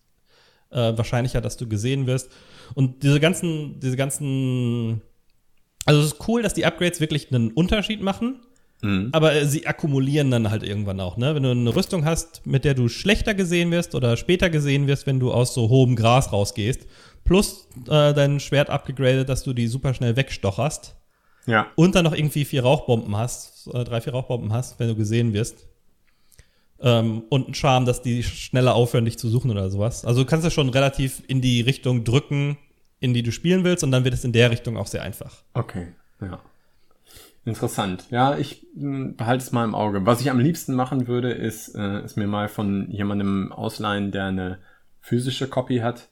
äh, 0.71 0.97
wahrscheinlicher, 0.97 1.41
dass 1.41 1.57
du 1.57 1.69
gesehen 1.69 2.07
wirst. 2.07 2.31
Und 2.75 3.03
diese 3.03 3.21
ganzen, 3.21 3.81
diese 3.81 3.97
ganzen, 3.97 5.03
also 5.85 6.01
es 6.01 6.07
ist 6.07 6.29
cool, 6.29 6.43
dass 6.43 6.55
die 6.55 6.65
Upgrades 6.65 7.01
wirklich 7.01 7.33
einen 7.33 7.53
Unterschied 7.53 8.01
machen, 8.03 8.41
Mhm. 8.85 9.09
aber 9.13 9.33
äh, 9.35 9.47
sie 9.47 9.67
akkumulieren 9.67 10.31
dann 10.31 10.51
halt 10.51 10.63
irgendwann 10.63 11.01
auch, 11.01 11.17
ne? 11.17 11.35
Wenn 11.35 11.43
du 11.43 11.51
eine 11.51 11.75
Rüstung 11.75 12.05
hast, 12.05 12.45
mit 12.47 12.65
der 12.65 12.75
du 12.75 12.89
schlechter 12.89 13.33
gesehen 13.35 13.71
wirst 13.71 13.95
oder 13.95 14.17
später 14.17 14.51
gesehen 14.51 14.87
wirst, 14.87 15.07
wenn 15.07 15.19
du 15.21 15.33
aus 15.33 15.55
so 15.55 15.69
hohem 15.71 15.97
Gras 15.97 16.33
rausgehst, 16.33 16.87
plus 17.25 17.67
äh, 17.89 18.13
dein 18.13 18.41
Schwert 18.41 18.69
abgegradet, 18.71 19.29
dass 19.29 19.43
du 19.43 19.53
die 19.55 19.67
super 19.69 19.95
schnell 19.95 20.17
wegstocherst 20.17 20.95
Ja. 21.47 21.67
und 21.77 21.95
dann 21.95 22.05
noch 22.05 22.15
irgendwie 22.15 22.45
vier 22.45 22.63
Rauchbomben 22.63 23.17
hast, 23.17 23.69
äh, 23.73 23.85
drei, 23.85 24.01
vier 24.03 24.13
Rauchbomben 24.13 24.53
hast, 24.53 24.79
wenn 24.79 24.89
du 24.89 24.95
gesehen 24.95 25.33
wirst. 25.33 25.67
Ähm, 26.81 27.23
und 27.31 27.49
ein 27.49 27.55
Charme, 27.55 27.87
dass 27.87 28.03
die 28.03 28.23
schneller 28.23 28.75
aufhören, 28.75 29.05
dich 29.07 29.17
zu 29.19 29.29
suchen 29.31 29.51
oder 29.51 29.71
sowas. 29.71 30.05
Also 30.05 30.23
du 30.23 30.27
kannst 30.29 30.45
das 30.45 30.53
schon 30.53 30.69
relativ 30.69 31.23
in 31.27 31.41
die 31.41 31.63
Richtung 31.63 32.05
drücken, 32.05 32.59
in 33.01 33.15
die 33.15 33.23
du 33.23 33.33
spielen 33.33 33.65
willst, 33.65 33.85
und 33.85 33.91
dann 33.91 34.05
wird 34.05 34.13
es 34.15 34.25
in 34.25 34.33
der 34.33 34.51
Richtung 34.51 34.77
auch 34.77 34.87
sehr 34.87 35.03
einfach. 35.03 35.43
Okay. 35.55 35.89
Ja. 36.21 36.41
Interessant. 37.45 38.07
Ja, 38.11 38.37
ich 38.39 38.67
mh, 38.75 39.15
behalte 39.17 39.45
es 39.45 39.53
mal 39.53 39.65
im 39.65 39.75
Auge. 39.75 40.07
Was 40.07 40.21
ich 40.21 40.31
am 40.31 40.39
liebsten 40.39 40.75
machen 40.75 41.07
würde, 41.07 41.31
ist, 41.33 41.75
äh, 41.75 42.03
ist 42.05 42.17
mir 42.17 42.27
mal 42.27 42.49
von 42.49 42.91
jemandem 42.91 43.53
ausleihen, 43.53 44.13
der 44.13 44.25
eine 44.27 44.59
physische 45.01 45.47
Copy 45.49 45.79
hat. 45.79 46.09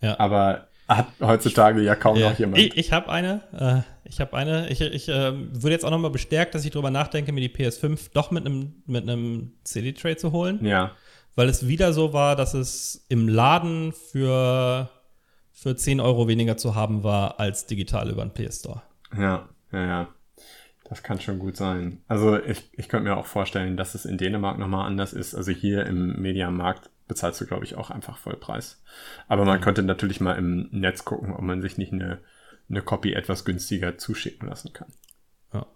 Ja. 0.00 0.18
Aber 0.20 0.68
hat 0.88 1.08
heutzutage 1.20 1.80
ja 1.82 1.96
kaum 1.96 2.16
Ja. 2.16 2.30
noch 2.30 2.38
jemand. 2.38 2.58
Ich, 2.58 2.76
ich 2.76 2.92
habe 2.92 3.08
eine. 3.10 3.42
Äh, 3.52 4.08
ich 4.08 4.20
habe 4.20 4.36
eine. 4.36 4.68
Ich, 4.70 4.80
ich 4.80 5.08
äh, 5.08 5.32
würde 5.34 5.70
jetzt 5.72 5.84
auch 5.84 5.90
noch 5.90 5.98
mal 5.98 6.10
bestärkt, 6.10 6.54
dass 6.54 6.64
ich 6.64 6.70
drüber 6.70 6.90
nachdenke, 6.92 7.32
mir 7.32 7.40
die 7.40 7.48
PS5 7.54 8.10
doch 8.14 8.30
mit 8.30 8.46
einem 8.46 8.82
mit 8.86 9.02
einem 9.02 9.54
CD-Tray 9.64 10.16
zu 10.16 10.30
holen. 10.30 10.64
ja. 10.64 10.92
weil 11.34 11.48
es 11.48 11.66
wieder 11.66 11.92
so 11.92 12.12
war, 12.12 12.36
dass 12.36 12.54
es 12.54 13.04
im 13.08 13.26
Laden 13.28 13.92
für, 13.92 14.88
für 15.52 15.74
10 15.74 15.98
Euro 16.00 16.28
weniger 16.28 16.56
zu 16.56 16.76
haben 16.76 17.02
war 17.02 17.40
als 17.40 17.66
digital 17.66 18.08
über 18.08 18.24
den 18.24 18.32
PS 18.32 18.60
Store. 18.60 18.82
Ja, 19.18 19.48
ja, 19.72 19.84
ja. 19.86 20.08
Das 20.88 21.02
kann 21.02 21.20
schon 21.20 21.40
gut 21.40 21.56
sein. 21.56 21.98
Also 22.06 22.38
ich, 22.38 22.70
ich 22.72 22.88
könnte 22.88 23.08
mir 23.08 23.16
auch 23.16 23.26
vorstellen, 23.26 23.76
dass 23.76 23.94
es 23.94 24.04
in 24.04 24.18
Dänemark 24.18 24.58
nochmal 24.58 24.86
anders 24.86 25.12
ist. 25.12 25.34
Also 25.34 25.50
hier 25.50 25.84
im 25.84 26.20
Mediamarkt 26.20 26.90
bezahlst 27.08 27.40
du, 27.40 27.46
glaube 27.46 27.64
ich, 27.64 27.76
auch 27.76 27.90
einfach 27.90 28.18
Vollpreis. 28.18 28.82
Aber 29.26 29.44
man 29.44 29.60
könnte 29.60 29.82
natürlich 29.82 30.20
mal 30.20 30.34
im 30.34 30.68
Netz 30.70 31.04
gucken, 31.04 31.32
ob 31.32 31.40
man 31.40 31.60
sich 31.60 31.76
nicht 31.76 31.92
eine, 31.92 32.20
eine 32.70 32.82
Copy 32.82 33.14
etwas 33.14 33.44
günstiger 33.44 33.98
zuschicken 33.98 34.48
lassen 34.48 34.72
kann. 34.72 34.92
Ja. 35.52 35.66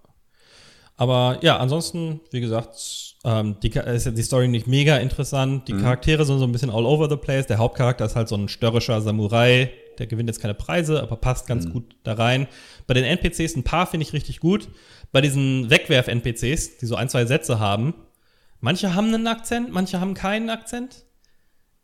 Aber 0.96 1.38
ja, 1.42 1.58
ansonsten, 1.58 2.20
wie 2.30 2.40
gesagt, 2.40 3.16
ähm, 3.24 3.56
die, 3.62 3.70
ist 3.70 4.06
ja 4.06 4.12
die 4.12 4.22
Story 4.22 4.46
nicht 4.46 4.68
mega 4.68 4.96
interessant. 4.98 5.66
Die 5.66 5.72
Charaktere 5.72 6.24
sind 6.24 6.38
so 6.38 6.44
ein 6.44 6.52
bisschen 6.52 6.70
all 6.70 6.86
over 6.86 7.08
the 7.08 7.16
place. 7.16 7.46
Der 7.46 7.58
Hauptcharakter 7.58 8.04
ist 8.04 8.16
halt 8.16 8.28
so 8.28 8.36
ein 8.36 8.48
störrischer 8.48 9.00
Samurai. 9.00 9.72
Der 10.00 10.06
gewinnt 10.08 10.28
jetzt 10.28 10.40
keine 10.40 10.54
Preise, 10.54 11.00
aber 11.02 11.16
passt 11.16 11.46
ganz 11.46 11.70
gut 11.70 11.94
da 12.02 12.14
rein. 12.14 12.48
Bei 12.86 12.94
den 12.94 13.04
NPCs, 13.04 13.54
ein 13.54 13.62
paar 13.62 13.86
finde 13.86 14.04
ich 14.06 14.12
richtig 14.12 14.40
gut. 14.40 14.68
Bei 15.12 15.20
diesen 15.20 15.70
Wegwerf-NPCs, 15.70 16.78
die 16.78 16.86
so 16.86 16.96
ein, 16.96 17.08
zwei 17.08 17.26
Sätze 17.26 17.60
haben, 17.60 17.94
manche 18.60 18.94
haben 18.94 19.08
einen 19.14 19.26
Akzent, 19.26 19.70
manche 19.72 20.00
haben 20.00 20.14
keinen 20.14 20.50
Akzent. 20.50 21.04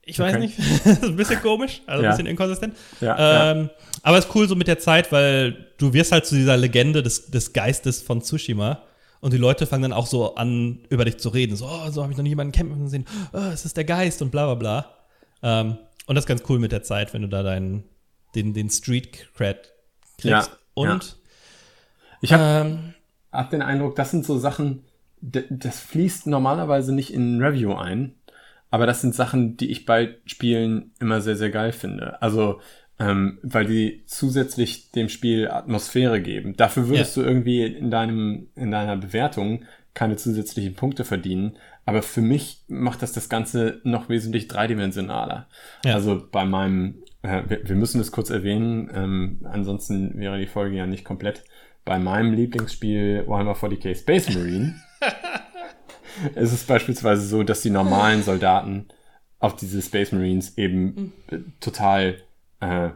Ich 0.03 0.19
weiß 0.19 0.35
Okay. 0.37 0.47
nicht, 0.47 0.59
das 0.85 0.87
ist 0.99 1.05
ein 1.05 1.17
bisschen 1.17 1.43
komisch, 1.43 1.83
also 1.87 2.03
Ja. 2.03 2.11
ein 2.11 2.17
bisschen 2.17 2.27
inkonsistent. 2.29 2.75
Ja, 3.01 3.19
ja. 3.19 3.51
ähm, 3.53 3.71
Aber 4.03 4.19
es 4.19 4.25
ist 4.27 4.35
cool 4.35 4.49
so 4.49 4.55
mit 4.55 4.69
der 4.69 4.79
Zeit, 4.79 5.13
weil 5.13 5.67
du 5.79 5.93
wirst 5.93 6.13
halt 6.13 6.27
zu 6.27 6.35
dieser 6.37 6.57
Legende 6.57 7.03
des, 7.03 7.27
des 7.31 7.53
Geistes 7.53 8.03
von 8.03 8.23
Tsushima. 8.23 8.83
Und 9.21 9.33
die 9.33 9.39
Leute 9.39 9.67
fangen 9.67 9.83
dann 9.83 9.93
auch 9.93 10.07
so 10.07 10.37
an, 10.37 10.81
über 10.91 11.05
dich 11.05 11.17
zu 11.19 11.31
reden. 11.31 11.57
So, 11.57 11.67
oh, 11.67 11.91
so 11.91 12.03
habe 12.03 12.13
ich 12.13 12.17
noch 12.17 12.23
nie 12.23 12.29
jemanden 12.29 12.53
kämpfen 12.53 12.85
gesehen. 12.85 13.05
Oh, 13.33 13.39
es 13.53 13.65
ist 13.65 13.77
der 13.77 13.85
Geist 13.85 14.23
und 14.23 14.31
bla 14.31 14.45
bla 14.47 14.55
bla. 14.55 14.91
Ähm, 15.43 15.79
und 16.07 16.15
das 16.15 16.23
ist 16.25 16.29
ganz 16.29 16.43
cool 16.49 16.61
mit 16.61 16.71
der 16.71 16.85
Zeit, 16.85 17.13
wenn 17.13 17.23
du 17.23 17.29
da 17.29 17.43
deinen, 17.43 17.83
den, 18.37 18.55
den 18.55 18.71
Street 18.71 19.29
Cred 19.35 19.73
kriegst. 20.19 20.51
Ja, 20.51 20.59
und 20.75 21.05
ja. 21.05 21.17
Ich 22.21 22.33
habe 22.33 22.69
ähm, 22.69 22.95
hab 23.33 23.51
den 23.51 23.63
Eindruck, 23.63 23.97
das 23.97 24.11
sind 24.11 24.25
so 24.25 24.39
Sachen, 24.39 24.85
das 25.21 25.81
fließt 25.81 26.27
normalerweise 26.27 26.95
nicht 26.95 27.13
in 27.13 27.37
ein 27.37 27.43
Review 27.43 27.75
ein, 27.75 28.15
aber 28.71 28.87
das 28.87 29.01
sind 29.01 29.15
Sachen, 29.15 29.57
die 29.57 29.71
ich 29.71 29.87
bei 29.87 30.17
Spielen 30.25 30.93
immer 31.01 31.21
sehr, 31.21 31.37
sehr 31.37 31.51
geil 31.51 31.73
finde. 31.73 32.21
Also, 32.23 32.61
ähm, 32.99 33.39
weil 33.43 33.67
die 33.67 34.03
zusätzlich 34.07 34.91
dem 34.93 35.09
Spiel 35.09 35.49
Atmosphäre 35.49 36.21
geben. 36.21 36.57
Dafür 36.57 36.89
würdest 36.89 37.17
du 37.17 37.23
irgendwie 37.23 37.63
in 37.65 37.91
deinem, 37.91 38.49
in 38.55 38.71
deiner 38.71 38.97
Bewertung 38.97 39.65
keine 39.95 40.17
zusätzlichen 40.17 40.75
Punkte 40.75 41.05
verdienen. 41.05 41.57
Aber 41.85 42.03
für 42.03 42.21
mich 42.21 42.65
macht 42.69 43.03
das 43.03 43.13
das 43.13 43.29
Ganze 43.29 43.81
noch 43.85 44.09
wesentlich 44.09 44.49
dreidimensionaler. 44.49 45.49
Ja. 45.85 45.95
Also 45.95 46.27
bei 46.31 46.45
meinem, 46.45 47.03
äh, 47.27 47.43
wir, 47.49 47.69
wir 47.69 47.77
müssen 47.77 48.01
es 48.01 48.13
kurz 48.13 48.31
erwähnen, 48.31 48.91
ähm, 48.95 49.41
ansonsten 49.45 50.19
wäre 50.19 50.39
die 50.39 50.47
Folge 50.47 50.77
ja 50.77 50.87
nicht 50.87 51.05
komplett. 51.05 51.45
Bei 51.85 51.99
meinem 51.99 52.33
Lieblingsspiel 52.33 53.25
Warhammer 53.27 53.55
40k 53.55 53.95
Space 53.97 54.29
Marine 54.35 54.75
ist 56.35 56.53
es 56.53 56.65
beispielsweise 56.65 57.27
so, 57.27 57.43
dass 57.43 57.61
die 57.63 57.71
normalen 57.71 58.23
Soldaten 58.23 58.87
auf 59.39 59.55
diese 59.57 59.83
Space 59.83 60.13
Marines 60.13 60.57
eben 60.59 61.13
äh, 61.31 61.39
total 61.61 62.17
äh, 62.61 62.91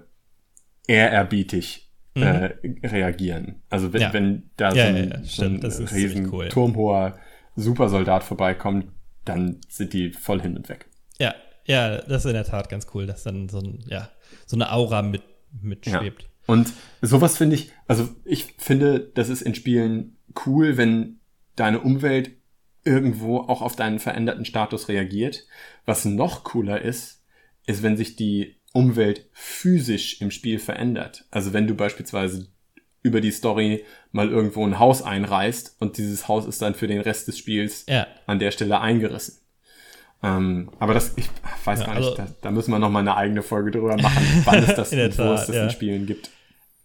ehrerbietig 0.86 1.88
äh, 2.14 2.50
reagieren. 2.84 3.62
Also 3.70 3.92
wenn, 3.92 4.00
Mhm. 4.00 4.06
Ja. 4.06 4.12
wenn 4.12 4.50
da 4.56 4.72
Ja, 4.72 4.86
so 5.22 5.44
ein, 5.44 5.60
ja, 5.62 5.70
so 5.70 5.82
ein 5.82 5.88
riesen 5.88 6.28
cool. 6.32 6.48
turmhoher 6.48 7.18
Supersoldat 7.56 8.24
vorbeikommt, 8.24 8.86
dann 9.24 9.58
sind 9.68 9.92
die 9.92 10.10
voll 10.12 10.40
hin 10.40 10.56
und 10.56 10.68
weg. 10.68 10.86
ja, 11.18 11.34
ja, 11.66 11.98
das 11.98 12.24
ist 12.24 12.30
in 12.30 12.32
der 12.34 12.44
Tat 12.44 12.68
ganz 12.68 12.86
cool, 12.94 13.06
dass 13.06 13.22
dann 13.22 13.48
so, 13.48 13.58
ein, 13.60 13.78
ja, 13.86 14.08
so 14.50 14.56
eine 14.56 14.72
Aura 14.72 15.02
mit, 15.02 15.22
mitschwebt. 15.62 16.28
Und 16.46 16.72
sowas 17.00 17.36
finde 17.36 17.54
ich, 17.54 17.70
also 17.86 18.08
ich 18.24 18.54
finde, 18.58 18.98
das 19.14 19.28
ist 19.28 19.42
in 19.42 19.54
Spielen 19.54 20.16
cool, 20.44 20.76
wenn 20.76 21.20
deine 21.54 21.80
Umwelt 21.80 22.32
irgendwo 22.84 23.38
auch 23.38 23.62
auf 23.62 23.76
deinen 23.76 24.00
veränderten 24.00 24.44
Status 24.44 24.88
reagiert. 24.88 25.46
Was 25.84 26.04
noch 26.04 26.42
cooler 26.42 26.82
ist, 26.82 27.22
ist, 27.66 27.84
wenn 27.84 27.96
sich 27.96 28.16
die 28.16 28.56
Umwelt 28.72 29.28
physisch 29.32 30.20
im 30.20 30.32
Spiel 30.32 30.58
verändert. 30.58 31.26
Also 31.30 31.52
wenn 31.52 31.68
du 31.68 31.74
beispielsweise 31.74 32.48
über 33.02 33.20
die 33.20 33.30
Story 33.30 33.84
mal 34.10 34.28
irgendwo 34.28 34.66
ein 34.66 34.78
Haus 34.80 35.02
einreißt 35.02 35.76
und 35.78 35.96
dieses 35.98 36.26
Haus 36.26 36.46
ist 36.46 36.60
dann 36.62 36.74
für 36.74 36.88
den 36.88 37.00
Rest 37.00 37.28
des 37.28 37.38
Spiels 37.38 37.84
Ja. 37.88 38.06
an 38.26 38.40
der 38.40 38.50
Stelle 38.50 38.80
eingerissen. 38.80 39.39
Ähm, 40.22 40.68
aber 40.78 40.94
das, 40.94 41.12
ich 41.16 41.24
weiß 41.64 41.80
Ja, 41.80 41.86
gar 41.86 41.94
nicht, 41.94 42.04
also- 42.04 42.16
da, 42.16 42.26
da 42.42 42.50
müssen 42.50 42.70
wir 42.72 42.78
noch 42.78 42.90
mal 42.90 43.00
eine 43.00 43.16
eigene 43.16 43.42
Folge 43.42 43.70
drüber 43.70 43.96
machen, 43.96 44.22
wann 44.44 44.62
es 44.64 44.74
das, 44.74 44.92
und 44.92 45.18
wo 45.18 45.32
es 45.32 45.46
das 45.46 45.56
ja. 45.56 45.64
in 45.64 45.70
Spielen 45.70 46.06
gibt. 46.06 46.30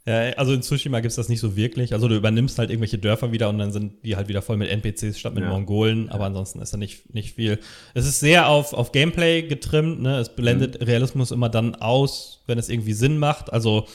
Ja, 0.07 0.19
also 0.37 0.53
in 0.53 0.61
Tsushima 0.61 0.99
gibt's 0.99 1.15
das 1.15 1.29
nicht 1.29 1.39
so 1.39 1.55
wirklich. 1.55 1.91
Also 1.93 2.07
du 2.07 2.15
übernimmst 2.15 2.59
halt 2.59 2.69
irgendwelche 2.69 2.99
Dörfer 2.99 3.31
wieder 3.31 3.49
und 3.49 3.57
dann 3.57 3.71
sind 3.71 4.05
die 4.05 4.15
halt 4.15 4.27
wieder 4.27 4.43
voll 4.43 4.55
mit 4.55 4.69
NPCs 4.69 5.17
statt 5.17 5.33
mit 5.33 5.43
Ja. 5.43 5.49
Mongolen, 5.49 6.09
aber 6.09 6.25
ansonsten 6.25 6.61
ist 6.61 6.71
da 6.71 6.77
nicht, 6.77 7.11
nicht 7.15 7.33
viel. 7.35 7.57
Es 7.95 8.05
ist 8.05 8.19
sehr 8.19 8.47
auf, 8.47 8.73
auf 8.73 8.91
Gameplay 8.91 9.41
getrimmt, 9.41 10.01
ne? 10.03 10.19
Es 10.19 10.35
blendet 10.35 10.79
Mhm. 10.79 10.85
Realismus 10.85 11.31
immer 11.31 11.49
dann 11.49 11.73
aus, 11.73 12.43
wenn 12.45 12.59
es 12.59 12.69
irgendwie 12.69 12.93
Sinn 12.93 13.17
macht. 13.17 13.51
Also 13.51 13.87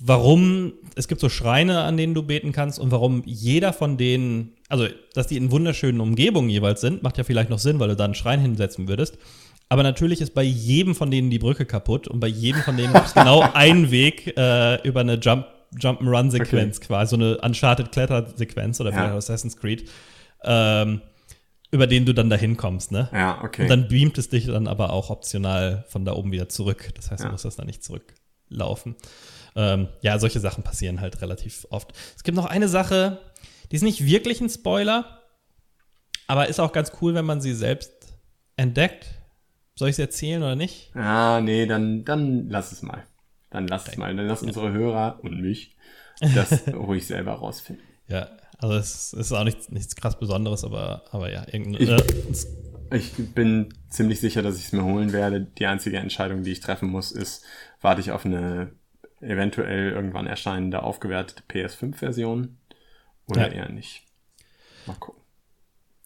warum, 0.00 0.72
es 0.94 1.08
gibt 1.08 1.20
so 1.20 1.28
Schreine, 1.28 1.80
an 1.82 1.96
denen 1.96 2.14
du 2.14 2.22
beten 2.22 2.52
kannst 2.52 2.78
und 2.78 2.90
warum 2.90 3.22
jeder 3.26 3.72
von 3.72 3.96
denen, 3.96 4.54
also 4.68 4.86
dass 5.14 5.26
die 5.26 5.36
in 5.36 5.50
wunderschönen 5.50 6.00
Umgebungen 6.00 6.48
jeweils 6.50 6.80
sind, 6.80 7.02
macht 7.02 7.18
ja 7.18 7.24
vielleicht 7.24 7.50
noch 7.50 7.58
Sinn, 7.58 7.80
weil 7.80 7.88
du 7.88 7.96
da 7.96 8.04
einen 8.04 8.14
Schrein 8.14 8.40
hinsetzen 8.40 8.88
würdest. 8.88 9.18
Aber 9.68 9.82
natürlich 9.82 10.20
ist 10.20 10.34
bei 10.34 10.42
jedem 10.44 10.94
von 10.94 11.10
denen 11.10 11.30
die 11.30 11.38
Brücke 11.38 11.66
kaputt 11.66 12.08
und 12.08 12.20
bei 12.20 12.28
jedem 12.28 12.62
von 12.62 12.76
denen 12.76 12.94
gibt 12.94 13.06
es 13.06 13.14
genau 13.14 13.40
einen 13.54 13.90
Weg 13.90 14.34
äh, 14.38 14.80
über 14.86 15.00
eine 15.00 15.14
Jump, 15.16 15.46
Jump'n'Run-Sequenz 15.78 16.80
quasi, 16.80 17.10
so 17.10 17.16
eine 17.16 17.38
Uncharted-Kletter-Sequenz 17.38 18.80
oder 18.80 18.92
vielleicht 18.92 19.10
Ja. 19.10 19.16
Assassin's 19.16 19.56
Creed, 19.58 19.88
ähm, 20.44 21.02
über 21.70 21.86
den 21.86 22.06
du 22.06 22.14
dann 22.14 22.30
dahin 22.30 22.56
kommst, 22.56 22.92
ne? 22.92 23.10
Ja, 23.12 23.42
okay. 23.44 23.62
Und 23.62 23.68
dann 23.68 23.88
beamt 23.88 24.16
es 24.16 24.30
dich 24.30 24.46
dann 24.46 24.66
aber 24.66 24.90
auch 24.90 25.10
optional 25.10 25.84
von 25.88 26.06
da 26.06 26.14
oben 26.14 26.32
wieder 26.32 26.48
zurück. 26.48 26.88
Das 26.94 27.10
heißt, 27.10 27.20
du 27.24 27.26
Ja. 27.26 27.32
musst 27.32 27.44
das 27.44 27.56
dann 27.56 27.66
nicht 27.66 27.84
zurücklaufen. 27.84 28.94
Ähm, 29.60 29.88
ja, 30.02 30.18
solche 30.20 30.38
Sachen 30.38 30.62
passieren 30.62 31.00
halt 31.00 31.20
relativ 31.20 31.66
oft. 31.70 31.92
Es 32.16 32.22
gibt 32.22 32.36
noch 32.36 32.46
eine 32.46 32.68
Sache, 32.68 33.18
die 33.72 33.76
ist 33.76 33.82
nicht 33.82 34.06
wirklich 34.06 34.40
ein 34.40 34.48
Spoiler, 34.48 35.24
aber 36.28 36.48
ist 36.48 36.60
auch 36.60 36.72
ganz 36.72 36.92
cool, 37.02 37.14
wenn 37.14 37.24
man 37.24 37.40
sie 37.40 37.54
selbst 37.54 37.90
entdeckt. 38.56 39.06
Soll 39.74 39.88
ich 39.88 39.94
es 39.94 39.98
erzählen 39.98 40.42
oder 40.42 40.54
nicht? 40.56 40.94
ah, 40.94 41.40
nee, 41.40 41.66
dann, 41.66 42.04
dann 42.04 42.48
lass 42.48 42.70
es 42.72 42.82
mal. 42.82 43.02
Dann 43.50 43.66
lass 43.66 43.88
es 43.88 43.96
mal. 43.96 44.14
Dann 44.14 44.26
lass 44.28 44.42
unsere 44.42 44.72
Hörer 44.72 45.18
und 45.22 45.40
mich 45.40 45.76
das 46.20 46.68
ruhig 46.68 47.06
selber 47.06 47.32
rausfinden. 47.32 47.84
Ja, 48.06 48.28
also 48.58 48.74
es 48.74 49.12
ist 49.12 49.32
auch 49.32 49.44
nichts, 49.44 49.70
nichts 49.70 49.96
krass 49.96 50.18
Besonderes, 50.18 50.62
aber, 50.64 51.02
aber 51.10 51.32
ja, 51.32 51.44
irgendein, 51.50 51.82
Ich- 51.82 51.90
äh, 51.90 52.96
Ich 52.96 53.12
bin 53.34 53.74
ziemlich 53.90 54.18
sicher, 54.20 54.42
dass 54.42 54.56
ich 54.56 54.66
es 54.66 54.72
mir 54.72 54.84
holen 54.84 55.12
werde. 55.12 55.40
Die 55.58 55.66
einzige 55.66 55.98
Entscheidung, 55.98 56.42
die 56.42 56.52
ich 56.52 56.60
treffen 56.60 56.88
muss, 56.88 57.12
ist, 57.12 57.44
warte 57.80 58.00
ich 58.00 58.12
auf 58.12 58.24
eine 58.24 58.72
eventuell 59.20 59.90
irgendwann 59.92 60.26
erscheinende 60.26 60.82
aufgewertete 60.82 61.42
PS5-Version 61.48 62.56
oder 63.26 63.48
Ja. 63.48 63.52
eher 63.64 63.68
nicht. 63.68 64.02
Mal 64.86 64.94
gucken. 64.94 65.22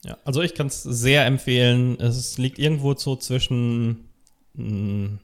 Ja, 0.05 0.19
also 0.25 0.43
ich 0.43 0.55
kann 0.55 0.67
es 0.67 0.83
sehr 0.83 1.25
empfehlen. 1.27 1.99
Es 2.01 2.37
liegt 2.39 2.59
irgendwo 2.59 2.95
so 2.95 3.15
zwischen 3.17 4.09
mh, 4.55 5.19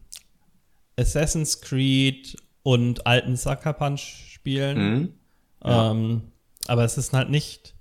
Assassin's 0.96 1.60
Creed 1.60 2.36
und 2.62 3.06
alten 3.06 3.36
Sucker 3.36 3.72
Punch 3.72 4.00
Spielen. 4.00 4.78
Mhm. 4.78 5.14
Ja. 5.64 5.90
Ähm, 5.90 6.32
aber 6.68 6.84
es 6.84 6.96
ist 6.98 7.12
halt 7.12 7.30
nicht, 7.30 7.74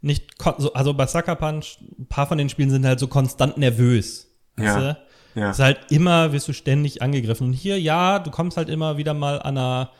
nicht, 0.00 0.34
also 0.74 0.94
bei 0.94 1.06
Sucker 1.06 1.36
Punch, 1.36 1.78
ein 1.98 2.06
paar 2.06 2.26
von 2.26 2.38
den 2.38 2.48
Spielen 2.48 2.70
sind 2.70 2.86
halt 2.86 3.00
so 3.00 3.08
konstant 3.08 3.58
nervös. 3.58 4.30
Ja. 4.58 4.96
Ja. 5.38 5.50
Es 5.50 5.58
ist 5.58 5.64
halt 5.64 5.78
immer, 5.90 6.32
wirst 6.32 6.48
du 6.48 6.52
ständig 6.52 7.00
angegriffen. 7.02 7.46
Und 7.48 7.52
hier, 7.52 7.80
ja, 7.80 8.18
du 8.18 8.30
kommst 8.30 8.56
halt 8.56 8.68
immer 8.68 8.96
wieder 8.96 9.14
mal 9.14 9.40
an 9.40 9.56
einer, 9.56 9.90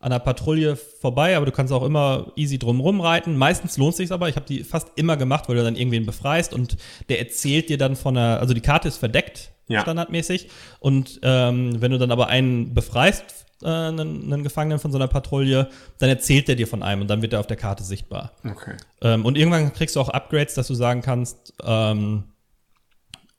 an 0.00 0.12
einer 0.12 0.18
Patrouille 0.20 0.76
vorbei, 0.76 1.36
aber 1.36 1.46
du 1.46 1.52
kannst 1.52 1.72
auch 1.72 1.82
immer 1.84 2.32
easy 2.36 2.58
drumrum 2.58 3.00
reiten. 3.00 3.36
Meistens 3.36 3.76
lohnt 3.78 3.96
sich 3.96 4.12
aber. 4.12 4.28
Ich 4.28 4.36
habe 4.36 4.46
die 4.46 4.64
fast 4.64 4.88
immer 4.96 5.16
gemacht, 5.16 5.48
weil 5.48 5.56
du 5.56 5.64
dann 5.64 5.76
irgendwen 5.76 6.06
befreist 6.06 6.52
und 6.54 6.76
der 7.08 7.18
erzählt 7.18 7.68
dir 7.68 7.78
dann 7.78 7.96
von 7.96 8.16
einer, 8.16 8.38
also 8.40 8.54
die 8.54 8.60
Karte 8.60 8.88
ist 8.88 8.98
verdeckt, 8.98 9.52
Ja. 9.68 9.80
standardmäßig. 9.82 10.48
Und 10.80 11.20
ähm, 11.22 11.80
wenn 11.80 11.90
du 11.90 11.98
dann 11.98 12.10
aber 12.12 12.28
einen 12.28 12.74
befreist, 12.74 13.24
äh, 13.62 13.68
einen, 13.68 14.30
einen 14.32 14.42
Gefangenen 14.44 14.78
von 14.78 14.92
so 14.92 14.98
einer 14.98 15.08
Patrouille, 15.08 15.68
dann 15.98 16.08
erzählt 16.10 16.46
der 16.48 16.56
dir 16.56 16.66
von 16.68 16.82
einem 16.82 17.00
und 17.02 17.08
dann 17.08 17.22
wird 17.22 17.32
er 17.32 17.40
auf 17.40 17.46
der 17.46 17.56
Karte 17.56 17.82
sichtbar. 17.82 18.32
Okay. 18.44 18.74
Ähm, 19.00 19.24
und 19.24 19.36
irgendwann 19.38 19.72
kriegst 19.72 19.96
du 19.96 20.00
auch 20.00 20.10
Upgrades, 20.10 20.54
dass 20.54 20.66
du 20.68 20.74
sagen 20.74 21.00
kannst, 21.00 21.54
ähm, 21.64 22.24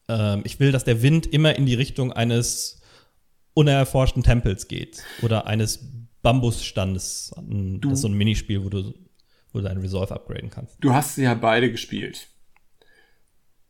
ähm, 0.08 0.42
ich 0.44 0.60
will, 0.60 0.72
dass 0.72 0.84
der 0.84 1.02
Wind 1.02 1.28
immer 1.28 1.56
in 1.56 1.66
die 1.66 1.74
Richtung 1.76 2.12
eines 2.12 2.82
unerforschten 3.54 4.24
Tempels 4.24 4.68
geht 4.68 5.04
oder 5.22 5.48
eines 5.48 5.80
Bambusstandes. 6.22 7.34
Das 7.36 7.94
ist 7.94 8.02
so 8.02 8.08
ein 8.08 8.14
Minispiel, 8.14 8.64
wo 8.64 8.70
du, 8.70 8.94
wo 9.52 9.60
du 9.60 9.62
deinen 9.62 9.82
Resolve 9.82 10.14
upgraden 10.14 10.50
kannst. 10.50 10.76
Du 10.80 10.94
hast 10.94 11.16
sie 11.16 11.24
ja 11.24 11.34
beide 11.34 11.72
gespielt. 11.72 12.28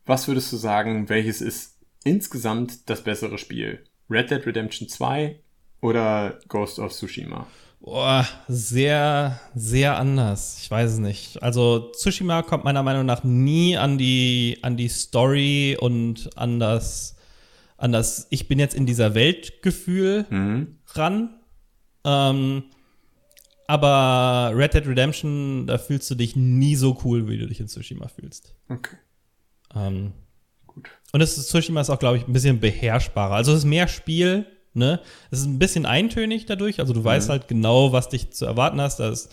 Was 0.05 0.27
würdest 0.27 0.51
du 0.51 0.57
sagen, 0.57 1.09
welches 1.09 1.41
ist 1.41 1.77
insgesamt 2.03 2.89
das 2.89 3.03
bessere 3.03 3.37
Spiel? 3.37 3.83
Red 4.09 4.31
Dead 4.31 4.45
Redemption 4.45 4.87
2 4.87 5.39
oder 5.81 6.39
Ghost 6.47 6.79
of 6.79 6.93
Tsushima? 6.93 7.47
Boah, 7.79 8.27
sehr, 8.47 9.39
sehr 9.55 9.97
anders. 9.97 10.59
Ich 10.61 10.69
weiß 10.69 10.93
es 10.93 10.97
nicht. 10.97 11.41
Also 11.43 11.91
Tsushima 11.91 12.41
kommt 12.41 12.63
meiner 12.63 12.83
Meinung 12.83 13.05
nach 13.05 13.23
nie 13.23 13.77
an 13.77 13.97
die, 13.97 14.57
an 14.61 14.77
die 14.77 14.89
Story 14.89 15.77
und 15.79 16.29
an 16.37 16.59
das, 16.59 17.15
an 17.77 17.91
das 17.91 18.27
Ich 18.29 18.47
bin 18.47 18.59
jetzt 18.59 18.75
in 18.75 18.85
dieser 18.85 19.13
Welt 19.13 19.61
Gefühl 19.61 20.25
Mhm. 20.29 20.77
ran. 20.87 21.39
Ähm, 22.03 22.63
aber 23.67 24.51
Red 24.55 24.73
Dead 24.73 24.87
Redemption, 24.87 25.67
da 25.67 25.77
fühlst 25.77 26.09
du 26.09 26.15
dich 26.15 26.35
nie 26.35 26.75
so 26.75 26.97
cool, 27.03 27.27
wie 27.27 27.37
du 27.37 27.47
dich 27.47 27.59
in 27.59 27.67
Tsushima 27.67 28.07
fühlst. 28.07 28.55
Okay, 28.69 28.95
Ähm, 29.75 30.13
gut. 30.65 30.89
und 31.11 31.21
es 31.21 31.37
ist, 31.37 31.49
Tsushima 31.49 31.81
ist 31.81 31.89
auch, 31.89 31.99
glaube 31.99 32.17
ich, 32.17 32.25
ein 32.27 32.33
bisschen 32.33 32.59
beherrschbarer. 32.59 33.35
Also 33.35 33.51
es 33.51 33.59
ist 33.59 33.65
mehr 33.65 33.87
Spiel, 33.87 34.45
ne? 34.77 35.01
Es 35.31 35.39
ist 35.39 35.45
ein 35.45 35.59
bisschen 35.59 35.85
eintönig 35.85 36.45
dadurch. 36.45 36.79
Also 36.79 36.93
du 36.93 37.03
weißt 37.03 37.29
halt 37.29 37.47
genau, 37.47 37.91
was 37.91 38.09
dich 38.09 38.31
zu 38.31 38.45
erwarten 38.45 38.79
hast. 38.79 38.99
Da 38.99 39.09
ist 39.09 39.31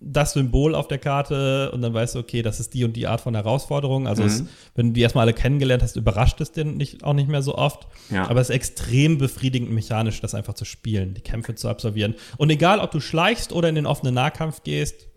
das 0.00 0.34
Symbol 0.34 0.74
auf 0.74 0.88
der 0.88 0.98
Karte 0.98 1.70
und 1.72 1.80
dann 1.80 1.94
weißt 1.94 2.14
du, 2.14 2.18
okay, 2.18 2.42
das 2.42 2.60
ist 2.60 2.74
die 2.74 2.84
und 2.84 2.94
die 2.94 3.06
Art 3.06 3.22
von 3.22 3.34
Herausforderung. 3.34 4.06
Also 4.06 4.22
es, 4.22 4.44
wenn 4.74 4.88
du 4.88 4.92
die 4.92 5.00
erstmal 5.00 5.22
alle 5.22 5.32
kennengelernt 5.32 5.82
hast, 5.82 5.96
überrascht 5.96 6.38
es 6.42 6.52
dir 6.52 6.66
nicht, 6.66 7.02
auch 7.02 7.14
nicht 7.14 7.30
mehr 7.30 7.40
so 7.40 7.56
oft. 7.56 7.86
Ja. 8.10 8.28
Aber 8.28 8.42
es 8.42 8.50
ist 8.50 8.56
extrem 8.56 9.16
befriedigend 9.16 9.70
mechanisch, 9.70 10.20
das 10.20 10.34
einfach 10.34 10.52
zu 10.52 10.66
spielen, 10.66 11.14
die 11.14 11.22
Kämpfe 11.22 11.54
zu 11.54 11.68
absolvieren. 11.68 12.14
Und 12.36 12.50
egal, 12.50 12.78
ob 12.78 12.90
du 12.90 13.00
schleichst 13.00 13.52
oder 13.54 13.70
in 13.70 13.74
den 13.74 13.86
offenen 13.86 14.14
Nahkampf 14.14 14.62
gehst, 14.64 15.08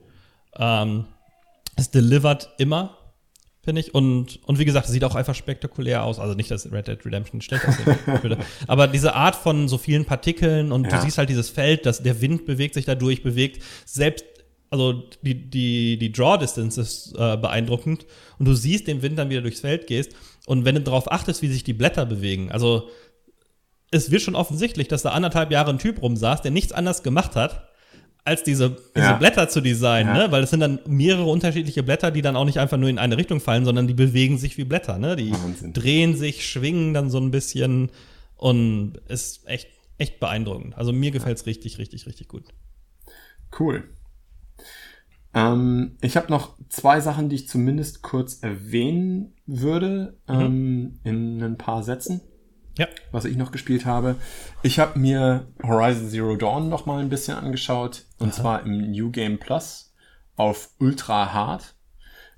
ähm, 0.57 1.05
Es 1.75 1.91
delivert 1.91 2.49
immer, 2.57 2.96
finde 3.67 3.81
ich. 3.81 3.93
Und, 3.93 4.39
und 4.45 4.59
wie 4.59 4.63
gesagt, 4.63 4.85
es 4.85 4.93
sieht 4.93 5.03
auch 5.03 5.13
einfach 5.15 5.35
spektakulär 5.35 6.03
aus. 6.05 6.19
Also 6.19 6.35
nicht, 6.35 6.49
dass 6.49 6.71
Red 6.71 6.87
Dead 6.87 7.05
Redemption 7.05 7.41
schlecht 7.41 7.67
aussehen 7.67 7.97
würde. 8.21 8.37
Aber 8.65 8.87
diese 8.87 9.13
Art 9.13 9.35
von 9.35 9.67
so 9.67 9.77
vielen 9.77 10.05
Partikeln 10.05 10.71
und 10.71 10.85
Ja. 10.85 10.95
du 10.95 11.01
siehst 11.01 11.17
halt 11.17 11.27
dieses 11.29 11.49
Feld, 11.49 11.85
dass 11.85 12.01
der 12.01 12.21
Wind 12.21 12.45
bewegt 12.45 12.75
sich 12.75 12.85
dadurch, 12.85 13.23
bewegt 13.23 13.61
selbst, 13.85 14.23
also 14.69 15.03
die, 15.21 15.49
die, 15.49 15.97
die 15.99 16.11
Draw 16.13 16.37
Distance 16.37 16.79
ist 16.79 17.13
äh, 17.17 17.35
beeindruckend 17.35 18.05
und 18.39 18.45
du 18.47 18.53
siehst 18.53 18.87
den 18.87 19.01
Wind 19.01 19.19
dann 19.19 19.29
wieder 19.29 19.41
durchs 19.41 19.59
Feld 19.59 19.85
gehst. 19.87 20.13
Und 20.45 20.63
wenn 20.63 20.75
du 20.75 20.81
darauf 20.81 21.11
achtest, 21.11 21.41
wie 21.41 21.49
sich 21.49 21.65
die 21.65 21.73
Blätter 21.73 22.05
bewegen, 22.05 22.49
also 22.53 22.87
es 23.91 24.11
wird 24.11 24.21
schon 24.21 24.35
offensichtlich, 24.35 24.87
dass 24.87 25.01
da 25.01 25.09
anderthalb 25.11 25.51
Jahre 25.51 25.71
ein 25.71 25.79
Typ 25.79 26.01
rumsaß, 26.01 26.41
der 26.41 26.51
nichts 26.51 26.71
anderes 26.71 27.03
gemacht 27.03 27.35
hat, 27.35 27.66
als 28.27 28.43
diese, 28.43 28.77
diese 28.95 29.05
Ja. 29.07 29.13
Blätter 29.17 29.49
zu 29.49 29.61
designen, 29.61 30.15
Ja. 30.15 30.25
ne? 30.27 30.31
Weil 30.31 30.43
es 30.43 30.49
sind 30.51 30.59
dann 30.59 30.79
mehrere 30.85 31.25
unterschiedliche 31.25 31.81
Blätter, 31.81 32.11
die 32.11 32.21
dann 32.21 32.35
auch 32.35 32.45
nicht 32.45 32.59
einfach 32.59 32.77
nur 32.77 32.89
in 32.89 32.99
eine 32.99 33.17
Richtung 33.17 33.39
fallen, 33.39 33.65
sondern 33.65 33.87
die 33.87 33.93
bewegen 33.93 34.37
sich 34.37 34.57
wie 34.57 34.65
Blätter, 34.65 34.97
ne? 34.99 35.15
Die 35.15 35.31
Wahnsinn. 35.31 35.73
drehen 35.73 36.15
sich, 36.15 36.45
schwingen 36.47 36.93
dann 36.93 37.09
so 37.09 37.17
ein 37.19 37.31
bisschen 37.31 37.89
und 38.35 38.97
ist 39.07 39.47
echt, 39.47 39.69
echt 39.97 40.19
beeindruckend. 40.19 40.77
Also 40.77 40.93
mir 40.93 41.11
gefällt's 41.11 41.45
richtig, 41.47 41.79
richtig, 41.79 42.05
richtig 42.05 42.27
gut. 42.27 42.43
Cool. 43.57 43.85
Ähm, 45.33 45.97
ich 46.01 46.17
habe 46.17 46.29
noch 46.31 46.57
zwei 46.69 46.99
Sachen, 46.99 47.29
die 47.29 47.35
ich 47.35 47.47
zumindest 47.47 48.01
kurz 48.01 48.39
erwähnen 48.41 49.33
würde, 49.45 50.17
ähm, 50.27 50.99
in 51.03 51.41
ein 51.43 51.57
paar 51.57 51.83
Sätzen, 51.83 52.21
Ja. 52.77 52.87
was 53.11 53.25
ich 53.25 53.37
noch 53.37 53.51
gespielt 53.51 53.85
habe. 53.85 54.15
Ich 54.63 54.79
habe 54.79 54.99
mir 54.99 55.47
Horizon 55.63 56.09
Zero 56.09 56.35
Dawn 56.35 56.69
noch 56.69 56.85
mal 56.85 56.99
ein 56.99 57.09
bisschen 57.09 57.37
angeschaut, 57.37 58.05
und 58.19 58.33
zwar 58.33 58.63
im 58.63 58.91
New 58.91 59.11
Game 59.11 59.39
Plus 59.39 59.93
auf 60.35 60.69
Ultra 60.79 61.33
Hard. 61.33 61.73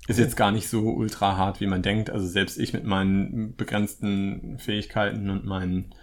Ist 0.08 0.18
jetzt 0.18 0.36
gar 0.36 0.50
nicht 0.50 0.68
so 0.68 0.80
ultra 0.80 1.36
hart, 1.36 1.60
wie 1.60 1.68
man 1.68 1.82
denkt. 1.82 2.10
Also 2.10 2.26
selbst 2.26 2.58
ich 2.58 2.72
mit 2.72 2.84
meinen 2.84 3.54
begrenzten 3.54 4.58
Fähigkeiten 4.58 5.30
und 5.30 5.44
meinen 5.44 5.94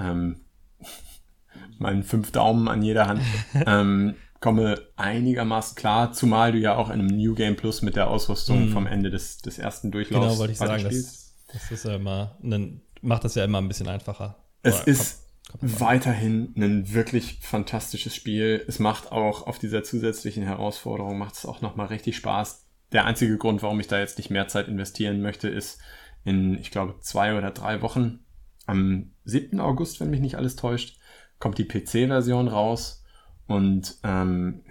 ähm, 0.00 0.40
meinen 1.78 2.02
fünf 2.02 2.32
Daumen 2.32 2.68
an 2.68 2.82
jeder 2.82 3.06
Hand, 3.06 3.20
ähm, 3.66 4.14
komme 4.40 4.80
einigermaßen 4.96 5.76
klar, 5.76 6.12
zumal 6.12 6.52
du 6.52 6.58
ja 6.58 6.74
auch 6.74 6.88
in 6.88 7.00
einem 7.00 7.06
New 7.06 7.34
Game 7.34 7.56
Plus 7.56 7.82
mit 7.82 7.94
der 7.94 8.08
Ausrüstung 8.08 8.70
vom 8.70 8.86
Ende 8.86 9.10
des, 9.10 9.38
des 9.38 9.58
ersten 9.58 9.90
Durchlaufs 9.90 10.26
Genau, 10.26 10.38
wollte 10.38 10.52
ich 10.52 10.58
sagen. 10.58 10.82
Das, 10.82 11.34
das 11.52 11.70
ist 11.70 11.84
ja 11.84 11.94
immer, 11.94 12.36
ein, 12.42 12.82
macht 13.02 13.24
das 13.24 13.34
ja 13.34 13.44
immer 13.44 13.58
ein 13.58 13.68
bisschen 13.68 13.88
einfacher. 13.88 14.36
Es 14.62 14.76
Oder 14.76 14.88
ist 14.88 15.26
drauf 15.48 15.62
an. 15.62 15.80
weiterhin 15.80 16.54
ein 16.56 16.92
wirklich 16.94 17.38
fantastisches 17.42 18.14
Spiel. 18.14 18.64
Es 18.66 18.78
macht 18.78 19.12
auch 19.12 19.46
auf 19.46 19.58
dieser 19.58 19.82
zusätzlichen 19.82 20.44
Herausforderung 20.44 21.18
macht 21.18 21.34
es 21.34 21.44
auch 21.46 21.60
nochmal 21.60 21.86
richtig 21.88 22.16
Spaß. 22.16 22.66
Der 22.92 23.04
einzige 23.06 23.36
Grund, 23.38 23.62
warum 23.62 23.80
ich 23.80 23.88
da 23.88 23.98
jetzt 23.98 24.18
nicht 24.18 24.30
mehr 24.30 24.48
Zeit 24.48 24.68
investieren 24.68 25.20
möchte, 25.22 25.48
ist 25.48 25.80
in, 26.24 26.58
ich 26.58 26.70
glaube, 26.70 26.94
zwei 27.00 27.36
oder 27.36 27.50
drei 27.50 27.82
Wochen, 27.82 28.20
am 28.66 29.10
7. 29.24 29.58
August, 29.60 30.00
wenn 30.00 30.10
mich 30.10 30.20
nicht 30.20 30.36
alles 30.36 30.56
täuscht, 30.56 30.98
kommt 31.38 31.58
die 31.58 31.64
PC-Version 31.64 32.48
raus. 32.48 33.00
Und 33.48 33.96
ähm, 34.04 34.62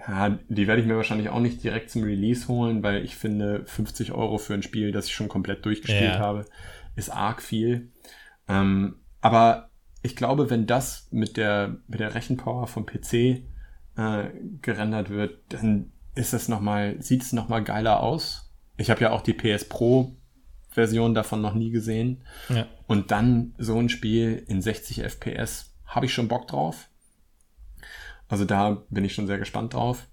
die 0.48 0.66
werde 0.68 0.82
ich 0.82 0.88
mir 0.88 0.96
wahrscheinlich 0.96 1.30
auch 1.30 1.42
nicht 1.42 1.62
direkt 1.64 1.90
zum 1.90 2.04
Release 2.04 2.48
holen, 2.48 2.82
weil 2.84 3.04
ich 3.04 3.16
finde, 3.18 3.64
50 3.66 4.14
Euro 4.14 4.38
für 4.38 4.54
ein 4.54 4.64
Spiel, 4.64 4.92
das 4.94 5.08
ich 5.08 5.14
schon 5.14 5.28
komplett 5.28 5.66
durchgespielt 5.66 6.14
Ja. 6.16 6.20
habe, 6.20 6.46
ist 6.96 7.10
arg 7.10 7.42
viel. 7.42 7.92
Ähm, 8.52 8.96
aber 9.22 9.70
ich 10.02 10.16
glaube, 10.16 10.50
wenn 10.50 10.68
das 10.68 11.08
mit 11.12 11.38
der, 11.38 11.78
mit 11.88 12.00
der 12.00 12.16
Rechenpower 12.16 12.68
vom 12.68 12.86
PC 12.86 13.14
äh, 13.14 13.44
gerendert 14.62 15.10
wird, 15.10 15.40
dann 15.50 15.92
ist 16.16 16.34
es 16.34 16.48
noch 16.48 16.60
mal, 16.60 17.02
sieht 17.02 17.22
es 17.22 17.34
nochmal 17.34 17.64
geiler 17.64 18.02
aus. 18.02 18.52
Ich 18.78 18.90
habe 18.90 19.02
ja 19.02 19.12
auch 19.12 19.22
die 19.22 19.34
PS 19.34 19.66
Pro 19.66 20.16
Version 20.70 21.14
davon 21.14 21.42
noch 21.42 21.54
nie 21.54 21.70
gesehen. 21.70 22.24
Ja. 22.50 22.66
Und 22.88 23.12
dann 23.12 23.54
so 23.58 23.78
ein 23.78 23.90
Spiel 23.90 24.44
in 24.48 24.62
60 24.62 25.04
FPS, 25.04 25.74
habe 25.86 26.06
ich 26.06 26.14
schon 26.14 26.28
Bock 26.28 26.48
drauf. 26.48 26.90
Also 28.28 28.46
da 28.46 28.84
bin 28.90 29.04
ich 29.04 29.14
schon 29.14 29.28
sehr 29.28 29.38
gespannt 29.38 29.74
drauf. 29.74 30.08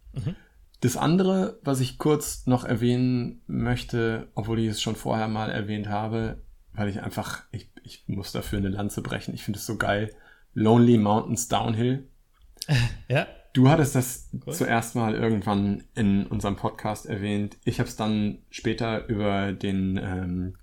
Das 0.81 0.97
andere, 0.97 1.59
was 1.63 1.81
ich 1.81 1.99
kurz 1.99 2.47
noch 2.47 2.65
erwähnen 2.65 3.43
möchte, 3.47 4.29
obwohl 4.35 4.59
ich 4.61 4.69
es 4.69 4.83
schon 4.83 4.97
vorher 4.97 5.29
mal 5.29 5.51
erwähnt 5.51 5.89
habe, 5.89 6.43
weil 6.73 6.89
ich 6.89 7.03
einfach, 7.03 7.45
ich, 7.51 7.71
ich 7.89 8.05
muss 8.07 8.33
dafür 8.33 8.59
eine 8.59 8.69
Lanze 8.69 9.03
brechen. 9.03 9.35
Ich 9.35 9.43
finde 9.45 9.59
es 9.59 9.67
so 9.67 9.77
geil. 9.77 10.15
Lonely 10.55 10.99
Mountains 10.99 11.49
Downhill. 11.49 12.09
Ja. 13.09 13.27
Du 13.55 13.71
hattest 13.71 13.95
das 13.95 14.29
Cool. 14.47 14.53
zuerst 14.53 14.95
mal 14.95 15.15
irgendwann 15.15 15.85
in 15.95 16.27
unserem 16.27 16.57
Podcast 16.57 17.07
erwähnt. 17.07 17.57
Ich 17.65 17.81
habe 17.81 17.89
es 17.89 17.97
dann 17.97 18.39
später 18.51 19.07
über 19.09 19.53
den 19.53 19.97
ähm, 19.97 20.55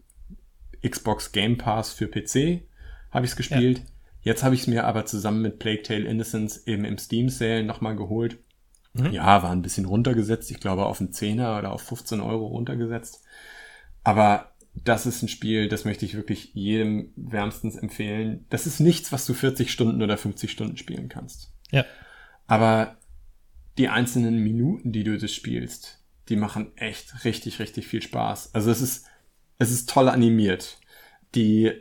Xbox 0.88 1.32
Game 1.32 1.58
Pass 1.58 1.92
für 1.92 2.08
PC 2.08 2.62
habe 3.12 3.26
ich 3.26 3.32
es 3.32 3.36
gespielt. 3.36 3.82
Jetzt 4.22 4.44
habe 4.44 4.54
ich 4.54 4.62
es 4.62 4.68
mir 4.68 4.86
aber 4.86 5.06
zusammen 5.06 5.42
mit 5.42 5.58
Plague 5.60 5.82
Tale 5.82 6.06
Innocence 6.06 6.68
eben 6.68 6.86
im 6.86 6.98
Steam 7.00 7.30
Sale 7.30 7.64
nochmal 7.64 7.96
geholt. 7.96 8.38
Ja, 9.12 9.42
war 9.44 9.52
ein 9.52 9.62
bisschen 9.64 9.86
runtergesetzt. 9.86 10.52
Ich 10.52 10.60
glaube 10.60 10.86
auf 10.86 11.02
einen 11.02 11.12
10er 11.12 11.58
oder 11.58 11.72
auf 11.74 11.82
15 11.82 12.22
Euro 12.22 12.46
runtergesetzt. 12.48 13.24
Aber 14.04 14.52
das 14.84 15.06
ist 15.06 15.22
ein 15.22 15.28
Spiel, 15.28 15.68
das 15.70 15.86
möchte 15.86 16.06
ich 16.06 16.16
wirklich 16.16 16.52
jedem 16.54 17.12
wärmstens 17.16 17.76
empfehlen. 17.76 18.46
Das 18.50 18.68
ist 18.68 18.80
nichts, 18.80 19.12
was 19.12 19.26
du 19.26 19.34
40 19.34 19.72
Stunden 19.72 20.02
oder 20.02 20.18
50 20.18 20.52
Stunden 20.52 20.78
spielen 20.78 21.10
kannst. 21.10 21.54
Ja. 21.72 21.86
Aber 22.48 22.98
die 23.78 23.90
einzelnen 23.90 24.40
Minuten, 24.40 24.92
die 24.92 25.04
du 25.04 25.18
das 25.18 25.34
spielst, 25.34 26.04
die 26.30 26.36
machen 26.36 26.72
echt 26.76 27.26
richtig, 27.26 27.60
richtig 27.60 27.88
viel 27.88 28.02
Spaß. 28.02 28.54
Also 28.54 28.72
es 28.72 28.82
ist, 28.82 29.06
es 29.58 29.72
ist 29.72 29.90
toll 29.90 30.10
animiert. 30.10 30.80
Die 31.36 31.72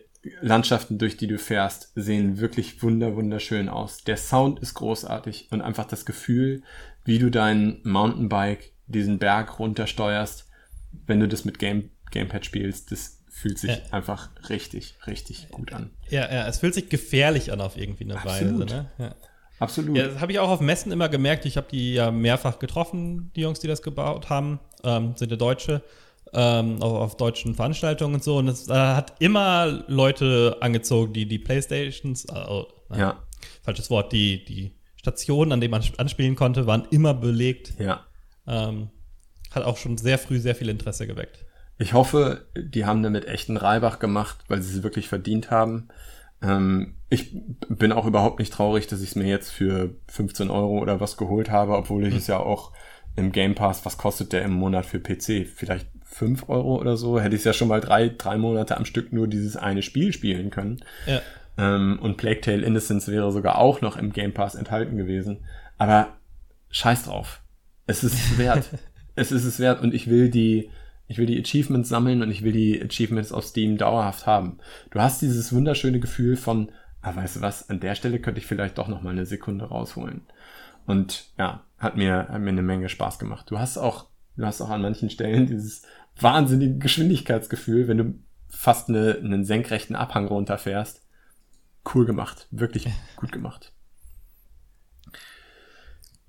Landschaften, 0.40 0.98
durch 0.98 1.16
die 1.16 1.26
du 1.26 1.38
fährst, 1.38 1.92
sehen 1.94 2.38
wirklich 2.38 2.82
wunder, 2.82 3.16
wunderschön 3.16 3.68
aus. 3.68 4.04
Der 4.04 4.16
Sound 4.16 4.60
ist 4.60 4.74
großartig 4.74 5.48
und 5.50 5.60
einfach 5.60 5.84
das 5.84 6.06
Gefühl, 6.06 6.62
wie 7.04 7.18
du 7.18 7.30
dein 7.30 7.80
Mountainbike 7.84 8.72
diesen 8.86 9.18
Berg 9.18 9.58
runtersteuerst, 9.58 10.48
wenn 11.06 11.20
du 11.20 11.28
das 11.28 11.44
mit 11.44 11.58
Game, 11.58 11.90
Gamepad 12.10 12.44
spielst, 12.46 12.92
das 12.92 13.20
fühlt 13.30 13.58
sich 13.58 13.70
Ja. 13.70 13.78
einfach 13.90 14.30
richtig, 14.48 14.94
richtig 15.06 15.48
gut 15.50 15.72
an. 15.72 15.90
Ja, 16.08 16.32
ja, 16.32 16.46
es 16.46 16.58
fühlt 16.58 16.74
sich 16.74 16.88
gefährlich 16.88 17.50
an 17.52 17.60
auf 17.60 17.76
irgendwie 17.76 18.04
eine 18.04 18.16
Absolut. 18.20 18.70
Weise. 18.70 18.76
Ne? 18.76 18.90
Ja. 18.98 19.14
Absolut. 19.58 19.96
Ja, 19.96 20.08
das 20.08 20.20
habe 20.20 20.32
ich 20.32 20.38
auch 20.38 20.48
auf 20.50 20.60
Messen 20.60 20.92
immer 20.92 21.08
gemerkt. 21.08 21.44
Ich 21.46 21.56
habe 21.56 21.66
die 21.70 21.94
ja 21.94 22.10
mehrfach 22.10 22.58
getroffen, 22.58 23.32
die 23.34 23.40
Jungs, 23.42 23.60
die 23.60 23.66
das 23.68 23.82
gebaut 23.82 24.28
haben, 24.30 24.60
ähm, 24.82 25.14
sind 25.16 25.30
ja 25.30 25.36
Deutsche, 25.36 25.82
ähm, 26.32 26.82
auch 26.82 27.00
auf 27.00 27.16
deutschen 27.16 27.54
Veranstaltungen 27.54 28.14
und 28.16 28.24
so. 28.24 28.36
Und 28.38 28.48
es 28.48 28.68
äh, 28.68 28.72
hat 28.72 29.14
immer 29.20 29.84
Leute 29.88 30.56
angezogen, 30.60 31.12
die 31.12 31.26
die 31.26 31.38
Playstations, 31.38 32.24
äh, 32.26 32.32
oh, 32.48 32.66
nein, 32.88 33.00
Ja, 33.00 33.22
falsches 33.62 33.90
Wort, 33.90 34.12
die, 34.12 34.44
die 34.44 34.74
Stationen, 34.96 35.52
an 35.52 35.60
denen 35.60 35.70
man 35.70 35.82
anspielen 35.98 36.34
konnte, 36.36 36.66
waren 36.66 36.86
immer 36.90 37.14
belegt. 37.14 37.74
ja. 37.78 38.04
Ähm, 38.46 38.90
hat 39.52 39.62
auch 39.64 39.76
schon 39.76 39.96
sehr 39.98 40.18
früh 40.18 40.40
sehr 40.40 40.54
viel 40.56 40.68
Interesse 40.68 41.06
geweckt. 41.06 41.43
Ich 41.78 41.92
hoffe, 41.92 42.46
die 42.56 42.84
haben 42.84 43.02
damit 43.02 43.26
echten 43.26 43.56
Reibach 43.56 43.98
gemacht, 43.98 44.38
weil 44.48 44.62
sie 44.62 44.78
es 44.78 44.82
wirklich 44.82 45.08
verdient 45.08 45.50
haben. 45.50 45.88
Ähm, 46.42 46.94
ich 47.08 47.36
bin 47.68 47.92
auch 47.92 48.06
überhaupt 48.06 48.38
nicht 48.38 48.52
traurig, 48.52 48.86
dass 48.86 49.00
ich 49.00 49.10
es 49.10 49.16
mir 49.16 49.26
jetzt 49.26 49.50
für 49.50 49.94
15 50.08 50.50
Euro 50.50 50.78
oder 50.78 51.00
was 51.00 51.16
geholt 51.16 51.50
habe, 51.50 51.76
obwohl 51.76 52.06
ich 52.06 52.14
es 52.14 52.26
ja 52.26 52.38
auch 52.38 52.72
im 53.16 53.32
Game 53.32 53.54
Pass, 53.54 53.84
was 53.84 53.98
kostet 53.98 54.32
der 54.32 54.42
im 54.42 54.52
Monat 54.52 54.86
für 54.86 54.98
PC? 54.98 55.46
Vielleicht 55.46 55.88
5 56.04 56.48
Euro 56.48 56.76
oder 56.80 56.96
so? 56.96 57.20
Hätte 57.20 57.34
ich 57.34 57.40
es 57.40 57.44
ja 57.44 57.52
schon 57.52 57.68
mal 57.68 57.80
drei, 57.80 58.08
drei 58.08 58.36
Monate 58.36 58.76
am 58.76 58.84
Stück 58.84 59.12
nur 59.12 59.28
dieses 59.28 59.56
eine 59.56 59.82
Spiel 59.82 60.12
spielen 60.12 60.50
können. 60.50 60.80
Ja. 61.06 61.20
Ähm, 61.56 61.98
und 62.00 62.16
Plague 62.16 62.40
Tale 62.40 62.64
Innocence 62.64 63.08
wäre 63.08 63.30
sogar 63.32 63.58
auch 63.58 63.80
noch 63.80 63.96
im 63.96 64.12
Game 64.12 64.34
Pass 64.34 64.54
enthalten 64.54 64.96
gewesen. 64.96 65.44
Aber 65.78 66.16
scheiß 66.70 67.04
drauf. 67.04 67.40
Es 67.86 68.02
ist 68.02 68.14
es 68.14 68.38
wert. 68.38 68.68
es 69.14 69.32
ist 69.32 69.44
es 69.44 69.58
wert 69.58 69.80
und 69.80 69.94
ich 69.94 70.08
will 70.08 70.30
die, 70.30 70.70
ich 71.06 71.18
will 71.18 71.26
die 71.26 71.40
Achievements 71.40 71.88
sammeln 71.88 72.22
und 72.22 72.30
ich 72.30 72.42
will 72.42 72.52
die 72.52 72.82
Achievements 72.82 73.32
auf 73.32 73.44
Steam 73.44 73.76
dauerhaft 73.76 74.26
haben. 74.26 74.58
Du 74.90 75.00
hast 75.00 75.22
dieses 75.22 75.52
wunderschöne 75.52 76.00
Gefühl 76.00 76.36
von, 76.36 76.70
ah, 77.02 77.14
weißt 77.14 77.36
du 77.36 77.40
was, 77.40 77.68
an 77.68 77.80
der 77.80 77.94
Stelle 77.94 78.20
könnte 78.20 78.40
ich 78.40 78.46
vielleicht 78.46 78.78
doch 78.78 78.88
noch 78.88 79.02
mal 79.02 79.10
eine 79.10 79.26
Sekunde 79.26 79.66
rausholen. 79.66 80.22
Und 80.86 81.26
ja, 81.38 81.62
hat 81.78 81.96
mir, 81.96 82.28
hat 82.28 82.40
mir 82.40 82.50
eine 82.50 82.62
Menge 82.62 82.88
Spaß 82.88 83.18
gemacht. 83.18 83.50
Du 83.50 83.58
hast 83.58 83.76
auch, 83.76 84.06
du 84.36 84.44
hast 84.44 84.60
auch 84.60 84.70
an 84.70 84.82
manchen 84.82 85.10
Stellen 85.10 85.46
dieses 85.46 85.82
wahnsinnige 86.20 86.78
Geschwindigkeitsgefühl, 86.78 87.88
wenn 87.88 87.98
du 87.98 88.14
fast 88.48 88.88
eine, 88.88 89.16
einen 89.16 89.44
senkrechten 89.44 89.96
Abhang 89.96 90.26
runterfährst. 90.26 91.02
Cool 91.94 92.06
gemacht. 92.06 92.48
Wirklich 92.50 92.88
gut 93.16 93.32
gemacht. 93.32 93.72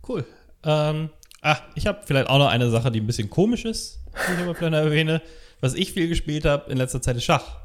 Cool. 0.08 0.26
Ähm, 0.64 1.10
ach, 1.42 1.62
ich 1.76 1.88
habe 1.88 2.02
vielleicht 2.06 2.30
auch 2.30 2.40
noch 2.40 2.50
eine 2.50 2.70
Sache, 2.70 2.92
die 2.92 3.00
ein 3.00 3.08
bisschen 3.08 3.30
komisch 3.30 3.66
ist, 3.66 4.05
die 4.16 4.34
ich 4.34 4.58
vielleicht 4.58 4.72
noch 4.72 4.80
erwähne. 4.80 5.22
Was 5.62 5.74
ich 5.74 5.94
viel 5.94 6.08
gespielt 6.08 6.46
habe 6.46 6.70
in 6.72 6.78
letzter 6.78 7.02
Zeit 7.02 7.16
ist 7.18 7.24
Schach. 7.24 7.58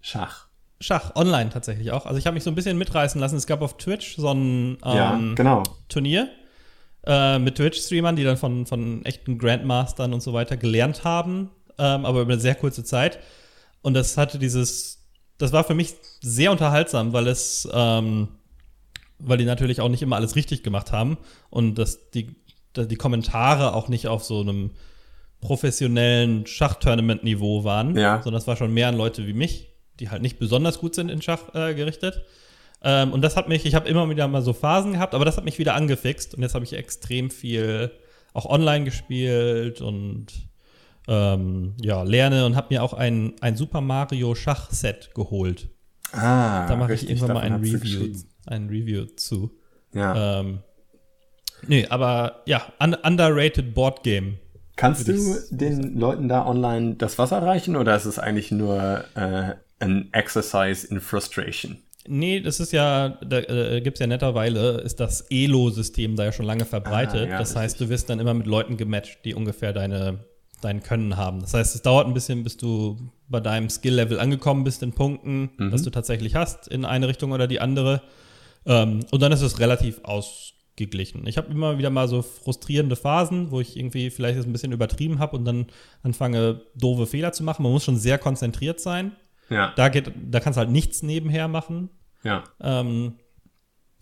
Schach. 0.00 0.46
Schach, 0.80 1.16
online 1.16 1.50
tatsächlich 1.50 1.90
auch. 1.90 2.06
Also 2.06 2.18
ich 2.18 2.26
habe 2.26 2.34
mich 2.34 2.44
so 2.44 2.50
ein 2.50 2.54
bisschen 2.54 2.78
mitreißen 2.78 3.20
lassen. 3.20 3.36
Es 3.36 3.46
gab 3.48 3.62
auf 3.62 3.78
Twitch 3.78 4.16
so 4.16 4.32
ein 4.32 4.78
Ja, 4.84 5.14
ähm, 5.14 5.34
genau. 5.34 5.62
Turnier. 5.88 6.28
äh, 7.06 7.38
mit 7.38 7.56
Twitch-Streamern, 7.56 8.16
die 8.16 8.22
dann 8.24 8.36
von, 8.36 8.66
von 8.66 9.04
echten 9.04 9.38
Grandmastern 9.38 10.12
und 10.12 10.20
so 10.22 10.32
weiter 10.34 10.56
gelernt 10.56 11.04
haben, 11.04 11.50
ähm, 11.78 12.04
aber 12.04 12.20
über 12.22 12.32
eine 12.32 12.40
sehr 12.40 12.54
kurze 12.54 12.84
Zeit. 12.84 13.18
Und 13.82 13.94
das 13.94 14.16
hatte 14.16 14.38
dieses, 14.38 15.06
das 15.38 15.52
war 15.52 15.64
für 15.64 15.74
mich 15.74 15.94
sehr 16.20 16.52
unterhaltsam, 16.52 17.12
weil 17.12 17.26
es, 17.28 17.68
ähm, 17.72 18.28
weil 19.18 19.38
die 19.38 19.44
natürlich 19.46 19.80
auch 19.80 19.88
nicht 19.88 20.02
immer 20.02 20.16
alles 20.16 20.36
richtig 20.36 20.62
gemacht 20.62 20.92
haben 20.92 21.18
und 21.50 21.76
dass 21.76 22.10
die, 22.10 22.36
dass 22.72 22.86
die 22.88 22.96
Kommentare 22.96 23.74
auch 23.74 23.88
nicht 23.88 24.06
auf 24.06 24.22
so 24.24 24.40
einem 24.40 24.72
professionellen 25.40 26.46
Schachtournament-Niveau 26.46 27.64
waren, 27.64 27.96
Ja. 27.96 28.22
sondern 28.22 28.40
es 28.40 28.46
war 28.46 28.56
schon 28.56 28.72
mehr 28.74 28.88
an 28.88 28.96
Leute 28.96 29.26
wie 29.26 29.32
mich, 29.32 29.68
die 30.00 30.10
halt 30.10 30.22
nicht 30.22 30.38
besonders 30.38 30.78
gut 30.78 30.94
sind 30.94 31.10
in 31.10 31.22
Schach 31.22 31.54
äh, 31.54 31.74
gerichtet. 31.74 32.24
Ähm, 32.82 33.12
und 33.12 33.22
das 33.22 33.36
hat 33.36 33.48
mich, 33.48 33.66
ich 33.66 33.74
habe 33.74 33.88
immer 33.88 34.08
wieder 34.08 34.28
mal 34.28 34.42
so 34.42 34.52
Phasen 34.52 34.92
gehabt, 34.92 35.14
aber 35.14 35.24
das 35.24 35.36
hat 35.36 35.44
mich 35.44 35.58
wieder 35.58 35.74
angefixt 35.74 36.34
und 36.34 36.42
jetzt 36.42 36.54
habe 36.54 36.64
ich 36.64 36.72
extrem 36.74 37.30
viel 37.30 37.90
auch 38.34 38.46
online 38.46 38.84
gespielt 38.84 39.80
und 39.80 40.26
ähm, 41.08 41.74
ja, 41.82 42.02
lerne 42.02 42.44
und 42.46 42.54
habe 42.54 42.68
mir 42.70 42.82
auch 42.82 42.92
ein, 42.92 43.32
ein 43.40 43.56
Super 43.56 43.80
Mario 43.80 44.34
Schachset 44.34 45.14
geholt. 45.14 45.68
Ah, 46.12 46.66
Da 46.68 46.76
mache 46.76 46.94
ich 46.94 47.08
irgendwann 47.08 47.34
mal 47.34 47.40
ein 47.40 47.54
Review, 47.54 48.14
ein 48.46 48.68
Review 48.68 49.06
zu. 49.16 49.50
Ja. 49.94 50.40
Ähm, 50.40 50.60
nee, 51.66 51.86
aber 51.88 52.42
ja, 52.46 52.62
un 52.82 52.94
underrated 52.94 53.74
Board 53.74 54.02
Game. 54.04 54.38
Kannst 54.78 55.08
du 55.08 55.36
den 55.50 55.98
Leuten 55.98 56.28
da 56.28 56.46
online 56.46 56.94
das 56.94 57.18
Wasser 57.18 57.42
reichen 57.42 57.74
oder 57.74 57.96
ist 57.96 58.04
es 58.04 58.18
eigentlich 58.20 58.52
nur 58.52 59.04
äh, 59.16 59.54
ein 59.80 60.08
Exercise 60.12 60.86
in 60.86 61.00
Frustration? 61.00 61.78
Nee, 62.06 62.40
das 62.40 62.60
ist 62.60 62.72
ja, 62.72 63.08
da 63.28 63.38
äh, 63.40 63.80
gibt 63.82 63.96
es 63.96 64.00
ja 64.00 64.06
netterweile, 64.06 64.80
ist 64.80 65.00
das 65.00 65.26
Elo-System 65.30 66.14
da 66.14 66.26
ja 66.26 66.32
schon 66.32 66.46
lange 66.46 66.64
verbreitet. 66.64 67.26
Ah, 67.26 67.30
ja, 67.32 67.38
das 67.38 67.56
heißt, 67.56 67.80
du 67.80 67.88
wirst 67.88 68.08
dann 68.08 68.20
immer 68.20 68.34
mit 68.34 68.46
Leuten 68.46 68.76
gematcht, 68.76 69.18
die 69.24 69.34
ungefähr 69.34 69.72
deine, 69.72 70.20
dein 70.62 70.80
Können 70.82 71.16
haben. 71.16 71.40
Das 71.40 71.54
heißt, 71.54 71.74
es 71.74 71.82
dauert 71.82 72.06
ein 72.06 72.14
bisschen, 72.14 72.44
bis 72.44 72.56
du 72.56 72.96
bei 73.28 73.40
deinem 73.40 73.68
Skill-Level 73.68 74.20
angekommen 74.20 74.62
bist 74.62 74.84
in 74.84 74.92
Punkten, 74.92 75.50
Mhm. 75.58 75.70
das 75.72 75.82
du 75.82 75.90
tatsächlich 75.90 76.36
hast, 76.36 76.68
in 76.68 76.84
eine 76.84 77.08
Richtung 77.08 77.32
oder 77.32 77.48
die 77.48 77.60
andere. 77.60 78.00
Ähm, 78.64 79.00
und 79.10 79.20
dann 79.20 79.32
ist 79.32 79.42
es 79.42 79.58
relativ 79.58 80.00
ausgeglichen. 80.78 81.26
Ich 81.26 81.36
habe 81.36 81.50
immer 81.50 81.78
wieder 81.78 81.90
mal 81.90 82.08
so 82.08 82.22
frustrierende 82.22 82.96
Phasen, 82.96 83.50
wo 83.50 83.60
ich 83.60 83.76
irgendwie 83.76 84.10
vielleicht 84.10 84.38
es 84.38 84.46
ein 84.46 84.52
bisschen 84.52 84.72
übertrieben 84.72 85.18
habe 85.18 85.36
und 85.36 85.44
dann 85.44 85.66
anfange, 86.02 86.62
doofe 86.74 87.06
Fehler 87.06 87.32
zu 87.32 87.42
machen. 87.42 87.62
Man 87.64 87.72
muss 87.72 87.84
schon 87.84 87.96
sehr 87.96 88.18
konzentriert 88.18 88.80
sein. 88.80 89.12
Ja, 89.50 89.72
Da, 89.76 89.88
geht, 89.88 90.12
da 90.30 90.40
kannst 90.40 90.56
du 90.56 90.60
halt 90.60 90.70
nichts 90.70 91.02
nebenher 91.02 91.48
machen. 91.48 91.90
ja. 92.22 92.44
Ähm, 92.60 93.14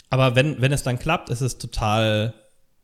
aber 0.08 0.36
wenn, 0.36 0.60
wenn 0.60 0.72
es 0.72 0.84
dann 0.84 1.00
klappt, 1.00 1.30
ist 1.30 1.40
es 1.40 1.58
total, 1.58 2.32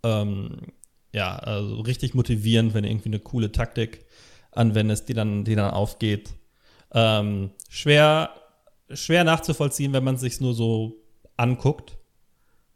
ähm, 0.02 0.72
ja, 1.12 1.36
also 1.36 1.80
richtig 1.80 2.14
motivierend, 2.14 2.74
wenn 2.74 2.82
du 2.82 2.90
irgendwie 2.90 3.10
eine 3.10 3.20
coole 3.20 3.52
Taktik 3.52 4.06
anwendest, 4.50 5.08
die 5.08 5.14
dann, 5.14 5.44
die 5.44 5.54
dann 5.54 5.70
aufgeht. 5.70 6.30
Ähm, 6.92 7.52
schwer, 7.68 8.30
schwer 8.92 9.22
nachzuvollziehen, 9.22 9.92
wenn 9.92 10.02
man 10.02 10.16
es 10.16 10.20
sich 10.20 10.40
nur 10.40 10.52
so 10.52 10.96
anguckt 11.36 11.96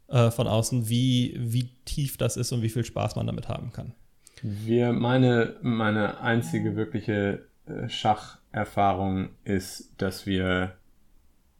äh, 0.09 0.31
von 0.31 0.47
außen, 0.47 0.89
wie, 0.89 1.35
wie 1.39 1.71
tief 1.85 2.17
das 2.17 2.37
ist 2.37 2.53
und 2.53 2.63
wie 2.63 2.69
viel 2.69 2.85
Spaß 2.85 3.17
man 3.17 3.27
damit 3.27 3.49
haben 3.49 3.73
kann. 3.73 3.95
Wir, 4.43 4.93
meine, 4.93 5.57
meine 5.63 6.21
einzige 6.21 6.77
wirkliche 6.77 7.47
äh, 7.67 7.89
Schacherfahrung 7.89 9.31
ist, 9.45 9.93
dass 9.99 10.27
wir 10.27 10.77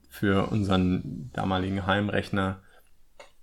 für 0.09 0.51
unseren 0.51 1.31
damaligen 1.33 1.87
Heimrechner 1.87 2.61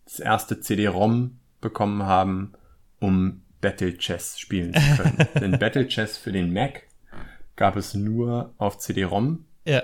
das 0.05 0.19
erste 0.19 0.59
CD-ROM 0.59 1.39
bekommen 1.61 2.03
haben, 2.03 2.53
um 2.99 3.41
Battle 3.61 3.97
Chess 3.97 4.39
spielen 4.39 4.73
zu 4.73 5.01
können. 5.01 5.27
Denn 5.35 5.59
Battle 5.59 5.87
Chess 5.87 6.17
für 6.17 6.31
den 6.31 6.51
Mac 6.51 6.83
gab 7.55 7.75
es 7.75 7.93
nur 7.93 8.53
auf 8.57 8.77
CD-ROM 8.79 9.45
Ja, 9.65 9.83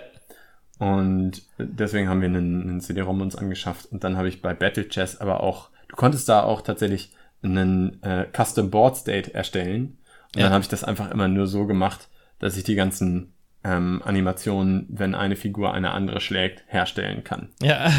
und 0.79 1.43
deswegen 1.57 2.07
haben 2.09 2.21
wir 2.21 2.27
einen, 2.29 2.61
einen 2.63 2.81
CD-ROM 2.81 3.21
uns 3.21 3.35
angeschafft. 3.35 3.85
Und 3.91 4.03
dann 4.03 4.17
habe 4.17 4.27
ich 4.29 4.41
bei 4.41 4.53
Battle 4.53 4.87
Chess 4.89 5.17
aber 5.17 5.43
auch, 5.43 5.69
du 5.89 5.95
konntest 5.95 6.27
da 6.29 6.41
auch 6.43 6.61
tatsächlich 6.61 7.11
einen 7.43 8.01
äh, 8.01 8.25
Custom 8.35 8.69
Board 8.71 8.95
State 8.97 9.33
erstellen. 9.33 9.97
Und 10.33 10.37
Ja. 10.39 10.43
dann 10.45 10.53
habe 10.53 10.61
ich 10.63 10.69
das 10.69 10.83
einfach 10.83 11.11
immer 11.11 11.27
nur 11.27 11.47
so 11.47 11.65
gemacht, 11.67 12.07
dass 12.39 12.55
ich 12.57 12.63
die 12.63 12.75
ganzen 12.75 13.33
ähm, 13.63 14.01
Animationen, 14.05 14.85
wenn 14.89 15.15
eine 15.15 15.35
Figur 15.35 15.73
eine 15.73 15.91
andere 15.91 16.21
schlägt, 16.21 16.63
herstellen 16.67 17.23
kann. 17.25 17.49
Ja, 17.61 17.91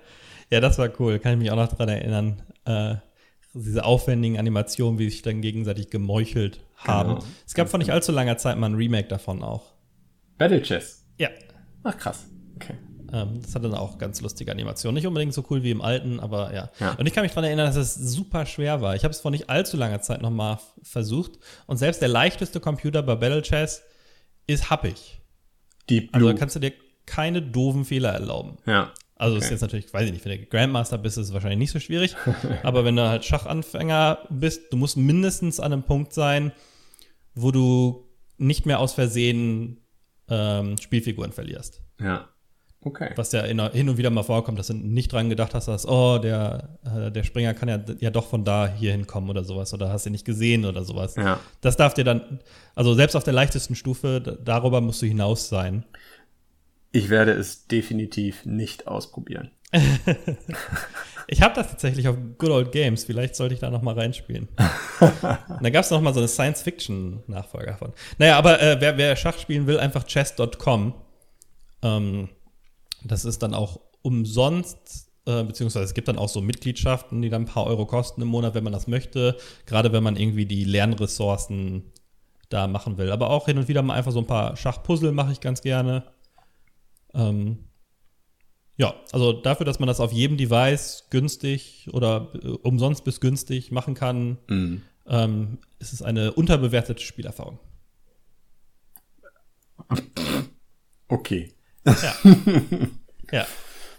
ja, 0.50 0.60
das 0.60 0.78
war 0.78 0.88
cool. 1.00 1.18
Kann 1.18 1.32
ich 1.32 1.38
mich 1.38 1.50
auch 1.50 1.56
noch 1.56 1.72
dran 1.72 1.88
erinnern. 1.88 2.42
Äh, 2.64 2.94
diese 3.54 3.84
aufwendigen 3.84 4.38
Animationen, 4.38 5.00
wie 5.00 5.10
sich 5.10 5.22
dann 5.22 5.40
gegenseitig 5.40 5.90
gemeuchelt 5.90 6.60
haben. 6.76 7.14
Genau. 7.16 7.24
Es 7.44 7.54
gab 7.54 7.68
vor 7.68 7.78
nicht 7.78 7.90
allzu 7.90 8.12
langer 8.12 8.36
Zeit 8.36 8.56
mal 8.56 8.70
ein 8.70 8.76
Remake 8.76 9.08
davon 9.08 9.42
auch. 9.42 9.72
Battle 10.38 10.62
Chess. 10.62 11.04
Ja. 11.18 11.28
Ach 11.82 11.96
krass. 11.96 12.26
Okay. 12.56 12.74
Ähm, 13.12 13.40
das 13.42 13.54
hatte 13.54 13.68
dann 13.68 13.78
auch 13.78 13.98
ganz 13.98 14.20
lustige 14.20 14.52
Animationen. 14.52 14.94
Nicht 14.94 15.06
unbedingt 15.06 15.34
so 15.34 15.44
cool 15.50 15.62
wie 15.62 15.70
im 15.70 15.80
alten, 15.82 16.20
aber 16.20 16.54
ja. 16.54 16.70
Ja. 16.78 16.92
Und 16.94 17.06
ich 17.06 17.12
kann 17.14 17.22
mich 17.24 17.32
daran 17.32 17.44
erinnern, 17.44 17.66
dass 17.66 17.76
es 17.76 17.94
super 17.94 18.46
schwer 18.46 18.80
war. 18.80 18.94
Ich 18.94 19.02
habe 19.04 19.12
es 19.12 19.20
vor 19.20 19.30
nicht 19.30 19.50
allzu 19.50 19.76
langer 19.76 20.00
Zeit 20.00 20.22
nochmal 20.22 20.58
versucht. 20.82 21.32
Und 21.66 21.76
selbst 21.78 22.00
der 22.02 22.08
leichteste 22.08 22.60
Computer 22.60 23.02
bei 23.02 23.16
Battle 23.16 23.42
Chess 23.42 23.82
ist 24.46 24.70
happig. 24.70 25.20
Deep 25.88 26.10
Also 26.12 26.24
Blue. 26.26 26.32
da 26.34 26.38
kannst 26.38 26.54
du 26.56 26.60
dir 26.60 26.72
keine 27.06 27.42
doofen 27.42 27.84
Fehler 27.84 28.10
erlauben. 28.10 28.58
ja. 28.66 28.92
Also 29.16 29.36
ist 29.36 29.44
Okay. 29.44 29.52
jetzt 29.52 29.60
natürlich, 29.60 29.92
weiß 29.92 30.06
ich 30.06 30.12
nicht, 30.12 30.24
wenn 30.24 30.40
du 30.40 30.46
Grandmaster 30.46 30.96
bist, 30.96 31.18
ist 31.18 31.26
es 31.26 31.32
wahrscheinlich 31.34 31.58
nicht 31.58 31.72
so 31.72 31.78
schwierig. 31.78 32.16
aber 32.62 32.86
wenn 32.86 32.96
du 32.96 33.06
halt 33.06 33.22
Schachanfänger 33.22 34.20
bist, 34.30 34.72
du 34.72 34.78
musst 34.78 34.96
mindestens 34.96 35.60
an 35.60 35.74
einem 35.74 35.82
Punkt 35.82 36.14
sein, 36.14 36.52
wo 37.34 37.50
du 37.50 38.08
nicht 38.38 38.64
mehr 38.64 38.78
aus 38.80 38.94
Versehen 38.94 39.78
ähm, 40.30 40.76
Spielfiguren 40.78 41.32
verlierst. 41.32 41.82
Ja. 42.00 42.28
Okay. 42.82 43.10
Was 43.16 43.32
ja 43.32 43.42
in, 43.42 43.60
hin 43.72 43.90
und 43.90 43.98
wieder 43.98 44.08
mal 44.08 44.22
vorkommt, 44.22 44.58
dass 44.58 44.68
du 44.68 44.74
nicht 44.74 45.12
dran 45.12 45.28
gedacht 45.28 45.52
hast, 45.52 45.68
dass, 45.68 45.86
oh, 45.86 46.18
der, 46.18 46.78
äh, 46.84 47.10
der 47.10 47.24
Springer 47.24 47.52
kann 47.52 47.68
ja, 47.68 47.78
ja 47.98 48.10
doch 48.10 48.26
von 48.26 48.42
da 48.42 48.68
hier 48.68 48.92
hinkommen 48.92 49.28
oder 49.28 49.44
sowas. 49.44 49.74
Oder 49.74 49.90
hast 49.90 50.06
du 50.06 50.10
nicht 50.10 50.24
gesehen 50.24 50.64
oder 50.64 50.82
sowas. 50.82 51.14
Ja. 51.16 51.40
Das 51.60 51.76
darf 51.76 51.92
dir 51.92 52.04
dann, 52.04 52.40
also 52.74 52.94
selbst 52.94 53.16
auf 53.16 53.24
der 53.24 53.34
leichtesten 53.34 53.74
Stufe, 53.74 54.20
darüber 54.42 54.80
musst 54.80 55.02
du 55.02 55.06
hinaus 55.06 55.50
sein. 55.50 55.84
Ich 56.90 57.10
werde 57.10 57.32
es 57.32 57.66
definitiv 57.66 58.46
nicht 58.46 58.88
ausprobieren. 58.88 59.50
Ich 61.32 61.42
habe 61.42 61.54
das 61.54 61.68
tatsächlich 61.68 62.08
auf 62.08 62.16
Good 62.38 62.50
Old 62.50 62.72
Games. 62.72 63.04
Vielleicht 63.04 63.36
sollte 63.36 63.54
ich 63.54 63.60
da 63.60 63.70
noch 63.70 63.82
mal 63.82 63.94
reinspielen. 63.94 64.48
da 65.00 65.70
gab 65.70 65.84
es 65.84 65.90
noch 65.92 66.00
mal 66.00 66.12
so 66.12 66.18
eine 66.18 66.26
Science-Fiction-Nachfolger 66.26 67.76
von. 67.76 67.92
Naja, 68.18 68.36
aber 68.36 68.60
äh, 68.60 68.80
wer, 68.80 68.98
wer 68.98 69.14
Schach 69.14 69.38
spielen 69.38 69.68
will, 69.68 69.78
einfach 69.78 70.02
chess.com. 70.04 70.92
Ähm, 71.82 72.30
das 73.04 73.24
ist 73.24 73.44
dann 73.44 73.54
auch 73.54 73.78
umsonst, 74.02 75.08
äh, 75.24 75.44
beziehungsweise 75.44 75.84
es 75.84 75.94
gibt 75.94 76.08
dann 76.08 76.18
auch 76.18 76.28
so 76.28 76.40
Mitgliedschaften, 76.40 77.22
die 77.22 77.28
dann 77.28 77.42
ein 77.42 77.46
paar 77.46 77.68
Euro 77.68 77.86
kosten 77.86 78.22
im 78.22 78.28
Monat, 78.28 78.54
wenn 78.54 78.64
man 78.64 78.72
das 78.72 78.88
möchte. 78.88 79.36
Gerade 79.66 79.92
wenn 79.92 80.02
man 80.02 80.16
irgendwie 80.16 80.46
die 80.46 80.64
Lernressourcen 80.64 81.92
da 82.48 82.66
machen 82.66 82.98
will. 82.98 83.12
Aber 83.12 83.30
auch 83.30 83.46
hin 83.46 83.56
und 83.56 83.68
wieder 83.68 83.82
mal 83.82 83.94
einfach 83.94 84.10
so 84.10 84.18
ein 84.18 84.26
paar 84.26 84.56
Schachpuzzle 84.56 85.12
mache 85.12 85.30
ich 85.30 85.40
ganz 85.40 85.62
gerne. 85.62 86.02
Ähm, 87.14 87.69
ja, 88.80 88.94
also 89.12 89.32
dafür, 89.32 89.66
dass 89.66 89.78
man 89.78 89.86
das 89.88 90.00
auf 90.00 90.10
jedem 90.10 90.38
Device 90.38 91.04
günstig 91.10 91.88
oder 91.92 92.28
äh, 92.42 92.48
umsonst 92.62 93.04
bis 93.04 93.20
günstig 93.20 93.70
machen 93.70 93.92
kann, 93.94 94.38
Mhm. 94.48 94.82
ähm, 95.06 95.58
ist 95.78 95.92
es 95.92 96.00
eine 96.02 96.32
unterbewertete 96.32 97.02
Spielerfahrung. 97.02 97.58
Okay. 101.08 101.52
Ja. 101.86 102.14
ja. 103.32 103.46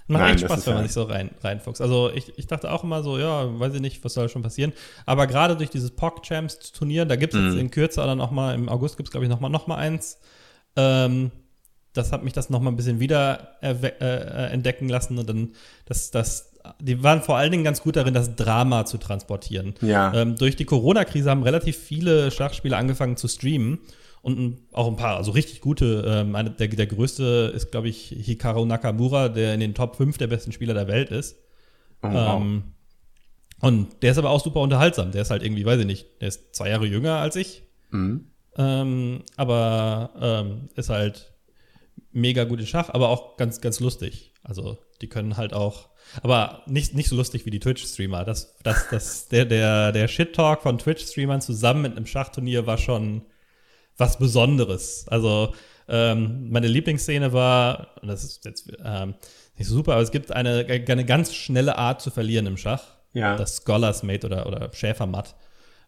Macht 0.07 0.21
Nein, 0.23 0.35
echt 0.35 0.43
Spaß, 0.45 0.65
wenn 0.67 0.73
man 0.73 0.83
ja- 0.83 0.87
sich 0.87 0.93
so 0.93 1.03
rein, 1.03 1.31
reinfuchst. 1.41 1.81
Also 1.81 2.09
ich, 2.13 2.37
ich 2.37 2.47
dachte 2.47 2.71
auch 2.71 2.83
immer 2.83 3.01
so, 3.03 3.17
ja, 3.17 3.59
weiß 3.59 3.75
ich 3.75 3.81
nicht, 3.81 4.03
was 4.03 4.13
soll 4.13 4.27
schon 4.29 4.41
passieren. 4.41 4.73
Aber 5.05 5.25
gerade 5.27 5.55
durch 5.55 5.69
dieses 5.69 5.91
POC-Champs-Turnier, 5.91 7.05
da 7.05 7.15
gibt 7.15 7.33
es 7.33 7.41
jetzt 7.43 7.53
Mhm. 7.53 7.59
in 7.59 7.71
Kürze 7.71 8.01
dann 8.01 8.19
auch 8.19 8.31
mal, 8.31 8.53
im 8.55 8.67
August 8.67 8.97
gibt 8.97 9.07
es, 9.07 9.11
glaube 9.11 9.25
ich, 9.25 9.29
noch 9.29 9.39
mal, 9.39 9.49
noch 9.49 9.67
mal 9.67 9.77
eins. 9.77 10.19
Ähm, 10.75 11.31
das 11.93 12.11
hat 12.11 12.23
mich 12.23 12.33
das 12.33 12.49
noch 12.49 12.61
mal 12.61 12.71
ein 12.71 12.75
bisschen 12.75 12.99
wieder 12.99 13.57
äh, 13.61 13.73
äh, 13.73 14.51
entdecken 14.51 14.87
lassen. 14.87 15.17
Und 15.17 15.27
dann, 15.27 15.51
das, 15.85 16.11
das, 16.11 16.53
die 16.79 17.03
waren 17.03 17.21
vor 17.21 17.37
allen 17.37 17.51
Dingen 17.51 17.63
ganz 17.63 17.81
gut 17.81 17.95
darin, 17.95 18.13
das 18.13 18.35
Drama 18.35 18.85
zu 18.85 18.97
transportieren. 18.97 19.75
Ja. 19.81 20.13
Ähm, 20.13 20.35
durch 20.35 20.55
die 20.55 20.65
Corona-Krise 20.65 21.29
haben 21.29 21.43
relativ 21.43 21.77
viele 21.77 22.31
Schachspieler 22.31 22.77
angefangen 22.77 23.17
zu 23.17 23.27
streamen 23.27 23.79
und 24.21 24.59
auch 24.71 24.87
ein 24.87 24.95
paar, 24.95 25.17
also 25.17 25.31
richtig 25.31 25.61
gute. 25.61 26.03
Ähm, 26.07 26.35
eine, 26.35 26.51
der, 26.51 26.67
der 26.67 26.87
größte 26.87 27.51
ist, 27.55 27.71
glaube 27.71 27.89
ich, 27.89 28.15
Hikaru 28.17 28.65
Nakamura, 28.65 29.29
der 29.29 29.53
in 29.53 29.59
den 29.59 29.73
Top 29.73 29.95
5 29.95 30.17
der 30.17 30.27
besten 30.27 30.51
Spieler 30.51 30.73
der 30.73 30.87
Welt 30.87 31.09
ist. 31.09 31.37
Oh, 32.03 32.07
wow. 32.11 32.41
Ähm, 32.41 32.63
und 33.59 34.01
der 34.01 34.11
ist 34.11 34.17
aber 34.17 34.29
auch 34.29 34.43
super 34.43 34.61
unterhaltsam. 34.61 35.11
Der 35.11 35.21
ist 35.21 35.29
halt 35.29 35.43
irgendwie, 35.43 35.65
weiß 35.65 35.79
ich 35.79 35.85
nicht, 35.85 36.21
der 36.21 36.29
ist 36.29 36.55
zwei 36.55 36.69
Jahre 36.69 36.85
jünger 36.85 37.17
als 37.17 37.35
ich. 37.35 37.63
Mhm. 37.91 38.25
Ähm, 38.57 39.21
aber 39.37 40.11
ähm, 40.19 40.69
ist 40.75 40.89
halt 40.89 41.30
mega 42.13 42.43
gut 42.43 42.59
in 42.59 42.67
Schach, 42.67 42.89
aber 42.89 43.09
auch 43.09 43.37
ganz, 43.37 43.61
ganz 43.61 43.79
lustig. 43.79 44.33
Also 44.43 44.77
Die 45.01 45.07
können 45.07 45.37
halt 45.37 45.53
auch, 45.53 45.89
aber 46.21 46.63
nicht, 46.65 46.93
nicht 46.93 47.09
so 47.09 47.15
lustig 47.15 47.45
wie 47.45 47.51
die 47.51 47.59
Twitch-Streamer. 47.59 48.25
Das, 48.25 48.55
das, 48.63 48.89
das, 48.89 49.27
der, 49.27 49.45
der, 49.45 49.91
der 49.91 50.07
Shit-Talk 50.07 50.61
von 50.61 50.77
Twitch-Streamern 50.77 51.41
zusammen 51.41 51.83
mit 51.83 51.95
einem 51.95 52.05
Schachturnier 52.05 52.65
war 52.65 52.77
schon 52.77 53.23
was 53.97 54.17
Besonderes. 54.17 55.07
Also, 55.07 55.53
ähm, 55.87 56.49
meine 56.49 56.67
Lieblingsszene 56.67 57.33
war, 57.33 57.95
und 58.01 58.07
das 58.07 58.23
ist 58.23 58.45
jetzt 58.45 58.71
ähm, 58.83 59.15
nicht 59.57 59.67
so 59.67 59.75
super, 59.75 59.93
aber 59.93 60.01
es 60.01 60.11
gibt 60.11 60.31
eine, 60.31 60.65
eine 60.65 61.05
ganz 61.05 61.33
schnelle 61.33 61.77
Art 61.77 62.01
zu 62.01 62.11
verlieren 62.11 62.45
im 62.47 62.57
Schach. 62.57 62.83
Ja. 63.13 63.35
Das 63.35 63.57
Scholars 63.57 64.03
Mate 64.03 64.27
oder, 64.27 64.47
oder 64.47 64.71
Schäfermatt. 64.73 65.35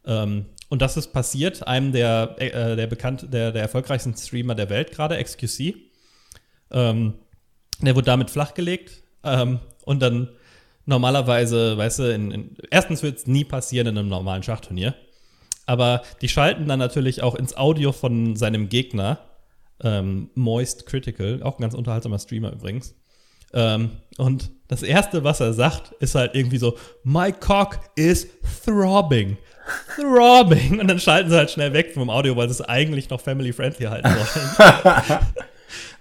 Ähm, 0.06 0.48
und 0.70 0.82
das 0.82 0.98
ist 0.98 1.14
passiert 1.14 1.66
einem 1.68 1.92
der, 1.92 2.36
äh, 2.38 2.76
der 2.76 2.88
bekannt, 2.88 3.28
der, 3.32 3.52
der 3.52 3.62
erfolgreichsten 3.62 4.16
Streamer 4.16 4.56
der 4.56 4.70
Welt 4.70 4.92
gerade, 4.92 5.24
XQC. 5.24 5.76
Ähm, 6.74 7.14
der 7.82 7.96
wurde 7.96 8.06
damit 8.06 8.30
flachgelegt 8.30 9.04
ähm, 9.24 9.60
und 9.86 10.02
dann 10.02 10.30
normalerweise, 10.86 11.78
weißt 11.78 12.00
du, 12.00 12.14
in, 12.14 12.32
in, 12.32 12.58
erstens 12.72 13.04
wird 13.04 13.20
es 13.20 13.28
nie 13.28 13.44
passieren 13.44 13.88
in 13.88 13.98
einem 13.98 14.10
normalen 14.10 14.44
Schachturnier, 14.44 14.96
aber 15.66 16.02
die 16.22 16.30
schalten 16.30 16.68
dann 16.68 16.80
natürlich 16.80 17.22
auch 17.24 17.36
ins 17.36 17.56
Audio 17.56 17.92
von 17.92 18.36
seinem 18.36 18.70
Gegner, 18.70 19.20
ähm, 19.82 20.30
Moist 20.36 20.86
Critical, 20.86 21.42
auch 21.44 21.58
ein 21.58 21.62
ganz 21.62 21.74
unterhaltsamer 21.74 22.20
Streamer 22.20 22.52
übrigens. 22.52 22.96
Ähm, 23.54 23.92
und 24.18 24.50
das 24.68 24.82
erste, 24.84 25.24
was 25.24 25.40
er 25.40 25.54
sagt, 25.54 25.92
ist 26.00 26.16
halt 26.16 26.36
irgendwie 26.36 26.58
so: 26.58 26.78
My 27.04 27.32
cock 27.32 27.80
is 27.96 28.28
throbbing. 28.66 29.38
Throbbing. 29.96 30.80
Und 30.80 30.88
dann 30.88 31.00
schalten 31.00 31.30
sie 31.30 31.38
halt 31.38 31.52
schnell 31.52 31.72
weg 31.74 31.94
vom 31.94 32.10
Audio, 32.10 32.36
weil 32.36 32.48
sie 32.48 32.54
es 32.54 32.62
eigentlich 32.62 33.10
noch 33.10 33.22
family-friendly 33.22 33.86
halten 33.86 34.10
wollen. 34.10 35.20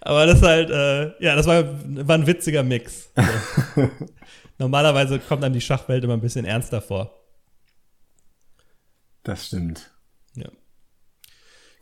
Aber 0.04 0.26
das 0.26 0.38
ist 0.38 0.44
halt, 0.44 0.68
äh, 0.70 1.12
ja, 1.24 1.36
das 1.36 1.46
war, 1.46 1.64
war 2.08 2.16
ein 2.16 2.26
witziger 2.26 2.62
Mix. 2.64 3.10
Also, 3.14 3.88
normalerweise 4.58 5.18
kommt 5.20 5.44
einem 5.44 5.54
die 5.54 5.60
Schachwelt 5.60 6.02
immer 6.02 6.14
ein 6.14 6.20
bisschen 6.20 6.44
ernster 6.44 6.82
vor. 6.82 7.18
Das 9.22 9.46
stimmt. 9.46 9.90
Ja. 10.34 10.48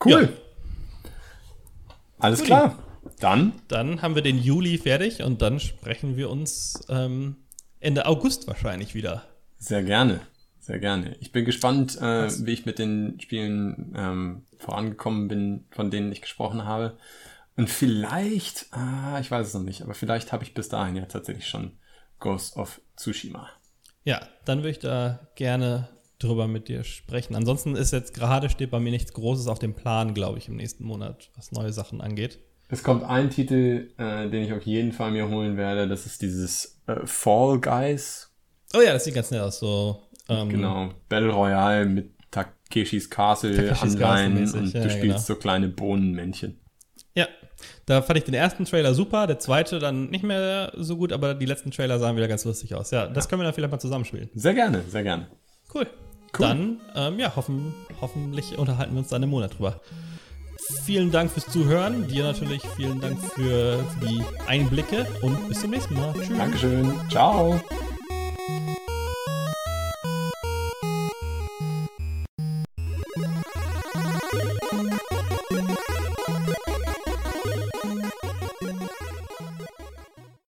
Cool. 0.05 0.23
Ja. 0.23 1.11
Alles 2.19 2.41
Cool. 2.41 2.47
klar. 2.47 2.79
Dann 3.21 3.53
Dann 3.69 4.03
haben 4.03 4.15
wir 4.15 4.23
den 4.23 4.39
Juli 4.39 4.77
fertig 4.79 5.23
und 5.23 5.41
dann 5.41 5.59
sprechen 5.59 6.17
wir 6.19 6.29
uns 6.31 6.81
ähm, 6.91 7.37
Ende 7.81 8.05
August 8.07 8.47
wahrscheinlich 8.47 8.95
wieder. 8.95 9.25
sehr 9.59 9.83
gerne. 9.83 10.21
Sehr 10.59 10.79
gerne. 10.79 11.17
Ich 11.21 11.33
bin 11.33 11.47
gespannt, 11.47 11.97
äh, 12.01 12.29
wie 12.47 12.53
ich 12.53 12.67
mit 12.67 12.79
den 12.79 13.19
Spielen 13.21 13.95
ähm, 13.97 14.43
vorangekommen 14.59 15.27
bin, 15.27 15.65
von 15.71 15.91
denen 15.91 16.13
ich 16.13 16.21
gesprochen 16.21 16.65
habe. 16.67 16.99
Und 17.61 17.69
vielleicht, 17.69 18.69
ah, 18.71 19.21
ich 19.21 19.31
weiß 19.31 19.49
es 19.49 19.53
noch 19.53 19.61
nicht, 19.61 19.83
aber 19.83 19.93
vielleicht 19.93 20.33
habe 20.33 20.43
ich 20.45 20.55
bis 20.55 20.71
dahin 20.71 20.97
ja 20.97 21.05
tatsächlich 21.05 21.47
schon 21.47 21.73
Ghost 22.19 22.57
of 22.57 22.81
Tsushima. 22.97 23.51
Ja, 24.03 24.27
dann 24.47 24.61
würde 24.61 24.71
ich 24.71 24.79
da 24.79 25.29
gerne 25.35 25.91
drüber 26.19 26.49
mit 26.49 26.69
dir 26.69 26.85
sprechen. 26.85 27.35
Ansonsten 27.35 27.77
ist 27.77 27.93
jetzt 27.93 28.15
gerade 28.15 28.49
steht 28.49 28.71
bei 28.71 28.81
mir 28.81 28.91
nichts 28.91 29.13
Großes 29.13 29.47
auf 29.47 29.59
dem 29.59 29.75
Plan, 29.75 30.15
glaube 30.15 30.39
ich, 30.39 30.49
im 30.49 30.57
nächsten 30.57 30.85
Monat, 30.85 31.31
was 31.37 31.53
neue 31.53 31.71
Sachen 31.71 32.01
angeht. 32.01 32.39
Es 32.71 32.83
kommt 32.83 33.05
ein 33.05 33.29
Titel, 33.29 33.93
äh, 33.99 34.31
den 34.31 34.43
ich 34.43 34.55
auf 34.55 34.63
jeden 34.63 34.93
Fall 34.93 35.11
mir 35.11 35.29
holen 35.29 35.59
werde. 35.59 35.87
Das 35.87 36.07
ist 36.07 36.23
dieses 36.23 36.81
äh, 36.87 37.05
Fall 37.05 37.61
Guys. 37.61 38.35
Oh 38.73 38.81
ja, 38.81 38.95
das 38.95 39.05
sieht 39.05 39.15
ganz 39.15 39.31
nett 39.31 39.43
aus. 39.43 39.59
So, 39.59 40.09
ähm, 40.31 40.49
Genau. 40.49 40.95
Battle 41.11 41.31
Royale 41.31 41.85
mit 41.85 42.15
Takeshis 42.31 43.11
Castle 43.11 43.55
Takeshis 43.55 43.97
Anleihen 43.97 44.39
Castle 44.39 44.61
und 44.61 44.65
mäßig, 44.65 44.73
du 44.73 44.79
ja, 44.79 44.89
spielst 44.89 45.03
genau. 45.03 45.19
so 45.19 45.37
kleine 45.37 45.69
Bohnenmännchen. 45.69 46.59
Ja, 47.15 47.27
da 47.87 48.03
fand 48.03 48.19
ich 48.19 48.25
den 48.25 48.35
ersten 48.35 48.65
Trailer 48.65 48.95
super, 48.95 49.27
der 49.27 49.39
zweite 49.39 49.79
dann 49.79 50.11
nicht 50.11 50.25
mehr 50.25 50.73
so 50.77 50.97
gut, 50.97 51.13
aber 51.13 51.35
die 51.35 51.47
letzten 51.47 51.71
Trailer 51.71 51.99
sahen 51.99 52.17
wieder 52.17 52.29
ganz 52.29 52.45
lustig 52.45 52.75
aus. 52.75 52.91
Ja, 52.91 53.07
das 53.07 53.29
können 53.29 53.41
wir 53.41 53.45
dann 53.45 53.55
vielleicht 53.55 53.73
mal 53.73 53.79
zusammenspielen. 53.79 54.31
Sehr 54.35 54.55
gerne, 54.55 54.83
sehr 54.89 55.03
gerne. 55.03 55.27
Cool. 55.75 55.87
Cool. 56.39 56.47
Dann, 56.47 56.81
ähm, 56.95 57.19
ja, 57.19 57.35
hoffen, 57.35 57.75
hoffentlich 58.01 58.57
unterhalten 58.57 58.95
wir 58.95 59.01
uns 59.01 59.09
dann 59.09 59.23
im 59.23 59.31
Monat 59.31 59.59
drüber. 59.59 59.81
Vielen 60.85 61.11
Dank 61.11 61.31
fürs 61.31 61.47
Zuhören. 61.47 62.07
Dir 62.07 62.25
natürlich 62.25 62.63
vielen 62.77 63.01
Dank 63.01 63.21
für, 63.21 63.79
für 63.79 64.07
die 64.07 64.23
Einblicke 64.47 65.07
und 65.23 65.49
bis 65.49 65.61
zum 65.61 65.71
nächsten 65.71 65.95
Mal. 65.95 66.13
Tschüss. 66.15 66.37
Dankeschön. 66.37 66.95
Ciao. 67.11 67.61